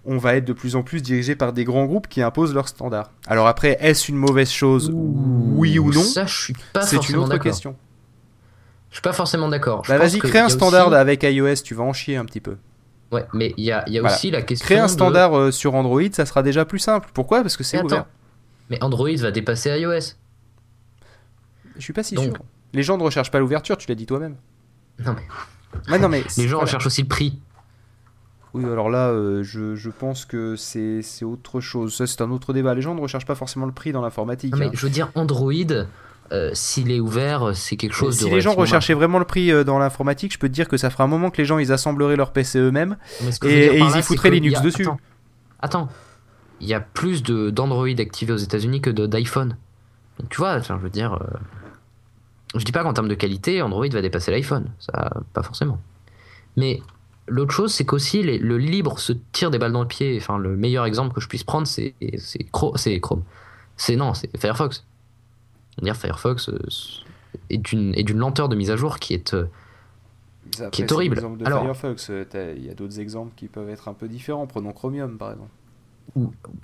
on 0.06 0.18
va 0.18 0.36
être 0.36 0.46
de 0.46 0.54
plus 0.54 0.76
en 0.76 0.82
plus 0.84 1.02
dirigé 1.02 1.36
par 1.36 1.54
des 1.54 1.64
grands 1.64 1.86
groupes 1.86 2.08
qui 2.08 2.22
imposent 2.22 2.54
leurs 2.54 2.68
standards. 2.68 3.12
Alors 3.28 3.48
après, 3.48 3.78
est-ce 3.80 4.12
une 4.12 4.18
mauvaise 4.18 4.50
chose 4.52 4.92
Oui 4.94 5.78
ou 5.80 5.92
non 5.94 6.02
Ça, 6.02 6.26
je 6.26 6.36
suis 6.42 6.56
pas 6.74 6.82
C'est 6.82 7.10
une 7.10 7.18
autre 7.18 7.38
question. 7.38 7.76
Je 8.90 8.96
suis 8.96 9.02
pas 9.02 9.14
forcément 9.14 9.48
d'accord. 9.48 9.84
Bah 9.88 9.98
vas-y, 9.98 10.20
crée 10.20 10.40
un 10.40 10.50
standard 10.50 10.88
aussi- 10.88 10.96
avec 10.98 11.24
iOS, 11.24 11.56
tu 11.64 11.76
vas 11.76 11.84
en 11.84 11.94
chier 11.94 12.18
un 12.18 12.26
petit 12.26 12.42
peu. 12.42 12.58
Ouais, 13.12 13.26
mais 13.34 13.54
il 13.58 13.64
y 13.64 13.72
a, 13.72 13.84
il 13.88 13.94
y 13.94 13.98
a 13.98 14.02
Voilà. 14.02 14.16
aussi 14.16 14.32
la 14.32 14.42
question. 14.42 14.66
Crée 14.66 14.80
un 14.80 14.88
standard 14.88 15.38
euh, 15.38 15.52
sur 15.52 15.76
Android, 15.76 16.02
ça 16.12 16.26
sera 16.26 16.44
déjà 16.44 16.66
plus 16.66 16.80
simple. 16.80 17.10
Pourquoi? 17.14 17.42
Parce 17.42 17.56
que 17.58 17.64
c'est 17.64 17.82
ouvert. 17.82 18.06
Mais 18.70 18.82
Android 18.84 19.10
va 19.18 19.32
dépasser 19.32 19.70
iOS. 19.80 20.16
Je 21.78 21.82
suis 21.82 21.94
pas 21.94 22.04
si 22.04 22.16
Donc- 22.16 22.26
sûr. 22.26 22.34
Les 22.74 22.84
gens 22.84 22.98
ne 22.98 23.04
recherchent 23.04 23.32
pas 23.32 23.40
l'ouverture, 23.40 23.78
tu 23.78 23.88
l'as 23.90 23.96
dit 23.96 24.06
toi-même. 24.06 24.36
Non 25.06 25.14
mais 25.14 25.92
Ouais, 25.92 26.00
non, 26.00 26.10
mais 26.10 26.24
les 26.38 26.44
gens 26.48 26.52
voilà. 26.58 26.66
recherchent 26.66 26.86
aussi 26.88 27.02
le 27.02 27.08
prix. 27.08 27.40
Oui, 28.54 28.66
alors 28.66 28.90
là, 28.90 29.10
euh, 29.10 29.44
je, 29.44 29.76
je 29.76 29.90
pense 29.90 30.26
que 30.26 30.56
c'est 30.56 31.04
autre 31.24 31.62
chose. 31.62 31.96
Ça, 31.96 32.06
c'est 32.06 32.22
un 32.22 32.32
autre 32.32 32.54
débat. 32.54 32.74
Les 32.74 32.82
gens 32.82 32.96
ne 32.96 33.00
recherchent 33.02 33.26
pas 33.26 33.36
forcément 33.36 33.66
le 33.66 33.72
prix 33.72 33.92
dans 33.92 34.02
l'informatique. 34.02 34.54
Mais 34.58 34.66
hein. 34.66 34.72
je 34.74 34.86
veux 34.86 34.92
dire 34.92 35.10
Android, 35.16 35.54
euh, 36.32 36.52
s'il 36.54 36.92
est 36.92 37.00
ouvert, 37.00 37.52
c'est 37.56 37.78
quelque 37.78 37.94
chose 37.96 38.18
si 38.18 38.26
de. 38.26 38.30
les 38.30 38.42
gens 38.42 38.54
recherchaient 38.54 38.94
vraiment 38.94 39.20
le 39.20 39.26
prix 39.26 39.52
euh, 39.52 39.64
dans 39.64 39.80
l'informatique, 39.80 40.34
je 40.34 40.40
peux 40.40 40.48
te 40.48 40.54
dire 40.54 40.68
que 40.68 40.78
ça 40.78 40.90
fera 40.90 41.04
un 41.04 41.08
moment 41.08 41.30
que 41.30 41.38
les 41.38 41.46
gens 41.46 41.60
ils 41.60 41.72
assembleraient 41.72 42.16
leur 42.16 42.32
PC 42.32 42.60
eux-mêmes. 42.60 42.98
Et- 43.44 43.78
ils 43.78 43.98
y 43.98 44.02
foutraient 44.02 44.30
Linux 44.30 44.60
a- 44.60 44.62
dessus. 44.62 44.88
Attends, 45.60 45.90
il 46.60 46.68
y 46.68 46.74
a 46.74 46.80
plus 46.80 47.24
d'Android 47.24 47.88
activés 48.00 48.34
aux 48.34 48.38
États-Unis 48.38 48.82
que 48.82 48.90
d'iPhone. 48.90 49.58
Donc 50.20 50.30
tu 50.30 50.38
vois, 50.38 50.60
je 50.60 50.74
veux 50.74 50.90
dire, 50.90 51.14
euh, 51.14 51.38
je 52.56 52.64
dis 52.64 52.72
pas 52.72 52.84
qu'en 52.84 52.94
termes 52.94 53.10
de 53.10 53.16
qualité, 53.16 53.62
Android 53.62 53.88
va 53.88 54.02
dépasser 54.02 54.32
l'iPhone, 54.32 54.72
ça, 54.80 55.12
pas 55.34 55.44
forcément. 55.44 55.80
Mais 56.58 56.82
l'autre 57.32 57.52
chose, 57.54 57.74
c'est 57.74 57.86
qu'aussi 57.86 58.22
les- 58.24 58.38
le 58.38 58.58
libre 58.58 59.00
se 59.00 59.14
tire 59.32 59.50
des 59.52 59.58
balles 59.60 59.72
dans 59.72 59.82
le 59.82 59.88
pied. 59.88 60.18
Enfin, 60.18 60.38
le 60.38 60.56
meilleur 60.56 60.86
exemple 60.86 61.14
que 61.16 61.22
je 61.22 61.28
puisse 61.28 61.44
prendre, 61.44 61.66
c'est 61.68 61.96
Chrome, 62.52 63.24
c'est 63.78 63.96
non, 63.96 64.14
c'est 64.14 64.36
Firefox. 64.38 64.86
Dire 65.82 65.96
Firefox 65.96 66.50
euh, 66.50 66.60
est 67.50 67.58
d'une 67.58 67.94
est 67.96 68.04
d'une 68.04 68.18
lenteur 68.20 68.50
de 68.50 68.56
mise 68.56 68.70
à 68.72 68.76
jour 68.76 69.00
qui 69.00 69.14
est 69.14 69.34
euh, 69.34 69.46
Après, 70.58 70.70
Qui 70.72 70.82
est 70.82 70.92
horrible. 70.92 71.16
de 71.38 71.46
Alors- 71.46 71.62
Firefox, 71.64 72.10
euh, 72.10 72.26
il 72.58 72.66
y 72.66 72.70
a 72.70 72.74
d'autres 72.74 73.00
exemples 73.00 73.32
qui 73.36 73.48
peuvent 73.48 73.70
être 73.70 73.88
un 73.88 73.94
peu 73.94 74.08
différents. 74.08 74.48
Prenons 74.48 74.74
Chromium 74.74 75.18
par 75.18 75.32
exemple. 75.32 75.50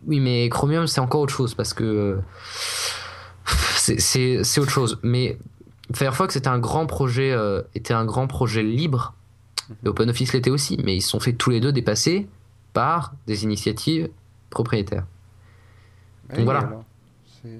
Oui, 0.05 0.19
mais 0.19 0.49
Chromium, 0.49 0.87
c'est 0.87 0.99
encore 0.99 1.21
autre 1.21 1.33
chose 1.33 1.53
parce 1.55 1.73
que 1.73 2.19
c'est- 3.45 4.59
autre 4.59 4.71
chose. 4.71 4.99
Mais 5.03 5.37
Firefox 5.95 6.35
était 6.35 6.47
un 6.49 6.59
grand 6.59 6.85
projet, 6.85 7.31
euh, 7.31 7.61
était 7.75 7.93
un 7.93 8.05
grand 8.05 8.27
projet 8.27 8.63
libre. 8.63 9.13
Et 9.83 9.87
OpenOffice 9.87 10.33
l'était 10.33 10.49
aussi, 10.49 10.77
mais 10.83 10.95
ils 10.95 11.01
se 11.01 11.09
sont 11.09 11.19
fait 11.19 11.33
tous 11.33 11.49
les 11.49 11.59
deux 11.59 11.71
dépasser 11.71 12.27
par 12.73 13.13
des 13.25 13.43
initiatives 13.43 14.09
propriétaires. 14.49 15.05
Ouais, 16.33 16.43
voilà. 16.43 16.59
alors, 16.59 16.83
c'est- 17.41 17.59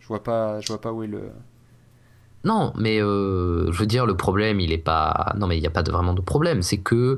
Je 0.00 0.06
vois 0.06 0.22
pas, 0.22 0.60
je 0.60 0.68
vois 0.68 0.80
pas 0.80 0.92
où 0.92 1.02
est 1.02 1.06
le. 1.06 1.30
Non, 2.44 2.72
mais 2.76 3.00
euh, 3.02 3.72
je 3.72 3.78
veux 3.78 3.86
dire, 3.86 4.04
le 4.04 4.16
problème, 4.16 4.60
il 4.60 4.70
est 4.72 4.78
pas. 4.78 5.32
Non, 5.38 5.46
mais 5.46 5.56
il 5.56 5.60
n'y 5.60 5.66
a 5.66 5.70
pas 5.70 5.82
de, 5.82 5.90
vraiment 5.90 6.12
de 6.12 6.20
problème. 6.20 6.60
C'est 6.62 6.76
que. 6.78 7.16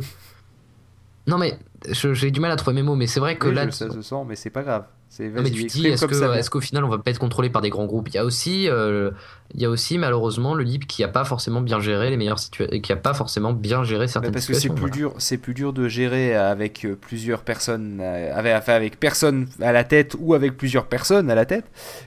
Non, 1.27 1.39
mais 1.39 1.59
j'ai 1.91 2.31
du 2.31 2.39
mal 2.39 2.53
à 2.53 2.57
trouver 2.57 2.77
mes 2.77 2.83
mots, 2.83 2.95
mais 2.95 3.09
c'est 3.09 3.19
vrai 3.19 3.37
que 3.37 3.49
Oui, 3.49 3.55
là. 3.55 3.71
ça 3.73 3.91
se 3.91 4.03
sent, 4.03 4.25
mais 4.29 4.37
c'est 4.37 4.51
pas 4.51 4.63
grave. 4.63 4.85
C'est 5.09 5.29
Non, 5.29 5.43
mais 5.43 5.51
tu 5.51 5.65
dis, 5.65 5.87
est-ce 5.89 6.51
qu'au 6.51 6.61
final, 6.61 6.85
on 6.85 6.89
va 6.89 6.99
pas 6.99 7.11
être 7.11 7.19
contrôlé 7.19 7.51
par 7.51 7.63
des 7.63 7.71
grands 7.71 7.87
groupes? 7.87 8.09
Il 8.09 8.15
y 8.15 8.19
a 8.19 8.25
aussi, 8.25 8.69
euh, 8.69 9.11
il 9.55 9.61
y 9.61 9.65
a 9.65 9.71
aussi 9.71 9.99
malheureusement 9.99 10.55
le 10.55 10.65
libre 10.65 10.87
qui 10.87 11.03
a 11.05 11.09
pas 11.09 11.25
forcément 11.25 11.61
bien 11.61 11.81
géré 11.81 12.11
les 12.11 12.17
meilleures 12.17 12.39
situations, 12.39 12.81
qui 12.81 12.93
a 12.93 12.97
pas 12.97 13.15
forcément 13.15 13.53
bien 13.53 13.85
géré 13.85 14.07
Bah, 14.07 14.09
certaines 14.09 14.33
parce 14.33 14.47
que 14.47 14.55
c'est 14.55 14.61
situations. 14.61 14.75
plus 14.75 14.91
voilà. 15.01 15.13
dur, 15.13 15.15
c'est 15.19 15.39
plus 15.39 15.55
dur 15.55 15.73
de 15.73 15.89
gérer 15.89 16.35
avec 16.35 16.85
euh, 16.85 16.97
plusieurs 17.01 17.43
personnes, 17.43 17.99
euh, 18.01 18.33
avec, 18.37 18.55
enfin, 18.57 18.75
avec 18.75 18.99
personne 19.01 19.47
à 19.61 19.73
la 19.73 19.85
tête 19.85 20.17
ou 20.19 20.35
avec 20.35 20.57
plusieurs 20.57 20.87
personnes 20.87 21.31
à 21.31 21.35
la 21.35 21.45
tête, 21.47 21.65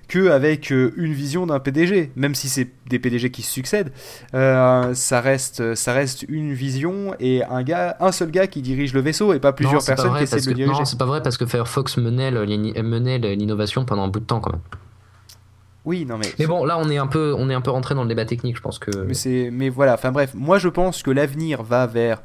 que 0.08 0.30
avec 0.30 0.72
euh, 0.72 0.94
une 0.98 1.14
vision 1.14 1.46
d'un 1.46 1.60
PDG. 1.60 2.12
Même 2.16 2.36
si 2.36 2.50
c'est 2.50 2.70
des 2.90 3.00
PDG 3.00 3.30
qui 3.32 3.42
se 3.42 3.52
succèdent, 3.52 3.92
euh, 4.34 4.94
ça 4.94 5.22
reste, 5.22 5.76
ça 5.76 5.94
reste 5.94 6.24
une 6.28 6.54
vision 6.54 7.14
et 7.20 7.44
un 7.44 7.64
gars, 7.64 7.96
un 8.00 8.12
seul 8.12 8.32
gars 8.32 8.48
qui 8.48 8.62
dirige 8.62 8.94
le 8.94 9.02
vaisseau 9.02 9.34
et 9.34 9.40
pas 9.40 9.54
plusieurs 9.54 9.76
Non, 9.76 9.80
c'est 9.80 9.92
pas 9.92 9.96
personnes 9.96 10.12
vrai 10.12 10.20
qui 10.20 10.24
essaient 10.36 10.42
de 10.42 10.50
le 10.50 10.56
diriger. 10.56 10.80
Non, 10.80 10.86
c'est 10.86 10.98
pas 11.00 11.06
vrai 11.06 11.22
parce 11.22 11.38
que 11.38 11.46
Firefox 11.46 11.98
menait 11.98 12.32
l'innovation 12.32 13.86
pendant 13.86 14.04
un 14.04 14.08
bout 14.08 14.20
de 14.20 14.26
temps 14.26 14.40
quand 14.40 14.52
même. 14.52 14.62
Oui, 15.86 16.06
non 16.06 16.18
mais. 16.18 16.28
Mais 16.38 16.46
bon, 16.46 16.66
là, 16.66 16.78
on 16.78 16.90
est 16.90 16.98
un 16.98 17.08
peu, 17.08 17.34
on 17.38 17.50
est 17.50 17.54
un 17.54 17.62
peu 17.62 17.72
rentré 17.72 17.96
dans 17.96 18.04
le 18.04 18.10
débat 18.10 18.26
technique. 18.26 18.58
Je 18.58 18.62
pense 18.62 18.80
que. 18.80 18.92
Mais, 19.06 19.14
c'est, 19.14 19.50
mais 19.52 19.70
voilà, 19.70 19.94
enfin 19.94 20.12
bref, 20.12 20.34
moi 20.34 20.58
je 20.58 20.68
pense 20.68 21.04
que 21.04 21.12
l'avenir 21.12 21.64
va 21.64 21.88
vers 21.88 22.22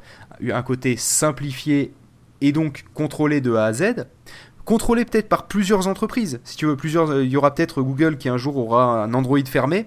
un 0.51 0.61
côté 0.61 0.97
simplifié 0.97 1.93
et 2.41 2.51
donc 2.51 2.85
contrôlé 2.93 3.41
de 3.41 3.55
A 3.55 3.65
à 3.65 3.73
Z, 3.73 4.07
contrôlé 4.65 5.05
peut-être 5.05 5.29
par 5.29 5.47
plusieurs 5.47 5.87
entreprises. 5.87 6.41
Si 6.43 6.57
tu 6.57 6.65
veux, 6.65 6.75
plusieurs, 6.75 7.09
euh, 7.11 7.23
il 7.23 7.29
y 7.29 7.37
aura 7.37 7.53
peut-être 7.53 7.81
Google 7.81 8.17
qui 8.17 8.29
un 8.29 8.37
jour 8.37 8.57
aura 8.57 9.03
un 9.03 9.13
Android 9.13 9.39
fermé, 9.45 9.85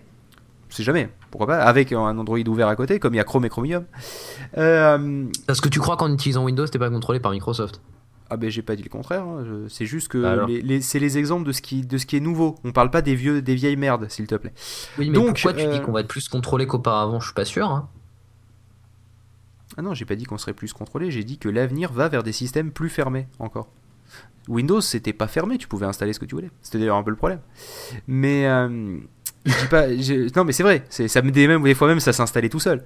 je 0.70 0.76
sais 0.76 0.82
jamais, 0.82 1.10
pourquoi 1.30 1.46
pas, 1.46 1.58
avec 1.62 1.92
un 1.92 2.18
Android 2.18 2.38
ouvert 2.38 2.68
à 2.68 2.76
côté, 2.76 2.98
comme 2.98 3.14
il 3.14 3.18
y 3.18 3.20
a 3.20 3.24
Chrome 3.24 3.44
et 3.44 3.48
Chromium. 3.48 3.84
Euh, 4.56 5.24
Parce 5.46 5.60
que 5.60 5.68
tu 5.68 5.78
crois 5.78 5.96
qu'en 5.96 6.12
utilisant 6.12 6.44
Windows, 6.44 6.66
t'es 6.66 6.78
pas 6.78 6.90
contrôlé 6.90 7.20
par 7.20 7.32
Microsoft 7.32 7.80
ah 8.30 8.36
ben 8.36 8.50
j'ai 8.50 8.62
pas 8.62 8.76
dit 8.76 8.82
le 8.82 8.88
contraire, 8.90 9.22
hein, 9.22 9.44
c'est 9.68 9.86
juste 9.86 10.08
que 10.08 10.22
Alors 10.24 10.48
les, 10.48 10.60
les- 10.60 10.80
c'est 10.82 10.98
les 10.98 11.16
exemples 11.18 11.46
de 11.46 11.52
ce, 11.52 11.62
qui, 11.62 11.82
de 11.82 11.96
ce 11.98 12.06
qui 12.06 12.16
est 12.16 12.20
nouveau. 12.20 12.56
On 12.64 12.72
parle 12.72 12.90
pas 12.90 13.02
des 13.02 13.14
vieux, 13.14 13.40
des 13.42 13.54
vieilles 13.54 13.76
merdes, 13.76 14.08
s'il 14.10 14.26
te 14.26 14.34
plaît. 14.34 14.52
Oui, 14.98 15.08
mais 15.08 15.14
Donc, 15.14 15.34
pourquoi 15.40 15.54
tu 15.54 15.66
euh, 15.66 15.72
dis 15.72 15.80
qu'on 15.80 15.92
va 15.92 16.00
être 16.00 16.08
plus 16.08 16.28
contrôlé 16.28 16.66
qu'auparavant? 16.66 17.20
Je 17.20 17.26
suis 17.26 17.34
pas 17.34 17.44
sûr. 17.44 17.70
hein. 17.70 17.88
Ah 19.76 19.82
non, 19.82 19.94
j'ai 19.94 20.04
pas 20.04 20.16
dit 20.16 20.24
qu'on 20.24 20.38
serait 20.38 20.54
plus 20.54 20.72
contrôlé, 20.72 21.10
j'ai 21.10 21.24
dit 21.24 21.38
que 21.38 21.48
l'avenir 21.48 21.92
va 21.92 22.08
vers 22.08 22.22
des 22.22 22.32
systèmes 22.32 22.70
plus 22.72 22.88
fermés 22.88 23.28
encore. 23.38 23.68
Windows, 24.48 24.80
c'était 24.80 25.12
pas 25.12 25.28
fermé, 25.28 25.58
tu 25.58 25.68
pouvais 25.68 25.84
installer 25.86 26.14
ce 26.14 26.18
que 26.18 26.24
tu 26.24 26.34
voulais. 26.34 26.50
C'était 26.62 26.78
d'ailleurs 26.78 26.96
un 26.96 27.02
peu 27.02 27.10
le 27.10 27.16
problème. 27.16 27.40
Mais 28.06 28.46
euh, 28.46 28.98
je 29.48 29.60
dis 29.62 29.68
pas, 29.68 29.88
je- 29.96 30.28
non, 30.36 30.44
mais 30.44 30.52
c'est 30.52 30.62
vrai. 30.62 30.84
Ça 30.90 31.22
me 31.22 31.30
des 31.30 31.48
même 31.48 31.62
des 31.62 31.74
fois 31.74 31.88
même 31.88 32.00
ça 32.00 32.12
s'installait 32.12 32.48
tout 32.48 32.60
seul. 32.60 32.82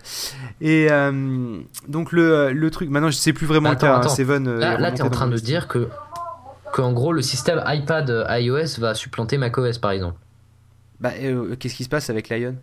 Et 0.60 0.89
euh, 0.90 1.59
donc 1.89 2.12
le, 2.12 2.52
le 2.52 2.70
truc, 2.70 2.89
maintenant 2.90 3.10
je 3.10 3.16
sais 3.16 3.32
plus 3.32 3.47
vraiment 3.47 3.70
Attends, 3.70 3.86
le 3.86 3.93
cas. 3.93 3.97
hein, 3.97 4.01
attends. 4.01 4.14
Seven, 4.14 4.47
euh, 4.48 4.59
Là, 4.59 4.78
là 4.78 4.93
tu 4.93 4.98
es 4.98 5.02
en 5.02 5.10
train 5.10 5.28
de 5.28 5.36
dire 5.39 5.68
que 5.68 5.89
qu'en 6.72 6.93
gros 6.93 7.12
le 7.12 7.20
système 7.22 7.62
iPad 7.66 8.09
euh, 8.10 8.39
iOS 8.40 8.78
va 8.80 8.94
supplanter 8.94 9.36
macOS 9.39 9.78
par 9.78 9.90
exemple. 9.90 10.18
Bah, 11.01 11.10
euh, 11.20 11.56
qu'est-ce 11.56 11.74
qui 11.74 11.84
se 11.84 11.89
passe 11.89 12.09
avec 12.10 12.28
Lion 12.28 12.56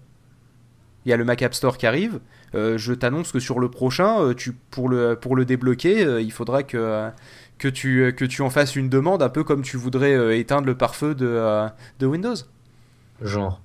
Il 1.05 1.09
y 1.09 1.13
a 1.13 1.17
le 1.17 1.25
Mac 1.25 1.41
App 1.41 1.53
Store 1.53 1.77
qui 1.77 1.85
arrive. 1.85 2.19
Euh, 2.55 2.77
je 2.77 2.93
t'annonce 2.93 3.31
que 3.31 3.39
sur 3.39 3.59
le 3.59 3.69
prochain, 3.69 4.33
tu, 4.35 4.53
pour, 4.71 4.89
le, 4.89 5.15
pour 5.15 5.35
le 5.35 5.45
débloquer, 5.45 6.21
il 6.21 6.31
faudra 6.31 6.63
que, 6.63 7.09
que, 7.59 7.67
tu, 7.67 8.11
que 8.17 8.25
tu 8.25 8.41
en 8.41 8.49
fasses 8.49 8.75
une 8.75 8.89
demande, 8.89 9.21
un 9.21 9.29
peu 9.29 9.43
comme 9.43 9.61
tu 9.61 9.77
voudrais 9.77 10.39
éteindre 10.39 10.65
le 10.65 10.73
pare-feu 10.75 11.13
de, 11.13 11.67
de 11.99 12.05
Windows. 12.07 12.33
Genre. 13.21 13.61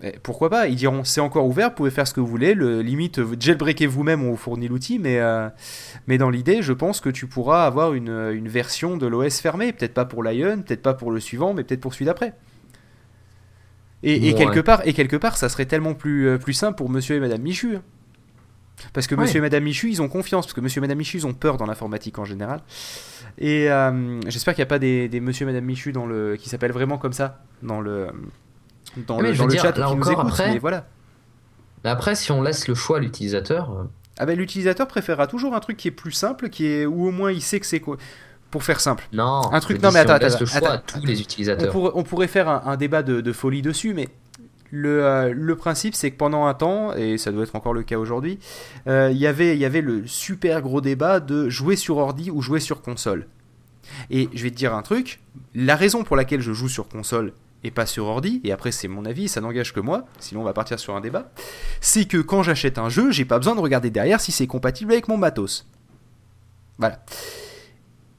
Mais 0.00 0.18
pourquoi 0.22 0.50
pas 0.50 0.66
Ils 0.66 0.74
diront 0.76 1.04
c'est 1.04 1.20
encore 1.20 1.46
ouvert, 1.46 1.68
vous 1.70 1.76
pouvez 1.76 1.90
faire 1.90 2.06
ce 2.06 2.12
que 2.14 2.20
vous 2.20 2.26
voulez. 2.26 2.54
Le, 2.54 2.82
limite, 2.82 3.18
vous 3.20 3.36
jailbreakez 3.38 3.86
vous-même, 3.86 4.22
on 4.24 4.30
vous 4.30 4.36
fournit 4.36 4.66
l'outil, 4.68 4.98
mais, 4.98 5.18
euh, 5.20 5.48
mais 6.06 6.18
dans 6.18 6.30
l'idée, 6.30 6.62
je 6.62 6.72
pense 6.72 7.00
que 7.00 7.08
tu 7.08 7.26
pourras 7.26 7.64
avoir 7.64 7.94
une, 7.94 8.08
une 8.32 8.48
version 8.48 8.96
de 8.96 9.06
l'OS 9.06 9.40
fermée. 9.40 9.72
Peut-être 9.72 9.94
pas 9.94 10.04
pour 10.04 10.22
Lion, 10.24 10.62
peut-être 10.66 10.82
pas 10.82 10.94
pour 10.94 11.10
le 11.12 11.20
suivant, 11.20 11.54
mais 11.54 11.62
peut-être 11.64 11.80
pour 11.80 11.94
celui 11.94 12.06
d'après. 12.06 12.34
Et, 14.02 14.28
et 14.28 14.32
Ouais. 14.32 14.38
quelque 14.38 14.60
part, 14.60 14.82
et 14.86 14.92
quelque 14.92 15.16
part, 15.16 15.36
ça 15.36 15.48
serait 15.48 15.64
tellement 15.66 15.94
plus, 15.94 16.28
euh, 16.28 16.38
plus 16.38 16.52
simple 16.52 16.76
pour 16.76 16.90
Monsieur 16.90 17.16
et 17.16 17.20
Madame 17.20 17.40
Michu. 17.40 17.76
hein. 17.76 17.82
Parce 18.92 19.06
que 19.06 19.14
Ouais. 19.14 19.22
Monsieur 19.22 19.38
et 19.38 19.40
Madame 19.42 19.62
Michu, 19.62 19.88
ils 19.88 20.02
ont 20.02 20.08
confiance, 20.08 20.46
parce 20.46 20.52
que 20.54 20.60
Monsieur 20.60 20.80
et 20.80 20.82
Madame 20.82 20.98
Michu, 20.98 21.18
ils 21.18 21.26
ont 21.26 21.32
peur 21.32 21.56
dans 21.56 21.64
l'informatique 21.66 22.18
en 22.18 22.24
général. 22.24 22.60
Et 23.38 23.70
euh, 23.70 24.20
j'espère 24.26 24.54
qu'il 24.54 24.60
n'y 24.62 24.66
a 24.66 24.68
pas 24.68 24.80
des, 24.80 25.08
des 25.08 25.20
Monsieur 25.20 25.44
et 25.44 25.46
Madame 25.46 25.64
Michu 25.64 25.92
dans 25.92 26.04
le, 26.06 26.36
qui 26.36 26.48
s'appellent 26.48 26.72
vraiment 26.72 26.98
comme 26.98 27.12
ça 27.12 27.44
dans 27.62 27.80
le, 27.80 28.08
dans 29.06 29.18
Ah, 29.18 29.22
mais 29.22 29.28
le, 29.28 29.34
je 29.34 29.38
dans 29.38 29.46
le 29.46 29.52
dire, 29.52 29.62
chat 29.62 29.76
là 29.78 29.86
qui 29.88 29.94
nous 29.96 30.02
encore, 30.02 30.12
écoutent. 30.12 30.32
après- 30.32 30.52
Mais 30.52 30.58
voilà. 30.58 30.86
Mais 31.84 31.90
après 31.90 32.14
si 32.14 32.32
on 32.32 32.42
laisse 32.42 32.66
le 32.68 32.74
choix 32.74 32.96
à 32.98 33.00
l'utilisateur, 33.00 33.70
euh, 33.72 33.84
Ah 34.18 34.26
ben 34.26 34.36
l'utilisateur 34.38 34.86
préférera 34.88 35.26
toujours 35.26 35.54
un 35.54 35.60
truc 35.60 35.76
qui 35.76 35.88
est 35.88 35.92
plus 35.92 36.12
simple, 36.12 36.48
qui 36.48 36.66
est 36.66 36.86
ou 36.86 37.06
au 37.06 37.10
moins 37.10 37.32
il 37.32 37.42
sait 37.42 37.60
que 37.60 37.66
c'est 37.66 37.80
quoi. 37.80 37.96
Pour 38.50 38.62
faire 38.62 38.78
simple. 38.80 39.08
non. 39.12 39.52
Un 39.52 39.58
truc- 39.58 39.82
non, 39.82 39.90
mais 39.92 39.98
attends, 39.98 40.16
laisse 40.16 40.34
attends, 40.34 40.40
le 40.40 40.46
choix 40.46 40.70
à 40.70 40.78
tous 40.78 41.04
les 41.04 41.16
On 41.16 41.20
utilisateurs. 41.20 41.96
on 41.96 42.02
pourrait 42.04 42.28
faire 42.28 42.48
un, 42.48 42.62
un 42.66 42.76
débat 42.76 43.02
de, 43.02 43.20
de 43.20 43.32
folie 43.32 43.62
dessus, 43.62 43.94
mais 43.94 44.08
le, 44.70 45.04
euh, 45.04 45.32
le 45.36 45.56
principe 45.56 45.94
c'est 45.96 46.12
que 46.12 46.16
pendant 46.16 46.46
un 46.46 46.54
temps, 46.54 46.92
et 46.94 47.18
ça 47.18 47.32
doit 47.32 47.42
être 47.42 47.56
encore 47.56 47.74
le 47.74 47.82
cas 47.82 47.98
aujourd'hui, 47.98 48.38
euh, 48.86 49.10
il 49.10 49.18
y 49.18 49.26
avait- 49.26 49.54
il 49.56 49.60
y 49.60 49.64
avait 49.64 49.80
le 49.80 50.06
super 50.06 50.62
gros 50.62 50.80
débat 50.80 51.18
de 51.18 51.48
jouer 51.48 51.74
sur 51.74 51.96
ordi 51.96 52.30
ou 52.30 52.40
jouer 52.42 52.60
sur 52.60 52.80
console. 52.80 53.26
Et 54.10 54.28
je 54.32 54.42
vais 54.44 54.50
te 54.50 54.56
dire 54.56 54.72
un 54.72 54.82
truc, 54.82 55.20
la 55.56 55.74
raison 55.76 56.04
pour 56.04 56.14
laquelle 56.16 56.40
je 56.40 56.52
joue 56.52 56.68
sur 56.68 56.88
console 56.88 57.32
et 57.64 57.70
pas 57.70 57.86
sur 57.86 58.04
ordi, 58.04 58.40
et 58.44 58.52
après 58.52 58.70
c'est 58.70 58.86
mon 58.88 59.04
avis, 59.06 59.26
ça 59.28 59.40
n'engage 59.40 59.72
que 59.72 59.80
moi, 59.80 60.04
sinon 60.20 60.42
on 60.42 60.44
va 60.44 60.52
partir 60.52 60.78
sur 60.78 60.94
un 60.94 61.00
débat, 61.00 61.32
c'est 61.80 62.04
que 62.04 62.18
quand 62.18 62.42
j'achète 62.42 62.78
un 62.78 62.88
jeu, 62.90 63.10
j'ai 63.10 63.24
pas 63.24 63.38
besoin 63.38 63.54
de 63.54 63.60
regarder 63.60 63.90
derrière 63.90 64.20
si 64.20 64.30
c'est 64.32 64.46
compatible 64.46 64.92
avec 64.92 65.08
mon 65.08 65.16
matos. 65.16 65.66
Voilà. 66.78 67.02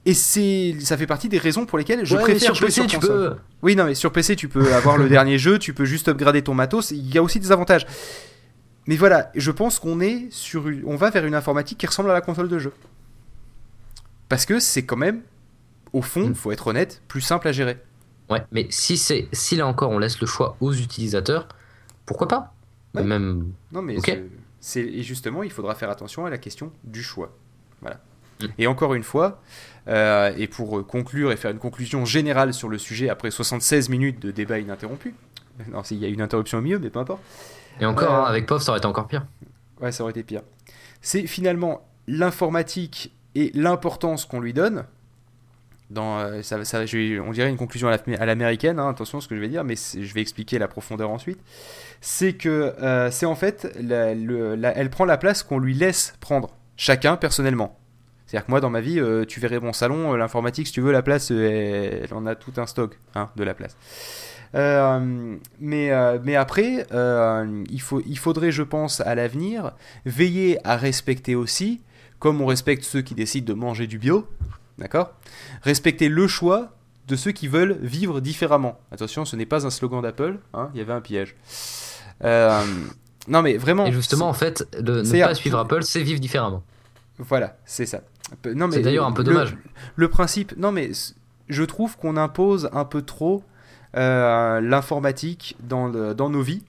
Et 0.07 0.13
c'est, 0.13 0.75
ça 0.81 0.97
fait 0.97 1.07
partie 1.07 1.29
des 1.29 1.37
raisons 1.39 1.65
pour 1.65 1.77
lesquelles 1.77 2.05
je 2.05 2.15
Ouais, 2.15 2.21
préfère 2.21 2.41
sur 2.41 2.55
jouer 2.55 2.67
PC, 2.67 2.81
sur 2.81 2.87
tu 2.87 2.99
peux. 2.99 3.35
Oui, 3.63 3.75
non, 3.75 3.85
mais 3.85 3.95
sur 3.95 4.11
PC, 4.11 4.35
tu 4.35 4.47
peux 4.47 4.73
avoir 4.75 4.97
le 4.97 5.09
dernier 5.09 5.37
jeu, 5.39 5.57
tu 5.57 5.73
peux 5.73 5.85
juste 5.85 6.07
upgrader 6.09 6.43
ton 6.43 6.53
matos. 6.53 6.91
Il 6.91 7.11
y 7.13 7.17
a 7.17 7.23
aussi 7.23 7.39
des 7.39 7.51
avantages. 7.51 7.87
Mais 8.87 8.97
voilà, 8.97 9.31
je 9.33 9.49
pense 9.49 9.79
qu'on 9.79 9.99
est 9.99 10.27
sur, 10.31 10.67
une- 10.67 10.83
on 10.85 10.95
va 10.95 11.09
vers 11.09 11.25
une 11.25 11.33
informatique 11.33 11.79
qui 11.79 11.87
ressemble 11.87 12.11
à 12.11 12.13
la 12.13 12.21
console 12.21 12.49
de 12.49 12.59
jeu. 12.59 12.71
Parce 14.29 14.45
que 14.45 14.59
c'est 14.59 14.85
quand 14.85 14.95
même, 14.97 15.21
au 15.91 16.03
fond, 16.03 16.27
Mm. 16.29 16.35
faut 16.35 16.51
être 16.51 16.67
honnête, 16.67 17.01
plus 17.07 17.21
simple 17.21 17.47
à 17.47 17.51
gérer. 17.51 17.77
Ouais, 18.29 18.43
mais 18.51 18.67
si 18.69 18.97
c'est 18.97 19.27
si 19.31 19.55
là 19.55 19.67
encore 19.67 19.91
on 19.91 19.99
laisse 19.99 20.19
le 20.19 20.27
choix 20.27 20.57
aux 20.59 20.73
utilisateurs, 20.73 21.47
pourquoi 22.05 22.27
pas? 22.27 22.53
Ouais. 22.95 23.03
Même 23.03 23.51
Non, 23.71 23.81
mais 23.81 23.97
c'est- 24.59 24.79
et 24.81 25.03
justement, 25.03 25.43
il 25.43 25.51
faudra 25.51 25.75
faire 25.75 25.89
attention 25.91 26.25
à 26.25 26.29
la 26.31 26.37
question 26.39 26.71
du 26.83 27.03
choix. 27.03 27.31
Voilà. 27.81 27.99
Mm. 28.41 28.45
Et 28.57 28.67
encore 28.67 28.95
une 28.95 29.03
fois, 29.03 29.41
euh, 29.87 30.33
et 30.37 30.47
pour 30.47 30.79
euh, 30.79 30.83
conclure 30.83 31.31
et 31.31 31.35
faire 31.37 31.51
une 31.51 31.59
conclusion 31.59 32.03
générale 32.03 32.51
sur 32.53 32.67
le 32.67 32.77
sujet 32.79 33.09
après 33.09 33.29
76 33.29 33.89
minutes 33.89 34.19
de 34.21 34.31
débat 34.31 34.59
ininterrompu. 34.59 35.13
Non, 35.71 35.83
s'il 35.83 35.99
y 35.99 36.05
a 36.05 36.09
une 36.09 36.21
interruption 36.21 36.57
au 36.57 36.61
milieu, 36.61 36.79
mais 36.79 36.89
peu 36.89 36.99
importe. 36.99 37.21
et 37.79 37.85
encore 37.85 38.11
Euh, 38.13 38.21
hein, 38.21 38.23
avec 38.25 38.45
POV 38.45 38.61
ça 38.61 38.71
aurait 38.71 38.79
été 38.79 38.87
encore 38.87 39.07
pire. 39.07 39.25
Ouais, 39.81 39.91
ça 39.91 40.03
aurait 40.03 40.11
été 40.11 40.23
pire. 40.23 40.41
C'est 41.01 41.27
finalement 41.27 41.87
l'informatique 42.07 43.15
et 43.35 43.51
l'importance 43.53 44.25
qu'on 44.25 44.39
lui 44.39 44.51
donne. 44.53 44.85
Euh, 45.95 46.41
on 47.25 47.31
dirait 47.31 47.49
une 47.49 47.57
conclusion 47.57 47.87
à 47.87 47.91
la- 47.91 48.19
à 48.19 48.25
l'américaine, 48.25 48.79
hein, 48.79 48.89
attention 48.89 49.19
à 49.19 49.21
ce 49.21 49.27
que 49.27 49.35
je 49.35 49.41
vais 49.41 49.47
dire, 49.47 49.63
mais 49.63 49.75
je 49.75 50.13
vais 50.13 50.21
expliquer 50.21 50.57
la 50.57 50.67
profondeur 50.67 51.09
ensuite. 51.09 51.39
C'est 52.01 52.33
que 52.33 52.73
euh, 52.81 53.11
c'est 53.11 53.25
en 53.25 53.35
fait, 53.35 53.67
elle 53.79 54.89
prend 54.89 55.05
la 55.05 55.17
place 55.17 55.43
qu'on 55.43 55.59
lui 55.59 55.73
laisse 55.73 56.15
prendre, 56.19 56.49
chacun 56.75 57.17
personnellement. 57.17 57.77
C'est-à-dire 58.25 58.47
que 58.47 58.51
moi, 58.51 58.59
dans 58.61 58.71
ma 58.71 58.81
vie, 58.81 58.99
euh, 58.99 59.23
tu 59.25 59.39
verrais 59.39 59.59
mon 59.59 59.73
salon, 59.73 60.13
l'informatique, 60.15 60.65
si 60.65 60.73
tu 60.73 60.81
veux, 60.81 60.91
la 60.91 61.03
place, 61.03 61.29
elle 61.29 62.07
en 62.11 62.25
a 62.25 62.33
tout 62.33 62.53
un 62.57 62.65
stock 62.65 62.97
hein, 63.13 63.29
de 63.35 63.43
la 63.43 63.53
place. 63.53 63.77
Mais, 65.59 65.91
après, 66.35 66.87
il 66.91 68.17
faudrait, 68.17 68.51
je 68.51 68.63
pense, 68.63 69.01
à 69.01 69.13
l'avenir, 69.13 69.73
veiller 70.05 70.57
à 70.67 70.75
respecter 70.77 71.35
aussi, 71.35 71.81
comme 72.17 72.41
on 72.41 72.47
respecte 72.47 72.83
ceux 72.83 73.03
qui 73.03 73.13
décident 73.13 73.53
de 73.53 73.59
manger 73.59 73.85
du 73.85 73.99
bio, 73.99 74.27
d'accord? 74.77 75.13
Respecter 75.63 76.09
le 76.09 76.27
choix 76.27 76.71
de 77.07 77.15
ceux 77.15 77.31
qui 77.31 77.47
veulent 77.47 77.77
vivre 77.81 78.19
différemment. 78.19 78.79
Attention, 78.91 79.25
ce 79.25 79.35
n'est 79.35 79.45
pas 79.45 79.65
un 79.65 79.69
slogan 79.69 80.01
d'Apple, 80.01 80.39
hein, 80.53 80.69
il 80.73 80.79
y 80.79 80.81
avait 80.81 80.93
un 80.93 81.01
piège. 81.01 81.35
Euh, 82.23 82.61
non 83.27 83.41
mais 83.41 83.57
vraiment. 83.57 83.85
Et 83.85 83.91
justement 83.91 84.27
en 84.29 84.33
fait, 84.33 84.67
de 84.81 85.01
ne 85.01 85.21
pas 85.23 85.35
suivre 85.35 85.59
Apple, 85.59 85.83
c'est 85.83 86.01
vivre 86.01 86.19
différemment. 86.19 86.63
Voilà, 87.19 87.57
c'est 87.65 87.85
ça. 87.85 88.01
Non, 88.45 88.67
mais 88.67 88.77
C'est 88.77 88.81
d'ailleurs 88.81 89.05
un 89.05 89.11
peu 89.11 89.23
dommage. 89.23 89.55
Le, 89.95 90.09
principe, 90.09 90.55
non 90.57 90.71
mais 90.71 90.91
je 91.47 91.63
trouve 91.63 91.95
qu'on 91.97 92.17
impose 92.17 92.69
un 92.73 92.85
peu 92.85 93.01
trop 93.03 93.43
euh, 93.95 94.59
l'informatique 94.61 95.55
dans, 95.61 95.87
le- 95.87 96.13
dans 96.15 96.29
nos 96.29 96.41
vies, 96.41 96.63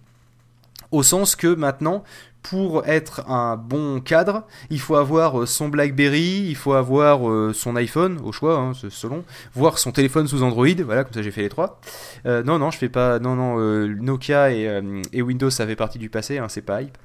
au 0.90 1.02
sens 1.02 1.34
que 1.34 1.54
maintenant, 1.54 2.04
pour 2.50 2.86
être 2.86 3.28
un 3.28 3.56
bon 3.56 4.00
cadre, 4.00 4.44
il 4.70 4.78
faut 4.78 4.94
avoir 4.94 5.40
euh, 5.40 5.46
son 5.46 5.68
BlackBerry, 5.68 6.44
il 6.46 6.54
faut 6.54 6.74
avoir 6.74 7.28
euh, 7.28 7.52
son 7.52 7.74
iPhone, 7.74 8.20
au 8.22 8.30
choix, 8.30 8.56
hein, 8.56 8.72
selon, 8.88 9.24
voir 9.54 9.78
son 9.78 9.90
téléphone 9.90 10.28
sous 10.28 10.42
Android, 10.42 10.66
voilà, 10.84 11.02
comme 11.02 11.12
ça 11.12 11.22
j'ai 11.22 11.32
fait 11.32 11.42
les 11.42 11.48
trois. 11.48 11.80
Euh, 12.24 12.44
non, 12.44 12.58
non, 12.58 12.70
je 12.70 12.78
fais 12.78 12.88
pas, 12.88 13.18
non, 13.18 13.34
non, 13.34 13.56
euh, 13.58 13.88
Nokia 14.00 14.52
et, 14.52 14.68
euh, 14.68 15.02
et 15.12 15.22
Windows, 15.22 15.50
ça 15.50 15.66
fait 15.66 15.74
partie 15.74 15.98
du 15.98 16.08
passé, 16.08 16.38
hein, 16.38 16.46
c'est 16.48 16.62
pas 16.62 16.82
hype. 16.82 16.96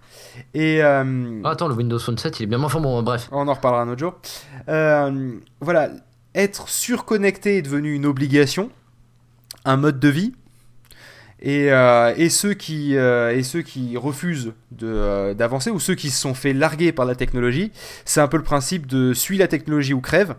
Et 0.53 0.81
Ah, 0.81 1.03
attends, 1.45 1.67
le 1.67 1.75
Windows 1.75 1.99
Phone 1.99 2.17
7, 2.17 2.39
il 2.39 2.43
est 2.43 2.47
bien. 2.47 2.61
Enfin 2.61 2.79
bon, 2.79 3.01
bref. 3.01 3.27
on 3.31 3.47
en 3.47 3.53
reparlera 3.53 3.81
un 3.81 3.89
autre 3.89 3.99
jour. 3.99 4.15
Voilà, 4.67 5.89
être 6.35 6.69
surconnecté 6.69 7.57
est 7.57 7.61
devenu 7.61 7.95
une 7.95 8.05
obligation, 8.05 8.69
un 9.65 9.77
mode 9.77 9.99
de 9.99 10.09
vie. 10.09 10.33
Et, 11.41 11.71
euh, 11.71 12.13
et, 12.17 12.29
ceux, 12.29 12.53
qui, 12.53 12.95
euh, 12.95 13.35
et 13.35 13.41
ceux 13.41 13.63
qui 13.63 13.97
refusent 13.97 14.53
euh, 14.83 15.33
d'avancer, 15.33 15.71
ou 15.71 15.79
ceux 15.79 15.95
qui 15.95 16.11
se 16.11 16.21
sont 16.21 16.35
fait 16.35 16.53
larguer 16.53 16.91
par 16.91 17.05
la 17.05 17.15
technologie, 17.15 17.71
c'est 18.05 18.21
un 18.21 18.27
peu 18.27 18.37
le 18.37 18.43
principe 18.43 18.85
de 18.85 19.13
suis 19.13 19.37
la 19.37 19.47
technologie 19.47 19.93
ou 19.93 20.01
crève. 20.01 20.35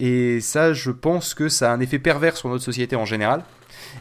Et 0.00 0.40
ça, 0.40 0.72
je 0.72 0.90
pense 0.90 1.34
que 1.34 1.48
ça 1.48 1.70
a 1.70 1.74
un 1.74 1.80
effet 1.80 1.98
pervers 1.98 2.36
sur 2.36 2.48
notre 2.48 2.64
société 2.64 2.96
en 2.96 3.04
général. 3.04 3.42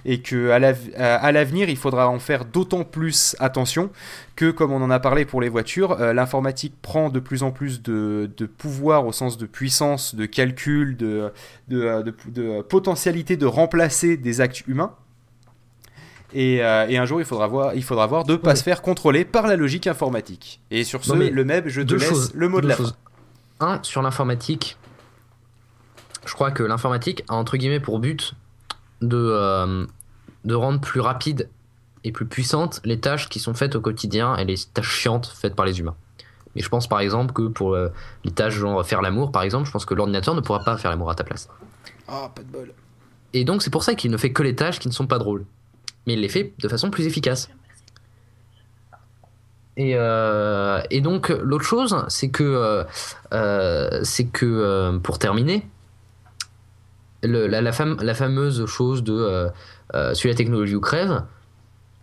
Et 0.06 0.22
qu'à 0.22 0.60
l'avenir, 0.60 1.70
il 1.70 1.78
faudra 1.78 2.10
en 2.10 2.20
faire 2.20 2.46
d'autant 2.46 2.84
plus 2.84 3.36
attention 3.40 3.90
que, 4.36 4.52
comme 4.52 4.72
on 4.72 4.82
en 4.82 4.90
a 4.90 5.00
parlé 5.00 5.26
pour 5.26 5.42
les 5.42 5.50
voitures, 5.50 5.96
l'informatique 6.14 6.76
prend 6.82 7.10
de 7.10 7.20
plus 7.20 7.42
en 7.42 7.52
plus 7.52 7.82
de, 7.82 8.30
de 8.38 8.46
pouvoir 8.46 9.08
au 9.08 9.12
sens 9.12 9.38
de 9.38 9.46
puissance, 9.46 10.14
de 10.14 10.26
calcul, 10.26 10.98
de, 10.98 11.32
de, 11.68 12.14
de 12.28 12.62
potentialité 12.62 13.38
de 13.38 13.46
remplacer 13.46 14.18
des 14.18 14.42
actes 14.42 14.68
humains. 14.68 14.94
Et, 16.34 16.62
euh, 16.64 16.88
et 16.90 16.98
un 16.98 17.06
jour, 17.06 17.20
il 17.22 17.26
faudra 17.26 17.48
voir, 17.48 17.74
il 17.74 17.84
faudra 17.84 18.06
voir 18.06 18.24
de 18.26 18.34
ne 18.34 18.38
pas 18.38 18.50
Ouais. 18.50 18.56
se 18.56 18.64
faire 18.64 18.82
contrôler 18.82 19.24
par 19.26 19.48
la 19.48 19.56
logique 19.56 19.88
informatique. 19.88 20.60
Et 20.72 20.84
sur 20.84 21.04
ce, 21.06 21.14
le 21.14 21.44
MEB, 21.46 21.68
je 21.70 21.82
te 21.82 21.88
deux 21.88 21.96
laisse 21.98 22.10
choses, 22.10 22.32
le 22.34 22.50
mot 22.50 22.60
de 22.62 22.68
la 22.68 22.76
choses. 22.76 22.96
fin. 23.60 23.68
Un, 23.76 23.80
sur 23.84 24.02
l'informatique, 24.02 24.78
je 26.26 26.34
crois 26.34 26.52
que 26.52 26.64
l'informatique 26.64 27.24
a 27.30 27.36
entre 27.36 27.58
guillemets 27.58 27.80
pour 27.80 28.00
but 28.00 28.34
de, 29.02 29.18
euh, 29.18 29.86
de 30.44 30.54
rendre 30.56 30.80
plus 30.82 31.00
rapide 31.00 31.50
et 32.04 32.12
plus 32.12 32.26
puissante 32.26 32.82
les 32.84 33.00
tâches 33.00 33.30
qui 33.30 33.40
sont 33.40 33.54
faites 33.54 33.76
au 33.76 33.82
quotidien 33.82 34.36
et 34.36 34.46
les 34.46 34.56
tâches 34.74 34.90
chiantes 34.92 35.28
faites 35.34 35.56
par 35.56 35.66
les 35.66 35.80
humains. 35.80 35.96
Mais 36.56 36.62
je 36.62 36.70
pense 36.70 36.88
par 36.88 37.00
exemple 37.00 37.34
que 37.34 37.48
pour 37.48 37.74
euh, 37.74 37.90
les 38.26 38.32
tâches 38.32 38.54
genre 38.56 38.86
faire 38.86 39.02
l'amour, 39.02 39.32
par 39.32 39.44
exemple, 39.44 39.66
je 39.66 39.72
pense 39.72 39.86
que 39.86 39.94
l'ordinateur 39.94 40.36
ne 40.36 40.42
pourra 40.42 40.64
pas 40.64 40.78
faire 40.78 40.92
l'amour 40.92 41.10
à 41.10 41.16
ta 41.16 41.24
place. 41.24 41.50
Oh, 42.12 42.28
pas 42.36 42.42
de 42.44 42.48
bol. 42.52 42.74
Et 43.34 43.44
donc 43.46 43.62
c'est 43.64 43.70
pour 43.70 43.84
ça 43.84 43.96
qu'il 43.96 44.12
ne 44.12 44.18
fait 44.18 44.32
que 44.34 44.44
les 44.44 44.56
tâches 44.56 44.80
qui 44.80 44.88
ne 44.88 44.94
sont 44.94 45.08
pas 45.08 45.20
drôles. 45.20 45.46
Mais 46.08 46.14
il 46.14 46.22
les 46.22 46.30
fait 46.30 46.54
de 46.58 46.68
façon 46.68 46.90
plus 46.90 47.06
efficace. 47.06 47.50
Et, 49.76 49.92
euh, 49.96 50.82
et 50.90 51.02
donc 51.02 51.30
l'autre 51.30 51.66
chose, 51.66 51.96
c'est 52.08 52.30
que, 52.30 52.44
euh, 52.44 52.84
euh, 53.34 54.00
c'est 54.04 54.26
que 54.26 54.98
pour 55.04 55.20
terminer, 55.20 55.68
la, 57.22 57.62
la, 57.62 57.72
fame- 57.72 58.02
la 58.02 58.16
fameuse 58.16 58.66
chose 58.66 59.04
de 59.04 59.50
suis 60.14 60.30
la 60.30 60.36
technologie 60.36 60.76
ou 60.76 60.82
crève, 60.82 61.24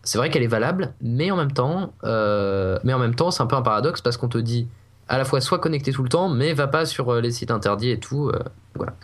c'est 0.04 0.18
vrai 0.18 0.30
qu'elle 0.30 0.42
est 0.42 0.46
valable, 0.46 0.92
mais 1.00 1.30
en 1.30 1.36
même 1.36 1.50
temps, 1.52 1.94
mais 2.04 2.92
en 2.92 2.98
même 2.98 3.14
temps, 3.16 3.30
c'est 3.32 3.42
un 3.42 3.46
peu 3.46 3.56
un 3.56 3.62
paradoxe 3.62 4.02
parce 4.02 4.16
qu'on 4.18 4.28
te 4.28 4.38
dit 4.38 4.68
à 5.08 5.18
la 5.18 5.24
fois 5.24 5.40
sois 5.40 5.58
connecté 5.58 5.92
tout 5.92 6.02
le 6.02 6.08
temps, 6.08 6.28
mais 6.28 6.52
va 6.52 6.68
pas 6.68 6.86
sur 6.86 7.12
les 7.20 7.32
sites 7.32 7.50
interdits 7.50 7.90
et 7.90 7.98
tout. 7.98 8.30
voilà. 8.74 8.94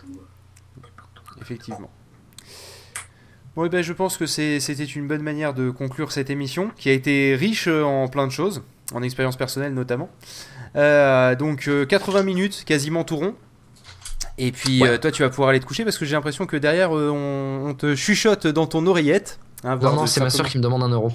Effectivement. 1.41 1.89
Bon, 3.55 3.65
et 3.65 3.69
ben, 3.69 3.81
je 3.83 3.91
pense 3.93 4.15
que 4.17 4.25
c'était 4.25 4.83
une 4.85 5.07
bonne 5.07 5.23
manière 5.23 5.53
de 5.53 5.69
conclure 5.69 6.11
cette 6.11 6.29
émission, 6.29 6.71
qui 6.77 6.89
a 6.89 6.93
été 6.93 7.35
riche 7.35 7.67
euh, 7.67 7.83
en 7.83 8.07
plein 8.07 8.25
de 8.25 8.31
choses, 8.31 8.63
en 8.93 9.03
expérience 9.03 9.35
personnelle 9.35 9.73
notamment. 9.73 10.09
Euh, 10.77 11.35
donc, 11.35 11.67
euh, 11.67 11.85
80 11.85 12.23
minutes, 12.23 12.63
quasiment 12.65 13.03
tout 13.03 13.17
rond. 13.17 13.35
Et 14.37 14.53
puis, 14.53 14.81
Ouais. 14.81 14.89
euh, 14.91 14.97
toi, 14.97 15.11
tu 15.11 15.21
vas 15.21 15.29
pouvoir 15.29 15.49
aller 15.49 15.59
te 15.59 15.65
coucher 15.65 15.83
parce 15.83 15.97
que 15.97 16.05
j'ai 16.05 16.15
l'impression 16.15 16.45
que 16.45 16.55
derrière, 16.55 16.95
euh, 16.95 17.09
on, 17.11 17.69
on 17.69 17.73
te 17.73 17.93
chuchote 17.95 18.47
dans 18.47 18.67
ton 18.67 18.85
oreillette. 18.87 19.37
hein, 19.65 19.75
Non, 19.75 19.95
non, 19.95 20.07
c'est 20.07 20.21
ma 20.21 20.29
soeur 20.29 20.47
qui 20.47 20.57
me 20.57 20.63
demande 20.63 20.83
un 20.83 20.89
euro. 20.89 21.11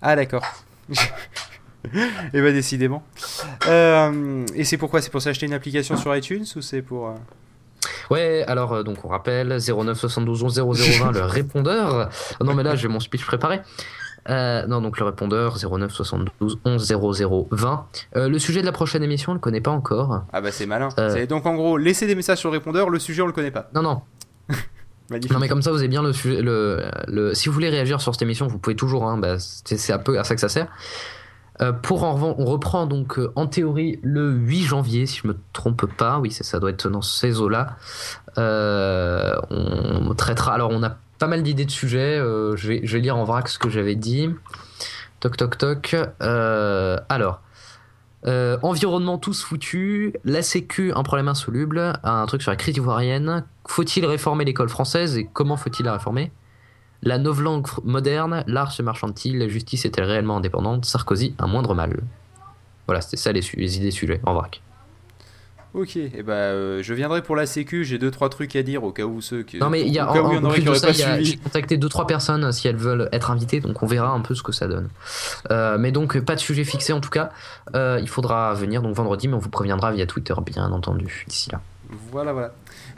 Ah, 0.00 0.14
d'accord. 0.14 0.44
et 2.32 2.40
bah, 2.40 2.52
décidément. 2.52 3.02
Euh, 3.66 4.46
et 4.54 4.64
c'est 4.64 4.76
pourquoi? 4.78 5.02
C'est 5.02 5.10
pour 5.10 5.20
s'acheter 5.22 5.46
une 5.46 5.52
application 5.54 5.96
sur 5.96 6.14
iTunes 6.16 6.44
ou 6.56 6.62
c'est 6.62 6.82
pour. 6.82 7.14
Ouais, 8.10 8.44
alors 8.46 8.72
euh, 8.72 8.82
donc 8.82 9.04
on 9.04 9.08
rappelle 9.08 9.58
09 9.58 9.98
72 9.98 10.42
11 10.42 10.60
0020 10.98 11.12
le 11.12 11.20
répondeur. 11.24 12.08
Non 12.40 12.54
mais 12.54 12.62
là 12.62 12.74
j'ai 12.74 12.88
mon 12.88 13.00
speech 13.00 13.24
préparé. 13.24 13.60
Euh, 14.30 14.66
non 14.66 14.80
donc 14.80 14.98
le 14.98 15.04
répondeur 15.04 15.58
09 15.58 15.92
72 15.92 16.58
11 16.64 16.92
0020. 16.92 17.86
Euh, 18.16 18.28
le 18.28 18.38
sujet 18.38 18.60
de 18.60 18.66
la 18.66 18.72
prochaine 18.72 19.02
émission 19.02 19.32
on 19.32 19.34
le 19.34 19.40
connaît 19.40 19.60
pas 19.60 19.70
encore. 19.70 20.24
Ah, 20.32 20.40
bah, 20.40 20.50
c'est 20.50 20.66
malin. 20.66 20.88
Euh. 20.98 21.26
Donc, 21.26 21.46
en 21.46 21.54
gros, 21.54 21.76
laissez 21.76 22.06
des 22.06 22.14
messages 22.14 22.38
sur 22.38 22.50
le 22.50 22.56
répondeur, 22.58 22.88
le 22.90 22.98
sujet, 22.98 23.22
on 23.22 23.26
le 23.26 23.32
connaît 23.32 23.50
pas. 23.50 23.68
Non 23.74 23.82
non. 23.82 24.02
Magnifique. 25.10 25.32
Non 25.32 25.38
mais 25.38 25.48
comme 25.48 25.60
ça 25.60 25.70
vous 25.70 25.78
avez 25.78 25.88
bien 25.88 26.02
le 26.02 26.14
sujet. 26.14 26.40
Le, 26.40 26.82
le, 27.08 27.34
si 27.34 27.48
vous 27.48 27.54
voulez 27.54 27.68
réagir 27.68 28.00
sur 28.00 28.14
cette 28.14 28.22
émission 28.22 28.46
vous 28.46 28.58
pouvez 28.58 28.76
toujours. 28.76 29.04
Hein, 29.04 29.18
bah, 29.18 29.36
c'est 29.38 29.76
c'est 29.76 29.92
un 29.92 29.98
peu 29.98 30.18
à 30.18 30.24
ça 30.24 30.34
que 30.34 30.40
ça 30.40 30.48
sert. 30.48 30.68
Euh, 31.62 31.72
pour 31.72 32.02
en 32.02 32.20
on 32.20 32.44
reprend 32.46 32.86
donc 32.86 33.16
euh, 33.16 33.32
en 33.36 33.46
théorie 33.46 34.00
le 34.02 34.32
8 34.32 34.64
janvier 34.64 35.06
si 35.06 35.20
je 35.22 35.28
me 35.28 35.36
trompe 35.52 35.86
pas. 35.86 36.18
Oui 36.18 36.32
c'est 36.32 36.42
ça 36.42 36.58
doit 36.58 36.70
être 36.70 36.88
dans 36.88 37.02
ces 37.02 37.40
eaux 37.40 37.48
là. 37.48 37.76
Euh, 38.38 39.36
on 39.50 40.14
traitera. 40.14 40.54
Alors, 40.54 40.70
on 40.72 40.82
a 40.82 40.96
pas 41.18 41.28
mal 41.28 41.42
d'idées 41.42 41.64
de 41.64 41.70
sujets. 41.70 42.18
je, 42.18 42.68
vais, 42.68 42.80
je 42.82 42.96
vais 42.96 43.00
lire 43.00 43.16
en 43.16 43.24
vrac 43.24 43.48
ce 43.48 43.58
que 43.58 43.70
j'avais 43.70 43.94
dit. 43.94 44.30
Toc, 45.20 45.36
toc, 45.36 45.56
toc. 45.58 45.96
Alors, 46.20 47.40
environnement 48.24 49.18
tous 49.18 49.44
foutus. 49.44 50.12
La 50.24 50.42
Sécu, 50.42 50.92
un 50.94 51.04
problème 51.04 51.28
insoluble. 51.28 51.92
Un 52.02 52.26
truc 52.26 52.42
sur 52.42 52.50
la 52.50 52.56
crise 52.56 52.76
ivoirienne. 52.76 53.44
Faut-il 53.66 54.04
réformer 54.04 54.44
l'école 54.44 54.68
française 54.68 55.16
et 55.16 55.28
comment 55.32 55.56
faut-il 55.56 55.86
la 55.86 55.92
réformer? 55.92 56.32
La 57.04 57.18
novlangue 57.18 57.66
moderne. 57.84 58.42
L'art 58.46 58.72
se 58.72 58.82
marchande-t-il 58.82 59.38
La 59.38 59.46
justice 59.46 59.84
est-elle 59.84 60.04
réellement 60.04 60.38
indépendante? 60.38 60.84
Sarkozy, 60.86 61.34
un 61.38 61.46
moindre 61.46 61.74
mal. 61.74 62.00
Voilà, 62.86 63.00
c'était 63.00 63.18
ça 63.18 63.30
les, 63.30 63.42
les 63.56 63.76
idées 63.76 63.90
sujets 63.90 64.20
en 64.24 64.34
vrac. 64.34 64.60
Ok, 65.74 65.96
et 65.96 66.22
bah 66.22 66.34
euh, 66.34 66.84
je 66.84 66.94
viendrai 66.94 67.20
pour 67.20 67.34
la 67.34 67.46
sécu, 67.46 67.84
j'ai 67.84 67.98
deux 67.98 68.12
trois 68.12 68.28
trucs 68.28 68.54
à 68.54 68.62
dire 68.62 68.84
au 68.84 68.92
cas 68.92 69.02
où 69.02 69.20
ceux 69.20 69.42
qui 69.42 69.58
Non 69.58 69.70
mais 69.70 69.80
il 69.80 69.92
y 69.92 69.98
a 69.98 70.08
en, 70.08 70.16
en 70.16 70.44
en 70.44 70.48
plus 70.50 70.62
de 70.62 70.72
ça, 70.72 70.92
j'ai 70.92 71.36
contacté 71.36 71.76
deux 71.78 71.88
trois 71.88 72.06
personnes 72.06 72.52
si 72.52 72.68
elles 72.68 72.76
veulent 72.76 73.08
être 73.10 73.32
invitées, 73.32 73.58
donc 73.58 73.82
on 73.82 73.86
verra 73.86 74.10
un 74.10 74.20
peu 74.20 74.36
ce 74.36 74.44
que 74.44 74.52
ça 74.52 74.68
donne. 74.68 74.88
Euh, 75.50 75.76
mais 75.76 75.90
donc 75.90 76.20
pas 76.20 76.36
de 76.36 76.40
sujet 76.40 76.62
fixé 76.62 76.92
en 76.92 77.00
tout 77.00 77.10
cas. 77.10 77.30
Euh, 77.74 77.98
il 78.00 78.08
faudra 78.08 78.54
venir 78.54 78.82
donc 78.82 78.94
vendredi, 78.94 79.26
mais 79.26 79.34
on 79.34 79.38
vous 79.40 79.48
préviendra 79.48 79.90
via 79.90 80.06
Twitter 80.06 80.34
bien 80.46 80.70
entendu 80.70 81.24
d'ici 81.26 81.50
là. 81.50 81.60
Voilà 82.12 82.32
voilà. 82.32 82.54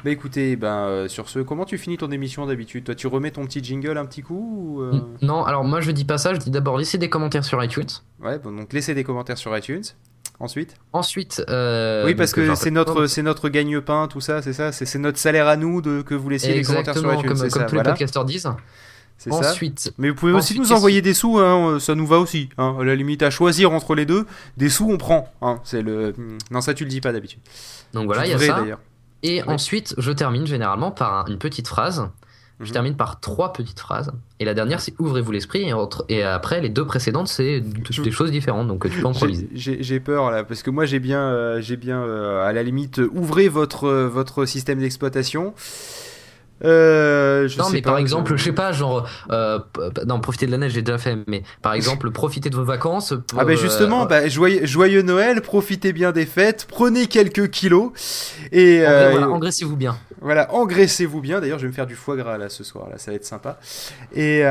Bah 0.06 0.12
écoutez, 0.12 0.54
ben 0.54 0.86
euh, 0.86 1.08
sur 1.08 1.28
ce, 1.28 1.40
comment 1.40 1.64
tu 1.64 1.78
finis 1.78 1.96
ton 1.96 2.12
émission 2.12 2.46
d'habitude? 2.46 2.84
Toi 2.84 2.94
tu 2.94 3.08
remets 3.08 3.32
ton 3.32 3.44
petit 3.44 3.60
jingle 3.60 3.98
un 3.98 4.06
petit 4.06 4.22
coup 4.22 4.76
ou, 4.76 4.80
euh, 4.80 5.00
Non, 5.20 5.44
alors 5.44 5.64
moi 5.64 5.80
je 5.80 5.90
dis 5.90 6.04
pas 6.04 6.16
ça, 6.16 6.32
je 6.32 6.38
dis 6.38 6.48
d'abord 6.48 6.78
laissez 6.78 6.96
des 6.96 7.10
commentaires 7.10 7.44
sur 7.44 7.60
iTunes. 7.64 7.88
Ouais, 8.22 8.38
bon, 8.38 8.52
donc 8.52 8.72
laissez 8.72 8.94
des 8.94 9.02
commentaires 9.02 9.36
sur 9.36 9.58
iTunes. 9.58 9.82
Ensuite? 10.38 10.76
Ensuite, 10.92 11.44
euh, 11.48 12.06
Oui, 12.06 12.14
parce 12.14 12.32
que 12.32 12.54
c'est 12.54 12.70
notre 12.70 13.08
c'est 13.08 13.22
notre 13.22 13.48
gagne-pain, 13.48 14.06
tout 14.06 14.20
ça, 14.20 14.42
c'est 14.42 14.52
ça, 14.52 14.70
c'est 14.70 14.96
notre 15.00 15.18
salaire 15.18 15.48
à 15.48 15.56
nous 15.56 15.82
de 15.82 16.02
que 16.02 16.14
vous 16.14 16.28
laissiez 16.28 16.54
des 16.54 16.62
commentaires 16.62 16.96
sur 16.96 17.12
iTunes, 17.12 17.26
comme, 17.26 17.38
comme 17.40 17.50
ça, 17.50 17.64
tous 17.64 17.74
les 17.74 17.78
voilà. 17.78 17.90
podcasteurs 17.90 18.24
disent. 18.24 18.48
C'est 19.18 19.32
ça. 19.32 19.50
Ensuite, 19.50 19.92
Mais 19.98 20.10
vous 20.10 20.14
pouvez 20.14 20.30
aussi 20.30 20.52
Ensuite, 20.52 20.58
nous 20.58 20.72
envoyer 20.72 21.02
des 21.02 21.14
sous, 21.14 21.38
hein, 21.38 21.80
ça 21.80 21.96
nous 21.96 22.06
va 22.06 22.20
aussi. 22.20 22.50
Hein, 22.58 22.76
à 22.80 22.84
la 22.84 22.94
limite, 22.94 23.24
à 23.24 23.30
choisir 23.30 23.72
entre 23.72 23.96
les 23.96 24.06
deux, 24.06 24.24
des 24.56 24.68
sous 24.68 24.88
on 24.88 24.98
prend. 24.98 25.32
Hein, 25.42 25.58
c'est 25.64 25.82
le. 25.82 26.14
Non, 26.52 26.60
ça 26.60 26.74
tu 26.74 26.84
le 26.84 26.90
dis 26.90 27.00
pas 27.00 27.12
d'habitude. 27.12 27.40
donc 27.92 28.06
voilà, 28.06 28.24
il 28.24 28.30
y 28.30 28.34
a 28.34 28.38
ça. 28.38 28.60
d'ailleurs. 28.60 28.78
Et 29.22 29.43
ensuite, 29.44 29.94
je 29.98 30.12
termine 30.12 30.47
généralement 30.47 30.90
par 30.90 31.14
un- 31.14 31.24
une 31.30 31.38
petite 31.38 31.68
phrase. 31.68 32.09
Je 32.59 32.64
Mhm. 32.68 32.72
termine 32.72 32.97
par 32.97 33.20
trois 33.20 33.52
petites 33.52 33.80
phrases. 33.80 34.12
Et 34.40 34.47
la 34.47 34.55
dernière, 34.55 34.80
c'est 34.80 34.94
ouvrez-vous 34.98 35.30
l'esprit. 35.30 35.62
Et, 35.68 35.74
entre- 35.74 36.06
et 36.09 36.22
après, 36.22 36.60
les 36.62 36.70
deux 36.70 36.86
précédentes, 36.86 37.28
c'est 37.28 37.60
des 37.60 38.10
choses 38.10 38.30
différentes. 38.30 38.66
Donc 38.68 38.88
tu 38.88 38.98
peux 39.01 39.06
improviser. 39.06 39.48
J'ai- 39.52 40.01
peur 40.01 40.30
là, 40.30 40.43
parce 40.43 40.62
que 40.62 40.70
moi 40.70 40.86
j'ai 40.86 40.98
bien, 40.98 41.20
euh, 41.20 41.60
j'ai 41.60 41.76
bien 41.76 42.01
euh, 42.02 42.47
à 42.47 42.52
la 42.55 42.62
limite, 42.62 42.98
euh, 43.01 43.10
ouvrez 43.14 43.48
votre, 43.48 43.84
euh, 43.84 44.09
votre 44.09 44.47
système 44.47 44.78
d'exploitation. 44.78 45.52
Euh, 46.64 47.48
je 47.48 47.58
Non, 47.58 47.64
sais 47.64 47.72
mais 47.74 47.82
pas, 47.82 47.90
par 47.90 47.98
exemple, 47.98 48.34
je 48.36 48.42
sais 48.42 48.52
pas, 48.52 48.72
genre, 48.72 49.06
euh, 49.30 49.58
non, 50.06 50.20
profiter 50.20 50.46
de 50.46 50.50
la 50.52 50.58
neige, 50.58 50.72
j'ai 50.72 50.82
déjà 50.82 50.96
fait, 50.98 51.16
mais 51.26 51.42
par 51.62 51.74
exemple, 51.74 52.10
profiter 52.10 52.48
de 52.50 52.56
vos 52.56 52.64
vacances. 52.64 53.12
pour, 53.28 53.38
Ah 53.40 53.44
bah 53.44 53.52
euh, 53.52 53.56
justement, 53.56 54.06
bah, 54.06 54.26
joyeux, 54.28 54.64
joyeux 54.64 55.02
Noël, 55.02 55.42
profitez 55.42 55.92
bien 55.92 56.12
des 56.12 56.24
fêtes, 56.26 56.66
prenez 56.68 57.06
quelques 57.08 57.50
kilos 57.50 57.92
et 58.52 58.86
euh, 58.86 59.10
voilà, 59.10 59.28
engraissez-vous 59.28 59.76
bien. 59.76 59.96
Voilà, 60.22 60.52
engraissez-vous 60.54 61.20
bien. 61.20 61.40
D'ailleurs, 61.40 61.58
je 61.58 61.64
vais 61.64 61.68
me 61.68 61.74
faire 61.74 61.86
du 61.86 61.94
foie 61.94 62.16
gras 62.16 62.38
là 62.38 62.48
ce 62.48 62.64
soir. 62.64 62.88
Là, 62.90 62.96
ça 62.98 63.10
va 63.10 63.16
être 63.16 63.24
sympa. 63.26 63.58
Et, 64.14 64.42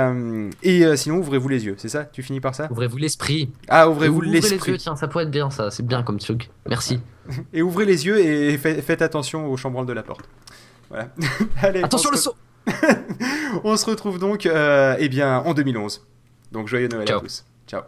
et 0.62 0.96
sinon, 0.98 1.18
ouvrez-vous 1.18 1.50
les 1.50 1.66
yeux. 1.66 1.76
C'est 1.80 1.90
ça? 1.90 2.06
Tu 2.06 2.22
finis 2.22 2.40
par 2.40 2.54
ça? 2.54 2.68
Ouvrez-vous 2.70 2.98
l'esprit. 2.98 3.50
Ah, 3.68 3.90
ouvrez-vous 3.90 4.18
Ouvrez 4.18 4.28
les 4.28 4.34
l'esprit. 4.42 4.72
yeux, 4.74 4.78
tiens, 4.78 4.96
ça 4.96 5.08
pourrait 5.08 5.24
être 5.24 5.32
bien, 5.32 5.50
ça. 5.50 5.72
C'est 5.72 5.86
bien 5.86 6.04
comme 6.04 6.20
truc. 6.20 6.52
Merci. 6.70 7.00
Et 7.54 7.64
ouvrez 7.64 7.86
les 7.86 8.06
yeux 8.06 8.20
et 8.20 8.56
fa- 8.60 8.80
faites 8.82 9.02
attention 9.02 9.48
aux 9.52 9.58
chambranles 9.58 9.88
de 9.88 9.94
la 9.94 10.04
porte. 10.04 10.30
Voilà. 10.90 11.10
Allez, 11.62 11.84
Attention 11.84 12.10
on 12.10 12.12
le 12.12 12.18
saut. 12.18 12.36
on 13.64 13.78
se 13.78 13.86
retrouve 13.86 14.20
donc 14.20 14.46
euh, 14.46 14.96
eh 15.00 15.10
bien, 15.10 15.40
en 15.40 15.54
2011. 15.54 16.06
Donc, 16.52 16.68
joyeux 16.68 16.88
Noël 16.88 17.08
Ciao. 17.08 17.20
à 17.20 17.22
tous. 17.22 17.46
Ciao. 17.68 17.82